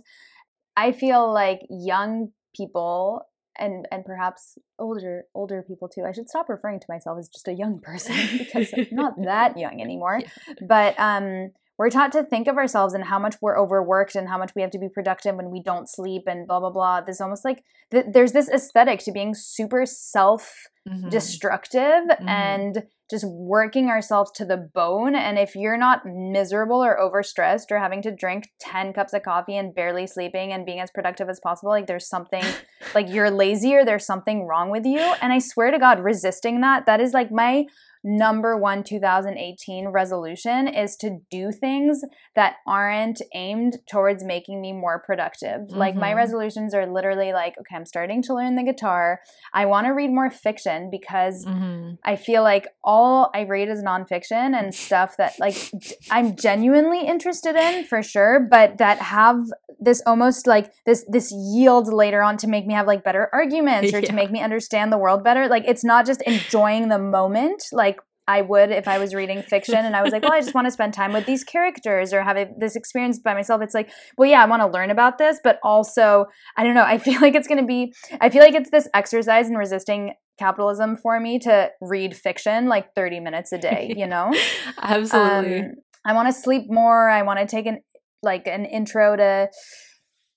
I 0.75 0.91
feel 0.91 1.33
like 1.33 1.61
young 1.69 2.33
people 2.55 3.21
and 3.57 3.87
and 3.91 4.03
perhaps 4.05 4.57
older 4.77 5.23
older 5.33 5.63
people 5.65 5.87
too. 5.87 6.03
I 6.03 6.11
should 6.11 6.29
stop 6.29 6.49
referring 6.49 6.79
to 6.81 6.85
myself 6.89 7.17
as 7.19 7.29
just 7.29 7.47
a 7.47 7.53
young 7.53 7.79
person 7.79 8.15
because 8.37 8.73
I'm 8.73 8.87
not 8.91 9.13
that 9.23 9.57
young 9.57 9.81
anymore. 9.87 10.21
But 10.67 10.99
um 10.99 11.51
we're 11.77 11.89
taught 11.89 12.11
to 12.13 12.23
think 12.23 12.47
of 12.47 12.57
ourselves 12.57 12.93
and 12.93 13.03
how 13.03 13.19
much 13.19 13.35
we're 13.41 13.59
overworked 13.59 14.15
and 14.15 14.27
how 14.27 14.37
much 14.37 14.53
we 14.55 14.61
have 14.61 14.71
to 14.71 14.79
be 14.79 14.89
productive 14.89 15.35
when 15.35 15.51
we 15.51 15.61
don't 15.61 15.89
sleep 15.89 16.23
and 16.27 16.47
blah 16.47 16.59
blah 16.59 16.71
blah. 16.71 17.01
There's 17.01 17.21
almost 17.21 17.45
like 17.45 17.63
th- 17.91 18.05
there's 18.11 18.31
this 18.31 18.49
aesthetic 18.49 18.99
to 19.01 19.11
being 19.11 19.33
super 19.35 19.85
self 19.85 20.53
mhm. 20.87 21.09
destructive 21.09 22.05
Mhm. 22.09 22.27
and 22.27 22.83
just 23.09 23.25
working 23.25 23.87
ourselves 23.87 24.31
to 24.31 24.43
the 24.43 24.57
bone. 24.57 25.15
And 25.15 25.37
if 25.39 25.55
you're 25.55 25.77
not 25.77 26.01
miserable 26.05 26.83
or 26.83 26.97
overstressed 26.99 27.71
or 27.71 27.79
having 27.79 28.01
to 28.01 28.11
drink 28.11 28.49
10 28.59 28.91
cups 28.91 29.13
of 29.13 29.23
coffee 29.23 29.55
and 29.55 29.73
barely 29.73 30.07
sleeping 30.07 30.51
and 30.51 30.65
being 30.65 30.81
as 30.81 30.91
productive 30.91 31.29
as 31.29 31.39
possible, 31.39 31.71
like 31.71 31.87
there's 31.87 32.07
something 32.09 32.43
like 32.95 33.07
you're 33.09 33.31
lazy 33.31 33.75
or 33.75 33.85
there's 33.85 34.05
something 34.05 34.45
wrong 34.45 34.71
with 34.71 34.85
you. 34.85 34.99
And 35.21 35.31
I 35.31 35.39
swear 35.39 35.71
to 35.71 35.79
God, 35.79 35.99
resisting 35.99 36.59
that, 36.61 36.85
that 36.85 36.99
is 36.99 37.13
like 37.13 37.31
my 37.31 37.65
number 38.09 38.55
one 38.55 38.83
2018 38.83 39.89
resolution 39.89 40.67
is 40.67 40.95
to 40.95 41.19
do 41.29 41.51
things 41.51 42.03
that 42.35 42.55
aren't 42.65 43.21
aimed 43.35 43.73
towards 43.91 44.23
making 44.23 44.61
me 44.61 44.71
more 44.71 45.03
productive. 45.05 45.69
Like 45.71 45.95
my 45.95 46.13
Mhm. 46.13 46.15
resolutions 46.15 46.73
are 46.73 46.85
literally 46.85 47.33
like, 47.33 47.57
okay, 47.59 47.75
I'm 47.75 47.85
starting 47.85 48.21
to 48.23 48.33
learn 48.33 48.55
the 48.55 48.63
guitar. 48.63 49.19
I 49.53 49.65
want 49.65 49.87
to 49.87 49.91
read 49.93 50.11
more 50.11 50.29
fiction 50.29 50.89
because 50.89 51.45
Mhm. 51.45 51.97
I 52.05 52.15
feel 52.15 52.43
like 52.43 52.67
all 52.81 53.29
I 53.33 53.41
read 53.41 53.67
is 53.67 53.83
nonfiction 53.83 54.57
and 54.57 54.73
stuff 54.73 55.17
that 55.17 55.33
like 55.37 55.57
I'm 56.09 56.37
genuinely 56.37 57.05
interested 57.05 57.55
in 57.57 57.83
for 57.83 58.01
sure, 58.01 58.39
but 58.39 58.77
that 58.77 58.99
have 58.99 59.41
this 59.79 60.01
almost 60.07 60.47
like 60.47 60.71
this 60.85 61.05
this 61.09 61.31
yield 61.31 61.91
later 61.91 62.23
on 62.23 62.37
to 62.37 62.47
make 62.47 62.65
me 62.65 62.73
have 62.73 62.87
like 62.87 63.03
better 63.03 63.29
arguments 63.33 63.93
or 63.93 64.01
to 64.01 64.13
make 64.13 64.31
me 64.31 64.39
understand 64.41 64.91
the 64.91 64.97
world 64.97 65.23
better. 65.23 65.47
Like 65.47 65.65
it's 65.67 65.83
not 65.83 66.05
just 66.05 66.21
enjoying 66.23 66.87
the 66.87 66.97
moment 66.97 67.63
like 67.71 67.96
I 68.27 68.41
would 68.41 68.71
if 68.71 68.87
I 68.87 68.97
was 68.97 69.13
reading 69.13 69.41
fiction 69.41 69.75
and 69.75 69.95
I 69.95 70.01
was 70.01 70.11
like, 70.11 70.23
well, 70.23 70.33
I 70.33 70.41
just 70.41 70.53
want 70.53 70.65
to 70.67 70.71
spend 70.71 70.93
time 70.93 71.13
with 71.13 71.25
these 71.25 71.43
characters 71.43 72.13
or 72.13 72.23
have 72.23 72.37
this 72.59 72.75
experience 72.75 73.19
by 73.19 73.33
myself. 73.33 73.61
It's 73.61 73.73
like, 73.73 73.89
well, 74.17 74.29
yeah, 74.29 74.43
I 74.43 74.45
want 74.47 74.61
to 74.61 74.67
learn 74.67 74.91
about 74.91 75.17
this, 75.17 75.39
but 75.43 75.59
also, 75.63 76.25
I 76.57 76.63
don't 76.63 76.75
know. 76.75 76.83
I 76.83 76.97
feel 76.97 77.21
like 77.21 77.35
it's 77.35 77.47
going 77.47 77.59
to 77.59 77.65
be, 77.65 77.93
I 78.19 78.29
feel 78.29 78.41
like 78.41 78.53
it's 78.53 78.69
this 78.69 78.89
exercise 78.93 79.49
in 79.49 79.55
resisting 79.55 80.13
capitalism 80.37 80.95
for 80.97 81.19
me 81.19 81.39
to 81.39 81.71
read 81.81 82.15
fiction 82.15 82.67
like 82.67 82.93
30 82.95 83.19
minutes 83.21 83.51
a 83.51 83.57
day, 83.57 83.93
you 83.95 84.05
know? 84.07 84.33
Absolutely. 84.81 85.59
Um, 85.59 85.71
I 86.05 86.13
want 86.13 86.27
to 86.27 86.33
sleep 86.33 86.63
more. 86.67 87.09
I 87.09 87.21
want 87.23 87.39
to 87.39 87.45
take 87.45 87.65
an 87.65 87.79
like 88.23 88.47
an 88.47 88.65
intro 88.65 89.15
to 89.15 89.49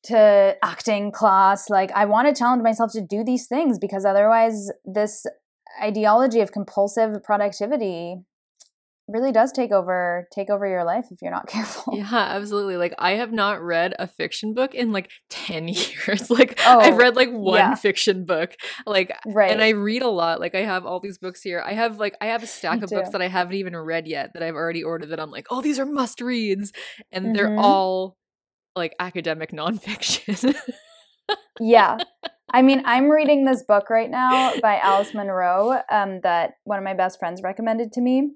to 0.04 0.56
acting 0.62 1.12
class. 1.12 1.68
Like, 1.68 1.92
I 1.92 2.06
want 2.06 2.28
to 2.28 2.38
challenge 2.38 2.62
myself 2.62 2.92
to 2.92 3.02
do 3.02 3.22
these 3.24 3.46
things 3.46 3.78
because 3.78 4.04
otherwise, 4.04 4.70
this 4.84 5.26
ideology 5.82 6.40
of 6.40 6.52
compulsive 6.52 7.22
productivity 7.22 8.16
really 9.08 9.32
does 9.32 9.50
take 9.50 9.72
over 9.72 10.28
take 10.32 10.50
over 10.50 10.64
your 10.68 10.84
life 10.84 11.06
if 11.10 11.20
you're 11.20 11.32
not 11.32 11.46
careful. 11.48 11.96
Yeah, 11.96 12.06
absolutely. 12.14 12.76
Like 12.76 12.94
I 12.98 13.12
have 13.12 13.32
not 13.32 13.60
read 13.60 13.92
a 13.98 14.06
fiction 14.06 14.54
book 14.54 14.72
in 14.74 14.92
like 14.92 15.10
10 15.30 15.66
years. 15.68 16.30
like 16.30 16.60
Oh, 16.64 16.78
I've 16.80 16.96
read 16.96 17.16
like 17.16 17.30
one 17.30 17.56
yeah. 17.56 17.74
fiction 17.74 18.24
book. 18.24 18.54
Like 18.86 19.12
Right. 19.26 19.50
and 19.50 19.60
I 19.62 19.70
read 19.70 20.02
a 20.02 20.08
lot. 20.08 20.38
Like 20.40 20.54
I 20.54 20.60
have 20.62 20.86
all 20.86 21.00
these 21.00 21.18
books 21.18 21.42
here. 21.42 21.60
I 21.64 21.72
have 21.72 21.98
like 21.98 22.16
I 22.20 22.26
have 22.26 22.42
a 22.42 22.46
stack 22.46 22.82
of 22.82 22.90
books 22.90 23.10
that 23.10 23.22
I 23.22 23.26
haven't 23.28 23.54
even 23.54 23.76
read 23.76 24.06
yet 24.06 24.32
that 24.34 24.42
I've 24.44 24.54
already 24.54 24.84
ordered 24.84 25.08
that 25.08 25.18
I'm 25.20 25.30
like, 25.32 25.48
"Oh, 25.50 25.60
these 25.60 25.78
are 25.80 25.86
must 25.86 26.20
reads." 26.20 26.72
And 27.10 27.34
they're 27.34 27.48
Mhm. 27.50 27.58
all 27.58 28.16
like 28.76 28.94
academic 29.00 29.50
nonfiction. 29.50 30.54
yeah. 31.58 31.98
I 32.52 32.62
mean, 32.62 32.82
I'm 32.84 33.08
reading 33.10 33.44
this 33.44 33.62
book 33.62 33.90
right 33.90 34.10
now 34.10 34.54
by 34.60 34.78
Alice 34.78 35.14
Munro 35.14 35.80
um, 35.90 36.20
that 36.22 36.54
one 36.64 36.78
of 36.78 36.84
my 36.84 36.94
best 36.94 37.18
friends 37.18 37.42
recommended 37.42 37.92
to 37.92 38.00
me. 38.00 38.32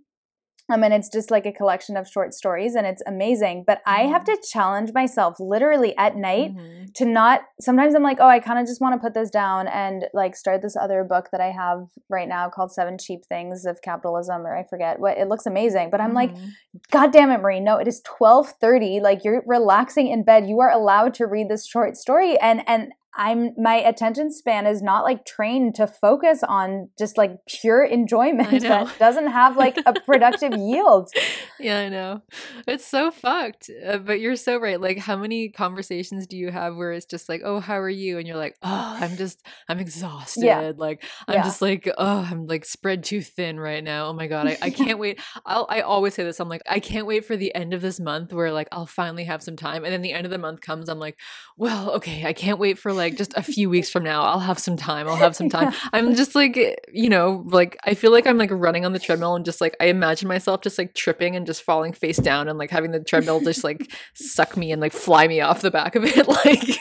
Um, 0.72 0.82
and 0.82 0.94
it's 0.94 1.10
just 1.10 1.30
like 1.30 1.44
a 1.44 1.52
collection 1.52 1.94
of 1.94 2.08
short 2.08 2.32
stories, 2.32 2.74
and 2.74 2.86
it's 2.86 3.02
amazing. 3.06 3.64
But 3.66 3.82
I 3.84 4.04
have 4.06 4.24
to 4.24 4.38
challenge 4.50 4.92
myself 4.94 5.36
literally 5.38 5.94
at 5.98 6.16
night 6.16 6.56
Mhm. 6.56 6.94
to 6.94 7.04
not. 7.04 7.42
Sometimes 7.60 7.94
I'm 7.94 8.02
like, 8.02 8.16
oh, 8.18 8.26
I 8.26 8.40
kind 8.40 8.58
of 8.58 8.64
just 8.66 8.80
want 8.80 8.94
to 8.94 8.98
put 8.98 9.12
this 9.12 9.28
down 9.28 9.68
and 9.68 10.06
like 10.14 10.34
start 10.34 10.62
this 10.62 10.74
other 10.74 11.04
book 11.04 11.28
that 11.32 11.40
I 11.42 11.50
have 11.50 11.88
right 12.08 12.26
now 12.26 12.48
called 12.48 12.72
Seven 12.72 12.96
Cheap 12.96 13.26
Things 13.28 13.66
of 13.66 13.82
Capitalism, 13.82 14.46
or 14.46 14.56
I 14.56 14.62
forget 14.64 15.00
what. 15.00 15.18
It 15.18 15.28
looks 15.28 15.44
amazing, 15.44 15.90
but 15.90 16.00
I'm 16.00 16.14
like, 16.14 16.34
Mhm. 16.34 16.48
God 16.90 17.12
damn 17.12 17.30
it, 17.30 17.42
Marie. 17.42 17.60
No, 17.60 17.76
it 17.76 17.86
is 17.86 18.00
1230. 18.00 19.00
Like 19.00 19.22
you're 19.22 19.42
relaxing 19.46 20.06
in 20.08 20.22
bed. 20.22 20.48
You 20.48 20.60
are 20.60 20.70
allowed 20.70 21.12
to 21.14 21.26
read 21.26 21.50
this 21.50 21.66
short 21.66 21.94
story. 21.98 22.38
And 22.38 22.66
and 22.66 22.94
I'm 23.16 23.50
my 23.56 23.76
attention 23.76 24.30
span 24.32 24.66
is 24.66 24.82
not 24.82 25.04
like 25.04 25.24
trained 25.24 25.74
to 25.76 25.86
focus 25.86 26.42
on 26.42 26.88
just 26.98 27.16
like 27.16 27.38
pure 27.46 27.84
enjoyment 27.98 28.62
that 28.62 28.98
doesn't 28.98 29.28
have 29.28 29.56
like 29.56 29.76
a 29.86 29.94
productive 30.00 30.52
yield. 30.54 31.10
Yeah, 31.60 31.78
I 31.78 31.88
know. 31.88 32.20
It's 32.66 32.84
so 32.84 33.12
fucked. 33.12 33.70
Uh, 33.86 33.98
but 33.98 34.18
you're 34.20 34.34
so 34.34 34.58
right. 34.58 34.78
Like, 34.78 34.98
how 34.98 35.16
many 35.16 35.50
conversations 35.50 36.26
do 36.26 36.36
you 36.36 36.50
have 36.50 36.74
where 36.74 36.92
it's 36.92 37.06
just 37.06 37.28
like, 37.28 37.42
oh, 37.44 37.60
how 37.60 37.78
are 37.78 37.88
you? 37.88 38.18
And 38.18 38.26
you're 38.26 38.36
like, 38.36 38.56
oh, 38.62 38.96
I'm 39.00 39.16
just, 39.16 39.40
I'm 39.68 39.78
exhausted. 39.78 40.44
Yeah. 40.44 40.72
Like, 40.76 41.04
I'm 41.28 41.36
Yeah. 41.36 41.42
just 41.44 41.62
like, 41.62 41.88
oh, 41.96 42.26
I'm 42.28 42.48
like 42.48 42.64
spread 42.64 43.04
too 43.04 43.22
thin 43.22 43.58
right 43.60 43.84
now. 43.84 44.06
Oh 44.08 44.12
my 44.12 44.26
God. 44.26 44.48
I, 44.48 44.58
I 44.62 44.70
can't 44.82 44.98
wait. 44.98 45.20
I'll, 45.46 45.66
I 45.70 45.82
always 45.82 46.14
say 46.14 46.24
this. 46.24 46.40
I'm 46.40 46.48
like, 46.48 46.62
I 46.68 46.80
can't 46.80 47.06
wait 47.06 47.24
for 47.24 47.36
the 47.36 47.54
end 47.54 47.72
of 47.72 47.80
this 47.80 48.00
month 48.00 48.32
where 48.32 48.50
like 48.52 48.68
I'll 48.72 48.84
finally 48.84 49.24
have 49.24 49.40
some 49.42 49.56
time. 49.56 49.84
And 49.84 49.92
then 49.92 50.02
the 50.02 50.12
end 50.12 50.26
of 50.26 50.32
the 50.32 50.38
month 50.38 50.60
comes. 50.60 50.88
I'm 50.88 50.98
like, 50.98 51.16
well, 51.56 51.92
okay, 51.92 52.26
I 52.26 52.32
can't 52.32 52.58
wait 52.58 52.78
for 52.80 52.92
like 52.92 53.03
just 53.10 53.34
a 53.36 53.42
few 53.42 53.70
weeks 53.70 53.90
from 53.90 54.02
now. 54.02 54.22
I'll 54.22 54.40
have 54.40 54.58
some 54.58 54.76
time. 54.76 55.08
I'll 55.08 55.16
have 55.16 55.36
some 55.36 55.48
time. 55.48 55.72
I'm 55.92 56.14
just 56.14 56.34
like, 56.34 56.56
you 56.92 57.08
know, 57.08 57.44
like 57.46 57.76
I 57.84 57.94
feel 57.94 58.12
like 58.12 58.26
I'm 58.26 58.38
like 58.38 58.50
running 58.50 58.84
on 58.84 58.92
the 58.92 58.98
treadmill 58.98 59.36
and 59.36 59.44
just 59.44 59.60
like 59.60 59.76
I 59.80 59.86
imagine 59.86 60.28
myself 60.28 60.62
just 60.62 60.78
like 60.78 60.94
tripping 60.94 61.36
and 61.36 61.46
just 61.46 61.62
falling 61.62 61.92
face 61.92 62.16
down 62.16 62.48
and 62.48 62.58
like 62.58 62.70
having 62.70 62.90
the 62.90 63.00
treadmill 63.00 63.40
just 63.40 63.64
like 63.64 63.92
suck 64.14 64.56
me 64.56 64.72
and 64.72 64.80
like 64.80 64.92
fly 64.92 65.28
me 65.28 65.40
off 65.40 65.60
the 65.60 65.70
back 65.70 65.94
of 65.96 66.04
it. 66.04 66.26
Like 66.44 66.80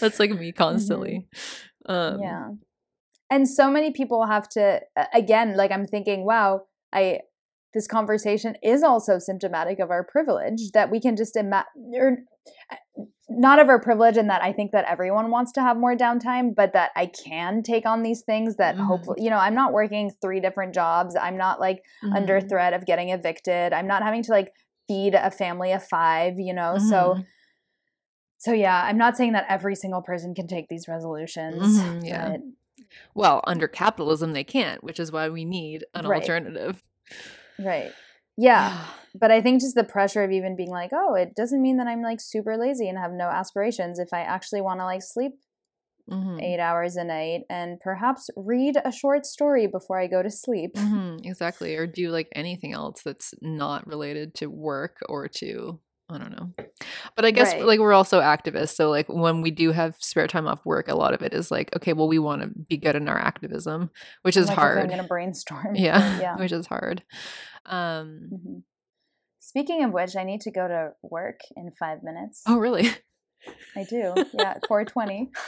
that's 0.00 0.20
like 0.20 0.30
me 0.30 0.52
constantly. 0.52 1.26
Um, 1.86 2.20
yeah. 2.20 2.48
And 3.30 3.48
so 3.48 3.70
many 3.70 3.90
people 3.90 4.26
have 4.26 4.48
to 4.50 4.80
again, 5.14 5.56
like 5.56 5.70
I'm 5.70 5.86
thinking, 5.86 6.24
wow, 6.24 6.62
I 6.92 7.20
this 7.76 7.86
conversation 7.86 8.56
is 8.62 8.82
also 8.82 9.18
symptomatic 9.18 9.78
of 9.80 9.90
our 9.90 10.02
privilege 10.02 10.70
that 10.72 10.90
we 10.90 10.98
can 10.98 11.14
just 11.14 11.36
imagine 11.36 12.26
not 13.28 13.58
of 13.58 13.68
our 13.68 13.80
privilege 13.80 14.16
in 14.16 14.28
that 14.28 14.42
I 14.42 14.52
think 14.52 14.70
that 14.72 14.84
everyone 14.88 15.30
wants 15.30 15.50
to 15.52 15.60
have 15.60 15.76
more 15.76 15.96
downtime, 15.96 16.54
but 16.54 16.72
that 16.74 16.92
I 16.94 17.06
can 17.06 17.62
take 17.62 17.84
on 17.84 18.02
these 18.02 18.22
things 18.22 18.56
that 18.56 18.76
Mhm. 18.76 18.86
hopefully, 18.86 19.22
you 19.24 19.30
know, 19.30 19.38
I'm 19.38 19.54
not 19.54 19.72
working 19.72 20.12
three 20.22 20.38
different 20.40 20.74
jobs. 20.74 21.16
I'm 21.16 21.36
not 21.36 21.58
like 21.60 21.82
under 22.14 22.40
mhm, 22.40 22.48
threat 22.48 22.72
of 22.72 22.86
getting 22.86 23.08
evicted. 23.10 23.72
I'm 23.72 23.86
not 23.88 24.02
having 24.02 24.22
to 24.24 24.30
like 24.30 24.52
feed 24.86 25.14
a 25.14 25.30
family 25.32 25.72
of 25.72 25.82
5, 25.82 26.38
you 26.38 26.54
know. 26.54 26.78
So 26.78 27.14
mhm. 27.16 27.26
so 28.38 28.52
yeah, 28.52 28.82
I'm 28.84 28.98
not 28.98 29.16
saying 29.16 29.32
that 29.32 29.46
every 29.48 29.74
single 29.74 30.02
person 30.02 30.34
can 30.34 30.46
take 30.46 30.68
these 30.68 30.86
resolutions. 30.86 31.78
Mhm, 31.80 32.06
yeah. 32.06 32.28
but- 32.30 32.40
Well, 33.14 33.40
under 33.44 33.66
capitalism, 33.66 34.32
they 34.34 34.44
can't, 34.44 34.84
which 34.84 35.00
is 35.00 35.10
why 35.10 35.28
we 35.28 35.44
need 35.44 35.84
an 35.94 36.06
Right. 36.06 36.20
alternative. 36.22 36.84
Right. 37.58 37.92
Yeah. 38.36 38.86
But 39.14 39.30
I 39.30 39.40
think 39.40 39.62
just 39.62 39.74
the 39.74 39.84
pressure 39.84 40.22
of 40.22 40.30
even 40.30 40.56
being 40.56 40.70
like, 40.70 40.90
oh, 40.92 41.14
it 41.14 41.34
doesn't 41.34 41.62
mean 41.62 41.78
that 41.78 41.86
I'm 41.86 42.02
like 42.02 42.20
super 42.20 42.56
lazy 42.56 42.88
and 42.88 42.98
have 42.98 43.12
no 43.12 43.28
aspirations 43.28 43.98
if 43.98 44.12
I 44.12 44.20
actually 44.20 44.60
want 44.60 44.80
to 44.80 44.84
like 44.84 45.02
sleep 45.02 45.32
Mhm. 46.08 46.40
eight 46.42 46.60
hours 46.60 46.96
a 46.96 47.04
night 47.04 47.42
and 47.48 47.80
perhaps 47.80 48.28
read 48.36 48.76
a 48.84 48.92
short 48.92 49.24
story 49.26 49.66
before 49.66 49.98
I 50.00 50.06
go 50.06 50.22
to 50.22 50.30
sleep. 50.30 50.76
Mhm, 50.76 51.24
exactly. 51.24 51.74
Or 51.76 51.86
do 51.86 52.10
like 52.10 52.28
anything 52.32 52.72
else 52.72 53.02
that's 53.02 53.32
not 53.40 53.86
related 53.86 54.34
to 54.36 54.48
work 54.48 54.98
or 55.08 55.26
to 55.28 55.80
I 56.08 56.18
don't 56.18 56.30
know. 56.32 56.52
But 57.16 57.24
I 57.24 57.30
guess 57.32 57.52
Right. 57.52 57.64
like 57.64 57.80
we're 57.80 57.92
also 57.92 58.20
activists, 58.20 58.76
so 58.76 58.90
like 58.90 59.08
when 59.08 59.42
we 59.42 59.50
do 59.50 59.72
have 59.72 59.96
spare 59.98 60.26
time 60.26 60.46
off 60.46 60.64
work, 60.64 60.88
a 60.88 60.94
lot 60.94 61.14
of 61.14 61.22
it 61.22 61.32
is 61.34 61.50
like, 61.50 61.74
okay, 61.74 61.92
well 61.94 62.06
we 62.08 62.18
want 62.18 62.42
to 62.42 62.48
be 62.48 62.76
good 62.76 62.94
in 62.96 63.08
our 63.08 63.18
activism, 63.18 63.90
which 64.22 64.36
is 64.36 64.48
Like, 64.48 64.58
okay, 64.58 64.66
I'm 64.66 64.74
hard. 64.74 64.88
going 64.88 64.98
to 65.02 65.08
brainstorm. 65.08 65.74
yeah, 65.74 66.20
yeah. 66.20 66.36
which 66.36 66.52
is 66.52 66.66
hard. 66.66 67.02
Um 67.64 68.30
Mhm. 68.32 68.62
Speaking 69.40 69.84
of 69.84 69.92
which, 69.92 70.16
I 70.16 70.24
need 70.24 70.40
to 70.42 70.50
go 70.50 70.66
to 70.66 70.90
work 71.02 71.38
in 71.56 71.70
five 71.78 72.02
minutes. 72.02 72.42
Oh, 72.46 72.58
really? 72.58 72.88
I 73.76 73.84
do. 73.84 74.14
Yeah, 74.32 74.54
420. 74.68 75.30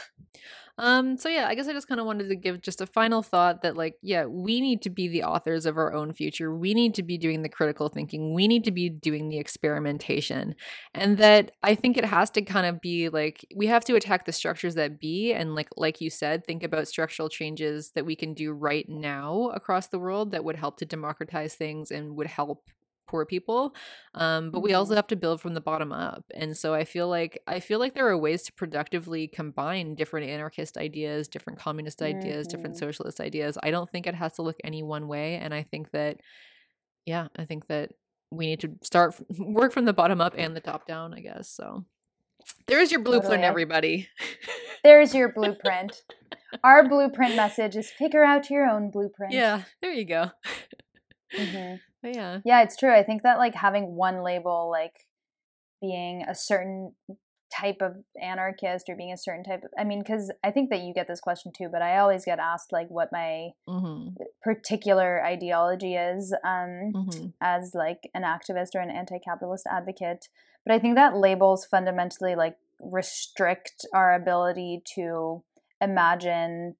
Um, 0.80 1.16
so 1.16 1.28
yeah, 1.28 1.48
I 1.48 1.56
guess 1.56 1.66
I 1.66 1.72
just 1.72 1.88
kind 1.88 1.98
of 1.98 2.06
wanted 2.06 2.28
to 2.28 2.36
give 2.36 2.62
just 2.62 2.80
a 2.80 2.86
final 2.86 3.20
thought 3.20 3.62
that 3.62 3.76
like, 3.76 3.96
yeah, 4.00 4.26
we 4.26 4.60
need 4.60 4.80
to 4.82 4.90
be 4.90 5.08
the 5.08 5.24
authors 5.24 5.66
of 5.66 5.76
our 5.76 5.92
own 5.92 6.12
future. 6.12 6.54
We 6.54 6.72
need 6.72 6.94
to 6.94 7.02
be 7.02 7.18
doing 7.18 7.42
the 7.42 7.48
critical 7.48 7.88
thinking. 7.88 8.32
We 8.32 8.46
need 8.46 8.62
to 8.64 8.70
be 8.70 8.88
doing 8.88 9.28
the 9.28 9.38
experimentation. 9.38 10.54
And 10.94 11.18
that 11.18 11.50
I 11.64 11.74
think 11.74 11.96
it 11.96 12.04
has 12.04 12.30
to 12.30 12.42
kind 12.42 12.64
of 12.64 12.80
be 12.80 13.08
like 13.08 13.44
we 13.56 13.66
have 13.66 13.84
to 13.86 13.96
attack 13.96 14.24
the 14.24 14.32
structures 14.32 14.76
that 14.76 15.00
be 15.00 15.32
and 15.32 15.56
like 15.56 15.68
like 15.76 16.00
you 16.00 16.10
said, 16.10 16.46
think 16.46 16.62
about 16.62 16.86
structural 16.86 17.28
changes 17.28 17.90
that 17.96 18.06
we 18.06 18.14
can 18.14 18.32
do 18.32 18.52
right 18.52 18.88
now 18.88 19.50
across 19.54 19.88
the 19.88 19.98
world 19.98 20.30
that 20.30 20.44
would 20.44 20.56
help 20.56 20.78
to 20.78 20.86
democratize 20.86 21.54
things 21.54 21.90
and 21.90 22.14
would 22.16 22.28
help 22.28 22.70
poor 23.08 23.24
people 23.26 23.74
um, 24.14 24.50
but 24.50 24.60
we 24.60 24.74
also 24.74 24.92
Mhm. 24.92 24.96
have 24.96 25.06
to 25.08 25.16
build 25.16 25.40
from 25.40 25.54
the 25.54 25.60
bottom 25.60 25.90
up 25.92 26.24
and 26.34 26.56
so 26.56 26.74
i 26.74 26.84
feel 26.84 27.08
like 27.08 27.42
i 27.46 27.58
feel 27.58 27.78
like 27.78 27.94
there 27.94 28.06
are 28.08 28.16
ways 28.18 28.42
to 28.44 28.52
productively 28.52 29.26
combine 29.26 29.94
different 29.94 30.28
anarchist 30.28 30.76
ideas 30.76 31.26
different 31.26 31.58
communist 31.58 32.02
ideas 32.02 32.46
different 32.46 32.76
Mhm. 32.76 32.80
socialist 32.80 33.20
ideas 33.20 33.58
i 33.62 33.70
don't 33.70 33.90
think 33.90 34.06
it 34.06 34.14
has 34.14 34.34
to 34.34 34.42
look 34.42 34.56
any 34.62 34.82
one 34.82 35.08
way 35.08 35.36
and 35.36 35.52
i 35.54 35.62
think 35.62 35.90
that 35.92 36.18
yeah 37.06 37.28
i 37.36 37.44
think 37.44 37.66
that 37.68 37.90
we 38.30 38.46
need 38.46 38.60
to 38.60 38.70
start 38.82 39.14
f- 39.14 39.22
work 39.38 39.72
from 39.72 39.86
the 39.86 39.92
bottom 39.94 40.20
up 40.20 40.34
and 40.36 40.54
the 40.54 40.60
top 40.60 40.86
down 40.86 41.14
i 41.14 41.20
guess 41.20 41.48
so 41.48 41.84
there's 42.66 42.90
your 42.92 43.00
blueprint 43.00 43.30
Totally. 43.42 43.46
everybody 43.46 44.08
There's 44.84 45.12
your 45.12 45.32
blueprint. 45.32 46.02
Our 46.62 46.88
blueprint 46.88 47.34
message 47.34 47.74
is 47.76 47.90
figure 47.90 48.22
out 48.22 48.48
your 48.48 48.64
own 48.64 48.90
blueprint. 48.90 49.32
yeah 49.34 49.62
there 49.82 49.92
you 49.92 50.04
go 50.04 50.30
Mhm. 51.36 51.80
but 52.02 52.14
yeah 52.14 52.40
Yeah, 52.44 52.62
it's 52.62 52.76
true. 52.76 52.94
I 52.94 53.02
think 53.02 53.22
that 53.22 53.38
like 53.38 53.54
having 53.54 53.94
one 53.96 54.22
label, 54.22 54.70
like 54.70 55.06
being 55.80 56.22
a 56.22 56.34
certain 56.34 56.94
type 57.54 57.78
of 57.80 57.96
anarchist 58.20 58.88
or 58.88 58.96
being 58.96 59.12
a 59.12 59.16
certain 59.16 59.44
type 59.44 59.64
of, 59.64 59.70
I 59.78 59.84
mean, 59.84 60.00
because 60.00 60.32
I 60.44 60.50
think 60.50 60.70
that 60.70 60.80
you 60.80 60.92
get 60.92 61.08
this 61.08 61.20
question 61.20 61.52
too, 61.56 61.68
but 61.70 61.82
I 61.82 61.98
always 61.98 62.24
get 62.24 62.38
asked 62.38 62.72
like 62.72 62.88
what 62.88 63.10
my 63.12 63.50
hmm 63.66 64.08
particular 64.42 65.24
ideology 65.24 65.94
is 65.94 66.34
um, 66.44 66.92
hmm 66.92 67.26
as 67.40 67.72
like 67.74 68.10
an 68.14 68.22
activist 68.22 68.74
or 68.74 68.80
an 68.80 68.90
anti-capitalist 68.90 69.66
advocate. 69.70 70.28
But 70.64 70.74
I 70.74 70.78
think 70.78 70.96
that 70.96 71.16
labels 71.16 71.64
fundamentally 71.64 72.34
like 72.34 72.56
restrict 72.80 73.86
our 73.92 74.14
ability 74.14 74.82
to 74.94 75.42
imagine 75.80 76.76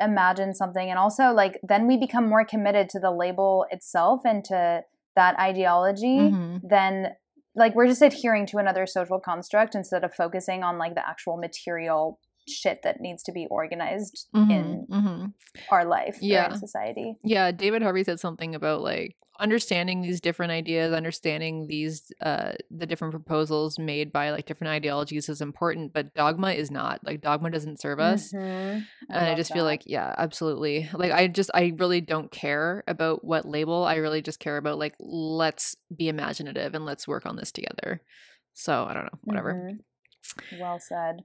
imagine 0.00 0.54
something 0.54 0.90
and 0.90 0.98
also 0.98 1.32
like 1.32 1.58
then 1.62 1.86
we 1.86 1.96
become 1.96 2.28
more 2.28 2.44
committed 2.44 2.88
to 2.88 2.98
the 2.98 3.10
label 3.10 3.66
itself 3.70 4.22
and 4.24 4.44
to 4.44 4.82
that 5.14 5.38
ideology 5.38 6.30
hmm 6.30 6.56
then 6.62 7.08
like 7.54 7.74
we're 7.74 7.86
just 7.86 8.02
adhering 8.02 8.44
to 8.46 8.58
another 8.58 8.86
social 8.86 9.18
construct 9.18 9.74
instead 9.74 10.04
of 10.04 10.12
focusing 10.12 10.62
on 10.62 10.78
like 10.78 10.94
the 10.94 11.08
actual 11.08 11.36
material 11.36 12.18
shit 12.48 12.80
that 12.82 13.00
needs 13.00 13.22
to 13.24 13.32
be 13.32 13.46
organized 13.50 14.28
in 14.34 14.86
hmm 14.90 15.26
our 15.70 15.84
life 15.84 16.18
Yeah. 16.20 16.50
in 16.52 16.56
society 16.56 17.16
Yeah, 17.24 17.50
David 17.52 17.82
Harvey 17.82 18.04
said 18.04 18.20
something 18.20 18.54
about 18.54 18.82
like 18.82 19.16
understanding 19.38 20.00
these 20.00 20.20
different 20.20 20.50
ideas, 20.52 20.94
understanding 20.94 21.66
these 21.66 22.10
uh 22.22 22.52
the 22.70 22.86
different 22.86 23.12
proposals 23.12 23.78
made 23.78 24.12
by 24.12 24.30
like 24.30 24.46
different 24.46 24.72
ideologies 24.72 25.28
is 25.28 25.40
important, 25.40 25.92
but 25.92 26.14
dogma 26.14 26.52
is 26.52 26.70
not. 26.70 27.00
Like 27.04 27.20
dogma 27.20 27.50
doesn't 27.50 27.80
serve 27.80 28.00
us. 28.00 28.32
Mhm. 28.32 28.86
And 29.10 29.24
I 29.28 29.34
just 29.34 29.52
feel 29.52 29.64
like, 29.64 29.82
yeah, 29.86 30.14
absolutely. 30.16 30.88
Like 30.92 31.12
I 31.12 31.26
just 31.28 31.50
I 31.54 31.72
really 31.76 32.00
don't 32.00 32.30
care 32.30 32.82
about 32.86 33.24
what 33.24 33.44
label. 33.46 33.84
I 33.84 33.96
really 33.96 34.22
just 34.22 34.40
care 34.40 34.56
about 34.56 34.78
like 34.78 34.94
let's 35.00 35.76
be 35.94 36.08
imaginative 36.08 36.74
and 36.74 36.84
let's 36.86 37.06
work 37.06 37.26
on 37.26 37.36
this 37.36 37.52
together. 37.52 38.00
So 38.54 38.84
I 38.84 38.94
don't 38.94 39.04
know, 39.04 39.18
whatever. 39.24 39.52
Mhm. 39.54 39.78
Well 40.60 40.80
said. 40.80 41.16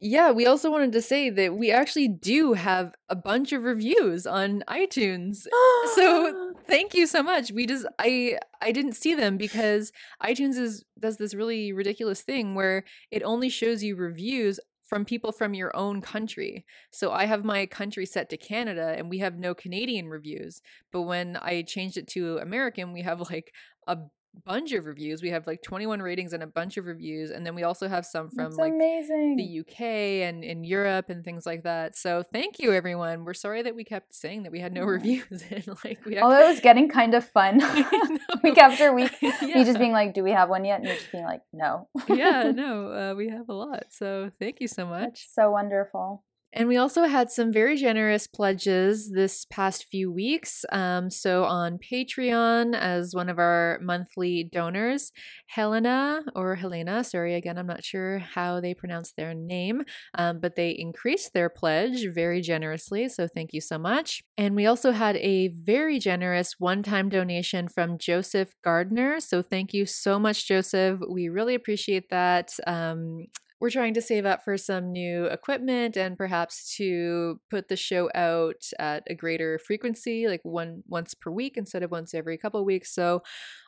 Yeah, 0.00 0.30
we 0.30 0.44
also 0.46 0.70
wanted 0.70 0.92
to 0.92 1.00
say 1.02 1.30
that 1.30 1.56
we 1.56 1.70
actually 1.70 2.08
do 2.08 2.52
have 2.52 2.94
a 3.08 3.16
bunch 3.16 3.52
of 3.52 3.62
reviews 3.62 4.26
on 4.26 4.62
iTunes. 4.68 5.46
So 5.94 6.54
thank 6.66 6.94
you 6.94 7.06
so 7.06 7.22
much. 7.22 7.50
We 7.50 7.66
just 7.66 7.86
I 7.98 8.38
I 8.60 8.72
didn't 8.72 8.92
see 8.92 9.14
them 9.14 9.38
because 9.38 9.92
iTunes 10.22 10.58
is 10.58 10.84
does 11.00 11.16
this 11.16 11.32
really 11.34 11.72
ridiculous 11.72 12.20
thing 12.20 12.54
where 12.54 12.84
it 13.10 13.22
only 13.22 13.48
shows 13.48 13.82
you 13.82 13.96
reviews 13.96 14.60
from 14.84 15.04
people 15.06 15.32
from 15.32 15.54
your 15.54 15.74
own 15.74 16.02
country. 16.02 16.64
So 16.90 17.10
I 17.10 17.24
have 17.24 17.44
my 17.44 17.66
country 17.66 18.04
set 18.06 18.28
to 18.30 18.36
Canada 18.36 18.94
and 18.96 19.08
we 19.08 19.18
have 19.18 19.38
no 19.38 19.54
Canadian 19.54 20.08
reviews. 20.08 20.60
But 20.92 21.02
when 21.02 21.36
I 21.36 21.62
changed 21.62 21.96
it 21.96 22.06
to 22.08 22.38
American, 22.38 22.92
we 22.92 23.02
have 23.02 23.20
like 23.30 23.52
a 23.86 23.96
bunch 24.44 24.72
of 24.72 24.84
reviews. 24.86 25.22
We 25.22 25.30
have 25.30 25.46
like 25.46 25.62
21 25.62 26.00
ratings 26.02 26.32
and 26.32 26.42
a 26.42 26.46
bunch 26.46 26.76
of 26.76 26.86
reviews 26.86 27.30
and 27.30 27.44
then 27.46 27.54
we 27.54 27.62
also 27.62 27.88
have 27.88 28.04
some 28.06 28.28
from 28.28 28.44
That's 28.44 28.56
like 28.56 28.72
amazing. 28.72 29.36
the 29.36 29.60
UK 29.60 29.80
and 30.28 30.44
in 30.44 30.64
Europe 30.64 31.08
and 31.08 31.24
things 31.24 31.46
like 31.46 31.62
that. 31.64 31.96
So 31.96 32.22
thank 32.22 32.58
you 32.58 32.72
everyone. 32.72 33.24
We're 33.24 33.34
sorry 33.34 33.62
that 33.62 33.74
we 33.74 33.84
kept 33.84 34.14
saying 34.14 34.42
that 34.44 34.52
we 34.52 34.60
had 34.60 34.72
no 34.72 34.84
reviews 34.84 35.44
and 35.50 35.66
like 35.84 36.04
we 36.04 36.18
Although 36.18 36.44
it 36.44 36.48
was 36.50 36.60
getting 36.60 36.88
kind 36.88 37.14
of 37.14 37.24
fun 37.26 37.58
week 38.42 38.58
after 38.58 38.92
week. 38.92 39.12
yeah. 39.22 39.36
Me 39.42 39.64
just 39.64 39.78
being 39.78 39.92
like, 39.92 40.14
"Do 40.14 40.22
we 40.22 40.32
have 40.32 40.48
one 40.48 40.64
yet?" 40.64 40.78
And 40.80 40.86
you're 40.86 40.96
just 40.96 41.10
being 41.12 41.24
like, 41.24 41.40
"No." 41.52 41.88
yeah, 42.08 42.50
no, 42.54 42.92
uh, 42.92 43.14
we 43.16 43.28
have 43.28 43.48
a 43.48 43.54
lot. 43.54 43.84
So 43.90 44.30
thank 44.38 44.60
you 44.60 44.68
so 44.68 44.86
much. 44.86 45.02
That's 45.04 45.34
so 45.34 45.50
wonderful. 45.50 46.22
And 46.52 46.68
we 46.68 46.78
also 46.78 47.04
had 47.04 47.30
some 47.30 47.52
very 47.52 47.76
generous 47.76 48.26
pledges 48.26 49.10
this 49.10 49.44
past 49.50 49.84
few 49.90 50.10
weeks. 50.10 50.64
Um, 50.72 51.10
so 51.10 51.44
on 51.44 51.78
Patreon, 51.78 52.74
as 52.74 53.14
one 53.14 53.28
of 53.28 53.38
our 53.38 53.78
monthly 53.82 54.44
donors, 54.44 55.12
Helena 55.48 56.22
or 56.34 56.54
Helena, 56.54 57.04
sorry, 57.04 57.34
again, 57.34 57.58
I'm 57.58 57.66
not 57.66 57.84
sure 57.84 58.20
how 58.20 58.60
they 58.60 58.72
pronounce 58.72 59.12
their 59.12 59.34
name, 59.34 59.82
um, 60.14 60.40
but 60.40 60.56
they 60.56 60.70
increased 60.70 61.34
their 61.34 61.50
pledge 61.50 62.06
very 62.14 62.40
generously. 62.40 63.08
So 63.10 63.28
thank 63.28 63.52
you 63.52 63.60
so 63.60 63.76
much. 63.76 64.22
And 64.38 64.56
we 64.56 64.64
also 64.64 64.92
had 64.92 65.16
a 65.16 65.48
very 65.48 65.98
generous 65.98 66.54
one 66.58 66.82
time 66.82 67.10
donation 67.10 67.68
from 67.68 67.98
Joseph 67.98 68.54
Gardner. 68.64 69.20
So 69.20 69.42
thank 69.42 69.74
you 69.74 69.84
so 69.84 70.18
much, 70.18 70.48
Joseph. 70.48 71.00
We 71.06 71.28
really 71.28 71.54
appreciate 71.54 72.08
that. 72.08 72.52
Um, 72.66 73.26
we're 73.60 73.70
trying 73.70 73.94
to 73.94 74.02
save 74.02 74.26
up 74.26 74.44
for 74.44 74.56
some 74.56 74.92
new 74.92 75.24
equipment 75.24 75.96
and 75.96 76.16
perhaps 76.16 76.76
to 76.76 77.40
put 77.50 77.68
the 77.68 77.76
show 77.76 78.10
out 78.14 78.62
at 78.78 79.02
a 79.08 79.14
greater 79.14 79.58
frequency 79.58 80.28
like 80.28 80.40
one 80.42 80.82
once 80.86 81.14
per 81.14 81.30
week 81.30 81.56
instead 81.56 81.82
of 81.82 81.90
once 81.90 82.14
every 82.14 82.36
couple 82.36 82.64
weeks. 82.64 82.94
So 82.94 83.22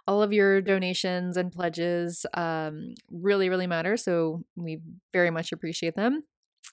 all 0.06 0.23
of 0.23 0.32
your 0.32 0.60
donations 0.60 1.36
and 1.36 1.51
pledges 1.52 2.27
um, 2.35 2.94
really 3.10 3.48
really 3.48 3.66
matter. 3.66 3.97
So 3.97 4.44
we 4.56 4.81
very 5.12 5.31
much 5.31 5.52
appreciate 5.52 5.97
them 5.97 6.24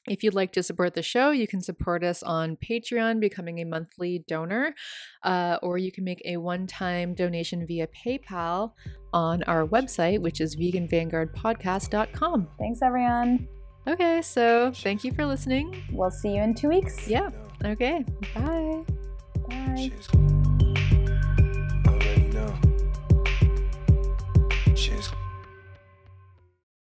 if 0.07 0.23
you'd 0.23 0.33
like 0.33 0.51
to 0.53 0.63
support 0.63 0.93
the 0.93 1.01
show, 1.01 1.31
you 1.31 1.47
can 1.47 1.61
support 1.61 2.03
us 2.03 2.21
on 2.23 2.57
Patreon, 2.57 3.19
becoming 3.19 3.59
a 3.59 3.65
monthly 3.65 4.23
donor, 4.27 4.73
uh, 5.23 5.57
or 5.61 5.77
you 5.77 5.91
can 5.91 6.03
make 6.03 6.21
a 6.25 6.37
one 6.37 6.67
time 6.67 7.13
donation 7.13 7.65
via 7.65 7.87
PayPal 7.87 8.73
on 9.13 9.43
our 9.43 9.65
website, 9.67 10.21
which 10.21 10.41
is 10.41 10.55
veganvanguardpodcast.com. 10.55 12.47
Thanks, 12.59 12.81
everyone. 12.81 13.47
Okay, 13.87 14.21
so 14.21 14.71
thank 14.73 15.03
you 15.03 15.11
for 15.13 15.25
listening. 15.25 15.83
We'll 15.91 16.11
see 16.11 16.35
you 16.35 16.41
in 16.41 16.55
two 16.55 16.69
weeks. 16.69 17.07
Yeah, 17.07 17.29
okay, 17.63 18.03
bye. 18.33 18.83
Bye. 19.47 19.75
She's 19.77 20.54